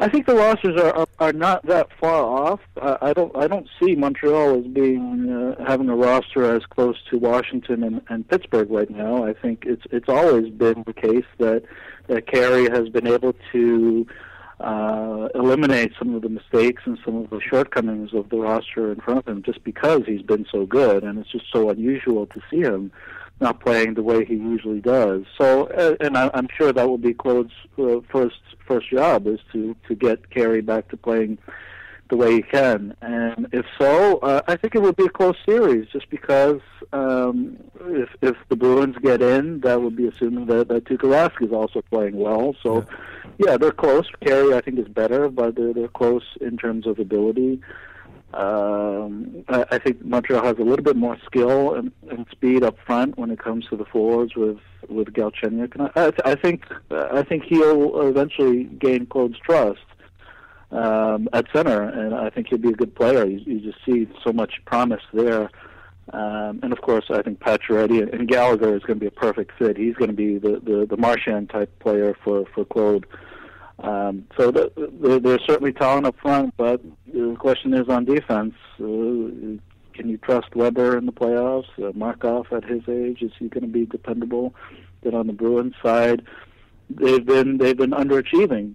I 0.00 0.08
think 0.08 0.26
the 0.26 0.34
rosters 0.34 0.80
are 0.80 0.94
are, 0.94 1.08
are 1.18 1.32
not 1.32 1.66
that 1.66 1.88
far 2.00 2.22
off. 2.24 2.60
I, 2.80 2.98
I 3.02 3.12
don't 3.12 3.34
I 3.36 3.48
don't 3.48 3.68
see 3.80 3.96
Montreal 3.96 4.60
as 4.60 4.66
being 4.66 5.28
uh, 5.30 5.64
having 5.64 5.88
a 5.88 5.96
roster 5.96 6.44
as 6.44 6.64
close 6.66 6.96
to 7.10 7.18
Washington 7.18 7.82
and, 7.82 8.02
and 8.08 8.28
Pittsburgh 8.28 8.70
right 8.70 8.90
now. 8.90 9.24
I 9.24 9.32
think 9.32 9.64
it's 9.66 9.82
it's 9.90 10.08
always 10.08 10.50
been 10.50 10.84
the 10.86 10.92
case 10.92 11.26
that 11.38 11.64
that 12.06 12.26
Carey 12.26 12.70
has 12.70 12.88
been 12.88 13.06
able 13.06 13.34
to 13.52 14.06
uh, 14.60 15.28
eliminate 15.34 15.92
some 15.98 16.14
of 16.14 16.22
the 16.22 16.28
mistakes 16.28 16.82
and 16.84 16.98
some 17.04 17.16
of 17.16 17.30
the 17.30 17.40
shortcomings 17.40 18.14
of 18.14 18.28
the 18.30 18.36
roster 18.36 18.92
in 18.92 19.00
front 19.00 19.20
of 19.20 19.28
him 19.28 19.42
just 19.42 19.62
because 19.64 20.02
he's 20.06 20.22
been 20.22 20.46
so 20.50 20.66
good, 20.66 21.04
and 21.04 21.18
it's 21.18 21.30
just 21.30 21.46
so 21.52 21.70
unusual 21.70 22.26
to 22.26 22.40
see 22.50 22.60
him 22.60 22.92
not 23.40 23.60
playing 23.60 23.94
the 23.94 24.02
way 24.02 24.24
he 24.24 24.34
usually 24.34 24.80
does. 24.80 25.24
So, 25.36 25.66
uh, 25.68 25.96
and 26.00 26.16
I, 26.16 26.30
I'm 26.34 26.48
sure 26.56 26.72
that 26.72 26.88
will 26.88 26.98
be 26.98 27.14
Claude's 27.14 27.52
uh, 27.78 28.00
first 28.10 28.40
first 28.66 28.90
job 28.90 29.26
is 29.26 29.40
to 29.52 29.74
to 29.86 29.94
get 29.94 30.30
Carey 30.30 30.60
back 30.60 30.88
to 30.88 30.96
playing 30.96 31.38
the 32.08 32.16
way 32.16 32.36
he 32.36 32.42
can. 32.42 32.94
And 33.02 33.48
if 33.52 33.66
so, 33.78 34.18
uh, 34.18 34.40
I 34.48 34.56
think 34.56 34.74
it 34.74 34.82
would 34.82 34.96
be 34.96 35.04
a 35.04 35.10
close 35.10 35.36
series, 35.46 35.88
just 35.88 36.08
because 36.10 36.60
um, 36.92 37.58
if 37.80 38.08
if 38.22 38.36
the 38.48 38.56
Bruins 38.56 38.96
get 39.02 39.22
in, 39.22 39.60
that 39.60 39.82
would 39.82 39.96
be 39.96 40.06
assuming 40.06 40.46
that 40.46 40.68
that 40.68 40.84
Tuukka 40.84 41.44
is 41.44 41.52
also 41.52 41.82
playing 41.82 42.16
well. 42.16 42.54
So, 42.62 42.84
yeah, 43.38 43.56
they're 43.56 43.72
close. 43.72 44.06
Carey, 44.24 44.54
I 44.54 44.60
think, 44.60 44.78
is 44.78 44.88
better, 44.88 45.28
but 45.28 45.56
they're 45.56 45.72
they're 45.72 45.88
close 45.88 46.24
in 46.40 46.56
terms 46.56 46.86
of 46.86 46.98
ability. 46.98 47.60
Um, 48.34 49.44
I, 49.48 49.64
I 49.70 49.78
think 49.78 50.04
Montreal 50.04 50.44
has 50.44 50.58
a 50.58 50.62
little 50.62 50.84
bit 50.84 50.96
more 50.96 51.16
skill 51.24 51.74
and, 51.74 51.90
and 52.10 52.26
speed 52.30 52.62
up 52.62 52.76
front 52.84 53.16
when 53.16 53.30
it 53.30 53.38
comes 53.38 53.66
to 53.68 53.76
the 53.76 53.86
forwards 53.86 54.36
with 54.36 54.58
with 54.88 55.08
Galchenyuk, 55.08 55.74
and 55.74 55.90
I, 55.94 56.06
I, 56.06 56.32
I 56.32 56.34
think 56.34 56.64
I 56.90 57.22
think 57.22 57.44
he'll 57.44 58.06
eventually 58.06 58.64
gain 58.64 59.06
Claude's 59.06 59.38
trust 59.38 59.80
um, 60.70 61.28
at 61.32 61.46
center, 61.54 61.82
and 61.82 62.14
I 62.14 62.30
think 62.30 62.48
he'll 62.48 62.58
be 62.58 62.70
a 62.70 62.72
good 62.74 62.94
player. 62.94 63.24
You, 63.24 63.38
you 63.46 63.60
just 63.60 63.84
see 63.84 64.08
so 64.24 64.32
much 64.32 64.60
promise 64.66 65.02
there. 65.12 65.50
Um, 66.12 66.60
and 66.62 66.72
of 66.72 66.80
course, 66.80 67.06
I 67.10 67.20
think 67.22 67.38
Pacioretty 67.40 68.12
and, 68.12 68.28
Gallagher 68.28 68.74
is 68.74 68.82
going 68.82 68.98
to 68.98 69.00
be 69.00 69.06
a 69.06 69.10
perfect 69.10 69.52
fit. 69.58 69.76
He's 69.76 69.94
going 69.94 70.08
to 70.08 70.16
be 70.16 70.38
the, 70.38 70.60
the, 70.64 70.86
the 70.88 70.96
Marchand 70.96 71.50
type 71.50 71.78
player 71.80 72.16
for, 72.24 72.46
for 72.54 72.64
Claude. 72.64 73.06
Um, 73.80 74.26
so 74.36 74.50
the, 74.50 74.72
the, 74.76 75.20
there's 75.20 75.42
certainly 75.46 75.72
talent 75.72 76.06
up 76.06 76.16
front, 76.20 76.54
but 76.56 76.82
the 77.12 77.36
question 77.38 77.74
is 77.74 77.88
on 77.88 78.04
defense. 78.04 78.54
Uh, 78.80 79.58
can 79.94 80.08
you 80.08 80.18
trust 80.18 80.54
Weber 80.54 80.96
in 80.96 81.06
the 81.06 81.12
playoffs? 81.12 81.66
Uh, 81.82 81.92
Markov 81.94 82.46
at 82.52 82.64
his 82.64 82.82
age 82.88 83.22
is 83.22 83.32
he 83.38 83.48
going 83.48 83.62
to 83.62 83.68
be 83.68 83.86
dependable? 83.86 84.54
Then 85.02 85.14
on 85.14 85.26
the 85.26 85.32
Bruins 85.32 85.74
side, 85.82 86.22
they've 86.90 87.24
been 87.24 87.58
they've 87.58 87.76
been 87.76 87.90
underachieving. 87.90 88.74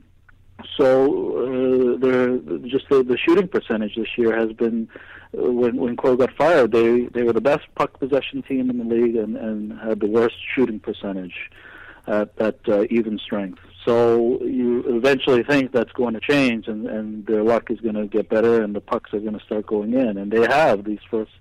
So 0.78 1.96
uh, 1.96 1.98
they're 1.98 2.38
just 2.60 2.88
the, 2.90 3.04
the 3.04 3.18
shooting 3.18 3.48
percentage 3.48 3.96
this 3.96 4.18
year 4.18 4.38
has 4.38 4.54
been 4.54 4.88
uh, 5.38 5.52
when 5.52 5.78
when 5.78 5.98
Cole 5.98 6.16
got 6.16 6.32
fired, 6.34 6.72
they 6.72 7.08
they 7.08 7.24
were 7.24 7.34
the 7.34 7.42
best 7.42 7.64
puck 7.76 8.00
possession 8.00 8.42
team 8.44 8.70
in 8.70 8.78
the 8.78 8.96
league 8.96 9.16
and 9.16 9.36
and 9.36 9.80
had 9.80 10.00
the 10.00 10.08
worst 10.08 10.36
shooting 10.56 10.80
percentage 10.80 11.50
at 12.08 12.32
at 12.40 12.60
uh, 12.68 12.84
even 12.90 13.20
strength. 13.20 13.60
So 13.86 14.42
you 14.44 14.84
eventually 14.88 15.44
think 15.44 15.72
that's 15.72 15.92
going 15.92 16.14
to 16.14 16.20
change, 16.20 16.68
and 16.68 16.88
and 16.88 17.26
their 17.26 17.44
luck 17.44 17.70
is 17.70 17.80
going 17.80 17.96
to 17.96 18.08
get 18.08 18.30
better, 18.30 18.62
and 18.64 18.76
the 18.76 18.82
pucks 18.82 19.14
are 19.14 19.20
going 19.20 19.38
to 19.38 19.46
start 19.46 19.66
going 19.66 19.94
in, 19.94 20.18
and 20.18 20.32
they 20.32 20.42
have 20.42 20.86
these 20.86 21.04
first 21.10 21.32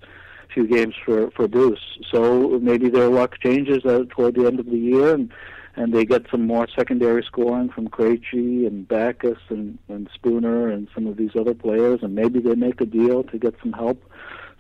few 0.52 0.66
games 0.66 0.94
for 1.04 1.30
for 1.32 1.46
Bruce. 1.48 1.98
So 2.10 2.58
maybe 2.60 2.88
their 2.88 3.08
luck 3.08 3.38
changes 3.40 3.84
uh, 3.84 4.04
toward 4.10 4.34
the 4.34 4.46
end 4.46 4.60
of 4.60 4.66
the 4.66 4.78
year, 4.78 5.14
and 5.14 5.32
and 5.76 5.94
they 5.94 6.04
get 6.04 6.26
some 6.30 6.46
more 6.46 6.66
secondary 6.76 7.22
scoring 7.22 7.70
from 7.70 7.88
Krejci 7.88 8.66
and 8.66 8.86
Backus 8.86 9.38
and, 9.48 9.78
and 9.88 10.08
Spooner 10.14 10.68
and 10.68 10.86
some 10.94 11.06
of 11.06 11.16
these 11.16 11.30
other 11.38 11.54
players, 11.54 12.00
and 12.02 12.14
maybe 12.14 12.40
they 12.40 12.54
make 12.54 12.80
a 12.80 12.86
deal 12.86 13.24
to 13.24 13.38
get 13.38 13.54
some 13.62 13.72
help. 13.72 14.02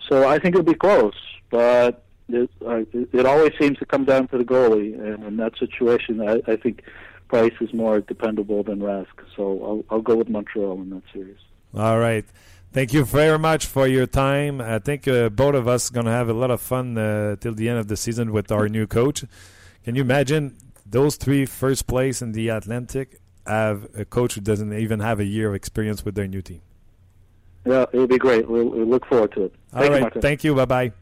So 0.08 0.26
I 0.26 0.38
think 0.38 0.54
it'll 0.54 0.64
be 0.64 0.74
close, 0.74 1.14
but 1.50 2.04
it, 2.28 2.50
uh, 2.66 2.84
it 2.92 3.26
always 3.26 3.52
seems 3.60 3.78
to 3.78 3.84
come 3.84 4.04
down 4.06 4.28
to 4.28 4.38
the 4.38 4.44
goalie, 4.44 4.94
and 4.94 5.22
in 5.24 5.36
that 5.36 5.58
situation, 5.58 6.26
I, 6.26 6.40
I 6.50 6.56
think 6.56 6.82
Price 7.32 7.54
is 7.62 7.72
more 7.72 8.02
dependable 8.02 8.62
than 8.62 8.80
Rask. 8.80 9.06
So 9.36 9.42
I'll, 9.64 9.84
I'll 9.88 10.02
go 10.02 10.16
with 10.16 10.28
Montreal 10.28 10.74
in 10.82 10.90
that 10.90 11.02
series. 11.14 11.38
All 11.74 11.98
right. 11.98 12.26
Thank 12.74 12.92
you 12.92 13.06
very 13.06 13.38
much 13.38 13.64
for 13.64 13.86
your 13.86 14.06
time. 14.06 14.60
I 14.60 14.78
think 14.78 15.08
uh, 15.08 15.30
both 15.30 15.54
of 15.54 15.66
us 15.66 15.90
are 15.90 15.94
going 15.94 16.04
to 16.04 16.12
have 16.12 16.28
a 16.28 16.34
lot 16.34 16.50
of 16.50 16.60
fun 16.60 16.98
uh, 16.98 17.36
till 17.36 17.54
the 17.54 17.70
end 17.70 17.78
of 17.78 17.88
the 17.88 17.96
season 17.96 18.32
with 18.32 18.52
our 18.52 18.68
new 18.68 18.86
coach. 18.86 19.24
Can 19.82 19.94
you 19.94 20.02
imagine 20.02 20.58
those 20.84 21.16
three 21.16 21.46
first 21.46 21.86
place 21.86 22.20
in 22.20 22.32
the 22.32 22.50
Atlantic 22.50 23.18
have 23.46 23.88
a 23.96 24.04
coach 24.04 24.34
who 24.34 24.42
doesn't 24.42 24.74
even 24.74 25.00
have 25.00 25.18
a 25.18 25.24
year 25.24 25.48
of 25.48 25.54
experience 25.54 26.04
with 26.04 26.14
their 26.14 26.28
new 26.28 26.42
team? 26.42 26.60
Yeah, 27.64 27.86
it'll 27.94 28.06
be 28.06 28.18
great. 28.18 28.46
We'll, 28.46 28.68
we'll 28.68 28.84
look 28.84 29.06
forward 29.06 29.32
to 29.32 29.44
it. 29.44 29.54
All 29.72 29.80
Thank 29.80 29.92
right. 29.94 30.14
you, 30.14 30.20
Thank 30.20 30.44
you. 30.44 30.54
Bye 30.54 30.66
bye. 30.66 30.92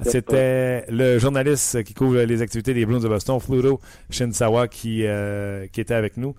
C'était 0.00 0.84
le 0.88 1.18
journaliste 1.18 1.82
qui 1.84 1.94
couvre 1.94 2.20
les 2.22 2.42
activités 2.42 2.74
des 2.74 2.86
Blues 2.86 3.02
de 3.02 3.08
Boston, 3.08 3.38
Fluto 3.40 3.80
Shinsawa, 4.10 4.68
qui, 4.68 5.04
euh, 5.06 5.66
qui 5.72 5.80
était 5.80 5.94
avec 5.94 6.16
nous. 6.16 6.34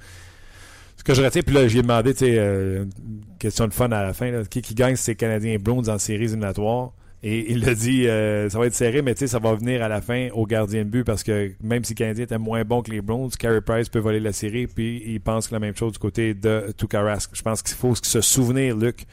Ce 0.97 1.03
que 1.03 1.13
je 1.13 1.21
retiens, 1.21 1.41
puis 1.41 1.53
là, 1.53 1.67
j'ai 1.67 1.81
demandé, 1.81 2.13
tu 2.13 2.19
sais, 2.19 2.35
euh, 2.37 2.83
une 2.83 3.37
question 3.37 3.67
de 3.67 3.73
fun 3.73 3.91
à 3.91 4.03
la 4.03 4.13
fin, 4.13 4.43
qui, 4.45 4.73
gagne 4.73 4.95
ces 4.95 5.15
Canadiens 5.15 5.57
Blues 5.57 5.89
en 5.89 5.97
séries 5.97 6.25
éliminatoires. 6.25 6.91
Et 7.25 7.51
il 7.53 7.67
a 7.69 7.73
dit, 7.73 8.07
euh, 8.07 8.49
ça 8.49 8.59
va 8.59 8.65
être 8.65 8.73
serré, 8.73 9.01
mais 9.01 9.13
tu 9.13 9.19
sais, 9.19 9.27
ça 9.27 9.39
va 9.39 9.53
venir 9.53 9.81
à 9.81 9.87
la 9.87 10.01
fin 10.01 10.27
au 10.33 10.45
gardien 10.45 10.83
de 10.83 10.89
but 10.89 11.05
parce 11.05 11.23
que 11.23 11.53
même 11.61 11.85
si 11.85 11.91
les 11.91 11.95
Canadiens 11.95 12.25
étaient 12.25 12.37
moins 12.37 12.63
bons 12.65 12.81
que 12.81 12.91
les 12.91 13.01
Browns, 13.01 13.29
Carey 13.39 13.61
Price 13.61 13.87
peut 13.87 13.99
voler 13.99 14.19
la 14.19 14.33
série, 14.33 14.67
puis 14.67 15.01
il 15.05 15.21
pense 15.21 15.47
que 15.47 15.53
la 15.53 15.59
même 15.59 15.75
chose 15.75 15.93
du 15.93 15.99
côté 15.99 16.33
de 16.33 16.73
Tuukka 16.75 17.01
Rask. 17.01 17.31
Je 17.33 17.41
pense 17.41 17.61
qu'il 17.61 17.77
faut 17.77 17.95
se 17.95 18.19
souvenir, 18.19 18.75
Luc, 18.75 19.05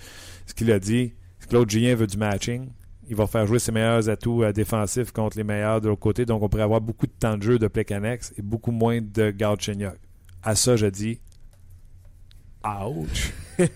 ce 0.46 0.54
qu'il 0.54 0.72
a 0.72 0.80
dit. 0.80 1.12
Claude 1.48 1.68
Julien 1.68 1.96
veut 1.96 2.06
du 2.06 2.16
matching. 2.16 2.68
Il 3.10 3.16
va 3.16 3.26
faire 3.26 3.46
jouer 3.46 3.58
ses 3.58 3.72
meilleurs 3.72 4.08
atouts 4.08 4.44
euh, 4.44 4.52
défensifs 4.52 5.12
contre 5.12 5.36
les 5.36 5.44
meilleurs 5.44 5.82
de 5.82 5.88
l'autre 5.88 6.00
côté. 6.00 6.24
Donc, 6.24 6.42
on 6.42 6.48
pourrait 6.48 6.62
avoir 6.62 6.80
beaucoup 6.80 7.06
de 7.06 7.12
temps 7.12 7.36
de 7.36 7.42
jeu 7.42 7.58
de 7.58 7.68
Plekanex 7.68 8.32
et 8.38 8.42
beaucoup 8.42 8.72
moins 8.72 9.00
de 9.02 9.30
Galchenyuk. 9.30 9.98
À 10.42 10.54
ça, 10.54 10.76
je 10.76 10.86
dis 10.86 11.20
Ouch! 12.64 13.32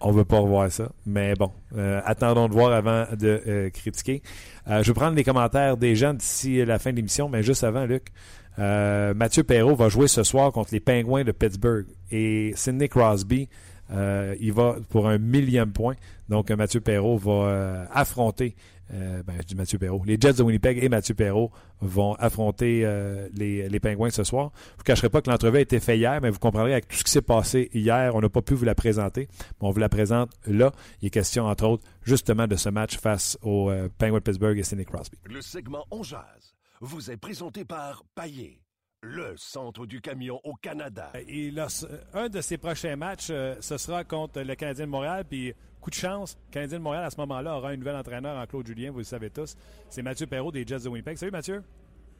on 0.00 0.12
veut 0.12 0.24
pas 0.24 0.38
revoir 0.38 0.70
ça. 0.70 0.90
Mais 1.06 1.34
bon, 1.34 1.50
euh, 1.76 2.00
attendons 2.04 2.48
de 2.48 2.52
voir 2.52 2.72
avant 2.72 3.06
de 3.16 3.42
euh, 3.46 3.70
critiquer. 3.70 4.22
Euh, 4.68 4.82
je 4.82 4.90
vais 4.90 4.94
prendre 4.94 5.16
les 5.16 5.24
commentaires 5.24 5.76
des 5.76 5.96
gens 5.96 6.14
d'ici 6.14 6.64
la 6.64 6.78
fin 6.78 6.90
de 6.90 6.96
l'émission, 6.96 7.28
mais 7.28 7.42
juste 7.42 7.64
avant, 7.64 7.84
Luc. 7.84 8.08
Mathieu 8.60 9.44
Perrault 9.44 9.76
va 9.76 9.88
jouer 9.88 10.08
ce 10.08 10.24
soir 10.24 10.50
contre 10.50 10.70
les 10.72 10.80
Pingouins 10.80 11.22
de 11.22 11.30
Pittsburgh. 11.30 11.86
Et 12.10 12.52
Sidney 12.56 12.88
Crosby, 12.88 13.48
euh, 13.90 14.36
il 14.40 14.52
va 14.52 14.76
pour 14.88 15.08
un 15.08 15.18
millième 15.18 15.72
point. 15.72 15.94
Donc, 16.28 16.50
euh, 16.50 16.56
Mathieu 16.56 16.80
Perrault 16.80 17.16
va 17.16 17.32
euh, 17.32 17.84
affronter, 17.90 18.54
ben, 18.90 19.34
je 19.40 19.46
dis 19.46 19.54
Mathieu 19.54 19.78
Perrault, 19.78 20.02
les 20.06 20.16
Jets 20.18 20.34
de 20.34 20.42
Winnipeg 20.42 20.82
et 20.82 20.88
Mathieu 20.88 21.14
Perrault 21.14 21.50
vont 21.82 22.14
affronter 22.14 22.86
les, 23.34 23.68
les 23.68 23.80
Pingouins 23.80 24.08
ce 24.08 24.24
soir. 24.24 24.50
Je 24.54 24.72
ne 24.72 24.76
vous 24.78 24.84
cacherai 24.84 25.10
pas 25.10 25.20
que 25.20 25.30
l'entrevue 25.30 25.58
a 25.58 25.60
été 25.60 25.78
faite 25.78 25.98
hier, 25.98 26.18
mais 26.22 26.30
vous 26.30 26.38
comprendrez 26.38 26.72
avec 26.72 26.88
tout 26.88 26.96
ce 26.96 27.04
qui 27.04 27.10
s'est 27.10 27.20
passé 27.20 27.68
hier, 27.74 28.14
on 28.14 28.22
n'a 28.22 28.30
pas 28.30 28.40
pu 28.40 28.54
vous 28.54 28.64
la 28.64 28.74
présenter. 28.74 29.28
Mais 29.60 29.68
on 29.68 29.70
vous 29.70 29.80
la 29.80 29.90
présente 29.90 30.30
là. 30.46 30.72
Il 31.02 31.08
est 31.08 31.10
question, 31.10 31.44
entre 31.44 31.66
autres, 31.66 31.84
justement 32.02 32.46
de 32.46 32.56
ce 32.56 32.70
match 32.70 32.96
face 32.96 33.36
aux 33.42 33.70
Penguins 33.98 34.14
de 34.14 34.20
Pittsburgh 34.20 34.58
et 34.58 34.62
Sidney 34.62 34.86
Crosby. 34.86 35.18
Le 35.24 35.42
segment 35.42 35.84
On 35.90 36.02
Jazz 36.02 36.54
vous 36.80 37.10
est 37.10 37.16
présenté 37.16 37.64
par 37.64 38.04
Paillé, 38.14 38.60
le 39.02 39.34
centre 39.36 39.86
du 39.86 40.00
camion 40.00 40.40
au 40.44 40.54
Canada. 40.54 41.12
Et 41.28 41.52
un 42.14 42.28
de 42.28 42.40
ses 42.40 42.58
prochains 42.58 42.96
matchs, 42.96 43.28
euh, 43.30 43.54
ce 43.60 43.78
sera 43.78 44.02
contre 44.04 44.40
le 44.40 44.54
Canadien 44.54 44.86
de 44.86 44.90
Montréal. 44.90 45.24
Puis, 45.28 45.54
coup 45.80 45.90
de 45.90 45.94
chance, 45.94 46.36
le 46.48 46.52
Canadien 46.52 46.78
de 46.78 46.82
Montréal, 46.82 47.04
à 47.04 47.10
ce 47.10 47.16
moment-là, 47.18 47.56
aura 47.56 47.70
un 47.70 47.76
nouvel 47.76 47.94
entraîneur 47.94 48.36
en 48.36 48.46
Claude 48.46 48.66
Julien, 48.66 48.90
vous 48.90 48.98
le 48.98 49.04
savez 49.04 49.30
tous. 49.30 49.56
C'est 49.88 50.02
Mathieu 50.02 50.26
Perrault 50.26 50.50
des 50.50 50.66
Jets 50.66 50.80
de 50.80 50.88
Winnipeg. 50.88 51.16
Salut 51.16 51.30
Mathieu. 51.30 51.62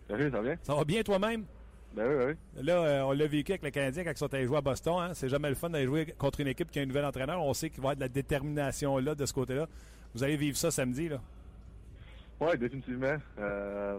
Salut, 0.08 0.30
ça 0.30 0.36
va 0.36 0.42
bien? 0.42 0.56
Ça 0.62 0.74
va 0.74 0.84
bien 0.84 1.02
toi-même? 1.02 1.44
Ben 1.94 2.06
oui, 2.06 2.16
ben 2.16 2.36
oui. 2.56 2.64
Là, 2.64 2.74
euh, 2.74 3.02
on 3.02 3.12
l'a 3.12 3.26
vécu 3.26 3.52
avec 3.52 3.62
le 3.62 3.70
Canadien 3.70 4.04
quand 4.04 4.12
ils 4.12 4.18
sont 4.18 4.32
allés 4.32 4.46
jouer 4.46 4.58
à 4.58 4.60
Boston. 4.60 4.94
Hein? 5.00 5.14
C'est 5.14 5.28
jamais 5.28 5.48
le 5.48 5.54
fun 5.54 5.70
d'aller 5.70 5.86
jouer 5.86 6.06
contre 6.16 6.40
une 6.40 6.48
équipe 6.48 6.70
qui 6.70 6.78
a 6.78 6.82
un 6.82 6.86
nouvel 6.86 7.04
entraîneur. 7.04 7.42
On 7.42 7.54
sait 7.54 7.70
qu'il 7.70 7.80
va 7.80 7.88
y 7.88 7.88
avoir 7.88 7.96
de 7.96 8.00
la 8.02 8.08
détermination 8.08 8.98
là, 8.98 9.14
de 9.14 9.26
ce 9.26 9.32
côté-là. 9.32 9.66
Vous 10.14 10.22
allez 10.22 10.36
vivre 10.36 10.56
ça 10.56 10.70
samedi. 10.70 11.08
Là. 11.08 11.20
Ouais, 12.40 12.56
définitivement. 12.56 13.16
Euh, 13.38 13.98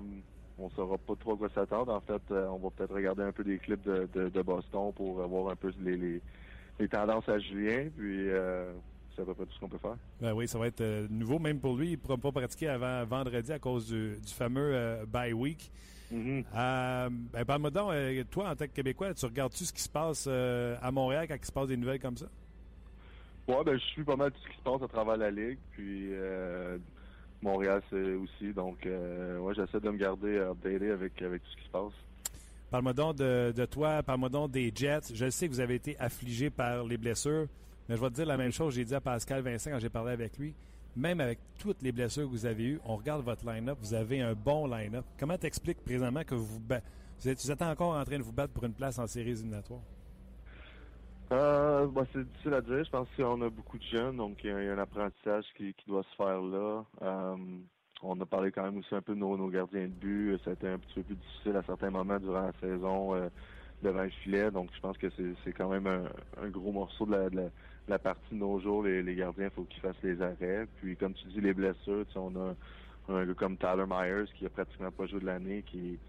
on 0.60 0.70
saura 0.72 0.98
pas 0.98 1.16
trop 1.16 1.34
à 1.34 1.38
quoi 1.38 1.50
s'attendre. 1.50 1.94
En 1.94 2.02
fait, 2.02 2.22
euh, 2.32 2.48
on 2.48 2.58
va 2.58 2.70
peut-être 2.70 2.94
regarder 2.94 3.24
un 3.24 3.32
peu 3.32 3.44
des 3.44 3.58
clips 3.58 3.84
de, 3.84 4.08
de, 4.14 4.30
de 4.30 4.42
Boston 4.42 4.92
pour 4.94 5.20
euh, 5.20 5.26
voir 5.26 5.52
un 5.52 5.56
peu 5.56 5.72
les, 5.82 5.98
les, 5.98 6.22
les 6.80 6.88
tendances 6.88 7.28
à 7.30 7.40
Julien. 7.40 7.90
Puis, 7.98 8.30
euh, 8.30 8.72
c'est 9.16 9.22
à 9.22 9.26
peu 9.26 9.34
près 9.34 9.46
tout 9.46 9.54
ce 9.54 9.60
qu'on 9.60 9.70
peut 9.70 9.78
faire. 9.78 9.96
Ben 10.22 10.34
oui, 10.34 10.48
ça 10.48 10.60
va 10.60 10.68
être 10.68 10.82
euh, 10.82 11.08
nouveau 11.10 11.40
même 11.40 11.60
pour 11.60 11.76
lui. 11.76 11.90
Il 11.90 11.92
ne 11.94 11.98
pourra 11.98 12.18
pas 12.18 12.32
pratiquer 12.32 12.68
avant 12.70 13.06
vendredi 13.06 13.52
à 13.52 13.60
cause 13.60 13.88
du, 13.88 14.20
du 14.20 14.34
fameux 14.34 15.06
bye 15.08 15.34
week. 15.34 15.72
Mhm. 16.12 16.44
Euh, 16.56 17.10
ben, 17.12 17.46
Parle-moi 17.46 17.70
donc, 17.70 17.94
toi, 18.32 18.50
en 18.50 18.56
tant 18.56 18.66
que 18.66 18.72
Québécois, 18.72 19.14
tu 19.14 19.26
regardes-tu 19.26 19.66
ce 19.66 19.74
qui 19.74 19.82
se 19.82 19.90
passe 19.90 20.28
à 20.28 20.92
Montréal 20.92 21.28
quand 21.28 21.36
il 21.36 21.46
se 21.46 21.52
passe 21.52 21.68
des 21.68 21.78
nouvelles 21.78 22.00
comme 22.00 22.18
ça? 22.18 22.28
Ouais, 23.48 23.64
ben 23.64 23.80
je 23.80 23.84
suis 23.86 24.04
pas 24.04 24.16
mal 24.16 24.32
tout 24.32 24.40
ce 24.44 24.50
qui 24.50 24.58
se 24.58 24.62
passe 24.62 24.82
à 24.84 24.88
travers 24.88 25.18
la 25.18 25.32
ligue. 25.32 25.58
Puis, 25.72 26.10
euh, 26.14 26.78
Montréal, 27.42 27.82
c'est 27.90 28.14
aussi. 28.16 28.54
Donc, 28.54 28.86
euh, 28.86 29.40
ouais, 29.40 29.54
j'essaie 29.56 29.80
de 29.80 29.90
me 29.90 29.98
garder 29.98 30.38
updaté 30.38 30.92
avec, 30.92 31.22
avec 31.22 31.42
tout 31.44 31.50
ce 31.52 31.58
qui 31.58 31.66
se 31.66 31.70
passe. 31.72 31.94
Parle-moi 32.70 32.94
donc 32.94 33.16
de, 33.16 33.52
de 33.56 33.66
toi, 33.66 34.04
parle-moi 34.04 34.30
donc 34.30 34.52
des 34.52 34.72
Jets. 34.74 35.14
Je 35.14 35.30
sais 35.30 35.48
que 35.48 35.54
vous 35.54 35.60
avez 35.60 35.76
été 35.76 35.98
affligé 36.00 36.50
par 36.50 36.84
les 36.84 36.98
blessures, 36.98 37.48
mais 37.88 37.96
je 37.96 38.02
vais 38.02 38.10
te 38.10 38.16
dire 38.16 38.26
la 38.28 38.38
même 38.38 38.52
chose. 38.52 38.76
J'ai 38.76 38.86
dit 38.86 38.94
à 38.94 39.02
Pascal 39.02 39.42
Vincent 39.42 39.72
quand 39.72 39.80
j'ai 39.80 39.90
parlé 39.90 40.12
avec 40.12 40.38
lui. 40.38 40.54
Même 40.96 41.20
avec 41.22 41.40
toutes 41.58 41.82
les 41.82 41.92
blessures 41.92 42.24
que 42.24 42.32
vous 42.32 42.46
avez 42.46 42.64
eues, 42.64 42.80
on 42.86 42.98
regarde 42.98 43.24
votre 43.24 43.46
line-up, 43.46 43.78
vous 43.82 43.94
avez 43.94 44.22
un 44.22 44.34
bon 44.34 44.68
line-up. 44.68 45.06
Comment 45.18 45.38
t'expliques 45.38 45.84
présentement 45.84 46.24
que 46.24 46.36
vous, 46.36 46.60
Vous 47.20 47.28
êtes, 47.28 47.42
vous 47.42 47.52
êtes 47.52 47.62
encore 47.62 47.96
en 47.96 48.04
train 48.04 48.18
de 48.18 48.24
vous 48.24 48.34
battre 48.34 48.54
pour 48.54 48.64
une 48.66 48.74
place 48.74 49.00
en 49.00 49.08
séries 49.08 49.32
éliminatoires? 49.32 49.82
Euh, 51.32 51.86
bah, 51.88 52.06
c'est 52.12 52.24
difficile 52.24 52.54
à 52.56 52.62
dire. 52.62 52.84
Je 52.84 52.90
pense 52.90 53.08
qu'on 53.16 53.42
a 53.42 53.50
beaucoup 53.50 53.78
de 53.78 53.84
jeunes, 53.84 54.18
donc 54.18 54.44
il 54.44 54.50
y, 54.50 54.54
a 54.54 54.74
un 54.74 54.78
apprentissage 54.80 55.46
qui, 55.56 55.76
doit 55.88 56.04
se 56.04 56.16
faire 56.16 56.42
là. 56.42 56.84
Euh, 57.04 57.36
on 58.02 58.20
a 58.20 58.26
parlé 58.26 58.52
quand 58.52 58.64
même 58.64 58.78
aussi 58.78 58.96
un 58.96 59.02
peu 59.02 59.14
de 59.14 59.20
nos, 59.20 59.38
nos, 59.38 59.50
gardiens 59.50 59.88
de 59.88 59.94
but. 59.94 60.40
Ça 60.44 60.52
a 60.52 60.54
été 60.54 60.68
un 60.68 60.80
petit 60.80 60.96
peu 60.96 61.04
plus 61.04 61.16
difficile 61.16 61.56
à 61.56 61.64
certains 61.64 61.92
moments 61.92 62.18
durant 62.20 62.42
la 62.42 62.54
saison 62.60 63.14
euh, 63.14 63.30
devant 63.84 64.04
le 64.04 64.10
filet. 64.10 64.50
Donc 64.50 64.70
je 64.74 64.80
pense 64.80 64.98
que 64.98 65.08
c'est 65.44 65.54
quand 65.54 65.70
même 65.70 65.86
un, 65.86 66.50
gros 66.50 66.72
morceau 66.72 67.06
de 67.06 67.12
la, 67.12 67.30
de 67.30 67.52
la, 67.88 68.00
partie 68.00 68.34
de 68.34 68.40
nos 68.40 68.60
jours. 68.60 68.84
Les, 68.84 69.16
gardiens, 69.16 69.46
il 69.46 69.52
faut 69.52 69.66
qu'ils 69.66 69.82
fassent 69.82 70.02
les 70.02 70.20
arrêts. 70.22 70.66
Puis 70.78 70.96
comme 70.96 71.14
tu 71.14 71.28
dis, 71.28 71.42
les 71.42 71.54
blessures, 71.54 72.06
on 72.16 72.36
a 72.38 72.56
un 73.10 73.26
gars 73.26 73.34
comme 73.36 73.58
Tyler 73.58 73.86
Myers 73.88 74.32
qui 74.36 74.46
a 74.48 74.50
pratiquement 74.50 74.92
pas 74.92 75.06
joué 75.06 75.20
de 75.20 75.26
l'année, 75.26 75.64
qui, 75.64 76.00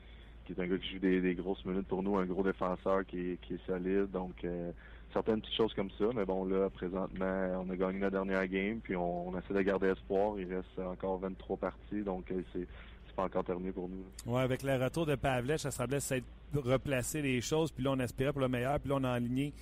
qui 0.46 0.52
est 0.52 0.60
un 0.62 0.66
gars 0.66 0.78
qui 0.78 0.92
joue 0.92 0.98
des, 0.98 1.34
grosses 1.34 1.64
minutes 1.66 1.88
pour 1.88 2.02
nous, 2.02 2.16
un 2.16 2.26
gros 2.26 2.42
défenseur 2.42 3.04
qui, 3.04 3.32
est 3.32 3.66
solide. 3.66 4.10
Donc 4.10 4.44
euh, 4.44 4.72
certaines 5.12 5.40
petites 5.40 5.56
choses 5.56 5.74
comme 5.74 5.90
ça. 5.98 6.06
Mais 6.14 6.24
bon, 6.24 6.44
là, 6.44 6.70
présentement, 6.70 7.64
on 7.64 7.70
a 7.70 7.76
gagné 7.76 8.00
la 8.00 8.11
dernière 8.11 8.46
game, 8.46 8.80
puis 8.80 8.96
on, 8.96 9.28
on 9.28 9.38
essaie 9.38 9.54
de 9.54 9.62
garder 9.62 9.88
espoir. 9.88 10.38
Il 10.38 10.52
reste 10.52 10.78
encore 10.78 11.18
23 11.18 11.56
parties, 11.56 12.02
donc 12.02 12.30
euh, 12.30 12.42
c'est 12.52 12.66
pas 13.14 13.24
encore 13.24 13.44
terminé 13.44 13.72
pour 13.72 13.88
nous. 13.88 14.04
Oui, 14.26 14.40
avec 14.40 14.62
le 14.62 14.76
retour 14.76 15.06
de 15.06 15.14
Pavlech, 15.14 15.61
ça 15.61 15.70
semblait 15.70 16.00
s'être 16.00 16.26
replacé 16.54 17.22
les 17.22 17.40
choses, 17.40 17.70
puis 17.70 17.84
là, 17.84 17.92
on 17.92 17.98
espérait 18.00 18.32
pour 18.32 18.40
le 18.40 18.48
meilleur, 18.48 18.78
puis 18.80 18.90
là, 18.90 18.96
on 18.98 19.04
a 19.04 19.11
aligné 19.11 19.52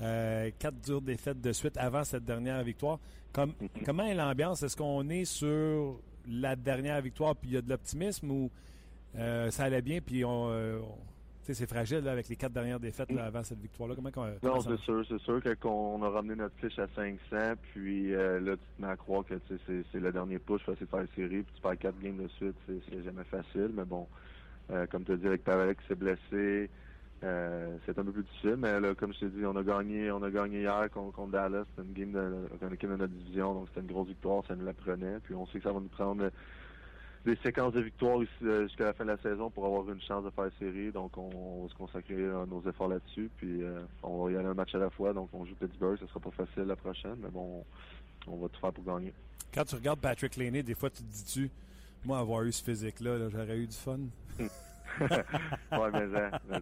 euh, 0.00 0.50
quatre 0.58 0.80
dures 0.80 1.02
défaites 1.02 1.40
de 1.40 1.52
suite 1.52 1.76
avant 1.76 2.04
cette 2.04 2.24
dernière 2.24 2.62
victoire. 2.62 2.98
Comme, 3.32 3.54
comment 3.84 4.04
est 4.04 4.14
l'ambiance? 4.14 4.62
Est-ce 4.62 4.76
qu'on 4.76 5.08
est 5.08 5.24
sur 5.24 6.00
la 6.28 6.56
dernière 6.56 7.00
victoire, 7.00 7.36
puis 7.36 7.50
il 7.50 7.54
y 7.54 7.56
a 7.56 7.62
de 7.62 7.68
l'optimisme, 7.68 8.30
ou 8.30 8.50
euh, 9.16 9.50
ça 9.50 9.64
allait 9.64 9.82
bien, 9.82 10.00
puis 10.00 10.24
on, 10.24 10.48
euh, 10.50 10.78
on 10.80 11.11
c'est 11.42 11.68
fragile 11.68 11.98
là, 11.98 12.12
avec 12.12 12.28
les 12.28 12.36
quatre 12.36 12.52
dernières 12.52 12.78
défaites 12.78 13.10
là, 13.10 13.24
avant 13.24 13.42
cette 13.42 13.60
victoire-là. 13.60 13.94
Comment, 13.96 14.10
comment 14.12 14.28
Non, 14.42 14.60
c'est 14.60 14.78
sûr, 14.78 15.04
c'est 15.08 15.20
sûr 15.20 15.40
qu'on 15.60 16.02
a 16.02 16.08
ramené 16.08 16.36
notre 16.36 16.54
fiche 16.56 16.78
à 16.78 16.86
500, 16.94 17.54
puis 17.72 18.14
euh, 18.14 18.40
là, 18.40 18.52
tu 18.52 18.62
te 18.76 18.82
mets 18.82 18.92
à 18.92 18.96
croire 18.96 19.24
que 19.24 19.34
c'est 19.48 20.00
le 20.00 20.12
dernier 20.12 20.38
push, 20.38 20.62
c'est 20.64 20.80
de 20.80 20.86
faire 20.86 21.00
une 21.00 21.08
série, 21.16 21.42
puis 21.42 21.54
tu 21.54 21.62
perds 21.62 21.78
quatre 21.78 21.98
games 22.00 22.16
de 22.16 22.28
suite, 22.28 22.54
c'est 22.66 23.02
jamais 23.02 23.24
facile, 23.24 23.70
mais 23.74 23.84
bon, 23.84 24.06
euh, 24.70 24.86
comme 24.86 25.04
tu 25.04 25.12
as 25.12 25.16
dit, 25.16 25.26
avec 25.26 25.42
Pavel 25.42 25.74
qui 25.74 25.86
s'est 25.88 25.96
blessé, 25.96 26.70
euh, 27.24 27.76
c'est 27.86 27.98
un 27.98 28.04
peu 28.04 28.12
plus 28.12 28.24
difficile, 28.24 28.56
mais 28.58 28.80
là, 28.80 28.94
comme 28.94 29.12
je 29.12 29.20
t'ai 29.20 29.28
dit, 29.28 29.44
on 29.44 29.56
a 29.56 29.62
gagné, 29.62 30.10
on 30.12 30.22
a 30.22 30.30
gagné 30.30 30.60
hier 30.60 30.88
contre, 30.92 31.14
contre 31.14 31.32
Dallas, 31.32 31.64
c'était 31.70 31.88
une 31.88 31.94
game 31.94 32.12
de, 32.12 32.66
une 32.66 32.74
équipe 32.74 32.90
de 32.90 32.96
notre 32.96 33.12
division, 33.12 33.54
donc 33.54 33.68
c'était 33.68 33.80
une 33.80 33.92
grosse 33.92 34.08
victoire, 34.08 34.44
ça 34.46 34.54
nous 34.54 34.64
la 34.64 34.74
prenait, 34.74 35.18
puis 35.24 35.34
on 35.34 35.46
sait 35.46 35.58
que 35.58 35.64
ça 35.64 35.72
va 35.72 35.80
nous 35.80 35.88
prendre 35.88 36.30
des 37.24 37.36
séquences 37.36 37.72
de 37.72 37.80
victoires 37.80 38.18
euh, 38.42 38.66
jusqu'à 38.66 38.84
la 38.84 38.92
fin 38.92 39.04
de 39.04 39.10
la 39.10 39.18
saison 39.18 39.50
pour 39.50 39.64
avoir 39.64 39.88
une 39.88 40.00
chance 40.02 40.24
de 40.24 40.30
faire 40.30 40.50
série. 40.58 40.90
Donc, 40.90 41.16
on, 41.16 41.30
on 41.34 41.62
va 41.62 41.68
se 41.68 41.74
consacrer 41.74 42.14
euh, 42.14 42.44
nos 42.46 42.62
efforts 42.68 42.88
là-dessus. 42.88 43.30
Puis, 43.36 43.62
euh, 43.62 43.80
on 44.02 44.24
va 44.24 44.32
y 44.32 44.36
aller 44.36 44.48
un 44.48 44.54
match 44.54 44.74
à 44.74 44.78
la 44.78 44.90
fois. 44.90 45.12
Donc, 45.12 45.28
on 45.32 45.44
joue 45.44 45.54
Pittsburgh. 45.54 45.98
Ce 46.00 46.06
sera 46.06 46.20
pas 46.20 46.30
facile 46.30 46.64
la 46.64 46.76
prochaine, 46.76 47.16
mais 47.22 47.30
bon, 47.30 47.64
on, 48.26 48.36
va 48.36 48.48
tout 48.48 48.60
faire 48.60 48.72
pour 48.72 48.84
gagner. 48.84 49.12
Quand 49.54 49.64
tu 49.64 49.76
regardes 49.76 50.00
Patrick 50.00 50.36
Laney, 50.36 50.62
des 50.62 50.74
fois, 50.74 50.90
tu 50.90 51.02
te 51.02 51.10
dis-tu, 51.10 51.50
moi, 52.04 52.18
avoir 52.18 52.42
eu 52.42 52.52
ce 52.52 52.62
physique-là, 52.64 53.18
-là, 53.18 53.28
j'aurais 53.30 53.58
eu 53.58 53.66
du 53.66 53.76
fun. 53.76 54.00
ouais, 54.40 55.90
mais 55.92 56.08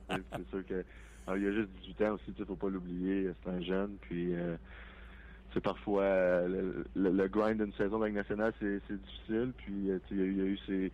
c'est 0.08 0.48
sûr 0.50 0.66
que. 0.66 0.84
Alors, 1.26 1.38
il 1.38 1.44
y 1.44 1.48
a 1.48 1.52
juste 1.52 1.70
18 1.82 2.02
ans 2.02 2.14
aussi, 2.14 2.34
il 2.36 2.44
faut 2.44 2.56
pas 2.56 2.68
l'oublier. 2.68 3.30
C'est 3.42 3.50
un 3.50 3.60
jeune. 3.62 3.96
Puis, 4.02 4.34
c'est 5.52 5.62
parfois 5.62 6.02
euh, 6.02 6.84
le, 6.94 7.10
le, 7.10 7.28
grind 7.28 7.60
d'une 7.60 7.72
saison 7.74 7.98
de 7.98 8.08
nationale, 8.08 8.52
c'est 8.60 8.80
difficile. 8.88 9.52
Puis 9.56 9.90
euh, 9.90 9.98
il 10.10 10.16
y, 10.16 10.36
y, 10.38 10.40
a 10.40 10.44
eu 10.44 10.58
ses, 10.66 10.92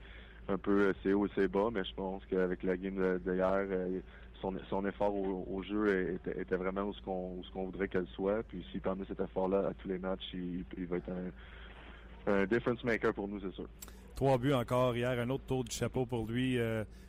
un 0.48 0.58
peu 0.58 0.94
ses 1.02 1.12
hauts 1.12 1.26
et 1.26 1.30
ses 1.34 1.48
bas, 1.48 1.68
mais 1.72 1.84
je 1.84 1.94
pense 1.94 2.22
qu'avec 2.26 2.62
la 2.62 2.76
game 2.76 3.18
d'hier, 3.18 3.66
euh, 3.70 4.00
son, 4.40 4.54
son 4.70 4.86
effort 4.86 5.14
au, 5.14 5.46
au 5.50 5.62
jeu 5.62 6.14
était, 6.14 6.40
était, 6.40 6.56
vraiment 6.56 6.82
où 6.82 6.94
ce 6.94 7.02
qu'on 7.02 7.42
qu'on 7.52 7.64
voudrait 7.66 7.88
qu'elle 7.88 8.06
soit. 8.08 8.42
Puis 8.44 8.64
s'il 8.70 8.80
permet 8.80 9.04
cet 9.06 9.20
effort-là 9.20 9.68
à 9.68 9.74
tous 9.74 9.88
les 9.88 9.98
matchs, 9.98 10.28
il, 10.32 10.64
il 10.78 10.86
va 10.86 10.96
être 10.96 11.10
un, 11.10 12.32
un, 12.32 12.46
difference 12.46 12.82
maker 12.84 13.12
pour 13.12 13.28
nous, 13.28 13.40
c'est 13.40 13.54
sûr. 13.54 13.68
Trois 14.14 14.38
buts 14.38 14.54
encore 14.54 14.96
hier, 14.96 15.18
un 15.18 15.28
autre 15.28 15.44
tour 15.44 15.64
du 15.64 15.74
chapeau 15.74 16.06
pour 16.06 16.26
lui. 16.26 16.58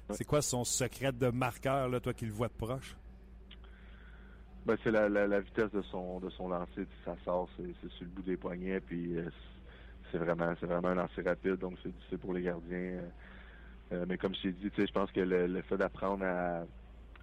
C'est 0.09 0.25
quoi 0.25 0.41
son 0.41 0.63
secret 0.63 1.11
de 1.11 1.29
marqueur, 1.29 1.89
là, 1.89 1.99
toi 1.99 2.13
qui 2.13 2.25
le 2.25 2.31
vois 2.31 2.47
de 2.47 2.53
proche? 2.53 2.95
Ben, 4.67 4.75
c'est 4.83 4.91
la, 4.91 5.07
la, 5.07 5.27
la, 5.27 5.39
vitesse 5.39 5.71
de 5.71 5.81
son 5.81 6.19
de 6.19 6.29
son 6.29 6.49
lancer, 6.49 6.85
ça 7.05 7.15
sort, 7.23 7.47
c'est 7.55 7.89
sur 7.89 8.03
le 8.03 8.09
bout 8.09 8.21
des 8.23 8.35
poignets, 8.35 8.81
puis 8.81 9.15
euh, 9.15 9.29
c'est 10.11 10.17
vraiment 10.17 10.53
c'est 10.59 10.65
vraiment 10.65 10.89
un 10.89 10.95
lancer 10.95 11.21
rapide, 11.21 11.55
donc 11.55 11.77
c'est 12.09 12.17
pour 12.17 12.33
les 12.33 12.41
gardiens. 12.41 12.77
Euh, 12.77 13.01
euh, 13.93 14.05
mais 14.09 14.17
comme 14.17 14.35
je 14.35 14.41
t'ai 14.41 14.51
dit, 14.51 14.69
je 14.75 14.91
pense 14.91 15.09
que 15.13 15.21
le, 15.21 15.47
le 15.47 15.61
fait 15.61 15.77
d'apprendre 15.77 16.25
à, 16.25 16.65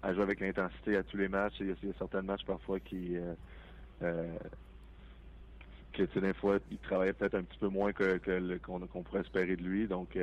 à, 0.01 0.13
jouer 0.15 0.23
avec 0.23 0.39
l'intensité 0.39 0.97
à 0.97 1.03
tous 1.03 1.17
les 1.17 1.27
matchs, 1.27 1.53
il 1.59 1.67
y 1.67 1.71
a, 1.71 1.75
certains 1.99 2.23
matchs 2.23 2.45
parfois 2.47 2.79
qui 2.79 3.15
euh, 4.01 4.37
que 5.93 6.33
fois, 6.33 6.57
il 6.71 6.79
travaillait 6.79 7.13
peut-être 7.13 7.35
un 7.35 7.43
petit 7.43 7.59
peu 7.59 7.67
moins 7.67 7.93
que 7.93 8.17
qu'on 8.57 8.79
qu'on 8.87 9.03
pourrait 9.03 9.21
espérer 9.21 9.55
de 9.55 9.61
lui. 9.61 9.87
Donc 9.87 10.17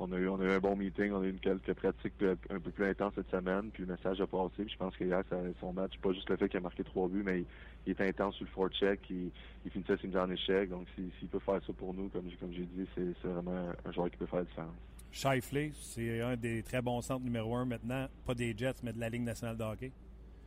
on 0.00 0.10
a 0.12 0.18
eu 0.18 0.28
on 0.28 0.40
a 0.40 0.44
eu 0.44 0.50
un 0.50 0.58
bon 0.58 0.76
meeting, 0.76 1.12
on 1.12 1.22
a 1.22 1.26
eu 1.26 1.34
quelques 1.34 1.74
pratiques 1.74 2.14
un 2.50 2.58
peu 2.58 2.70
plus 2.70 2.86
intenses 2.86 3.12
cette 3.14 3.30
semaine, 3.30 3.70
puis 3.70 3.84
le 3.84 3.92
message 3.92 4.20
a 4.20 4.26
passé. 4.26 4.64
Puis 4.64 4.70
je 4.70 4.76
pense 4.76 4.96
que 4.96 5.04
hier, 5.04 5.22
son 5.60 5.72
match, 5.72 5.98
pas 5.98 6.12
juste 6.12 6.28
le 6.30 6.36
fait 6.36 6.48
qu'il 6.48 6.58
a 6.58 6.62
marqué 6.62 6.82
trois 6.82 7.06
buts, 7.08 7.22
mais 7.24 7.40
il, 7.40 7.46
il 7.86 7.90
est 7.92 8.00
intense 8.00 8.34
sur 8.36 8.46
le 8.46 8.50
forecheck, 8.50 9.00
il, 9.10 9.30
il 9.64 9.70
finissait 9.70 9.96
ses 9.98 10.16
en 10.16 10.30
échec. 10.30 10.70
Donc 10.70 10.86
s'il 10.96 11.28
peut 11.28 11.38
faire 11.38 11.60
ça 11.64 11.72
pour 11.74 11.94
nous, 11.94 12.08
comme, 12.08 12.28
comme 12.40 12.52
j'ai 12.52 12.64
dit, 12.64 12.86
c'est 12.94 13.28
vraiment 13.28 13.72
un 13.84 13.92
joueur 13.92 14.10
qui 14.10 14.16
peut 14.16 14.26
faire 14.26 14.40
la 14.40 14.44
différence. 14.46 14.74
Shifley, 15.12 15.72
c'est 15.74 16.20
un 16.22 16.36
des 16.36 16.62
très 16.62 16.80
bons 16.80 17.00
centres 17.00 17.24
numéro 17.24 17.54
un 17.56 17.64
maintenant, 17.64 18.06
pas 18.24 18.34
des 18.34 18.54
Jets, 18.56 18.80
mais 18.82 18.92
de 18.92 19.00
la 19.00 19.08
Ligue 19.08 19.24
nationale 19.24 19.56
de 19.56 19.64
hockey. 19.64 19.92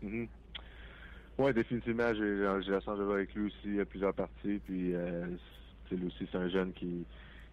Mm-hmm. 0.03 0.27
Oui, 1.37 1.53
définitivement, 1.53 2.13
j'ai 2.13 2.71
la 2.71 2.79
chance 2.81 2.97
de 2.97 3.03
jouer 3.03 3.13
avec 3.15 3.33
lui 3.33 3.47
aussi 3.47 3.79
à 3.79 3.85
plusieurs 3.85 4.13
parties, 4.13 4.59
puis 4.65 4.93
euh, 4.93 5.25
lui 5.91 6.07
aussi, 6.07 6.27
c'est 6.31 6.37
un 6.37 6.47
jeune 6.49 6.71
qui 6.73 7.05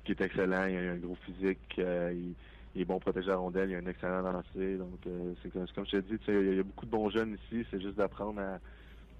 qui 0.05 0.13
est 0.13 0.21
excellent. 0.21 0.67
Il 0.67 0.77
a 0.77 0.93
un 0.93 0.97
gros 0.97 1.17
physique. 1.27 1.77
Euh, 1.79 2.13
il, 2.15 2.35
il, 2.75 2.83
est 2.83 2.85
bon 2.85 2.99
protéger 2.99 3.29
la 3.29 3.37
rondelle. 3.37 3.71
Il 3.71 3.77
a 3.77 3.79
un 3.79 3.87
excellent 3.87 4.23
lancer. 4.23 4.77
Donc, 4.77 4.99
euh, 5.07 5.35
c'est 5.43 5.53
comme, 5.53 5.67
comme, 5.75 5.87
je 5.87 5.99
te 5.99 6.15
dis, 6.15 6.21
il 6.29 6.57
y 6.57 6.61
a 6.61 6.63
beaucoup 6.63 6.87
de 6.87 6.91
bons 6.91 7.11
jeunes 7.11 7.37
ici. 7.45 7.67
C'est 7.71 7.81
juste 7.81 7.97
d'apprendre 7.97 8.41
à, 8.41 8.59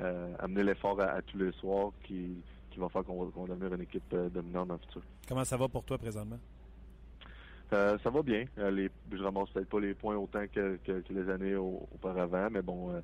euh, 0.03 0.35
amener 0.39 0.65
l'effort 0.65 1.01
à, 1.01 1.21
tous 1.23 1.39
les 1.39 1.53
soirs 1.53 1.93
qui, 2.05 2.43
qui 2.71 2.79
va 2.79 2.89
faire 2.89 3.05
qu'on 3.05 3.25
va, 3.25 3.31
qu 3.31 3.51
devenir 3.51 3.75
une 3.75 3.83
équipe 3.83 4.15
dominante 4.33 4.69
dans 4.69 4.75
le 4.75 4.81
futur. 4.81 5.03
Comment 5.29 5.45
ça 5.45 5.57
va 5.57 5.69
pour 5.69 5.85
toi 5.85 5.99
présentement? 5.99 6.39
Euh, 7.73 7.99
ça 8.03 8.11
va 8.11 8.23
bien. 8.23 8.47
les, 8.57 8.91
je 9.13 9.23
ramasse 9.23 9.51
peut-être 9.51 9.69
pas 9.69 9.79
les 9.79 9.95
points 9.95 10.17
autant 10.17 10.45
que, 10.53 10.77
que, 10.85 11.01
que 11.01 11.13
les 11.13 11.31
années 11.31 11.55
au, 11.55 11.87
auparavant, 11.95 12.49
mais 12.51 12.63
bon, 12.63 12.91
euh, 12.91 13.01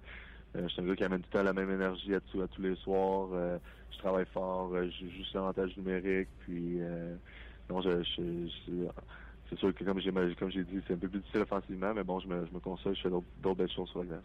je 0.54 0.66
suis 0.68 0.82
un 0.82 0.86
gars 0.86 0.96
qui 0.96 1.04
amène 1.04 1.20
tout 1.20 1.28
le 1.32 1.38
temps 1.38 1.44
la 1.44 1.52
même 1.52 1.70
énergie 1.70 2.14
à, 2.14 2.20
tout, 2.20 2.40
à 2.40 2.48
tous 2.48 2.62
les 2.62 2.74
soirs. 2.76 3.28
je 3.92 3.98
travaille 3.98 4.26
fort, 4.32 4.72
je 4.74 5.06
joue 5.06 5.24
sur 5.24 5.40
l'avantage 5.40 5.76
numérique, 5.76 6.28
puis 6.40 6.80
non, 7.70 7.80
je, 7.80 8.02
je, 8.02 8.48
je 8.66 8.88
c'est 9.48 9.58
sûr 9.58 9.74
que 9.74 9.84
comme 9.84 10.00
j'ai 10.00 10.12
comme 10.34 10.50
j'ai 10.50 10.64
dit, 10.64 10.80
c'est 10.86 10.94
un 10.94 10.98
peu 10.98 11.08
plus 11.08 11.20
difficile 11.20 11.42
offensivement, 11.42 11.94
mais 11.94 12.04
bon, 12.04 12.20
je 12.20 12.28
me, 12.28 12.46
je 12.46 12.52
me 12.52 12.60
console, 12.60 12.96
je 12.96 13.02
fais 13.02 13.10
d'autres 13.10 13.54
belles 13.54 13.70
choses 13.70 13.88
sur 13.90 14.00
la 14.00 14.06
glace. 14.06 14.24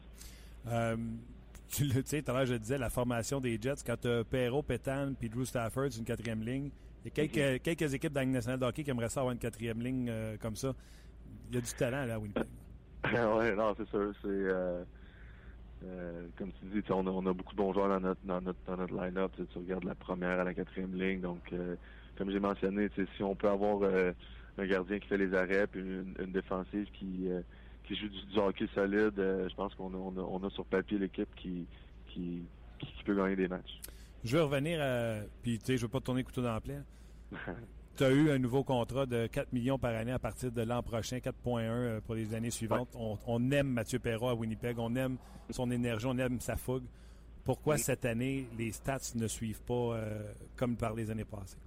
Euh, 0.67 0.97
tu 1.69 1.89
sais, 2.05 2.21
tout 2.21 2.31
à 2.31 2.33
l'heure, 2.33 2.45
je 2.45 2.55
disais, 2.55 2.77
la 2.77 2.89
formation 2.89 3.39
des 3.39 3.59
Jets, 3.61 3.83
quand 3.85 3.99
tu 3.99 4.07
as 4.07 4.23
Perrault, 4.23 4.63
Pétan 4.63 5.13
puis 5.17 5.29
Drew 5.29 5.45
Stafford, 5.45 5.87
c'est 5.91 5.99
une 5.99 6.05
quatrième 6.05 6.43
ligne. 6.43 6.69
Il 7.03 7.05
y 7.05 7.07
a 7.07 7.11
quelques, 7.11 7.35
-hmm. 7.35 7.59
quelques 7.59 7.93
équipes 7.93 8.13
dans 8.13 8.29
nationale 8.29 8.59
de 8.59 8.65
hockey 8.65 8.83
qui 8.83 8.91
aimeraient 8.91 9.09
ça 9.09 9.21
avoir 9.21 9.33
une 9.33 9.39
quatrième 9.39 9.81
ligne 9.81 10.07
euh, 10.09 10.37
comme 10.37 10.55
ça. 10.55 10.73
Il 11.49 11.55
y 11.55 11.57
a 11.57 11.61
du 11.61 11.73
talent 11.73 12.05
là 12.05 12.15
à 12.15 12.19
Winnipeg. 12.19 12.45
oui, 13.05 13.55
non, 13.55 13.73
c'est 13.77 13.89
sûr. 13.89 14.13
C'est 14.21 14.27
euh, 14.27 14.83
comme 16.37 16.51
tu 16.53 16.65
dis, 16.65 16.83
on 16.91 17.07
a, 17.07 17.09
on 17.09 17.25
a 17.25 17.33
beaucoup 17.33 17.53
de 17.53 17.57
bons 17.57 17.73
joueurs 17.73 17.89
dans 17.89 17.99
notre 17.99 18.21
dans 18.23 18.41
notre, 18.41 18.59
dans 18.67 18.77
notre 18.77 18.93
line-up. 18.93 19.31
Tu 19.35 19.57
regardes 19.57 19.83
la 19.83 19.95
première 19.95 20.39
à 20.39 20.43
la 20.43 20.53
quatrième 20.53 20.93
ligne, 20.93 21.21
donc 21.21 21.51
comme 22.21 22.29
j'ai 22.29 22.39
mentionné, 22.39 22.87
si 23.17 23.23
on 23.23 23.33
peut 23.33 23.49
avoir 23.49 23.81
euh, 23.81 24.11
un 24.59 24.67
gardien 24.67 24.99
qui 24.99 25.07
fait 25.07 25.17
les 25.17 25.33
arrêts 25.33 25.65
puis 25.65 25.81
une, 25.81 26.13
une 26.19 26.31
défensive 26.31 26.85
qui, 26.93 27.27
euh, 27.27 27.41
qui 27.83 27.95
joue 27.95 28.09
du, 28.09 28.25
du 28.27 28.37
hockey 28.37 28.67
solide, 28.75 29.17
euh, 29.17 29.49
je 29.49 29.55
pense 29.55 29.73
qu'on 29.73 29.91
a, 29.91 29.97
on 29.97 30.15
a, 30.15 30.21
on 30.21 30.43
a, 30.43 30.49
sur 30.51 30.63
papier 30.65 30.99
l'équipe 30.99 31.33
qui, 31.35 31.65
qui, 32.09 32.43
qui, 32.77 33.03
peut 33.03 33.15
gagner 33.15 33.35
des 33.35 33.47
matchs. 33.47 33.81
Je 34.23 34.37
veux 34.37 34.43
revenir 34.43 34.79
à. 34.83 35.15
Puis, 35.41 35.57
tu 35.57 35.65
sais, 35.65 35.77
je 35.77 35.81
veux 35.81 35.87
pas 35.87 35.99
te 35.99 36.05
tourner 36.05 36.23
couteau 36.23 36.43
dans 36.43 36.53
la 36.53 36.61
plaie. 36.61 36.81
tu 37.97 38.03
as 38.03 38.11
eu 38.11 38.29
un 38.29 38.37
nouveau 38.37 38.63
contrat 38.63 39.07
de 39.07 39.25
4 39.25 39.51
millions 39.51 39.79
par 39.79 39.95
année 39.95 40.11
à 40.11 40.19
partir 40.19 40.51
de 40.51 40.61
l'an 40.61 40.83
prochain, 40.83 41.17
4,1 41.17 42.01
pour 42.01 42.13
les 42.13 42.35
années 42.35 42.51
suivantes. 42.51 42.93
Ouais. 42.93 43.01
On, 43.01 43.17
on, 43.25 43.51
aime 43.51 43.69
Mathieu 43.69 43.97
Perrault 43.97 44.29
à 44.29 44.35
Winnipeg, 44.35 44.77
on 44.77 44.93
aime 44.93 45.17
son 45.49 45.71
énergie, 45.71 46.05
on 46.05 46.19
aime 46.19 46.39
sa 46.39 46.55
fougue. 46.55 46.85
Pourquoi 47.43 47.77
oui. 47.77 47.81
cette 47.81 48.05
année, 48.05 48.47
les 48.59 48.71
stats 48.71 49.15
ne 49.15 49.25
suivent 49.25 49.63
pas 49.63 49.97
comme 50.55 50.75
par 50.75 50.93
les 50.93 51.09
années 51.09 51.25
passées? 51.25 51.57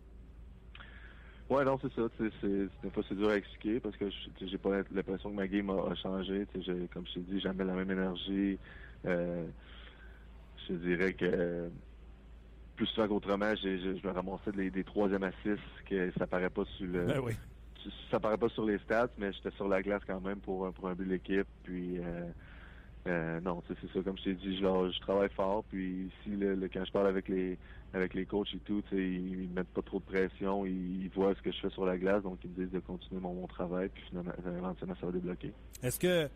Ouais, 1.51 1.65
non, 1.65 1.79
c'est 1.81 1.93
ça. 1.93 2.03
C'est 2.19 2.31
c'est 2.41 3.15
dur 3.15 3.29
à 3.29 3.37
expliquer 3.37 3.81
parce 3.81 3.97
que 3.97 4.07
j'ai 4.41 4.59
pas 4.59 4.83
l'impression 4.91 5.31
que 5.31 5.35
ma 5.37 5.47
game 5.47 5.69
a, 5.71 5.91
a 5.91 5.95
changé. 5.95 6.47
Comme 6.93 7.07
je 7.07 7.15
t'ai 7.15 7.21
dit, 7.21 7.41
jamais 7.41 7.65
la 7.65 7.75
même 7.75 7.91
énergie. 7.91 8.59
Euh, 9.05 9.47
je 10.69 10.75
dirais 10.75 11.13
que 11.15 11.71
plus 12.77 12.87
souvent 12.87 13.09
qu'autrement, 13.09 13.55
je 13.55 14.07
me 14.07 14.13
ramassais 14.13 14.53
des, 14.53 14.71
des 14.71 14.85
troisième 14.85 15.23
assists 15.23 15.63
que 15.89 16.11
ça 16.19 16.27
paraît 16.27 16.51
pas 16.51 16.65
sur 16.77 16.87
le 16.87 17.05
ben 17.07 17.21
oui. 17.21 17.35
ça 18.11 18.19
paraît 18.19 18.39
pas 18.39 18.49
sur 18.49 18.65
les 18.65 18.79
stats, 18.79 19.11
mais 19.19 19.33
j'étais 19.33 19.51
sur 19.53 19.69
la 19.69 19.83
glace 19.83 20.03
quand 20.07 20.21
même 20.21 20.41
pour, 20.41 20.73
pour 20.73 20.89
un 20.89 20.95
but 20.95 21.05
de 21.05 21.11
l'équipe. 21.11 21.47
Puis 21.63 21.99
euh, 21.99 22.33
euh, 23.07 23.41
non, 23.41 23.63
c'est 23.69 23.93
ça, 23.93 24.03
comme 24.03 24.17
je 24.19 24.25
t'ai 24.25 24.35
dit, 24.35 24.57
je 24.57 25.01
travaille 25.01 25.29
fort. 25.31 25.65
Puis 25.71 26.07
ici, 26.07 26.31
le- 26.37 26.69
quand 26.73 26.85
je 26.85 26.93
parle 26.93 27.09
avec 27.09 27.29
les 27.29 27.59
avec 27.93 28.15
les 28.15 28.27
coachs 28.27 28.53
et 28.55 28.59
tout, 28.59 28.83
ils, 28.93 29.43
ils 29.45 29.49
mettent 29.51 29.69
pas 29.69 29.83
trop 29.83 30.01
de 30.01 30.05
pression, 30.05 30.67
ils, 30.67 31.09
voient 31.15 31.33
ce 31.37 31.43
que 31.43 31.53
je 31.53 31.61
fais 31.61 31.71
sur 31.71 31.87
la 31.87 31.97
glace, 31.97 32.23
donc 32.25 32.39
ils 32.43 32.51
me 32.51 32.57
disent 32.65 32.73
de 32.73 32.81
continuer 32.81 33.21
mon, 33.21 33.35
mon 33.35 33.47
travail, 33.47 33.89
puis 33.89 34.03
finalement, 34.09 34.33
éventuellement, 34.45 34.97
ça 35.01 35.07
va 35.07 35.13
débloquer. 35.13 35.53
Est-ce 35.81 36.01
que, 36.01 36.25
tu 36.27 36.31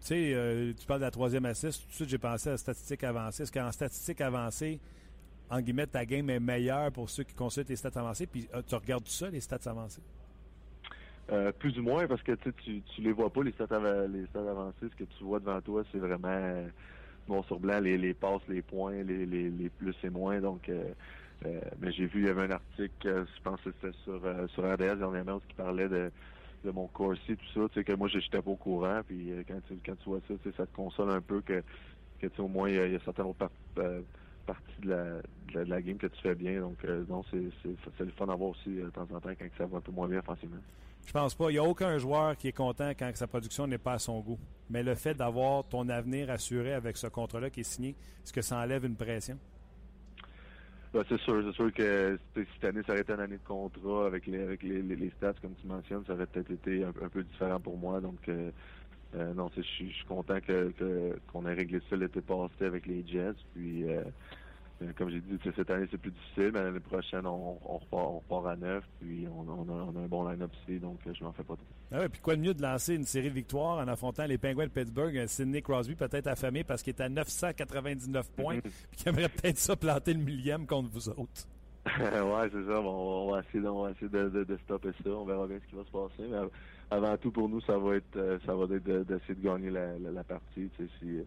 sais, 0.00 0.34
euh, 0.34 0.72
tu 0.78 0.86
parles 0.86 1.00
de 1.00 1.06
la 1.06 1.10
troisième 1.10 1.46
assist, 1.46 1.82
tout 1.82 1.88
de 1.88 1.94
suite 1.94 2.08
j'ai 2.10 2.18
pensé 2.18 2.50
à 2.50 2.52
la 2.52 2.58
statistique 2.58 3.02
avancée. 3.02 3.42
Est-ce 3.42 3.50
qu'en 3.50 3.72
statistique 3.72 4.20
avancée, 4.20 4.78
en 5.50 5.60
guillemets, 5.60 5.86
ta 5.88 6.06
game 6.06 6.30
est 6.30 6.38
meilleure 6.38 6.92
pour 6.92 7.10
ceux 7.10 7.24
qui 7.24 7.34
consultent 7.34 7.70
les 7.70 7.76
stats 7.76 7.98
avancées, 7.98 8.26
puis 8.28 8.46
euh, 8.54 8.62
tu 8.64 8.74
regardes 8.76 9.08
ça, 9.08 9.30
les 9.30 9.40
stats 9.40 9.58
avancées? 9.66 10.02
Euh, 11.30 11.52
plus 11.52 11.78
ou 11.78 11.82
moins 11.82 12.06
parce 12.08 12.22
que 12.22 12.32
tu 12.32 12.82
tu 12.82 13.00
les 13.02 13.12
vois 13.12 13.30
pas 13.32 13.42
les 13.42 13.52
stats, 13.52 13.66
les. 14.08 14.24
Ce 14.26 14.94
que 14.96 15.04
tu 15.04 15.24
vois 15.24 15.40
devant 15.40 15.60
toi, 15.60 15.84
c'est 15.92 15.98
vraiment 15.98 16.28
euh, 16.28 16.70
noir 17.28 17.44
sur 17.46 17.60
blanc 17.60 17.80
les, 17.80 18.14
passes, 18.14 18.46
les 18.48 18.62
points, 18.62 19.02
les, 19.04 19.26
les, 19.26 19.50
les 19.50 19.70
plus 19.70 19.96
et 20.04 20.10
moins. 20.10 20.40
Donc, 20.40 20.68
euh, 20.70 20.94
mais 21.78 21.92
j'ai 21.92 22.06
vu 22.06 22.22
il 22.22 22.26
y 22.26 22.30
avait 22.30 22.42
un 22.44 22.50
article, 22.52 23.26
je 23.26 23.40
pense 23.42 23.62
que 23.62 23.72
c'était 23.72 23.92
sur 24.04 24.20
sur 24.50 24.64
RDS 24.64 24.98
dernièrement 24.98 25.40
qui 25.40 25.54
parlait 25.54 25.88
de 25.88 26.12
de 26.64 26.70
mon 26.72 26.88
corsi 26.88 27.36
tout 27.36 27.46
ça. 27.54 27.68
Tu 27.70 27.80
sais 27.80 27.84
que 27.84 27.92
moi 27.94 28.08
j'étais 28.08 28.42
pas 28.42 28.50
au 28.50 28.56
courant. 28.58 29.02
Puis 29.06 29.30
quand 29.48 29.60
tu 29.62 29.80
quand 29.84 29.96
tu 29.96 30.08
vois 30.10 30.20
ça, 30.28 30.38
tu 30.38 30.52
ça 30.54 30.66
te 30.66 30.72
console 30.72 31.10
un 31.10 31.22
peu 31.22 31.42
que 31.42 31.62
au 32.38 32.48
moins 32.48 32.68
il 32.70 32.76
y, 32.76 32.80
a- 32.96 33.00
certaines 33.00 33.26
autres 33.26 33.38
par- 33.74 34.02
parties 34.46 34.80
de 34.82 34.88
la, 34.90 35.22
de 35.22 35.54
la 35.54 35.64
de 35.64 35.70
la 35.70 35.82
game 35.82 35.98
que 35.98 36.06
tu 36.08 36.20
fais 36.22 36.34
bien. 36.34 36.60
Donc, 36.60 36.84
non, 36.84 37.22
c'est 37.24 37.38
le 38.04 38.12
fun 38.12 38.26
d'avoir 38.26 38.50
aussi 38.50 38.70
euh, 38.80 38.86
de 38.86 38.90
temps 38.90 39.02
en 39.12 39.20
temps 39.20 39.30
quand 39.30 39.48
ça 39.58 39.66
va 39.66 39.78
un 39.78 39.80
peu 39.82 39.92
moins 39.92 40.08
bien 40.08 40.20
offensivement. 40.20 40.62
Je 41.08 41.12
pense 41.14 41.34
pas. 41.34 41.48
Il 41.48 41.54
n'y 41.54 41.58
a 41.58 41.64
aucun 41.64 41.96
joueur 41.96 42.36
qui 42.36 42.48
est 42.48 42.52
content 42.52 42.90
quand 42.90 43.10
sa 43.14 43.26
production 43.26 43.66
n'est 43.66 43.78
pas 43.78 43.94
à 43.94 43.98
son 43.98 44.20
goût. 44.20 44.38
Mais 44.68 44.82
le 44.82 44.94
fait 44.94 45.14
d'avoir 45.14 45.66
ton 45.66 45.88
avenir 45.88 46.28
assuré 46.28 46.74
avec 46.74 46.98
ce 46.98 47.06
contrat-là 47.06 47.48
qui 47.48 47.60
est 47.60 47.64
signé, 47.64 47.96
est-ce 48.22 48.30
que 48.30 48.42
ça 48.42 48.58
enlève 48.58 48.84
une 48.84 48.94
pression? 48.94 49.38
Ben, 50.92 51.02
c'est 51.08 51.18
sûr, 51.20 51.42
c'est 51.46 51.54
sûr 51.54 51.72
que 51.72 52.18
sais, 52.34 52.46
cette 52.52 52.64
année, 52.64 52.82
ça 52.86 52.92
aurait 52.92 53.00
été 53.00 53.14
une 53.14 53.20
année 53.20 53.38
de 53.38 53.48
contrat 53.48 54.04
avec 54.04 54.26
les 54.26 54.42
avec 54.42 54.62
les, 54.62 55.10
stats, 55.16 55.32
comme 55.40 55.54
tu 55.54 55.66
mentionnes, 55.66 56.04
ça 56.06 56.12
aurait 56.12 56.26
peut-être 56.26 56.50
été 56.50 56.84
un, 56.84 56.92
peu 56.92 57.22
différent 57.22 57.58
pour 57.58 57.78
moi. 57.78 58.02
Donc 58.02 58.28
euh, 58.28 58.50
euh, 59.14 59.32
non, 59.32 59.50
je 59.56 59.62
suis 59.62 60.04
content 60.06 60.36
qu'on 60.42 61.46
ait 61.46 61.54
réglé 61.54 61.80
ça 61.88 61.96
l'été 61.96 62.20
passé 62.20 62.66
avec 62.66 62.84
les 62.84 63.02
Jets. 63.06 63.32
Puis 63.54 63.88
euh, 63.88 64.02
comme 64.96 65.10
j'ai 65.10 65.20
dit, 65.20 65.38
cette 65.56 65.70
année 65.70 65.86
c'est 65.90 65.98
plus 65.98 66.10
difficile, 66.12 66.50
mais 66.54 66.62
l'année 66.62 66.80
prochaine 66.80 67.26
on, 67.26 67.58
on 67.64 67.78
repart 67.78 68.06
on 68.06 68.18
repart 68.18 68.46
à 68.46 68.56
neuf, 68.56 68.84
puis 69.00 69.26
on, 69.26 69.40
on, 69.48 69.68
a, 69.96 70.00
un 70.00 70.06
bon 70.06 70.28
line-up 70.28 70.50
ici, 70.62 70.78
donc 70.78 70.98
euh, 71.06 71.12
je 71.18 71.24
m'en 71.24 71.32
fais 71.32 71.42
pas 71.42 71.54
trop. 71.54 71.64
Ah 71.90 72.00
ouais, 72.00 72.08
puis 72.08 72.20
quoi 72.20 72.36
de 72.36 72.40
mieux 72.42 72.54
de 72.54 72.62
lancer 72.62 72.94
une 72.94 73.04
série 73.04 73.28
de 73.30 73.34
victoires 73.34 73.78
en 73.78 73.88
affrontant 73.88 74.26
les 74.26 74.38
Penguins 74.38 74.66
de 74.66 74.70
Pittsburgh, 74.70 75.16
un 75.18 75.26
Sidney 75.26 75.62
Crosby 75.62 75.94
peut-être 75.94 76.26
affamé 76.28 76.62
parce 76.64 76.82
qu'il 76.82 76.94
est 76.94 77.02
à 77.02 77.08
999 77.08 78.30
points, 78.32 78.60
puis 78.62 78.72
qui 78.96 79.08
aimerait 79.08 79.28
peut-être 79.28 79.58
ça 79.58 79.74
planter 79.74 80.14
le 80.14 80.22
millième 80.22 80.66
contre 80.66 80.90
vous 80.90 81.08
autres. 81.08 81.46
ouais, 81.86 82.48
c'est 82.52 82.66
ça. 82.66 82.80
Bon, 82.82 83.26
on 83.28 83.32
va 83.32 83.40
essayer, 83.40 83.60
de, 83.62 83.68
on 83.68 83.82
va 83.84 83.90
essayer 83.92 84.08
de, 84.08 84.28
de, 84.28 84.44
de 84.44 84.56
stopper 84.64 84.90
ça. 85.02 85.10
On 85.10 85.24
verra 85.24 85.46
bien 85.46 85.58
ce 85.64 85.70
qui 85.70 85.74
va 85.74 85.84
se 85.84 85.90
passer. 85.90 86.28
Mais 86.30 86.36
av- 86.36 86.50
avant 86.90 87.16
tout, 87.16 87.30
pour 87.30 87.48
nous, 87.48 87.60
ça 87.62 87.78
va 87.78 87.96
être, 87.96 88.16
euh, 88.16 88.38
ça 88.44 88.54
va 88.54 88.64
être 88.64 88.84
de- 88.84 89.04
d'essayer 89.04 89.34
de, 89.34 89.42
gagner 89.42 89.70
la, 89.70 89.98
la, 89.98 90.10
la 90.10 90.24
partie. 90.24 90.68
Tu 90.76 90.84
sais, 90.84 90.90
si 91.00 91.18
euh, 91.18 91.22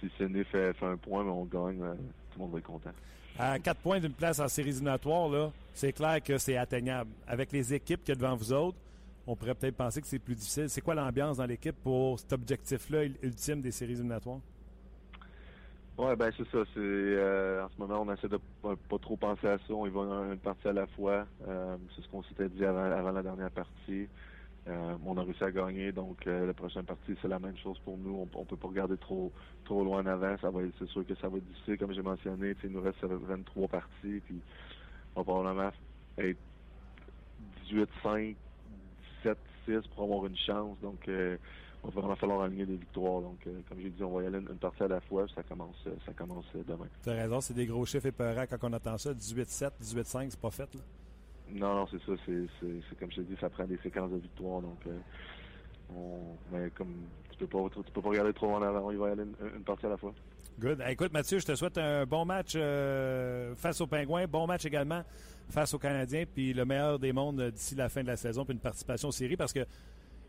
si 0.00 0.10
Sidney 0.16 0.44
fait, 0.44 0.72
fait 0.72 0.86
un 0.86 0.96
point, 0.96 1.24
mais 1.24 1.30
on 1.30 1.44
gagne, 1.44 1.82
euh, 1.82 1.94
tout 2.30 2.38
le 2.38 2.44
monde 2.44 2.52
va 2.52 2.58
être 2.58 2.64
content. 2.66 2.90
À 3.38 3.58
4 3.58 3.78
points 3.80 4.00
d'une 4.00 4.12
place 4.12 4.38
en 4.40 4.48
séries 4.48 4.70
éliminatoires, 4.70 5.50
c'est 5.72 5.92
clair 5.92 6.22
que 6.22 6.36
c'est 6.38 6.56
atteignable. 6.56 7.10
Avec 7.26 7.52
les 7.52 7.72
équipes 7.74 8.00
qu'il 8.04 8.10
y 8.14 8.18
a 8.18 8.20
devant 8.20 8.36
vous 8.36 8.52
autres, 8.52 8.76
on 9.26 9.36
pourrait 9.36 9.54
peut-être 9.54 9.76
penser 9.76 10.00
que 10.00 10.06
c'est 10.06 10.18
plus 10.18 10.34
difficile. 10.34 10.68
C'est 10.68 10.80
quoi 10.80 10.94
l'ambiance 10.94 11.36
dans 11.36 11.46
l'équipe 11.46 11.76
pour 11.82 12.18
cet 12.18 12.32
objectif-là 12.32 13.04
ul- 13.04 13.16
ultime 13.22 13.60
des 13.60 13.70
séries 13.70 13.92
éliminatoires? 13.92 14.40
Ouais, 15.98 16.16
ben 16.16 16.30
c'est 16.36 16.44
ça. 16.50 16.58
C'est 16.72 16.78
euh, 16.80 17.64
en 17.64 17.68
ce 17.68 17.78
moment, 17.78 18.02
on 18.06 18.12
essaie 18.12 18.28
de 18.28 18.38
pas, 18.62 18.74
pas 18.88 18.98
trop 18.98 19.16
penser 19.16 19.46
à 19.46 19.58
ça. 19.58 19.64
On 19.74 19.86
y 19.86 19.90
va 19.90 20.00
une 20.32 20.38
partie 20.38 20.66
à 20.68 20.72
la 20.72 20.86
fois. 20.86 21.26
Euh, 21.46 21.76
c'est 21.94 22.02
ce 22.02 22.08
qu'on 22.08 22.22
s'était 22.22 22.48
dit 22.48 22.64
avant, 22.64 22.90
avant 22.90 23.10
la 23.12 23.22
dernière 23.22 23.50
partie. 23.50 24.08
Euh, 24.68 24.94
on 25.06 25.16
a 25.16 25.22
réussi 25.22 25.42
à 25.42 25.50
gagner, 25.50 25.90
donc 25.90 26.26
euh, 26.26 26.46
la 26.46 26.52
prochaine 26.52 26.84
partie, 26.84 27.16
c'est 27.22 27.28
la 27.28 27.38
même 27.38 27.56
chose 27.56 27.78
pour 27.84 27.96
nous. 27.96 28.14
On, 28.34 28.38
on 28.38 28.44
peut 28.44 28.56
pas 28.56 28.68
regarder 28.68 28.96
trop 28.98 29.32
trop 29.64 29.82
loin 29.82 30.02
en 30.02 30.06
avant. 30.06 30.36
Ça 30.38 30.50
va 30.50 30.60
c'est 30.78 30.88
sûr 30.88 31.06
que 31.06 31.14
ça 31.14 31.28
va 31.28 31.38
être 31.38 31.46
difficile, 31.46 31.78
comme 31.78 31.92
j'ai 31.94 32.02
mentionné. 32.02 32.54
Il 32.62 32.70
nous 32.70 32.82
reste 32.82 33.02
23 33.02 33.68
parties, 33.68 34.20
puis 34.26 34.40
on 35.16 35.22
va 35.22 35.24
probablement 35.24 35.70
être 36.18 36.38
18-5, 37.70 38.36
17-6 39.24 39.88
pour 39.94 40.04
avoir 40.04 40.26
une 40.26 40.36
chance. 40.36 40.76
Donc 40.82 41.08
euh, 41.08 41.38
il 41.82 41.90
va 41.90 42.00
vraiment 42.00 42.16
falloir 42.16 42.42
aligner 42.42 42.66
des 42.66 42.76
victoires. 42.76 43.22
Donc, 43.22 43.38
euh, 43.46 43.60
comme 43.66 43.80
j'ai 43.80 43.88
dit, 43.88 44.02
on 44.02 44.10
va 44.10 44.22
y 44.22 44.26
aller 44.26 44.38
une, 44.38 44.58
partie 44.58 44.82
à 44.82 44.88
la 44.88 45.00
fois. 45.00 45.26
Ça 45.34 45.42
commence, 45.42 45.76
ça 46.04 46.12
commence 46.12 46.44
demain. 46.54 46.86
Tu 47.02 47.08
as 47.08 47.14
raison, 47.14 47.40
c'est 47.40 47.54
des 47.54 47.66
gros 47.66 47.86
chiffres 47.86 48.06
épeurants 48.06 48.44
quand 48.48 48.58
on 48.62 48.72
attend 48.74 48.98
ça. 48.98 49.14
18-7, 49.14 49.70
18-5, 49.82 50.30
c'est 50.30 50.40
pas 50.40 50.50
fait. 50.50 50.74
Là. 50.74 50.80
Non, 51.52 51.74
non, 51.74 51.86
c'est 51.90 52.00
ça. 52.04 52.12
C'est, 52.26 52.96
comme 52.98 53.10
je 53.10 53.16
te 53.16 53.20
dis, 53.22 53.36
ça 53.40 53.50
prend 53.50 53.64
des 53.64 53.78
séquences 53.78 54.10
de 54.10 54.18
victoires. 54.18 54.60
Donc, 54.60 54.78
euh, 54.86 54.98
on, 55.94 56.36
mais 56.52 56.70
comme 56.70 56.94
tu 57.30 57.38
peux 57.38 57.46
pas, 57.46 57.68
tu 57.74 57.92
peux 57.92 58.02
pas 58.02 58.08
regarder 58.08 58.32
trop 58.32 58.54
en 58.54 58.62
avant. 58.62 58.86
On 58.86 58.90
y 58.90 58.96
va 58.96 59.08
y 59.08 59.12
aller 59.12 59.22
une, 59.24 59.56
une 59.56 59.64
partie 59.64 59.86
à 59.86 59.90
la 59.90 59.96
fois. 59.96 60.12
Good. 60.58 60.82
Écoute, 60.88 61.12
Mathieu, 61.12 61.38
je 61.38 61.46
te 61.46 61.54
souhaite 61.54 61.78
un 61.78 62.04
bon 62.04 62.24
match 62.24 62.52
euh, 62.54 63.54
face 63.54 63.80
aux 63.80 63.86
Pingouins, 63.86 64.26
bon 64.26 64.46
match 64.46 64.66
également 64.66 65.02
face 65.48 65.74
aux 65.74 65.78
Canadiens, 65.78 66.24
puis 66.32 66.52
le 66.52 66.64
meilleur 66.64 66.98
des 66.98 67.12
mondes 67.12 67.50
d'ici 67.50 67.74
la 67.74 67.88
fin 67.88 68.02
de 68.02 68.06
la 68.06 68.16
saison, 68.16 68.44
puis 68.44 68.54
une 68.54 68.60
participation 68.60 69.08
aux 69.08 69.12
séries, 69.12 69.36
parce 69.36 69.52
que, 69.52 69.66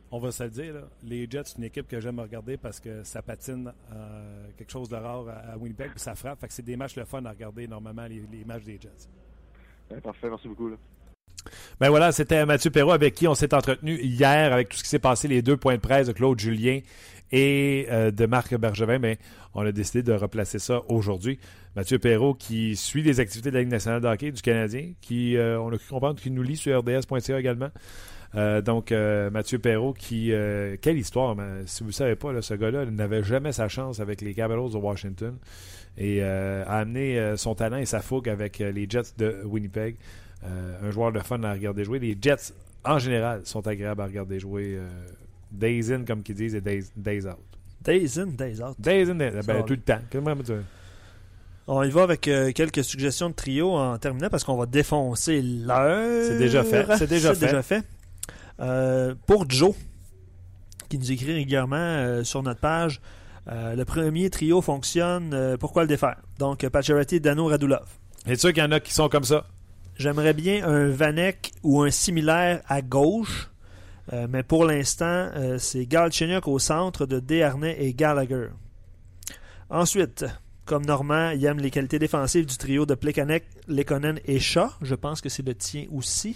on 0.10 0.20
va 0.20 0.32
se 0.32 0.44
le 0.44 0.50
dire, 0.50 0.74
là, 0.74 0.82
les 1.04 1.30
Jets, 1.30 1.44
c'est 1.46 1.58
une 1.58 1.66
équipe 1.66 1.88
que 1.88 2.00
j'aime 2.00 2.20
regarder 2.20 2.58
parce 2.58 2.80
que 2.80 3.04
ça 3.04 3.22
patine 3.22 3.72
euh, 3.94 4.48
quelque 4.58 4.72
chose 4.72 4.90
de 4.90 4.96
rare 4.96 5.30
à, 5.30 5.52
à 5.52 5.58
Winnipeg, 5.58 5.92
puis 5.92 6.00
ça 6.00 6.16
frappe. 6.16 6.40
Fait 6.40 6.48
que 6.48 6.54
c'est 6.54 6.66
des 6.66 6.76
matchs 6.76 6.96
le 6.96 7.06
fun 7.06 7.24
à 7.26 7.30
regarder 7.30 7.68
normalement, 7.68 8.08
les, 8.08 8.24
les 8.32 8.44
matchs 8.46 8.64
des 8.64 8.80
Jets. 8.80 9.10
Ben, 9.90 10.02
parfait, 10.02 10.30
merci 10.30 10.48
beaucoup. 10.48 10.70
Là. 10.70 10.78
Ben 11.80 11.90
voilà, 11.90 12.12
c'était 12.12 12.46
Mathieu 12.46 12.70
Perrault 12.70 12.92
avec 12.92 13.16
qui 13.16 13.28
on 13.28 13.34
s'est 13.34 13.54
entretenu 13.54 14.00
hier 14.00 14.54
avec 14.54 14.70
tout 14.70 14.78
ce 14.78 14.84
qui 14.84 14.90
s'est 14.90 15.00
passé, 15.00 15.28
les 15.28 15.42
deux 15.42 15.58
points 15.58 15.76
de 15.76 15.80
presse 15.80 16.08
de 16.08 16.14
Claude 16.14 16.40
Julien 16.40 16.82
et 17.32 17.88
euh, 17.90 18.12
de 18.12 18.26
Marc 18.26 18.56
Bergevin, 18.56 19.00
mais 19.00 19.18
on 19.54 19.66
a 19.66 19.72
décidé 19.72 20.04
de 20.04 20.14
replacer 20.14 20.60
ça 20.60 20.82
aujourd'hui. 20.90 21.40
Mathieu 21.76 22.00
Perrault 22.00 22.34
qui 22.34 22.76
suit 22.76 23.04
les 23.04 23.20
activités 23.20 23.50
de 23.50 23.56
la 23.56 23.62
Ligue 23.62 23.72
nationale 23.72 24.02
de 24.02 24.08
hockey 24.08 24.32
du 24.32 24.42
Canadien, 24.42 24.92
qui, 25.02 25.38
euh, 25.38 25.60
on 25.60 25.70
a 25.70 25.78
cru 25.78 25.88
comprendre 25.90 26.20
qu'il 26.20 26.34
nous 26.34 26.44
lit 26.44 26.58
sur 26.58 26.78
rds.ca 26.80 27.40
également. 27.40 27.70
Euh, 28.36 28.62
donc, 28.62 28.92
Mathieu 28.92 29.60
Perrault 29.60 29.94
qui... 29.94 30.32
quelle 30.82 30.98
histoire, 30.98 31.36
si 31.66 31.84
vous 31.84 31.90
ne 31.90 31.94
savez 31.94 32.16
pas, 32.16 32.42
ce 32.42 32.54
gars-là 32.54 32.86
n'avait 32.86 33.24
jamais 33.24 33.52
sa 33.52 33.68
chance 33.68 34.00
avec 34.00 34.22
les 34.22 34.34
Capitals 34.34 34.72
de 34.72 34.78
Washington 34.78 35.38
et 35.98 36.22
a 36.22 36.64
amené 36.64 37.34
son 37.36 37.56
talent 37.56 37.78
et 37.78 37.86
sa 37.86 38.02
fougue 38.02 38.30
avec 38.30 38.60
les 38.60 38.88
Jets 38.90 39.14
de 39.18 39.42
Winnipeg. 39.46 39.96
Euh, 40.44 40.88
un 40.88 40.92
joueur 40.92 41.12
de 41.12 41.20
fun 41.20 41.42
à 41.44 41.54
regarder 41.54 41.84
jouer. 41.84 42.00
Les 42.00 42.18
Jets, 42.20 42.54
en 42.84 42.98
général, 42.98 43.42
sont 43.46 43.66
agréables 43.68 44.02
à 44.02 44.06
regarder 44.06 44.40
jouer. 44.40 44.76
euh, 44.76 44.88
days 45.52 45.92
in, 45.94 46.04
comme 46.06 46.24
qu'ils 46.24 46.36
disent, 46.36 46.56
et 46.56 46.62
days, 46.62 46.86
days 46.96 47.26
out. 47.28 47.38
Days 47.84 48.18
in, 48.20 48.28
days 48.28 48.62
out. 48.62 48.76
Days 48.80 49.10
in, 49.10 49.16
days- 49.16 49.32
ben, 49.32 49.42
Ça 49.42 49.54
va. 49.54 49.64
tout 49.64 49.74
le 49.74 49.82
temps. 49.82 50.00
Comment? 50.12 50.34
On 51.68 51.84
y 51.84 51.90
va 51.92 52.04
avec 52.04 52.28
euh, 52.28 52.52
quelques 52.54 52.84
suggestions 52.84 53.30
de 53.30 53.36
trio 53.36 53.72
en 53.76 53.98
terminant 53.98 54.30
parce 54.30 54.44
qu'on 54.44 54.58
va 54.58 54.66
défoncer 54.66 55.42
l'heure. 55.42 56.26
C'est 56.28 56.38
déjà 56.38 56.64
fait. 56.64 56.86
C'est 56.98 57.08
déjà 57.08 57.36
fait. 57.36 57.62
fait. 57.62 57.84
Euh, 58.60 59.14
pour 59.28 59.50
Joe, 59.50 59.76
qui 60.90 60.98
nous 60.98 61.12
écrit 61.12 61.34
régulièrement 61.34 61.76
euh, 61.78 62.24
sur 62.24 62.42
notre 62.44 62.60
page, 62.60 63.00
le 63.48 63.84
premier 63.84 64.30
trio 64.30 64.62
fonctionne. 64.62 65.58
pourquoi 65.60 65.84
le 65.84 65.88
défaire? 65.88 66.18
Donc, 66.40 66.68
Pacioretty, 66.68 67.20
Dano, 67.20 67.46
Radulov. 67.48 67.86
C'est 68.26 68.40
sûr 68.40 68.54
qu'il 68.54 68.64
y 68.64 68.66
en 68.66 68.72
a 68.72 68.80
qui 68.80 68.94
sont 68.94 69.10
comme 69.10 69.24
ça. 69.24 69.46
J'aimerais 70.02 70.34
bien 70.34 70.68
un 70.68 70.90
Vanek 70.90 71.52
ou 71.62 71.84
un 71.84 71.92
similaire 71.92 72.64
à 72.68 72.82
gauche, 72.82 73.52
euh, 74.12 74.26
mais 74.28 74.42
pour 74.42 74.66
l'instant, 74.66 75.30
euh, 75.36 75.60
c'est 75.60 75.86
Galchenyuk 75.86 76.48
au 76.48 76.58
centre 76.58 77.06
de 77.06 77.20
Desharnais 77.20 77.78
et 77.80 77.94
Gallagher. 77.94 78.48
Ensuite, 79.70 80.26
comme 80.66 80.88
Normand, 80.88 81.30
il 81.30 81.46
aime 81.46 81.60
les 81.60 81.70
qualités 81.70 82.00
défensives 82.00 82.48
du 82.48 82.58
trio 82.58 82.88
de 82.88 82.96
Plekanec, 82.96 83.44
Lekonen 83.68 84.20
et 84.26 84.40
Shaw. 84.40 84.70
Je 84.82 84.96
pense 84.96 85.22
que 85.22 85.30
c'est 85.30 85.46
le 85.46 85.54
tien 85.54 85.86
aussi. 85.92 86.36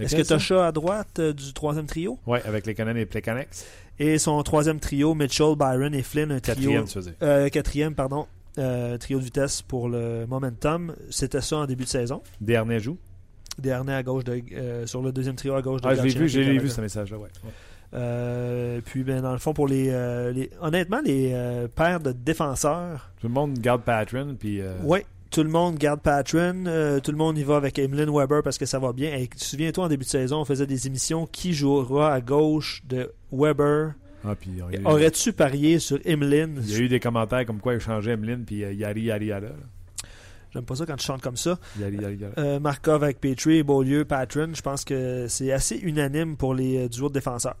Est-ce 0.00 0.16
que 0.16 0.22
tu 0.22 0.32
as 0.32 0.38
Shaw 0.38 0.60
à 0.60 0.72
droite 0.72 1.18
euh, 1.18 1.34
du 1.34 1.52
troisième 1.52 1.86
trio? 1.86 2.18
Oui, 2.26 2.38
avec 2.46 2.64
Canadiens 2.64 2.96
et 2.96 3.00
les 3.00 3.06
Plecanex. 3.06 3.66
Et 3.98 4.16
son 4.16 4.42
troisième 4.42 4.80
trio, 4.80 5.14
Mitchell, 5.14 5.54
Byron 5.54 5.94
et 5.94 6.02
Flynn, 6.02 6.32
un 6.32 6.40
trio. 6.40 6.82
Quatrième, 6.82 6.86
tu 6.86 7.50
quatrième, 7.50 7.94
pardon. 7.94 8.26
Euh, 8.58 8.96
trio 8.98 9.18
de 9.18 9.24
vitesse 9.24 9.62
pour 9.62 9.88
le 9.88 10.26
momentum. 10.26 10.94
C'était 11.10 11.40
ça 11.40 11.58
en 11.58 11.66
début 11.66 11.84
de 11.84 11.88
saison. 11.88 12.22
Dernier 12.40 12.80
joue. 12.80 12.96
Dernier 13.58 13.94
à 13.94 14.02
gauche 14.02 14.24
de, 14.24 14.40
euh, 14.52 14.86
sur 14.86 15.00
le 15.02 15.12
deuxième 15.12 15.34
trio 15.36 15.54
à 15.54 15.62
gauche 15.62 15.80
de 15.80 15.88
Ah, 15.88 15.94
je 15.94 16.02
l'ai 16.02 16.58
vu, 16.58 16.68
ce 16.68 16.80
message-là. 16.80 17.16
Ouais. 17.16 17.28
Ouais. 17.44 17.50
Euh, 17.94 18.80
puis, 18.84 19.04
ben, 19.04 19.22
dans 19.22 19.32
le 19.32 19.38
fond, 19.38 19.52
pour 19.54 19.68
les, 19.68 19.84
les- 20.34 20.50
honnêtement, 20.60 21.00
les 21.04 21.34
paires 21.74 22.00
de 22.00 22.12
défenseurs, 22.12 23.10
Tout 23.20 23.28
le 23.28 23.32
monde 23.34 23.58
garde 23.58 23.82
Patron, 23.82 24.36
puis. 24.38 24.60
ouais, 24.82 25.06
tout 25.30 25.42
le 25.42 25.48
monde 25.50 25.76
garde 25.76 26.00
Patron. 26.00 26.64
euh, 26.66 27.00
tout 27.00 27.10
le 27.12 27.16
monde 27.16 27.36
y 27.38 27.42
va 27.44 27.56
avec 27.56 27.78
Emeline 27.78 28.10
Weber 28.10 28.42
parce 28.42 28.58
que 28.58 28.66
ça 28.66 28.78
va 28.78 28.92
bien. 28.92 29.14
Et 29.16 29.28
souviens-toi, 29.36 29.84
en 29.84 29.88
début 29.88 30.04
de 30.04 30.08
saison, 30.10 30.40
on 30.40 30.44
faisait 30.44 30.66
des 30.66 30.86
émissions. 30.86 31.26
Qui 31.26 31.52
jouera 31.52 32.12
à 32.12 32.20
gauche 32.20 32.82
de 32.88 33.12
Weber 33.32 33.92
Ah, 34.26 34.34
puis 34.34 34.50
eu- 34.50 34.84
Aurais-tu 34.84 35.32
parié 35.32 35.78
sur 35.78 35.98
Emeline? 36.04 36.60
Il 36.62 36.72
y 36.72 36.74
a 36.76 36.78
eu 36.78 36.88
des 36.88 37.00
commentaires 37.00 37.46
comme 37.46 37.60
quoi 37.60 37.74
il 37.74 37.80
changeait 37.80 38.12
Emeline, 38.12 38.44
puis 38.44 38.64
euh, 38.64 38.72
Yari, 38.72 39.02
Yari, 39.02 39.26
Yara. 39.26 39.46
J'aime 40.52 40.64
pas 40.64 40.74
ça 40.76 40.86
quand 40.86 40.96
tu 40.96 41.04
chantes 41.06 41.20
comme 41.22 41.36
ça. 41.36 41.58
Yari, 41.78 41.96
Yari, 41.96 42.16
Yara. 42.16 42.32
Euh, 42.38 42.60
Markov 42.60 43.04
avec 43.04 43.20
Petrie, 43.20 43.62
Beaulieu, 43.62 44.04
Patron. 44.04 44.50
Je 44.54 44.62
pense 44.62 44.84
que 44.84 45.26
c'est 45.28 45.52
assez 45.52 45.76
unanime 45.76 46.36
pour 46.36 46.54
les 46.54 46.84
euh, 46.84 46.88
duos 46.88 47.08
de 47.08 47.14
défenseurs. 47.14 47.56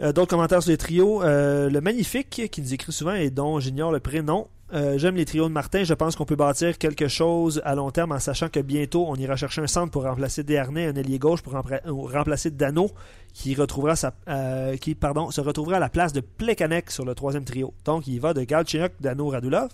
Euh, 0.00 0.12
D'autres 0.12 0.30
commentaires 0.30 0.62
sur 0.62 0.70
les 0.70 0.76
trios. 0.78 1.20
Le 1.22 1.78
magnifique 1.80 2.48
qui 2.50 2.60
nous 2.62 2.72
écrit 2.74 2.92
souvent 2.92 3.14
et 3.14 3.30
dont 3.30 3.60
j'ignore 3.60 3.92
le 3.92 4.00
prénom. 4.00 4.48
Euh, 4.72 4.98
J'aime 4.98 5.16
les 5.16 5.24
trios 5.24 5.48
de 5.48 5.52
Martin. 5.52 5.82
Je 5.82 5.94
pense 5.94 6.14
qu'on 6.14 6.24
peut 6.24 6.36
bâtir 6.36 6.78
quelque 6.78 7.08
chose 7.08 7.60
à 7.64 7.74
long 7.74 7.90
terme 7.90 8.12
en 8.12 8.20
sachant 8.20 8.48
que 8.48 8.60
bientôt 8.60 9.04
on 9.08 9.16
ira 9.16 9.34
chercher 9.34 9.62
un 9.62 9.66
centre 9.66 9.90
pour 9.90 10.04
remplacer 10.04 10.44
Desharnais, 10.44 10.86
un 10.86 10.94
ailier 10.94 11.18
gauche 11.18 11.42
pour 11.42 11.54
rempla- 11.54 11.80
remplacer 11.86 12.50
Dano 12.52 12.88
qui 13.32 13.54
retrouvera 13.56 13.96
sa, 13.96 14.14
euh, 14.28 14.76
qui 14.76 14.94
pardon 14.94 15.30
se 15.32 15.40
retrouvera 15.40 15.78
à 15.78 15.80
la 15.80 15.88
place 15.88 16.12
de 16.12 16.20
Plekanec 16.20 16.90
sur 16.92 17.04
le 17.04 17.14
troisième 17.16 17.44
trio. 17.44 17.74
Donc 17.84 18.06
il 18.06 18.20
va 18.20 18.32
de 18.32 18.42
Galchenyuk, 18.44 18.92
Dano, 19.00 19.28
Radulov 19.28 19.70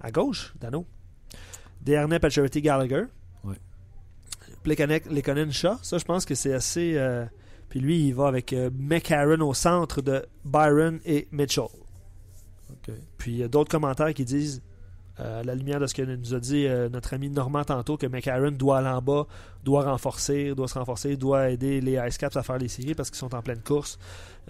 à 0.00 0.10
gauche, 0.10 0.52
Dano. 0.60 0.84
Desharnais, 1.80 2.18
Pacioretty, 2.18 2.60
Gallagher. 2.60 3.04
Ouais. 3.44 3.54
Plekanec, 4.64 5.06
Lekonen, 5.10 5.52
Shaw. 5.52 5.76
Ça, 5.82 5.98
je 5.98 6.04
pense 6.04 6.24
que 6.24 6.34
c'est 6.34 6.52
assez. 6.52 6.94
euh, 6.96 7.24
Puis 7.68 7.78
lui, 7.78 8.08
il 8.08 8.14
va 8.14 8.26
avec 8.26 8.52
McCarron 8.76 9.40
au 9.40 9.54
centre 9.54 10.02
de 10.02 10.26
Byron 10.44 10.98
et 11.04 11.28
Mitchell. 11.30 11.68
Puis 13.16 13.32
il 13.32 13.38
y 13.38 13.42
a 13.42 13.48
d'autres 13.48 13.70
commentaires 13.70 14.12
qui 14.14 14.24
disent, 14.24 14.62
euh, 15.20 15.40
à 15.40 15.42
la 15.44 15.54
lumière 15.54 15.80
de 15.80 15.86
ce 15.86 15.94
que 15.94 16.02
nous 16.02 16.34
a 16.34 16.40
dit 16.40 16.66
euh, 16.66 16.88
notre 16.88 17.14
ami 17.14 17.28
Normand 17.30 17.64
tantôt, 17.64 17.96
que 17.96 18.06
McCarron 18.06 18.50
doit 18.52 18.78
aller 18.78 18.88
en 18.88 19.02
bas, 19.02 19.26
doit 19.64 19.82
renforcer, 19.84 20.54
doit 20.54 20.68
se 20.68 20.78
renforcer, 20.78 21.16
doit 21.16 21.50
aider 21.50 21.80
les 21.80 21.98
Ice 22.08 22.18
Caps 22.18 22.36
à 22.36 22.42
faire 22.42 22.58
les 22.58 22.68
séries 22.68 22.94
parce 22.94 23.10
qu'ils 23.10 23.18
sont 23.18 23.34
en 23.34 23.42
pleine 23.42 23.60
course. 23.62 23.98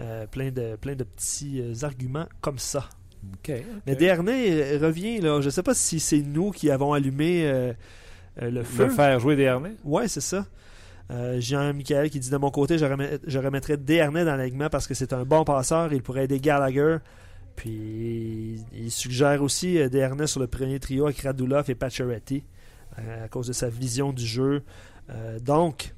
Euh, 0.00 0.26
plein, 0.26 0.50
de, 0.50 0.76
plein 0.76 0.94
de 0.94 1.04
petits 1.04 1.62
arguments 1.82 2.26
comme 2.40 2.58
ça. 2.58 2.88
Mais 3.86 3.96
Dernay 3.96 4.76
euh, 4.76 4.78
revient, 4.86 5.20
là. 5.20 5.40
Je 5.40 5.50
sais 5.50 5.62
pas 5.62 5.74
si 5.74 5.98
c'est 5.98 6.22
nous 6.22 6.50
qui 6.52 6.70
avons 6.70 6.92
allumé 6.92 7.50
le 8.40 8.62
feu. 8.62 8.84
Le 8.84 8.90
faire 8.90 9.18
jouer 9.18 9.34
Desharnais? 9.36 9.74
Ouais, 9.84 10.06
c'est 10.06 10.20
ça. 10.20 10.46
Euh, 11.10 11.40
Jean-Michel 11.40 12.10
qui 12.10 12.20
dit 12.20 12.28
de 12.30 12.36
mon 12.36 12.50
côté, 12.50 12.76
je, 12.76 12.84
remet- 12.84 13.18
je 13.26 13.38
remettrais 13.38 13.78
Desharnais 13.78 14.24
dans 14.26 14.36
l'alignement 14.36 14.68
parce 14.68 14.86
que 14.86 14.92
c'est 14.94 15.12
un 15.14 15.24
bon 15.24 15.42
passeur. 15.42 15.92
Il 15.92 16.02
pourrait 16.02 16.24
aider 16.24 16.38
Gallagher. 16.38 16.98
Puis 17.58 18.64
il 18.72 18.90
suggère 18.92 19.42
aussi 19.42 19.78
euh, 19.80 19.88
Desharnais 19.88 20.28
sur 20.28 20.38
le 20.38 20.46
premier 20.46 20.78
trio 20.78 21.06
avec 21.06 21.18
Radulov 21.22 21.68
et 21.68 21.74
Pacioretty 21.74 22.44
euh, 23.00 23.24
à 23.24 23.28
cause 23.28 23.48
de 23.48 23.52
sa 23.52 23.68
vision 23.68 24.12
du 24.12 24.24
jeu. 24.24 24.62
Euh, 25.10 25.40
donc, 25.40 25.92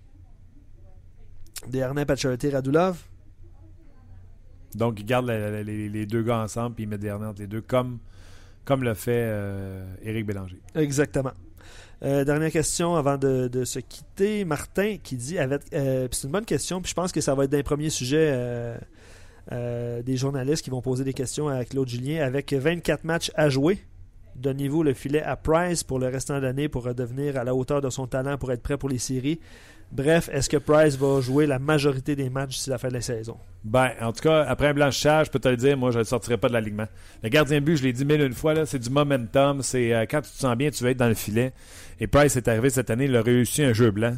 Desharnais, 1.68 2.06
Pacioretty, 2.06 2.48
Radulov. 2.48 2.96
Donc, 4.74 5.00
il 5.00 5.04
garde 5.04 5.26
la- 5.26 5.50
la- 5.50 5.62
les, 5.62 5.90
les 5.90 6.06
deux 6.06 6.22
gars 6.22 6.38
ensemble, 6.38 6.76
puis 6.76 6.84
il 6.84 6.88
met 6.88 6.96
Desharnais 6.96 7.26
entre 7.26 7.42
les 7.42 7.46
deux, 7.46 7.60
comme, 7.60 7.98
comme 8.64 8.82
le 8.82 8.94
fait 8.94 9.24
euh, 9.26 9.84
Éric 10.02 10.24
Bélanger. 10.24 10.60
Exactement. 10.74 11.32
Euh, 12.02 12.24
dernière 12.24 12.50
question 12.50 12.96
avant 12.96 13.18
de, 13.18 13.48
de 13.48 13.64
se 13.66 13.80
quitter. 13.80 14.46
Martin 14.46 14.96
qui 15.02 15.16
dit 15.16 15.38
avec, 15.38 15.60
euh, 15.74 16.08
c'est 16.10 16.26
une 16.26 16.32
bonne 16.32 16.46
question, 16.46 16.80
puis 16.80 16.88
je 16.88 16.94
pense 16.94 17.12
que 17.12 17.20
ça 17.20 17.34
va 17.34 17.44
être 17.44 17.50
d'un 17.50 17.62
premier 17.62 17.90
sujet 17.90 18.30
euh, 18.32 18.78
euh, 19.52 20.02
des 20.02 20.16
journalistes 20.16 20.64
qui 20.64 20.70
vont 20.70 20.82
poser 20.82 21.04
des 21.04 21.12
questions 21.12 21.48
à 21.48 21.64
Claude 21.64 21.88
Julien. 21.88 22.24
Avec 22.24 22.52
24 22.52 23.04
matchs 23.04 23.30
à 23.34 23.48
jouer, 23.48 23.78
donnez-vous 24.36 24.82
le 24.82 24.94
filet 24.94 25.22
à 25.22 25.36
Price 25.36 25.82
pour 25.82 25.98
le 25.98 26.08
restant 26.08 26.36
de 26.36 26.42
l'année 26.42 26.68
pour 26.68 26.84
redevenir 26.84 27.36
à 27.36 27.44
la 27.44 27.54
hauteur 27.54 27.80
de 27.80 27.90
son 27.90 28.06
talent 28.06 28.38
pour 28.38 28.52
être 28.52 28.62
prêt 28.62 28.76
pour 28.76 28.88
les 28.88 28.98
séries. 28.98 29.40
Bref, 29.92 30.30
est-ce 30.32 30.48
que 30.48 30.56
Price 30.56 30.96
va 30.96 31.20
jouer 31.20 31.46
la 31.46 31.58
majorité 31.58 32.14
des 32.14 32.30
matchs 32.30 32.50
d'ici 32.50 32.70
la 32.70 32.78
fin 32.78 32.88
de 32.88 32.94
la 32.94 33.00
saison? 33.00 33.36
Ben, 33.64 33.90
en 34.00 34.12
tout 34.12 34.20
cas, 34.20 34.44
après 34.44 34.68
un 34.68 34.74
blanchissage, 34.74 35.26
je 35.26 35.30
peux 35.32 35.40
te 35.40 35.48
le 35.48 35.56
dire, 35.56 35.76
moi, 35.76 35.90
je 35.90 35.98
ne 35.98 36.04
sortirai 36.04 36.36
pas 36.36 36.46
de 36.46 36.52
l'alignement. 36.52 36.86
Le 37.24 37.28
gardien 37.28 37.60
but, 37.60 37.76
je 37.76 37.82
l'ai 37.82 37.92
dit 37.92 38.04
mille 38.04 38.20
une 38.20 38.32
fois, 38.32 38.66
c'est 38.66 38.78
du 38.78 38.88
momentum. 38.88 39.62
C'est 39.62 39.92
euh, 39.92 40.06
quand 40.08 40.20
tu 40.20 40.30
te 40.30 40.36
sens 40.36 40.56
bien, 40.56 40.70
tu 40.70 40.84
vas 40.84 40.90
être 40.90 40.96
dans 40.96 41.08
le 41.08 41.14
filet. 41.14 41.52
Et 41.98 42.06
Price 42.06 42.36
est 42.36 42.46
arrivé 42.46 42.70
cette 42.70 42.90
année, 42.90 43.06
il 43.06 43.16
a 43.16 43.22
réussi 43.22 43.64
un 43.64 43.72
jeu 43.72 43.90
blanc. 43.90 44.14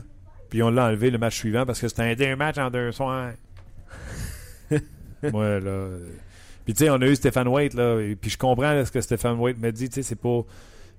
Puis 0.51 0.63
on 0.63 0.69
l'a 0.69 0.89
enlevé 0.89 1.11
le 1.11 1.17
match 1.17 1.37
suivant 1.37 1.65
parce 1.65 1.81
que 1.81 1.89
c'était 1.89 2.03
un 2.03 2.15
deux 2.15 2.37
matchs 2.37 2.59
en 2.59 2.71
deux 2.71 2.93
soirs. 2.93 3.33
Moi, 5.31 5.61
là. 5.61 5.71
euh, 5.71 6.09
Puis 6.65 6.75
tu 6.75 6.85
sais, 6.85 6.91
on 6.91 6.95
a 7.01 7.07
eu 7.07 7.15
Stéphane 7.17 7.49
Waite, 7.49 7.75
là. 7.75 7.99
puis 8.21 8.31
je 8.31 8.39
comprends 8.39 8.85
ce 8.85 8.91
que 8.91 9.01
Stéphane 9.01 9.39
Waite 9.39 9.59
me 9.59 9.71
dit, 9.71 9.89
tu 9.89 9.97
sais, 9.97 10.03
c'est 10.03 10.17
pour 10.17 10.47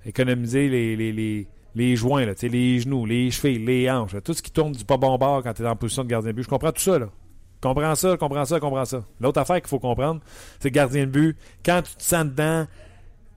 économiser 0.05 0.69
les, 0.69 0.95
les, 0.95 1.11
les, 1.11 1.47
les 1.75 1.95
joints, 1.95 2.25
là, 2.25 2.33
tu 2.35 2.41
sais, 2.41 2.49
les 2.49 2.79
genoux, 2.79 3.05
les 3.05 3.31
chevilles, 3.31 3.65
les 3.65 3.89
hanches, 3.89 4.15
tout 4.23 4.33
ce 4.33 4.41
qui 4.41 4.51
tourne 4.51 4.71
du 4.73 4.83
pas 4.85 4.97
bon 4.97 5.17
bord 5.17 5.41
quand 5.43 5.53
tu 5.53 5.63
es 5.63 5.67
en 5.67 5.75
position 5.75 6.03
de 6.03 6.09
gardien 6.09 6.31
de 6.31 6.35
but. 6.35 6.43
Je 6.43 6.49
comprends 6.49 6.71
tout 6.71 6.81
ça, 6.81 6.99
là. 6.99 7.09
Comprends 7.61 7.95
ça, 7.95 8.17
comprends 8.17 8.45
ça, 8.45 8.59
comprends 8.59 8.85
ça. 8.85 9.03
L'autre 9.21 9.39
affaire 9.39 9.55
qu'il 9.57 9.69
faut 9.69 9.79
comprendre, 9.79 10.19
c'est 10.59 10.69
que 10.69 10.75
gardien 10.75 11.05
de 11.05 11.11
but, 11.11 11.37
quand 11.65 11.81
tu 11.81 11.95
te 11.95 12.03
sens 12.03 12.25
dedans, 12.25 12.65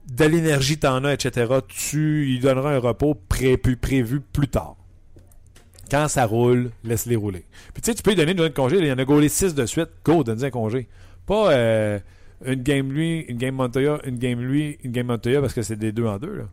de 0.09 0.23
l'énergie 0.25 0.77
t'en 0.77 1.03
as, 1.03 1.13
etc., 1.13 1.53
tu 1.67 2.23
lui 2.25 2.39
donneras 2.39 2.75
un 2.75 2.79
repos 2.79 3.13
pré- 3.27 3.57
prévu 3.57 4.21
plus 4.21 4.47
tard. 4.47 4.76
Quand 5.89 6.07
ça 6.07 6.25
roule, 6.25 6.71
laisse-les 6.83 7.15
rouler. 7.15 7.45
Puis 7.73 7.81
tu 7.81 7.91
sais, 7.91 7.95
tu 7.95 8.03
peux 8.03 8.11
lui 8.11 8.17
donner 8.17 8.31
une 8.31 8.37
journée 8.37 8.49
de 8.49 8.55
congé. 8.55 8.77
Il 8.77 8.87
y 8.87 8.91
en 8.91 8.97
a 8.97 9.05
gaulé 9.05 9.29
6 9.29 9.55
de 9.55 9.65
suite. 9.65 9.89
Go, 10.03 10.23
donne-lui 10.23 10.45
un 10.45 10.49
congé. 10.49 10.87
Pas 11.25 11.51
euh, 11.51 11.99
une 12.45 12.61
game 12.61 12.91
lui, 12.91 13.21
une 13.21 13.37
game 13.37 13.55
Montoya, 13.55 13.99
une 14.05 14.17
game 14.17 14.41
lui, 14.41 14.77
une 14.83 14.91
game 14.91 15.07
Montoya 15.07 15.41
parce 15.41 15.53
que 15.53 15.61
c'est 15.61 15.75
des 15.75 15.91
deux 15.91 16.05
en 16.05 16.17
deux. 16.17 16.35
Là. 16.35 16.43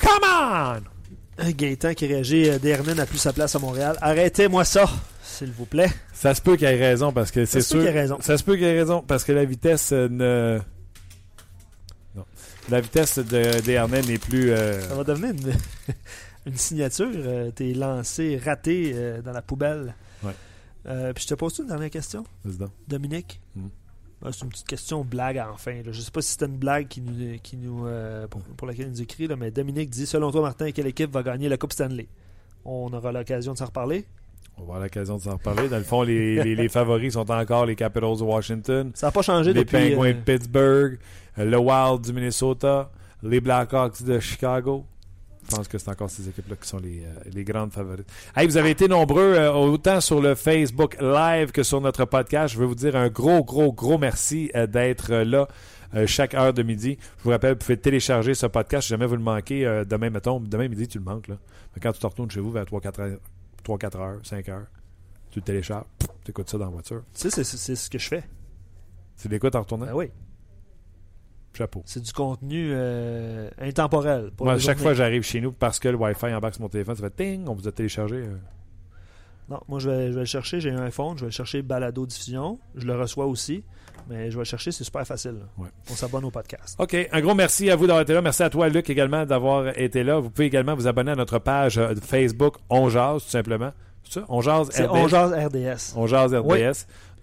Come 0.00 0.20
on! 0.22 0.94
Euh, 1.40 1.50
Gaëtan 1.52 1.94
qui 1.94 2.06
réagit, 2.06 2.48
euh, 2.48 2.94
n'a 2.94 3.06
plus 3.06 3.18
sa 3.18 3.32
place 3.32 3.54
à 3.56 3.58
Montréal. 3.58 3.96
Arrêtez-moi 4.00 4.64
ça, 4.64 4.84
s'il 5.22 5.50
vous 5.50 5.66
plaît. 5.66 5.90
Ça 6.12 6.34
se 6.34 6.40
peut 6.40 6.56
qu'il 6.56 6.66
ait 6.66 6.76
raison 6.76 7.12
parce 7.12 7.30
que 7.30 7.44
c'est 7.44 7.60
sûr. 7.60 7.80
qu'il 7.80 7.88
ait 7.88 7.92
raison. 7.92 8.18
Ça 8.20 8.38
se 8.38 8.44
peut 8.44 8.54
qu'il 8.54 8.64
ait 8.64 8.78
raison 8.78 9.02
parce 9.06 9.24
que 9.24 9.32
la 9.32 9.44
vitesse 9.44 9.90
euh, 9.92 10.08
ne. 10.08 10.60
Non. 12.14 12.24
La 12.70 12.80
vitesse 12.80 13.18
de 13.18 13.60
Desharnais 13.62 14.02
n'est 14.02 14.18
plus. 14.18 14.50
Ça 14.50 14.94
va 14.94 15.02
devenir 15.02 15.30
une, 15.30 15.54
une 16.46 16.56
signature. 16.56 17.10
euh, 17.14 17.50
T'es 17.50 17.72
lancé, 17.74 18.36
raté 18.36 18.92
euh, 18.94 19.22
dans 19.22 19.32
la 19.32 19.42
poubelle. 19.42 19.94
Ouais. 20.22 20.32
Euh, 20.86 21.12
puis 21.12 21.24
je 21.24 21.28
te 21.28 21.34
pose 21.34 21.58
une 21.58 21.68
dernière 21.68 21.90
question? 21.90 22.24
Dominique? 22.88 23.40
Mhm. 23.56 23.70
Euh, 24.24 24.30
C'est 24.32 24.44
une 24.44 24.50
petite 24.50 24.66
question 24.68 25.04
blague 25.04 25.42
enfin. 25.52 25.72
là. 25.84 25.92
Je 25.92 26.00
sais 26.00 26.10
pas 26.10 26.22
si 26.22 26.32
c'était 26.32 26.46
une 26.46 26.56
blague 26.56 26.88
qui 26.88 27.00
nous, 27.00 27.38
qui 27.42 27.56
nous, 27.56 27.86
euh, 27.86 28.26
pour, 28.26 28.40
pour 28.42 28.66
laquelle 28.66 28.86
il 28.86 28.90
nous 28.92 29.02
écrit, 29.02 29.26
là, 29.26 29.36
mais 29.36 29.50
Dominique 29.50 29.90
dit 29.90 30.06
Selon 30.06 30.30
toi, 30.30 30.42
Martin, 30.42 30.70
quelle 30.72 30.86
équipe 30.86 31.10
va 31.12 31.22
gagner 31.22 31.48
la 31.48 31.56
Coupe 31.56 31.72
Stanley? 31.72 32.06
On 32.64 32.92
aura 32.92 33.12
l'occasion 33.12 33.52
de 33.52 33.58
s'en 33.58 33.66
reparler. 33.66 34.04
On 34.56 34.60
va 34.60 34.64
avoir 34.74 34.80
l'occasion 34.80 35.16
de 35.16 35.22
s'en 35.22 35.32
reparler. 35.32 35.68
Dans 35.68 35.78
le 35.78 35.82
fond, 35.84 36.02
les, 36.02 36.36
les- 36.44 36.54
les 36.54 36.68
favoris 36.68 37.14
sont 37.14 37.28
encore 37.30 37.66
les 37.66 37.74
Capitals 37.76 38.16
de 38.18 38.22
Washington, 38.22 38.90
Ça 38.94 39.08
n'a 39.08 39.12
pas 39.12 39.22
changé 39.22 39.52
les 39.52 39.64
depuis. 39.64 39.90
Penguins 39.94 40.10
euh, 40.10 40.12
de 40.12 40.20
Pittsburgh, 40.20 40.98
euh, 41.38 41.44
le 41.44 41.58
Wild 41.58 42.02
du 42.02 42.12
Minnesota, 42.12 42.90
les 43.22 43.40
Blackhawks 43.40 44.02
de 44.04 44.18
Chicago. 44.20 44.84
Je 45.54 45.58
pense 45.58 45.68
que 45.68 45.78
c'est 45.78 45.90
encore 45.90 46.10
ces 46.10 46.28
équipes-là 46.28 46.56
qui 46.56 46.68
sont 46.68 46.78
les, 46.78 47.04
euh, 47.04 47.30
les 47.32 47.44
grandes 47.44 47.72
favorites. 47.72 48.06
Hey, 48.36 48.46
vous 48.46 48.56
avez 48.56 48.70
été 48.70 48.88
nombreux, 48.88 49.34
euh, 49.34 49.52
autant 49.52 50.00
sur 50.00 50.20
le 50.20 50.34
Facebook 50.34 50.96
Live 51.00 51.52
que 51.52 51.62
sur 51.62 51.80
notre 51.80 52.04
podcast. 52.04 52.54
Je 52.54 52.58
veux 52.58 52.66
vous 52.66 52.74
dire 52.74 52.96
un 52.96 53.08
gros, 53.08 53.44
gros, 53.44 53.72
gros 53.72 53.98
merci 53.98 54.50
euh, 54.54 54.66
d'être 54.66 55.12
là 55.14 55.48
euh, 55.94 56.06
chaque 56.06 56.34
heure 56.34 56.52
de 56.52 56.62
midi. 56.62 56.98
Je 57.18 57.22
vous 57.24 57.30
rappelle, 57.30 57.52
vous 57.52 57.58
pouvez 57.58 57.76
télécharger 57.76 58.34
ce 58.34 58.46
podcast 58.46 58.82
si 58.86 58.90
jamais 58.90 59.06
vous 59.06 59.16
le 59.16 59.22
manquez. 59.22 59.64
euh, 59.64 59.84
demain, 59.84 60.10
mettons, 60.10 60.40
demain 60.40 60.68
midi, 60.68 60.88
tu 60.88 60.98
le 60.98 61.04
manques. 61.04 61.28
Là. 61.28 61.36
Mais 61.74 61.80
quand 61.80 61.92
tu 61.92 62.00
te 62.00 62.06
retournes 62.06 62.30
chez 62.30 62.40
vous 62.40 62.50
vers 62.50 62.64
3-4 62.64 63.00
heures, 63.00 63.18
3-4 63.64 63.96
heures, 63.98 64.20
5 64.24 64.48
heures, 64.48 64.66
tu 65.30 65.38
le 65.38 65.44
télécharges, 65.44 65.86
tu 66.24 66.30
écoutes 66.30 66.50
ça 66.50 66.58
dans 66.58 66.66
la 66.66 66.70
voiture. 66.70 67.02
Tu 67.14 67.30
sais, 67.30 67.44
c'est 67.44 67.74
ce 67.76 67.90
que 67.90 67.98
je 67.98 68.08
fais. 68.08 68.24
Tu 69.20 69.28
l'écoutes 69.28 69.54
en 69.54 69.60
retournant? 69.60 69.86
Ben 69.86 69.94
oui. 69.94 70.10
Chapeau. 71.56 71.82
C'est 71.86 72.02
du 72.02 72.12
contenu 72.12 72.70
euh, 72.72 73.48
intemporel. 73.60 74.30
pour 74.36 74.46
Moi, 74.46 74.58
chaque 74.58 74.78
fois 74.78 74.94
j'arrive 74.94 75.22
chez 75.22 75.40
nous, 75.40 75.52
parce 75.52 75.78
que 75.78 75.88
le 75.88 75.96
Wi-Fi 75.96 76.26
embarque 76.34 76.54
sur 76.54 76.62
mon 76.62 76.68
téléphone, 76.68 76.96
ça 76.96 77.02
fait 77.02 77.10
ting, 77.36 77.44
on 77.48 77.54
vous 77.54 77.68
a 77.68 77.72
téléchargé. 77.72 78.16
euh. 78.16 78.36
Non, 79.50 79.60
moi 79.68 79.78
je 79.78 79.90
vais, 79.90 80.06
je 80.08 80.12
vais 80.14 80.20
le 80.20 80.24
chercher, 80.26 80.58
j'ai 80.60 80.70
un 80.70 80.82
iPhone, 80.84 81.16
je 81.16 81.20
vais 81.20 81.26
le 81.26 81.32
chercher 81.32 81.60
balado 81.60 82.06
diffusion, 82.06 82.58
je 82.76 82.86
le 82.86 82.98
reçois 82.98 83.26
aussi, 83.26 83.62
mais 84.08 84.30
je 84.30 84.36
vais 84.36 84.40
le 84.40 84.44
chercher, 84.44 84.72
c'est 84.72 84.84
super 84.84 85.06
facile. 85.06 85.36
Ouais. 85.58 85.68
On 85.90 85.94
s'abonne 85.94 86.24
au 86.24 86.30
podcast. 86.30 86.76
OK. 86.78 86.96
Un 87.12 87.20
gros 87.20 87.34
merci 87.34 87.70
à 87.70 87.76
vous 87.76 87.86
d'avoir 87.86 88.02
été 88.02 88.14
là. 88.14 88.22
Merci 88.22 88.42
à 88.42 88.48
toi, 88.48 88.70
Luc, 88.70 88.88
également, 88.88 89.26
d'avoir 89.26 89.78
été 89.78 90.02
là. 90.02 90.18
Vous 90.18 90.30
pouvez 90.30 90.46
également 90.46 90.74
vous 90.74 90.86
abonner 90.88 91.10
à 91.10 91.14
notre 91.16 91.38
page 91.38 91.76
euh, 91.76 91.94
Facebook 91.94 92.56
On 92.70 92.88
Jase, 92.88 93.22
tout 93.24 93.28
simplement. 93.30 93.72
C'est 94.04 94.20
ça? 94.20 94.26
On 94.30 94.40
Jase 94.40 94.70
RDS. 94.70 94.88
On 94.90 95.08
Jase 95.08 95.32
RDS. 95.32 95.92
On 95.96 96.06
Jase 96.06 96.34
RDS. 96.34 96.46
Oui. 96.46 96.60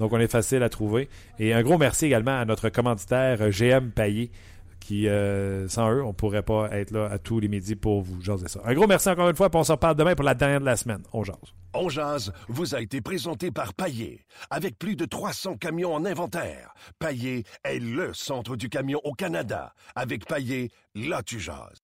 Donc, 0.01 0.13
on 0.13 0.19
est 0.19 0.31
facile 0.31 0.63
à 0.63 0.69
trouver. 0.69 1.09
Et 1.37 1.53
un 1.53 1.61
gros 1.61 1.77
merci 1.77 2.07
également 2.07 2.39
à 2.39 2.43
notre 2.43 2.69
commanditaire 2.69 3.37
euh, 3.39 3.51
GM 3.51 3.91
Payé, 3.91 4.31
qui, 4.79 5.07
euh, 5.07 5.67
sans 5.67 5.91
eux, 5.91 6.03
on 6.03 6.11
pourrait 6.11 6.41
pas 6.41 6.69
être 6.71 6.89
là 6.89 7.05
à 7.05 7.19
tous 7.19 7.39
les 7.39 7.47
midis 7.47 7.75
pour 7.75 8.01
vous 8.01 8.19
jaser 8.19 8.47
ça. 8.47 8.61
Un 8.65 8.73
gros 8.73 8.87
merci 8.87 9.09
encore 9.09 9.29
une 9.29 9.35
fois, 9.35 9.51
puis 9.51 9.59
on 9.59 9.63
se 9.63 9.71
reparle 9.71 9.95
demain 9.95 10.15
pour 10.15 10.25
la 10.25 10.33
dernière 10.33 10.59
de 10.59 10.65
la 10.65 10.75
semaine. 10.75 11.03
On 11.13 11.23
Jase. 11.23 11.37
On 11.75 11.87
jase 11.87 12.33
vous 12.47 12.73
a 12.73 12.81
été 12.81 12.99
présenté 12.99 13.51
par 13.51 13.75
Paillé. 13.75 14.25
Avec 14.49 14.79
plus 14.79 14.95
de 14.95 15.05
300 15.05 15.57
camions 15.57 15.93
en 15.93 16.03
inventaire, 16.03 16.73
Paillé 16.97 17.43
est 17.63 17.77
le 17.77 18.11
centre 18.15 18.55
du 18.55 18.69
camion 18.69 18.99
au 19.03 19.13
Canada. 19.13 19.75
Avec 19.95 20.25
Paillé, 20.25 20.71
là 20.95 21.21
tu 21.21 21.39
jases. 21.39 21.77